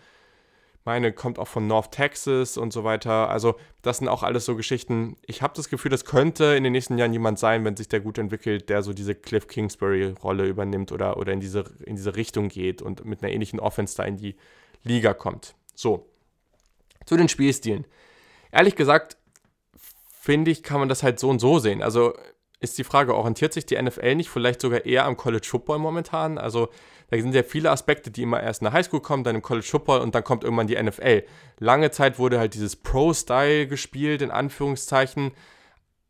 meine 0.86 1.14
kommt 1.14 1.40
auch 1.40 1.48
von 1.48 1.68
North 1.68 1.92
Texas 1.92 2.58
und 2.58 2.74
so 2.74 2.84
weiter. 2.84 3.30
Also 3.30 3.56
das 3.82 3.98
sind 3.98 4.08
auch 4.08 4.24
alles 4.24 4.46
so 4.46 4.56
Geschichten. 4.56 5.18
Ich 5.26 5.42
habe 5.42 5.54
das 5.56 5.70
Gefühl, 5.70 5.92
das 5.92 6.06
könnte 6.06 6.56
in 6.56 6.64
den 6.64 6.74
nächsten 6.74 6.98
Jahren 6.98 7.14
jemand 7.14 7.38
sein, 7.38 7.64
wenn 7.66 7.76
sich 7.76 7.90
der 7.90 8.00
gut 8.00 8.18
entwickelt, 8.18 8.70
der 8.70 8.82
so 8.82 8.94
diese 8.94 9.14
Cliff 9.16 9.48
Kingsbury-Rolle 9.48 10.48
übernimmt 10.48 10.92
oder, 10.92 11.18
oder 11.18 11.34
in, 11.34 11.40
diese, 11.40 11.66
in 11.86 11.96
diese 11.96 12.16
Richtung 12.16 12.50
geht 12.50 12.82
und 12.82 13.06
mit 13.06 13.22
einer 13.22 13.32
ähnlichen 13.32 13.60
Offense 13.60 13.96
da 13.98 14.04
in 14.04 14.18
die 14.18 14.36
Liga 14.84 15.14
kommt. 15.14 15.56
So, 15.76 16.10
zu 17.06 17.18
den 17.18 17.30
Spielstilen. 17.30 17.86
Ehrlich 18.52 18.76
gesagt, 18.76 19.18
finde 20.10 20.52
ich, 20.52 20.64
kann 20.64 20.80
man 20.80 20.90
das 20.90 21.04
halt 21.04 21.20
so 21.20 21.30
und 21.30 21.40
so 21.40 21.60
sehen. 21.60 21.82
Also 21.82 22.14
ist 22.60 22.78
die 22.78 22.84
Frage, 22.84 23.16
orientiert 23.16 23.54
sich 23.54 23.66
die 23.66 23.82
NFL 23.82 24.16
nicht 24.16 24.30
vielleicht 24.30 24.62
sogar 24.62 24.86
eher 24.86 25.06
am 25.06 25.18
College 25.18 25.48
Football 25.48 25.80
momentan? 25.80 26.38
Also 26.38 26.70
da 27.10 27.18
sind 27.18 27.34
ja 27.34 27.44
viele 27.44 27.72
Aspekte, 27.72 28.12
die 28.12 28.24
immer 28.24 28.42
erst 28.42 28.62
in 28.62 28.66
der 28.66 28.74
Highschool 28.74 29.02
kommen, 29.02 29.24
dann 29.24 29.36
im 29.36 29.42
College 29.42 29.66
Football 29.66 30.02
und 30.02 30.14
dann 30.14 30.24
kommt 30.24 30.44
irgendwann 30.44 30.68
die 30.68 30.82
NFL. 30.82 31.24
Lange 31.58 31.92
Zeit 31.92 32.20
wurde 32.20 32.40
halt 32.40 32.54
dieses 32.54 32.76
Pro-Style 32.76 33.68
gespielt, 33.68 34.22
in 34.22 34.32
Anführungszeichen. 34.32 35.32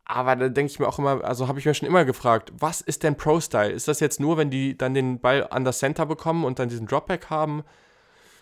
Aber 0.04 0.36
da 0.36 0.48
denke 0.48 0.72
ich 0.72 0.78
mir 0.78 0.88
auch 0.88 0.98
immer, 0.98 1.24
also 1.24 1.48
habe 1.48 1.58
ich 1.58 1.66
mir 1.66 1.74
schon 1.74 1.88
immer 1.88 2.04
gefragt, 2.04 2.52
was 2.58 2.80
ist 2.80 3.02
denn 3.02 3.16
Pro-Style? 3.16 3.70
Ist 3.70 3.88
das 3.88 4.00
jetzt 4.00 4.20
nur, 4.20 4.36
wenn 4.36 4.50
die 4.50 4.76
dann 4.76 4.92
den 4.92 5.20
Ball 5.20 5.46
an 5.48 5.64
das 5.64 5.78
Center 5.78 6.04
bekommen 6.04 6.44
und 6.44 6.58
dann 6.58 6.68
diesen 6.68 6.86
Dropback 6.86 7.30
haben 7.30 7.62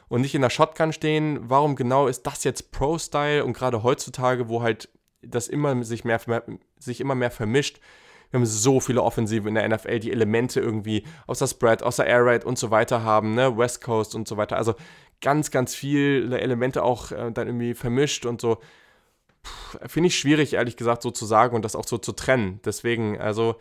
und 0.09 0.23
nicht 0.23 0.35
in 0.35 0.43
der 0.43 0.51
Shotgun 0.51 0.93
stehen? 0.93 1.39
Warum 1.43 1.77
genau 1.77 2.07
ist 2.09 2.27
das 2.27 2.43
jetzt 2.45 2.73
Pro-Style? 2.73 3.45
Und 3.45 3.53
gerade 3.53 3.83
heutzutage, 3.83 4.49
wo 4.49 4.63
halt 4.63 4.89
das 5.23 5.47
immer 5.47 5.85
sich, 5.85 6.05
mehr, 6.05 6.21
sich 6.79 7.01
immer 7.01 7.15
mehr 7.15 7.31
vermischt, 7.31 7.81
wir 8.31 8.39
haben 8.39 8.47
so 8.47 8.81
viele 8.81 9.03
Offensive 9.03 9.49
in 9.49 9.55
der 9.55 9.69
NFL, 9.69 10.01
die 10.01 10.13
Elemente 10.13 10.61
irgendwie 10.61 11.05
aus 11.27 11.39
der 11.39 11.47
Spread, 11.47 11.83
aus 11.83 11.97
der 11.97 12.07
Air 12.07 12.27
Raid 12.27 12.45
und 12.45 12.59
so 12.59 12.71
weiter 12.71 13.03
haben, 13.03 13.35
ne? 13.35 13.57
West 13.57 13.83
Coast 13.83 14.15
und 14.15 14.29
so 14.29 14.37
weiter. 14.37 14.57
Also 14.57 14.75
ganz, 15.21 15.51
ganz 15.51 15.75
viele 15.75 16.39
Elemente 16.39 16.83
auch 16.83 17.11
äh, 17.11 17.31
dann 17.33 17.49
irgendwie 17.49 17.75
vermischt 17.75 18.27
und 18.27 18.41
so. 18.41 18.59
finde 19.87 20.09
ich 20.09 20.19
schwierig, 20.19 20.55
ehrlich 20.55 20.77
gesagt, 20.77 21.03
so 21.03 21.11
zu 21.11 21.27
sagen 21.27 21.57
und 21.57 21.65
das 21.65 21.77
auch 21.77 21.87
so 21.87 21.99
zu 21.99 22.13
trennen. 22.13 22.61
Deswegen, 22.65 23.19
also, 23.19 23.57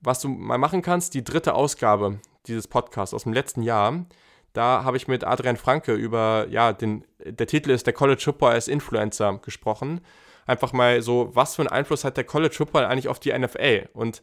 was 0.00 0.20
du 0.20 0.28
mal 0.28 0.58
machen 0.58 0.82
kannst, 0.82 1.14
die 1.14 1.24
dritte 1.24 1.54
Ausgabe 1.54 2.20
dieses 2.46 2.68
Podcasts 2.68 3.14
aus 3.14 3.24
dem 3.24 3.32
letzten 3.32 3.62
Jahr, 3.62 4.06
da 4.52 4.84
habe 4.84 4.96
ich 4.96 5.08
mit 5.08 5.24
Adrian 5.24 5.56
Franke 5.56 5.94
über, 5.94 6.46
ja, 6.50 6.72
den, 6.72 7.04
der 7.24 7.46
Titel 7.46 7.70
ist 7.70 7.86
der 7.86 7.94
College 7.94 8.20
Football 8.22 8.52
als 8.52 8.68
Influencer 8.68 9.38
gesprochen. 9.38 10.00
Einfach 10.46 10.72
mal 10.72 11.02
so, 11.02 11.30
was 11.34 11.56
für 11.56 11.62
einen 11.62 11.68
Einfluss 11.68 12.04
hat 12.04 12.16
der 12.16 12.24
College 12.24 12.54
Football 12.54 12.84
eigentlich 12.84 13.08
auf 13.08 13.20
die 13.20 13.36
NFL? 13.36 13.88
Und 13.92 14.22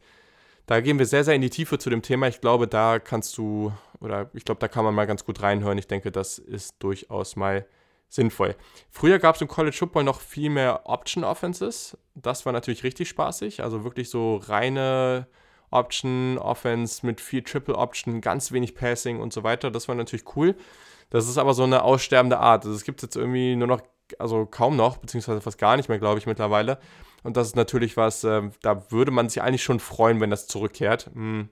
da 0.66 0.82
gehen 0.82 1.00
wir 1.00 1.06
sehr, 1.06 1.24
sehr 1.24 1.36
in 1.36 1.42
die 1.42 1.50
Tiefe 1.50 1.80
zu 1.80 1.90
dem 1.90 2.02
Thema. 2.02 2.28
Ich 2.28 2.42
glaube, 2.42 2.68
da 2.68 3.00
kannst 3.00 3.38
du, 3.38 3.72
oder 4.02 4.30
ich 4.34 4.44
glaube, 4.44 4.60
da 4.60 4.68
kann 4.68 4.84
man 4.84 4.94
mal 4.94 5.08
ganz 5.08 5.24
gut 5.24 5.42
reinhören. 5.42 5.78
Ich 5.78 5.88
denke, 5.88 6.12
das 6.12 6.38
ist 6.38 6.76
durchaus 6.80 7.36
mal 7.36 7.66
sinnvoll. 8.10 8.56
Früher 8.90 9.20
gab 9.20 9.36
es 9.36 9.42
im 9.42 9.48
College 9.48 9.76
Football 9.76 10.04
noch 10.04 10.22
viel 10.22 10.50
mehr 10.50 10.82
Option 10.86 11.24
Offenses. 11.24 11.98
Das 12.16 12.46
war 12.46 12.54
natürlich 12.54 12.84
richtig 12.84 13.10
spaßig. 13.10 13.64
Also 13.64 13.84
wirklich 13.84 14.10
so 14.10 14.38
reine 14.38 15.28
Option 15.70 16.38
Offense 16.38 17.06
mit 17.06 17.20
viel 17.20 17.44
Triple 17.44 17.76
Option, 17.76 18.22
ganz 18.22 18.52
wenig 18.52 18.76
Passing 18.76 19.20
und 19.20 19.34
so 19.34 19.44
weiter. 19.44 19.72
Das 19.72 19.88
war 19.88 19.96
natürlich 19.96 20.36
cool. 20.36 20.56
Das 21.10 21.28
ist 21.28 21.38
aber 21.38 21.54
so 21.54 21.64
eine 21.64 21.84
aussterbende 21.84 22.40
Art. 22.40 22.66
Also 22.66 22.76
es 22.76 22.84
gibt 22.84 23.02
jetzt 23.02 23.16
irgendwie 23.16 23.56
nur 23.56 23.68
noch, 23.68 23.82
also 24.20 24.46
kaum 24.46 24.76
noch, 24.76 24.98
beziehungsweise 24.98 25.42
fast 25.42 25.58
gar 25.58 25.78
nicht 25.78 25.90
mehr, 25.90 26.00
glaube 26.00 26.20
ich, 26.20 26.26
mittlerweile. 26.26 26.80
Und 27.24 27.38
das 27.38 27.48
ist 27.48 27.56
natürlich 27.56 27.98
was, 27.98 28.24
äh, 28.24 28.50
da 28.62 28.92
würde 28.92 29.12
man 29.12 29.30
sich 29.30 29.42
eigentlich 29.42 29.64
schon 29.64 29.80
freuen, 29.80 30.22
wenn 30.22 30.30
das 30.30 30.48
zurückkehrt. 30.48 31.10
Hm. 31.14 31.50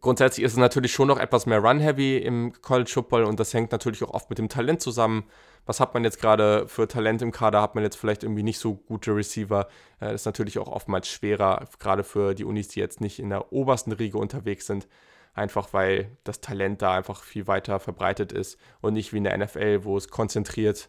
Grundsätzlich 0.00 0.44
ist 0.44 0.52
es 0.52 0.58
natürlich 0.58 0.92
schon 0.92 1.08
noch 1.08 1.18
etwas 1.18 1.46
mehr 1.46 1.60
Run-Heavy 1.60 2.18
im 2.18 2.52
College 2.60 2.90
Football 2.92 3.24
und 3.24 3.40
das 3.40 3.54
hängt 3.54 3.72
natürlich 3.72 4.04
auch 4.04 4.10
oft 4.10 4.28
mit 4.28 4.38
dem 4.38 4.48
Talent 4.48 4.82
zusammen. 4.82 5.24
Was 5.64 5.80
hat 5.80 5.94
man 5.94 6.04
jetzt 6.04 6.20
gerade 6.20 6.68
für 6.68 6.86
Talent 6.86 7.22
im 7.22 7.32
Kader? 7.32 7.60
Hat 7.60 7.74
man 7.74 7.82
jetzt 7.82 7.96
vielleicht 7.96 8.22
irgendwie 8.22 8.42
nicht 8.42 8.58
so 8.58 8.74
gute 8.74 9.14
Receiver? 9.14 9.66
Äh, 10.00 10.12
das 10.12 10.22
ist 10.22 10.26
natürlich 10.26 10.58
auch 10.58 10.68
oftmals 10.68 11.08
schwerer, 11.08 11.64
gerade 11.78 12.04
für 12.04 12.34
die 12.34 12.44
Unis, 12.44 12.68
die 12.68 12.80
jetzt 12.80 13.00
nicht 13.00 13.18
in 13.18 13.30
der 13.30 13.52
obersten 13.52 13.92
Riege 13.92 14.18
unterwegs 14.18 14.66
sind. 14.66 14.86
Einfach 15.36 15.72
weil 15.72 16.10
das 16.24 16.40
Talent 16.40 16.80
da 16.80 16.94
einfach 16.94 17.22
viel 17.22 17.46
weiter 17.46 17.78
verbreitet 17.78 18.32
ist 18.32 18.58
und 18.80 18.94
nicht 18.94 19.12
wie 19.12 19.18
in 19.18 19.24
der 19.24 19.36
NFL, 19.36 19.84
wo 19.84 19.96
es 19.96 20.08
konzentriert 20.08 20.88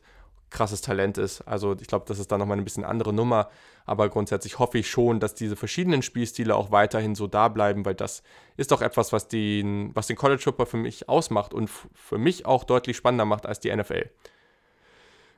krasses 0.49 0.79
Talent 0.79 1.17
ist. 1.17 1.41
Also 1.41 1.75
ich 1.79 1.87
glaube, 1.87 2.05
das 2.07 2.19
ist 2.19 2.31
dann 2.31 2.39
nochmal 2.39 2.57
ein 2.57 2.63
bisschen 2.63 2.85
andere 2.85 3.11
Nummer. 3.11 3.49
Aber 3.85 4.07
grundsätzlich 4.07 4.57
hoffe 4.57 4.77
ich 4.77 4.89
schon, 4.89 5.19
dass 5.19 5.35
diese 5.35 5.57
verschiedenen 5.57 6.01
Spielstile 6.01 6.55
auch 6.55 6.71
weiterhin 6.71 7.13
so 7.13 7.27
da 7.27 7.49
bleiben, 7.49 7.85
weil 7.85 7.95
das 7.95 8.23
ist 8.55 8.71
doch 8.71 8.81
etwas, 8.81 9.11
was 9.11 9.27
den, 9.27 9.93
was 9.95 10.07
den 10.07 10.15
College 10.15 10.41
Football 10.41 10.65
für 10.65 10.77
mich 10.77 11.09
ausmacht 11.09 11.53
und 11.53 11.69
für 11.69 12.17
mich 12.17 12.45
auch 12.45 12.63
deutlich 12.63 12.95
spannender 12.95 13.25
macht 13.25 13.45
als 13.45 13.59
die 13.59 13.75
NFL. 13.75 14.09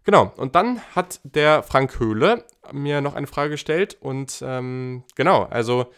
Genau, 0.04 0.32
und 0.38 0.54
dann 0.54 0.80
hat 0.96 1.20
der 1.24 1.64
Frank 1.64 2.00
Höhle 2.00 2.46
mir 2.72 3.02
noch 3.02 3.16
eine 3.16 3.28
Frage 3.28 3.52
gestellt 3.52 3.98
und 4.00 4.44
ähm, 4.46 5.04
genau, 5.16 5.44
also 5.44 5.92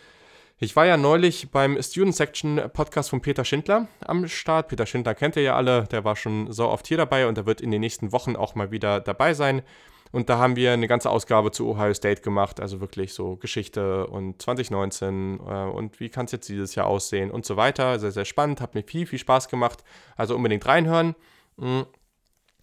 ich 0.64 0.76
war 0.76 0.86
ja 0.86 0.96
neulich 0.96 1.50
beim 1.50 1.82
Student 1.82 2.16
Section 2.16 2.62
Podcast 2.72 3.10
von 3.10 3.20
Peter 3.20 3.44
Schindler 3.44 3.88
am 4.06 4.28
Start. 4.28 4.68
Peter 4.68 4.86
Schindler 4.86 5.16
kennt 5.16 5.36
ihr 5.36 5.42
ja 5.42 5.56
alle, 5.56 5.86
der 5.86 6.04
war 6.04 6.16
schon 6.16 6.52
so 6.52 6.70
oft 6.70 6.88
hier 6.88 6.98
dabei 6.98 7.26
und 7.26 7.36
der 7.36 7.48
wird 7.48 7.62
in 7.62 7.72
den 7.72 7.82
nächsten 7.82 8.12
Wochen 8.12 8.36
auch 8.36 8.54
mal 8.54 8.70
wieder 8.70 9.00
dabei 9.00 9.34
sein. 9.34 9.64
Und 10.12 10.30
da 10.30 10.38
haben 10.38 10.56
wir 10.56 10.74
eine 10.74 10.88
ganze 10.88 11.10
Ausgabe 11.10 11.50
zu 11.50 11.68
Ohio 11.68 11.96
State 11.96 12.22
gemacht, 12.22 12.60
also 12.60 12.80
wirklich 12.80 13.16
so 13.16 13.38
Geschichte 13.38 14.06
und 14.06 14.40
2019 14.40 15.40
äh, 15.40 15.42
und 15.42 16.00
wie 16.00 16.10
kann 16.10 16.26
es 16.26 16.32
jetzt 16.32 16.48
dieses 16.48 16.76
Jahr 16.76 16.86
aussehen 16.86 17.32
und 17.32 17.44
so 17.44 17.58
weiter. 17.58 17.98
Sehr, 17.98 18.12
sehr 18.12 18.26
spannend, 18.26 18.62
hat 18.62 18.76
mir 18.76 18.84
viel, 18.84 19.08
viel 19.08 19.20
Spaß 19.20 19.50
gemacht. 19.50 19.84
Also 20.16 20.36
unbedingt 20.36 20.68
reinhören. 20.68 21.16
Mm. 21.58 21.82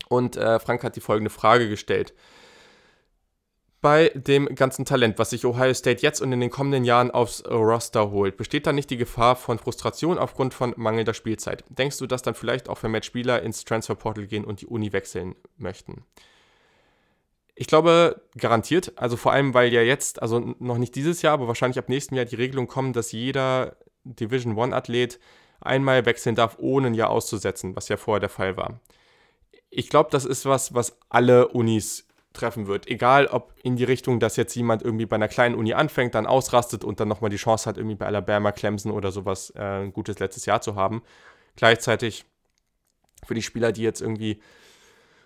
Und 0.08 0.36
äh, 0.36 0.60
Frank 0.60 0.84
hat 0.84 0.94
die 0.94 1.00
folgende 1.00 1.30
Frage 1.30 1.68
gestellt 1.68 2.14
bei 3.80 4.10
dem 4.14 4.46
ganzen 4.54 4.84
Talent, 4.84 5.18
was 5.18 5.30
sich 5.30 5.46
Ohio 5.46 5.72
State 5.72 6.02
jetzt 6.02 6.20
und 6.20 6.32
in 6.32 6.40
den 6.40 6.50
kommenden 6.50 6.84
Jahren 6.84 7.10
aufs 7.12 7.44
Roster 7.46 8.10
holt, 8.10 8.36
besteht 8.36 8.66
da 8.66 8.72
nicht 8.72 8.90
die 8.90 8.96
Gefahr 8.96 9.36
von 9.36 9.58
Frustration 9.58 10.18
aufgrund 10.18 10.52
von 10.52 10.74
mangelnder 10.76 11.14
Spielzeit? 11.14 11.64
Denkst 11.68 11.98
du, 11.98 12.06
dass 12.06 12.22
dann 12.22 12.34
vielleicht 12.34 12.68
auch 12.68 12.78
vermehrt 12.78 13.04
Spieler 13.04 13.42
ins 13.42 13.64
Transferportal 13.64 14.26
gehen 14.26 14.44
und 14.44 14.60
die 14.60 14.66
Uni 14.66 14.92
wechseln 14.92 15.36
möchten? 15.56 16.04
Ich 17.54 17.68
glaube, 17.68 18.22
garantiert. 18.36 18.92
Also 18.96 19.16
vor 19.16 19.32
allem, 19.32 19.54
weil 19.54 19.72
ja 19.72 19.82
jetzt, 19.82 20.22
also 20.22 20.54
noch 20.58 20.78
nicht 20.78 20.94
dieses 20.94 21.22
Jahr, 21.22 21.34
aber 21.34 21.48
wahrscheinlich 21.48 21.78
ab 21.78 21.88
nächstem 21.88 22.16
Jahr 22.16 22.24
die 22.24 22.36
Regelung 22.36 22.66
kommt, 22.66 22.96
dass 22.96 23.12
jeder 23.12 23.76
Division 24.04 24.56
One-Athlet 24.56 25.20
einmal 25.60 26.04
wechseln 26.04 26.34
darf, 26.34 26.56
ohne 26.58 26.88
ein 26.88 26.94
Jahr 26.94 27.10
auszusetzen, 27.10 27.76
was 27.76 27.88
ja 27.88 27.96
vorher 27.96 28.20
der 28.20 28.28
Fall 28.28 28.56
war. 28.56 28.80
Ich 29.70 29.88
glaube, 29.88 30.10
das 30.10 30.24
ist 30.24 30.46
was, 30.46 30.74
was 30.74 30.98
alle 31.08 31.48
Unis 31.48 32.07
treffen 32.38 32.66
wird. 32.66 32.86
Egal, 32.88 33.26
ob 33.26 33.52
in 33.62 33.76
die 33.76 33.84
Richtung, 33.84 34.20
dass 34.20 34.36
jetzt 34.36 34.54
jemand 34.54 34.82
irgendwie 34.82 35.06
bei 35.06 35.16
einer 35.16 35.28
kleinen 35.28 35.54
Uni 35.54 35.74
anfängt, 35.74 36.14
dann 36.14 36.26
ausrastet 36.26 36.84
und 36.84 37.00
dann 37.00 37.08
nochmal 37.08 37.30
die 37.30 37.36
Chance 37.36 37.68
hat, 37.68 37.76
irgendwie 37.76 37.96
bei 37.96 38.06
Alabama, 38.06 38.52
Clemson 38.52 38.92
oder 38.92 39.12
sowas 39.12 39.52
äh, 39.56 39.60
ein 39.60 39.92
gutes 39.92 40.18
letztes 40.18 40.46
Jahr 40.46 40.60
zu 40.60 40.74
haben. 40.74 41.02
Gleichzeitig 41.56 42.24
für 43.26 43.34
die 43.34 43.42
Spieler, 43.42 43.72
die 43.72 43.82
jetzt 43.82 44.00
irgendwie 44.00 44.40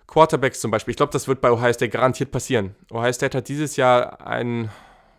Quarterbacks 0.07 0.59
zum 0.59 0.71
Beispiel, 0.71 0.91
ich 0.91 0.97
glaube, 0.97 1.11
das 1.13 1.27
wird 1.27 1.41
bei 1.41 1.51
Ohio 1.51 1.73
State 1.73 1.89
garantiert 1.89 2.31
passieren. 2.31 2.75
Ohio 2.91 3.13
State 3.13 3.37
hat 3.37 3.47
dieses 3.47 3.75
Jahr 3.75 4.25
einen 4.25 4.69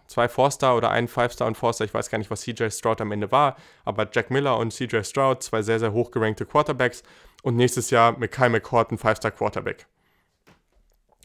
zwei 0.06 0.28
Four-Star 0.28 0.76
oder 0.76 0.90
einen 0.90 1.08
Five-Star 1.08 1.46
und 1.46 1.56
Four-Star, 1.56 1.86
ich 1.86 1.94
weiß 1.94 2.10
gar 2.10 2.18
nicht, 2.18 2.30
was 2.30 2.42
CJ 2.42 2.70
Stroud 2.70 3.00
am 3.00 3.12
Ende 3.12 3.32
war, 3.32 3.56
aber 3.84 4.08
Jack 4.12 4.30
Miller 4.30 4.58
und 4.58 4.72
CJ 4.72 5.02
Stroud, 5.02 5.42
zwei 5.42 5.62
sehr, 5.62 5.78
sehr 5.78 5.92
hochgerankte 5.92 6.44
Quarterbacks 6.46 7.02
und 7.42 7.56
nächstes 7.56 7.90
Jahr 7.90 8.14
Kyle 8.28 8.50
McCord 8.50 8.92
ein 8.92 8.98
Five-Star 8.98 9.30
Quarterback. 9.30 9.86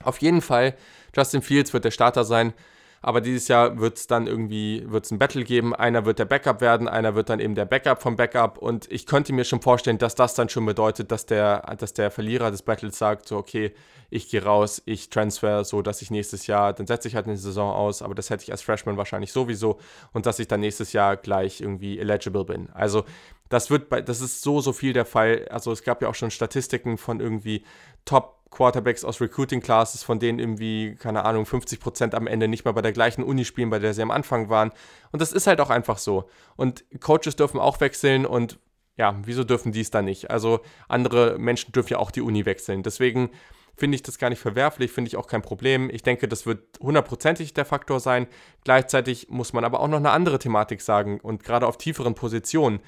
Auf 0.03 0.19
jeden 0.19 0.41
Fall, 0.41 0.75
Justin 1.15 1.41
Fields 1.41 1.73
wird 1.73 1.85
der 1.85 1.91
Starter 1.91 2.23
sein. 2.23 2.53
Aber 3.01 3.21
dieses 3.21 3.47
Jahr 3.47 3.79
wird 3.79 3.97
es 3.97 4.07
dann 4.07 4.27
irgendwie 4.27 4.83
wird's 4.85 5.11
ein 5.11 5.19
Battle 5.19 5.43
geben. 5.43 5.73
Einer 5.73 6.05
wird 6.05 6.19
der 6.19 6.25
Backup 6.25 6.59
werden, 6.59 6.87
einer 6.87 7.15
wird 7.15 7.29
dann 7.29 7.39
eben 7.39 7.55
der 7.55 7.65
Backup 7.65 8.01
vom 8.01 8.17
Backup. 8.17 8.57
Und 8.57 8.91
ich 8.91 9.05
könnte 9.05 9.31
mir 9.31 9.45
schon 9.45 9.61
vorstellen, 9.61 9.97
dass 9.97 10.15
das 10.15 10.33
dann 10.33 10.49
schon 10.49 10.65
bedeutet, 10.65 11.11
dass 11.11 11.25
der, 11.25 11.61
dass 11.77 11.93
der 11.93 12.11
Verlierer 12.11 12.51
des 12.51 12.61
Battles 12.61 12.97
sagt, 12.97 13.27
so 13.27 13.37
okay, 13.37 13.73
ich 14.09 14.29
gehe 14.29 14.43
raus, 14.43 14.81
ich 14.85 15.09
transfer, 15.09 15.63
so 15.63 15.81
dass 15.81 16.01
ich 16.01 16.11
nächstes 16.11 16.47
Jahr, 16.47 16.73
dann 16.73 16.87
setze 16.87 17.07
ich 17.07 17.15
halt 17.15 17.27
eine 17.27 17.37
Saison 17.37 17.71
aus, 17.71 18.01
aber 18.01 18.15
das 18.15 18.29
hätte 18.29 18.43
ich 18.43 18.51
als 18.51 18.63
Freshman 18.63 18.97
wahrscheinlich 18.97 19.31
sowieso 19.31 19.79
und 20.13 20.25
dass 20.25 20.39
ich 20.39 20.47
dann 20.47 20.61
nächstes 20.61 20.93
Jahr 20.93 21.15
gleich 21.15 21.61
irgendwie 21.61 21.99
eligible 21.99 22.43
bin. 22.43 22.69
Also 22.71 23.05
das 23.49 23.69
wird 23.69 23.89
bei, 23.89 24.01
das 24.01 24.21
ist 24.21 24.41
so, 24.41 24.61
so 24.61 24.73
viel 24.73 24.93
der 24.93 25.05
Fall. 25.05 25.47
Also 25.49 25.71
es 25.71 25.83
gab 25.83 26.01
ja 26.01 26.07
auch 26.07 26.15
schon 26.15 26.31
Statistiken 26.31 26.97
von 26.97 27.19
irgendwie 27.19 27.63
Top 28.05 28.39
Quarterbacks 28.51 29.03
aus 29.03 29.21
Recruiting 29.21 29.61
Classes, 29.61 30.03
von 30.03 30.19
denen 30.19 30.39
irgendwie, 30.39 30.95
keine 30.95 31.25
Ahnung, 31.25 31.45
50% 31.45 32.15
am 32.15 32.27
Ende 32.27 32.47
nicht 32.47 32.65
mal 32.65 32.71
bei 32.71 32.81
der 32.81 32.91
gleichen 32.91 33.23
Uni 33.23 33.45
spielen, 33.45 33.69
bei 33.69 33.79
der 33.79 33.93
sie 33.93 34.01
am 34.01 34.11
Anfang 34.11 34.49
waren. 34.49 34.71
Und 35.11 35.21
das 35.21 35.31
ist 35.31 35.47
halt 35.47 35.61
auch 35.61 35.69
einfach 35.69 35.97
so. 35.97 36.29
Und 36.55 36.83
Coaches 36.99 37.35
dürfen 37.35 37.59
auch 37.59 37.79
wechseln 37.79 38.25
und 38.25 38.59
ja, 38.97 39.15
wieso 39.23 39.43
dürfen 39.43 39.71
die 39.71 39.81
es 39.81 39.91
dann 39.91 40.05
nicht? 40.05 40.29
Also 40.29 40.59
andere 40.87 41.37
Menschen 41.39 41.71
dürfen 41.71 41.93
ja 41.93 41.99
auch 41.99 42.11
die 42.11 42.21
Uni 42.21 42.45
wechseln. 42.45 42.83
Deswegen 42.83 43.29
finde 43.77 43.95
ich 43.95 44.03
das 44.03 44.17
gar 44.17 44.29
nicht 44.29 44.41
verwerflich, 44.41 44.91
finde 44.91 45.07
ich 45.07 45.15
auch 45.15 45.27
kein 45.27 45.41
Problem. 45.41 45.89
Ich 45.89 46.03
denke, 46.03 46.27
das 46.27 46.45
wird 46.45 46.79
hundertprozentig 46.81 47.53
der 47.53 47.65
Faktor 47.65 48.01
sein. 48.01 48.27
Gleichzeitig 48.65 49.29
muss 49.29 49.53
man 49.53 49.63
aber 49.63 49.79
auch 49.79 49.87
noch 49.87 49.97
eine 49.97 50.11
andere 50.11 50.37
Thematik 50.37 50.81
sagen 50.81 51.19
und 51.21 51.43
gerade 51.43 51.65
auf 51.65 51.77
tieferen 51.77 52.13
Positionen 52.13 52.81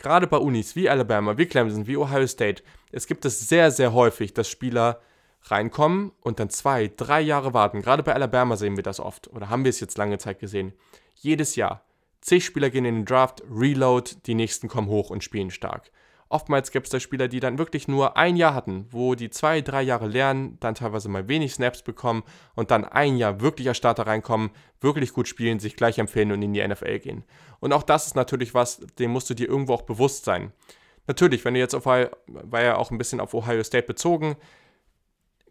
gerade 0.00 0.26
bei 0.26 0.38
Unis 0.38 0.74
wie 0.74 0.90
Alabama, 0.90 1.38
wie 1.38 1.46
Clemson, 1.46 1.86
wie 1.86 1.96
Ohio 1.96 2.26
State, 2.26 2.62
es 2.90 3.06
gibt 3.06 3.24
es 3.24 3.48
sehr, 3.48 3.70
sehr 3.70 3.92
häufig, 3.92 4.34
dass 4.34 4.48
Spieler 4.48 5.00
reinkommen 5.44 6.12
und 6.20 6.40
dann 6.40 6.50
zwei, 6.50 6.88
drei 6.88 7.20
Jahre 7.20 7.54
warten. 7.54 7.82
Gerade 7.82 8.02
bei 8.02 8.14
Alabama 8.14 8.56
sehen 8.56 8.76
wir 8.76 8.82
das 8.82 9.00
oft 9.00 9.28
oder 9.28 9.48
haben 9.48 9.64
wir 9.64 9.70
es 9.70 9.80
jetzt 9.80 9.96
lange 9.96 10.18
Zeit 10.18 10.40
gesehen. 10.40 10.72
Jedes 11.14 11.56
Jahr. 11.56 11.84
Zig 12.20 12.44
Spieler 12.44 12.68
gehen 12.68 12.84
in 12.84 12.96
den 12.96 13.04
Draft, 13.06 13.42
Reload, 13.50 14.10
die 14.26 14.34
nächsten 14.34 14.68
kommen 14.68 14.88
hoch 14.88 15.08
und 15.08 15.24
spielen 15.24 15.50
stark. 15.50 15.90
Oftmals 16.32 16.70
gibt 16.70 16.86
es 16.86 16.90
da 16.92 17.00
Spieler, 17.00 17.26
die 17.26 17.40
dann 17.40 17.58
wirklich 17.58 17.88
nur 17.88 18.16
ein 18.16 18.36
Jahr 18.36 18.54
hatten, 18.54 18.86
wo 18.92 19.16
die 19.16 19.30
zwei, 19.30 19.62
drei 19.62 19.82
Jahre 19.82 20.06
lernen, 20.06 20.58
dann 20.60 20.76
teilweise 20.76 21.08
mal 21.08 21.26
wenig 21.26 21.54
Snaps 21.54 21.82
bekommen 21.82 22.22
und 22.54 22.70
dann 22.70 22.84
ein 22.84 23.16
Jahr 23.16 23.40
wirklich 23.40 23.66
als 23.66 23.78
Starter 23.78 24.06
reinkommen, 24.06 24.50
wirklich 24.80 25.12
gut 25.12 25.26
spielen, 25.26 25.58
sich 25.58 25.74
gleich 25.74 25.98
empfehlen 25.98 26.30
und 26.30 26.40
in 26.40 26.52
die 26.52 26.66
NFL 26.66 27.00
gehen. 27.00 27.24
Und 27.58 27.72
auch 27.72 27.82
das 27.82 28.06
ist 28.06 28.14
natürlich 28.14 28.54
was, 28.54 28.78
dem 29.00 29.10
musst 29.10 29.28
du 29.28 29.34
dir 29.34 29.48
irgendwo 29.48 29.74
auch 29.74 29.82
bewusst 29.82 30.24
sein. 30.24 30.52
Natürlich, 31.08 31.44
wenn 31.44 31.54
du 31.54 31.60
jetzt 31.60 31.74
auf, 31.74 31.86
war 31.86 32.62
ja 32.62 32.76
auch 32.76 32.92
ein 32.92 32.98
bisschen 32.98 33.18
auf 33.18 33.34
Ohio 33.34 33.64
State 33.64 33.88
bezogen, 33.88 34.36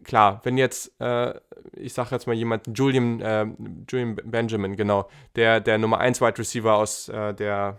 klar, 0.02 0.40
wenn 0.44 0.56
jetzt, 0.56 0.98
äh, 0.98 1.34
ich 1.74 1.92
sage 1.92 2.08
jetzt 2.12 2.26
mal 2.26 2.32
jemand, 2.32 2.66
Julian, 2.74 3.20
äh, 3.20 3.46
Julian 3.86 4.16
Benjamin, 4.16 4.76
genau, 4.76 5.10
der, 5.36 5.60
der 5.60 5.76
Nummer 5.76 5.98
1 5.98 6.22
Wide 6.22 6.38
Receiver 6.38 6.74
aus 6.74 7.10
äh, 7.10 7.34
der 7.34 7.78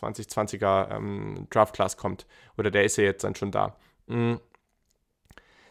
2020er 0.00 0.96
ähm, 0.96 1.46
Draft 1.50 1.74
Class 1.74 1.96
kommt. 1.96 2.26
Oder 2.56 2.70
der 2.70 2.84
ist 2.84 2.96
ja 2.96 3.04
jetzt 3.04 3.24
dann 3.24 3.34
schon 3.34 3.50
da. 3.50 3.76
Mhm. 4.06 4.40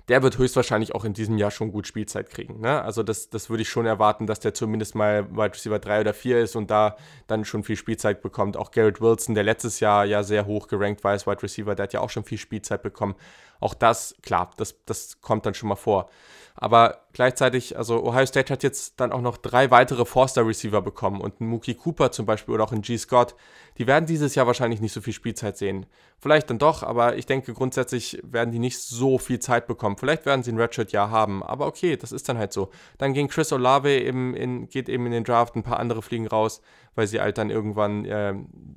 Der 0.08 0.24
wird 0.24 0.38
höchstwahrscheinlich 0.38 0.96
auch 0.96 1.04
in 1.04 1.14
diesem 1.14 1.38
Jahr 1.38 1.52
schon 1.52 1.74
gut 1.74 1.86
Spielzeit 1.86 2.30
kriegen. 2.30 2.62
Ne? 2.62 2.82
Also 2.82 3.04
das, 3.04 3.30
das 3.30 3.50
würde 3.50 3.64
ich 3.64 3.70
schon 3.70 3.86
erwarten, 3.86 4.26
dass 4.26 4.40
der 4.40 4.54
zumindest 4.54 4.96
mal 4.96 5.30
Wide 5.32 5.54
Receiver 5.54 5.80
3 5.80 6.02
oder 6.02 6.14
4 6.14 6.40
ist 6.40 6.56
und 6.56 6.72
da 6.72 6.96
dann 7.28 7.44
schon 7.44 7.64
viel 7.64 7.76
Spielzeit 7.76 8.22
bekommt. 8.22 8.56
Auch 8.56 8.72
Garrett 8.72 9.02
Wilson, 9.02 9.36
der 9.36 9.44
letztes 9.44 9.82
Jahr 9.82 10.06
ja 10.06 10.24
sehr 10.24 10.46
hoch 10.46 10.70
gerankt 10.70 11.04
war 11.04 11.12
als 11.12 11.28
Wide 11.28 11.44
Receiver, 11.44 11.76
der 11.76 11.84
hat 11.84 11.94
ja 11.94 12.00
auch 12.00 12.10
schon 12.10 12.24
viel 12.24 12.38
Spielzeit 12.38 12.84
bekommen. 12.84 13.16
Auch 13.60 13.74
das, 13.74 14.16
klar, 14.22 14.52
das, 14.58 14.76
das 14.86 15.22
kommt 15.22 15.46
dann 15.46 15.54
schon 15.54 15.70
mal 15.70 15.76
vor. 15.76 16.10
Aber 16.56 17.08
Gleichzeitig, 17.18 17.76
also 17.76 18.04
Ohio 18.04 18.28
State 18.28 18.54
hat 18.54 18.62
jetzt 18.62 19.00
dann 19.00 19.12
auch 19.12 19.22
noch 19.22 19.38
drei 19.38 19.72
weitere 19.72 20.06
Forster-Receiver 20.06 20.84
bekommen 20.84 21.20
und 21.20 21.42
Mookie 21.42 21.74
Cooper 21.74 22.12
zum 22.12 22.28
Beispiel 22.28 22.54
oder 22.54 22.64
auch 22.64 22.72
einen 22.72 22.84
G. 22.84 22.96
Scott. 22.96 23.34
Die 23.80 23.88
werden 23.88 24.06
dieses 24.06 24.36
Jahr 24.36 24.46
wahrscheinlich 24.46 24.82
nicht 24.82 24.94
so 24.94 25.02
viel 25.02 25.14
Spielzeit 25.14 25.58
sehen. 25.58 25.88
Vielleicht 26.20 26.52
dann 26.52 26.60
doch, 26.60 26.84
aber 26.84 27.18
ich 27.18 27.26
denke 27.26 27.56
grundsätzlich 27.56 28.20
werden 28.22 28.52
die 28.52 28.60
nicht 28.60 28.78
so 28.78 29.18
viel 29.18 29.40
Zeit 29.40 29.66
bekommen. 29.66 29.98
Vielleicht 29.98 30.28
werden 30.28 30.44
sie 30.44 30.52
ein 30.52 30.60
Redshirt-Jahr 30.60 31.10
haben, 31.10 31.42
aber 31.42 31.66
okay, 31.66 31.98
das 31.98 32.12
ist 32.12 32.30
dann 32.30 32.38
halt 32.38 32.54
so. 32.54 32.70
Dann 33.00 33.14
ging 33.14 33.30
Chris 33.30 33.52
Olave 33.52 33.98
eben 33.98 34.36
in, 34.36 34.70
geht 34.70 34.88
eben 34.88 35.08
in 35.08 35.12
den 35.12 35.24
Draft, 35.24 35.56
ein 35.56 35.64
paar 35.64 35.80
andere 35.80 36.04
fliegen 36.04 36.28
raus, 36.28 36.62
weil 36.98 37.08
sie 37.08 37.22
halt 37.22 37.38
dann 37.38 37.50
irgendwann 37.50 38.06
äh, 38.06 38.34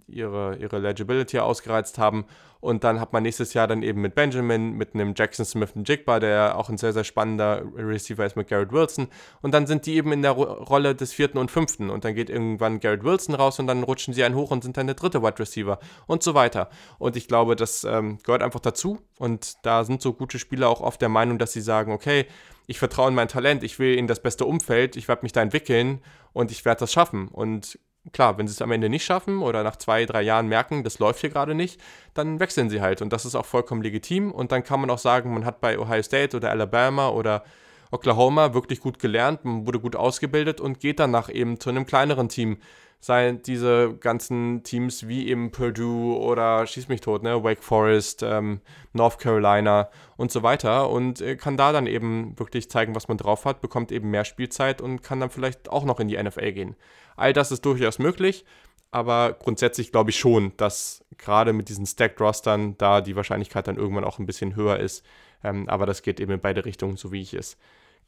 ihre, 0.07 0.57
ihre 0.57 0.79
Legibility 0.79 1.39
ausgereizt 1.39 1.99
haben. 1.99 2.27
Und 2.61 2.85
dann 2.85 3.01
hat 3.01 3.15
man 3.15 3.23
nächstes 3.23 3.55
Jahr 3.55 3.67
dann 3.67 3.83
eben 3.83 4.03
mit 4.03 4.15
Benjamin, 4.15 4.73
mit 4.73 4.95
einem 4.95 5.15
Jackson 5.17 5.47
Smith 5.47 5.71
und 5.75 5.89
Jigba, 5.89 6.21
der 6.21 6.59
auch 6.59 6.69
ein 6.69 6.77
sehr, 6.77 6.93
sehr 6.93 7.05
spannender 7.05 7.65
Receiver 7.75 8.27
ist 8.27 8.37
mit 8.37 8.49
Garrett 8.49 8.71
Wilson. 8.71 9.09
Und 9.41 9.55
dann 9.55 9.67
sind 9.67 9.87
die 9.87 9.95
eben 9.95 10.13
in 10.13 10.21
der 10.21 10.33
Ro 10.33 10.43
Rolle 10.43 10.95
des 10.95 11.15
vierten 11.15 11.39
und 11.39 11.51
fünften. 11.51 11.89
Und 11.89 12.05
dann 12.05 12.15
geht 12.15 12.29
irgendwann 12.29 12.79
Garrett 12.79 13.03
Wilson 13.03 13.35
raus 13.35 13.59
und 13.59 13.67
dann 13.67 13.83
rutschen 13.83 14.13
sie 14.13 14.23
einen 14.23 14.35
hoch 14.35 14.51
und 14.51 14.63
sind 14.63 14.77
dann 14.77 14.87
der 14.87 14.97
dritte 14.97 15.23
Wide 15.23 15.39
Receiver 15.39 15.79
und 16.07 16.23
so 16.23 16.35
weiter. 16.35 16.69
Und 16.99 17.17
ich 17.17 17.27
glaube, 17.27 17.57
das 17.57 17.85
ähm, 17.85 18.19
gehört 18.23 18.43
einfach 18.43 18.61
dazu. 18.61 18.99
Und 19.19 19.65
da 19.65 19.85
sind 19.85 20.03
so 20.03 20.13
gute 20.13 20.39
Spieler 20.39 20.69
auch 20.69 20.83
oft 20.83 21.01
der 21.01 21.09
Meinung, 21.09 21.39
dass 21.39 21.55
sie 21.55 21.63
sagen, 21.63 21.93
okay, 21.93 22.27
ich 22.67 22.79
vertraue 22.79 23.09
in 23.09 23.15
mein 23.15 23.29
Talent, 23.29 23.65
ich 23.65 23.79
will 23.79 23.97
in 23.97 24.07
das 24.07 24.21
beste 24.21 24.45
Umfeld, 24.45 24.97
ich 24.97 25.09
werde 25.09 25.23
mich 25.23 25.33
da 25.33 25.41
entwickeln 25.43 26.03
und 26.33 26.53
ich 26.53 26.65
werde 26.65 26.81
das 26.81 26.93
schaffen. 26.93 27.27
Und 27.27 27.81
klar, 28.13 28.39
wenn 28.39 28.49
sie 28.49 28.53
es 28.53 28.63
am 28.63 28.73
Ende 28.73 28.89
nicht 28.89 29.05
schaffen 29.05 29.43
oder 29.43 29.63
nach 29.63 29.77
zwei, 29.77 30.07
drei 30.07 30.23
Jahren 30.23 30.47
merken, 30.47 30.85
das 30.85 30.99
läuft 30.99 31.21
hier 31.21 31.31
gerade 31.31 31.55
nicht, 31.55 31.81
dann 32.15 32.41
wechseln 32.41 32.71
sie 32.71 32.81
halt. 32.81 33.03
Und 33.03 33.13
das 33.13 33.25
ist 33.25 33.35
auch 33.35 33.47
vollkommen 33.47 33.83
legitim. 33.83 34.33
Und 34.33 34.53
dann 34.53 34.65
kann 34.65 34.81
man 34.81 34.91
auch 34.91 34.99
sagen, 34.99 35.33
man 35.33 35.45
hat 35.45 35.61
bei 35.61 35.79
Ohio 35.79 36.03
State 36.03 36.37
oder 36.37 36.51
Alabama 36.51 37.11
oder 37.11 37.45
Oklahoma 37.91 38.55
wirklich 38.55 38.81
gut 38.81 38.99
gelernt, 38.99 39.45
man 39.45 39.67
wurde 39.67 39.81
gut 39.81 39.97
ausgebildet 39.97 40.61
und 40.61 40.81
geht 40.81 41.01
danach 41.01 41.29
eben 41.29 41.59
zu 41.59 41.71
einem 41.71 41.87
kleineren 41.87 42.29
Team. 42.29 42.59
Seien 43.03 43.43
diese 43.43 43.95
ganzen 43.95 44.63
Teams 44.63 45.09
wie 45.09 45.29
eben 45.29 45.51
Purdue 45.51 46.19
oder 46.19 46.67
Schieß 46.67 46.89
mich 46.89 47.01
tot, 47.01 47.23
ne, 47.23 47.43
Wake 47.43 47.63
Forest, 47.63 48.23
ähm, 48.23 48.61
North 48.93 49.19
Carolina 49.19 49.89
und 50.19 50.31
so 50.31 50.43
weiter 50.43 50.91
und 50.91 51.23
äh, 51.23 51.37
kann 51.37 51.57
da 51.57 51.73
dann 51.73 51.87
eben 51.87 52.39
wirklich 52.39 52.69
zeigen, 52.71 52.95
was 52.95 53.09
man 53.09 53.17
drauf 53.17 53.47
hat, 53.47 53.63
bekommt 53.63 53.91
eben 53.91 54.11
mehr 54.11 54.27
Spielzeit 54.27 54.83
und 54.83 55.03
kann 55.03 55.19
dann 55.19 55.31
vielleicht 55.31 55.71
auch 55.71 55.85
noch 55.85 55.99
in 55.99 56.09
die 56.09 56.23
NFL 56.23 56.53
gehen. 56.53 56.77
All 57.17 57.33
das 57.33 57.51
ist 57.53 57.65
durchaus 57.65 57.99
möglich, 57.99 58.45
aber 58.91 59.33
grundsätzlich 59.33 59.93
glaube 59.93 60.11
ich 60.11 60.19
schon, 60.19 60.53
dass 60.59 61.03
gerade 61.17 61.53
mit 61.55 61.69
diesen 61.69 61.87
Stacked 61.87 62.21
Rostern 62.21 62.77
da 62.77 63.01
die 63.01 63.17
Wahrscheinlichkeit 63.17 63.67
dann 63.67 63.77
irgendwann 63.77 64.05
auch 64.05 64.19
ein 64.19 64.27
bisschen 64.27 64.57
höher 64.57 64.79
ist. 64.79 65.05
Ähm, 65.43 65.69
aber 65.69 65.87
das 65.87 66.03
geht 66.03 66.21
eben 66.21 66.33
in 66.33 66.41
beide 66.41 66.65
Richtungen, 66.65 66.97
so 66.97 67.13
wie 67.13 67.23
ich 67.23 67.33
es 67.33 67.57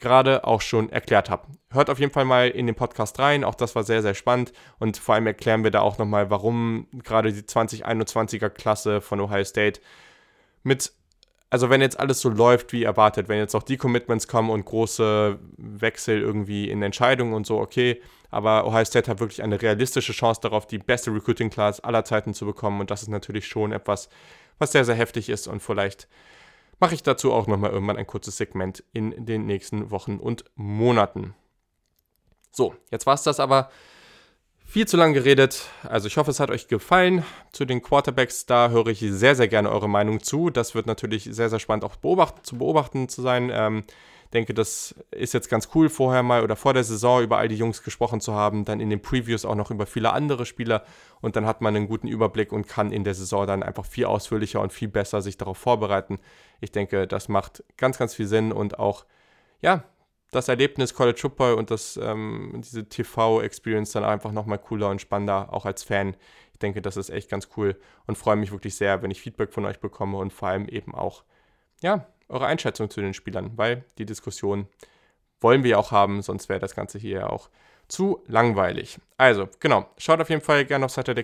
gerade 0.03 0.45
auch 0.45 0.61
schon 0.61 0.91
erklärt 0.91 1.31
habe. 1.31 1.47
Hört 1.71 1.89
auf 1.89 1.99
jeden 1.99 2.13
Fall 2.13 2.27
mal 2.27 2.49
in 2.49 2.67
den 2.67 2.75
Podcast 2.75 3.19
rein, 3.19 3.45
auch 3.45 3.55
das 3.55 3.75
war 3.75 3.85
sehr, 3.85 4.03
sehr 4.03 4.15
spannend. 4.15 4.53
Und 4.79 4.99
vor 4.99 5.15
allem 5.15 5.27
erklären 5.27 5.65
wir 5.65 5.71
da 5.71 5.81
auch 5.81 5.97
nochmal, 5.97 6.29
warum 6.29 6.87
gerade 7.03 7.33
die 7.33 7.41
2021er 7.41 8.51
Klasse 8.51 9.01
von 9.01 9.21
Ohio 9.21 9.45
State 9.45 9.81
mit, 10.63 10.93
also 11.49 11.71
wenn 11.71 11.81
jetzt 11.81 11.99
alles 11.99 12.21
so 12.21 12.29
läuft 12.29 12.73
wie 12.75 12.83
erwartet, 12.83 13.29
wenn 13.29 13.39
jetzt 13.39 13.55
auch 13.55 13.63
die 13.63 13.79
Commitments 13.79 14.29
kommen 14.29 14.51
und 14.51 14.67
große 14.67 15.39
Wechsel 15.57 16.21
irgendwie 16.21 16.69
in 16.69 16.83
Entscheidungen 16.83 17.33
und 17.33 17.47
so, 17.47 17.59
okay, 17.59 18.03
aber 18.31 18.67
Ohio 18.67 18.85
State 18.85 19.11
hat 19.11 19.21
wirklich 19.21 19.43
eine 19.43 19.61
realistische 19.61 20.13
Chance 20.13 20.41
darauf, 20.41 20.67
die 20.67 20.79
beste 20.79 21.15
Recruiting 21.15 21.51
Class 21.51 21.81
aller 21.81 22.05
Zeiten 22.05 22.35
zu 22.35 22.47
bekommen. 22.47 22.81
Und 22.81 22.91
das 22.91 23.03
ist 23.03 23.09
natürlich 23.09 23.47
schon 23.47 23.73
etwas, 23.73 24.09
was 24.59 24.73
sehr, 24.73 24.85
sehr 24.85 24.95
heftig 24.95 25.29
ist 25.29 25.47
und 25.47 25.63
vielleicht 25.63 26.09
mache 26.83 26.97
ich 26.97 27.05
dazu 27.05 27.33
auch 27.33 27.47
nochmal 27.47 27.71
irgendwann 27.71 27.97
ein 27.97 28.09
kurzes 28.09 28.37
Segment 28.37 28.83
in 28.93 29.25
den 29.25 29.47
nächsten 29.47 29.93
Wochen 29.93 30.17
und 30.17 30.45
Monaten. 30.57 31.33
So, 32.51 32.75
jetzt 32.91 33.07
war 33.07 33.15
es 33.15 33.23
das 33.23 33.39
aber 33.39 33.71
viel 34.67 34.89
zu 34.89 34.97
lang 34.97 35.13
geredet. 35.13 35.69
Also 35.85 36.09
ich 36.09 36.17
hoffe, 36.17 36.33
es 36.33 36.41
hat 36.41 36.51
euch 36.51 36.67
gefallen. 36.67 37.25
Zu 37.53 37.67
den 37.67 37.83
Quarterbacks, 37.83 38.47
da 38.47 38.71
höre 38.71 38.89
ich 38.89 38.99
sehr, 38.99 39.37
sehr 39.37 39.47
gerne 39.47 39.71
eure 39.71 39.89
Meinung 39.89 40.25
zu. 40.25 40.51
Das 40.51 40.75
wird 40.75 40.87
natürlich 40.87 41.29
sehr, 41.31 41.49
sehr 41.49 41.61
spannend 41.61 41.85
auch 41.85 41.95
beobachten, 41.95 42.43
zu 42.43 42.59
beobachten 42.59 43.09
zu 43.09 43.23
sein. 43.23 43.53
Ähm, 43.55 43.85
denke, 44.33 44.55
das 44.55 44.95
ist 45.11 45.35
jetzt 45.35 45.49
ganz 45.49 45.69
cool, 45.75 45.89
vorher 45.89 46.23
mal 46.23 46.43
oder 46.43 46.57
vor 46.57 46.75
der 46.75 46.85
Saison 46.85 47.23
über 47.23 47.39
all 47.39 47.49
die 47.49 47.57
Jungs 47.57 47.83
gesprochen 47.83 48.21
zu 48.21 48.35
haben, 48.35 48.65
dann 48.65 48.81
in 48.81 48.91
den 48.91 49.01
Previews 49.01 49.45
auch 49.45 49.55
noch 49.55 49.71
über 49.71 49.87
viele 49.87 50.13
andere 50.13 50.47
Spieler 50.47 50.85
und 51.21 51.37
dann 51.37 51.47
hat 51.47 51.61
man 51.61 51.77
einen 51.77 51.87
guten 51.87 52.09
Überblick 52.09 52.53
und 52.53 52.67
kann 52.67 52.93
in 52.93 53.05
der 53.05 53.15
Saison 53.15 53.47
dann 53.47 53.63
einfach 53.63 53.85
viel 53.85 54.07
ausführlicher 54.07 54.61
und 54.61 54.73
viel 54.73 54.89
besser 54.89 55.23
sich 55.23 55.37
darauf 55.37 55.59
vorbereiten. 55.59 56.19
Ich 56.61 56.73
denke, 56.73 57.07
das 57.07 57.29
macht 57.29 57.63
ganz, 57.77 57.99
ganz 57.99 58.15
viel 58.15 58.27
Sinn 58.27 58.53
und 58.53 58.79
auch, 58.79 59.05
ja, 59.61 59.85
das 60.31 60.49
Erlebnis 60.49 60.95
College 60.95 61.21
Football 61.21 61.55
und 61.55 61.71
das, 61.71 61.99
ähm, 62.03 62.53
diese 62.65 62.89
TV-Experience 62.89 63.93
dann 63.93 64.05
einfach 64.05 64.33
nochmal 64.33 64.59
cooler 64.59 64.89
und 64.89 65.01
spannender, 65.01 65.53
auch 65.53 65.67
als 65.67 65.83
Fan. 65.83 66.17
Ich 66.53 66.59
denke, 66.59 66.81
das 66.81 66.97
ist 66.97 67.11
echt 67.11 67.29
ganz 67.29 67.49
cool 67.57 67.79
und 68.07 68.17
freue 68.17 68.37
mich 68.37 68.51
wirklich 68.51 68.75
sehr, 68.75 69.03
wenn 69.03 69.11
ich 69.11 69.21
Feedback 69.21 69.53
von 69.53 69.67
euch 69.67 69.79
bekomme 69.79 70.17
und 70.17 70.33
vor 70.33 70.49
allem 70.49 70.69
eben 70.69 70.95
auch, 70.95 71.23
ja, 71.83 72.07
eure 72.29 72.47
Einschätzung 72.47 72.91
zu 72.91 73.01
den 73.01 73.15
Spielern, 73.15 73.53
weil 73.57 73.85
die 73.99 74.07
Diskussion 74.07 74.69
wollen 75.41 75.65
wir 75.65 75.73
ja 75.73 75.77
auch 75.79 75.91
haben, 75.91 76.23
sonst 76.23 76.49
wäre 76.49 76.61
das 76.61 76.75
Ganze 76.75 76.99
hier 76.99 77.21
ja 77.21 77.27
auch 77.29 77.51
zu 77.89 78.23
langweilig. 78.27 78.99
Also, 79.19 79.49
genau, 79.61 79.87
schaut 79.99 80.21
auf 80.21 80.31
jeden 80.31 80.41
Fall 80.41 80.65
gerne 80.65 80.87
auf 80.87 80.93
Seite 80.93 81.15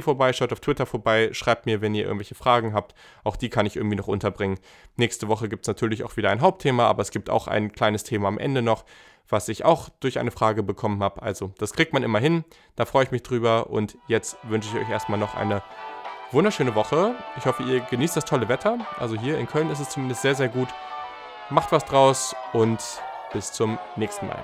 vorbei, 0.00 0.32
schaut 0.32 0.52
auf 0.52 0.60
Twitter 0.60 0.86
vorbei, 0.86 1.28
schreibt 1.32 1.66
mir, 1.66 1.80
wenn 1.80 1.94
ihr 1.94 2.04
irgendwelche 2.04 2.34
Fragen 2.34 2.72
habt. 2.72 2.94
Auch 3.22 3.36
die 3.36 3.50
kann 3.50 3.66
ich 3.66 3.76
irgendwie 3.76 3.96
noch 3.96 4.08
unterbringen. 4.08 4.58
Nächste 4.96 5.28
Woche 5.28 5.48
gibt 5.48 5.64
es 5.64 5.68
natürlich 5.68 6.04
auch 6.04 6.16
wieder 6.16 6.30
ein 6.30 6.40
Hauptthema, 6.40 6.86
aber 6.86 7.02
es 7.02 7.10
gibt 7.10 7.28
auch 7.28 7.48
ein 7.48 7.72
kleines 7.72 8.04
Thema 8.04 8.28
am 8.28 8.38
Ende 8.38 8.62
noch, 8.62 8.84
was 9.28 9.48
ich 9.48 9.64
auch 9.64 9.88
durch 10.00 10.18
eine 10.18 10.30
Frage 10.30 10.62
bekommen 10.62 11.02
habe. 11.02 11.22
Also, 11.22 11.52
das 11.58 11.74
kriegt 11.74 11.92
man 11.92 12.02
immer 12.02 12.18
hin. 12.18 12.44
Da 12.76 12.86
freue 12.86 13.04
ich 13.04 13.10
mich 13.10 13.22
drüber 13.22 13.68
und 13.68 13.98
jetzt 14.08 14.38
wünsche 14.44 14.70
ich 14.70 14.84
euch 14.84 14.90
erstmal 14.90 15.18
noch 15.18 15.34
eine 15.34 15.62
wunderschöne 16.32 16.74
Woche. 16.74 17.14
Ich 17.36 17.46
hoffe, 17.46 17.62
ihr 17.62 17.80
genießt 17.80 18.16
das 18.16 18.24
tolle 18.24 18.48
Wetter. 18.48 18.78
Also 18.98 19.16
hier 19.16 19.38
in 19.38 19.46
Köln 19.46 19.70
ist 19.70 19.80
es 19.80 19.90
zumindest 19.90 20.22
sehr, 20.22 20.34
sehr 20.34 20.48
gut. 20.48 20.68
Macht 21.50 21.72
was 21.72 21.84
draus 21.84 22.34
und 22.52 22.80
bis 23.32 23.52
zum 23.52 23.78
nächsten 23.96 24.26
Mal. 24.26 24.42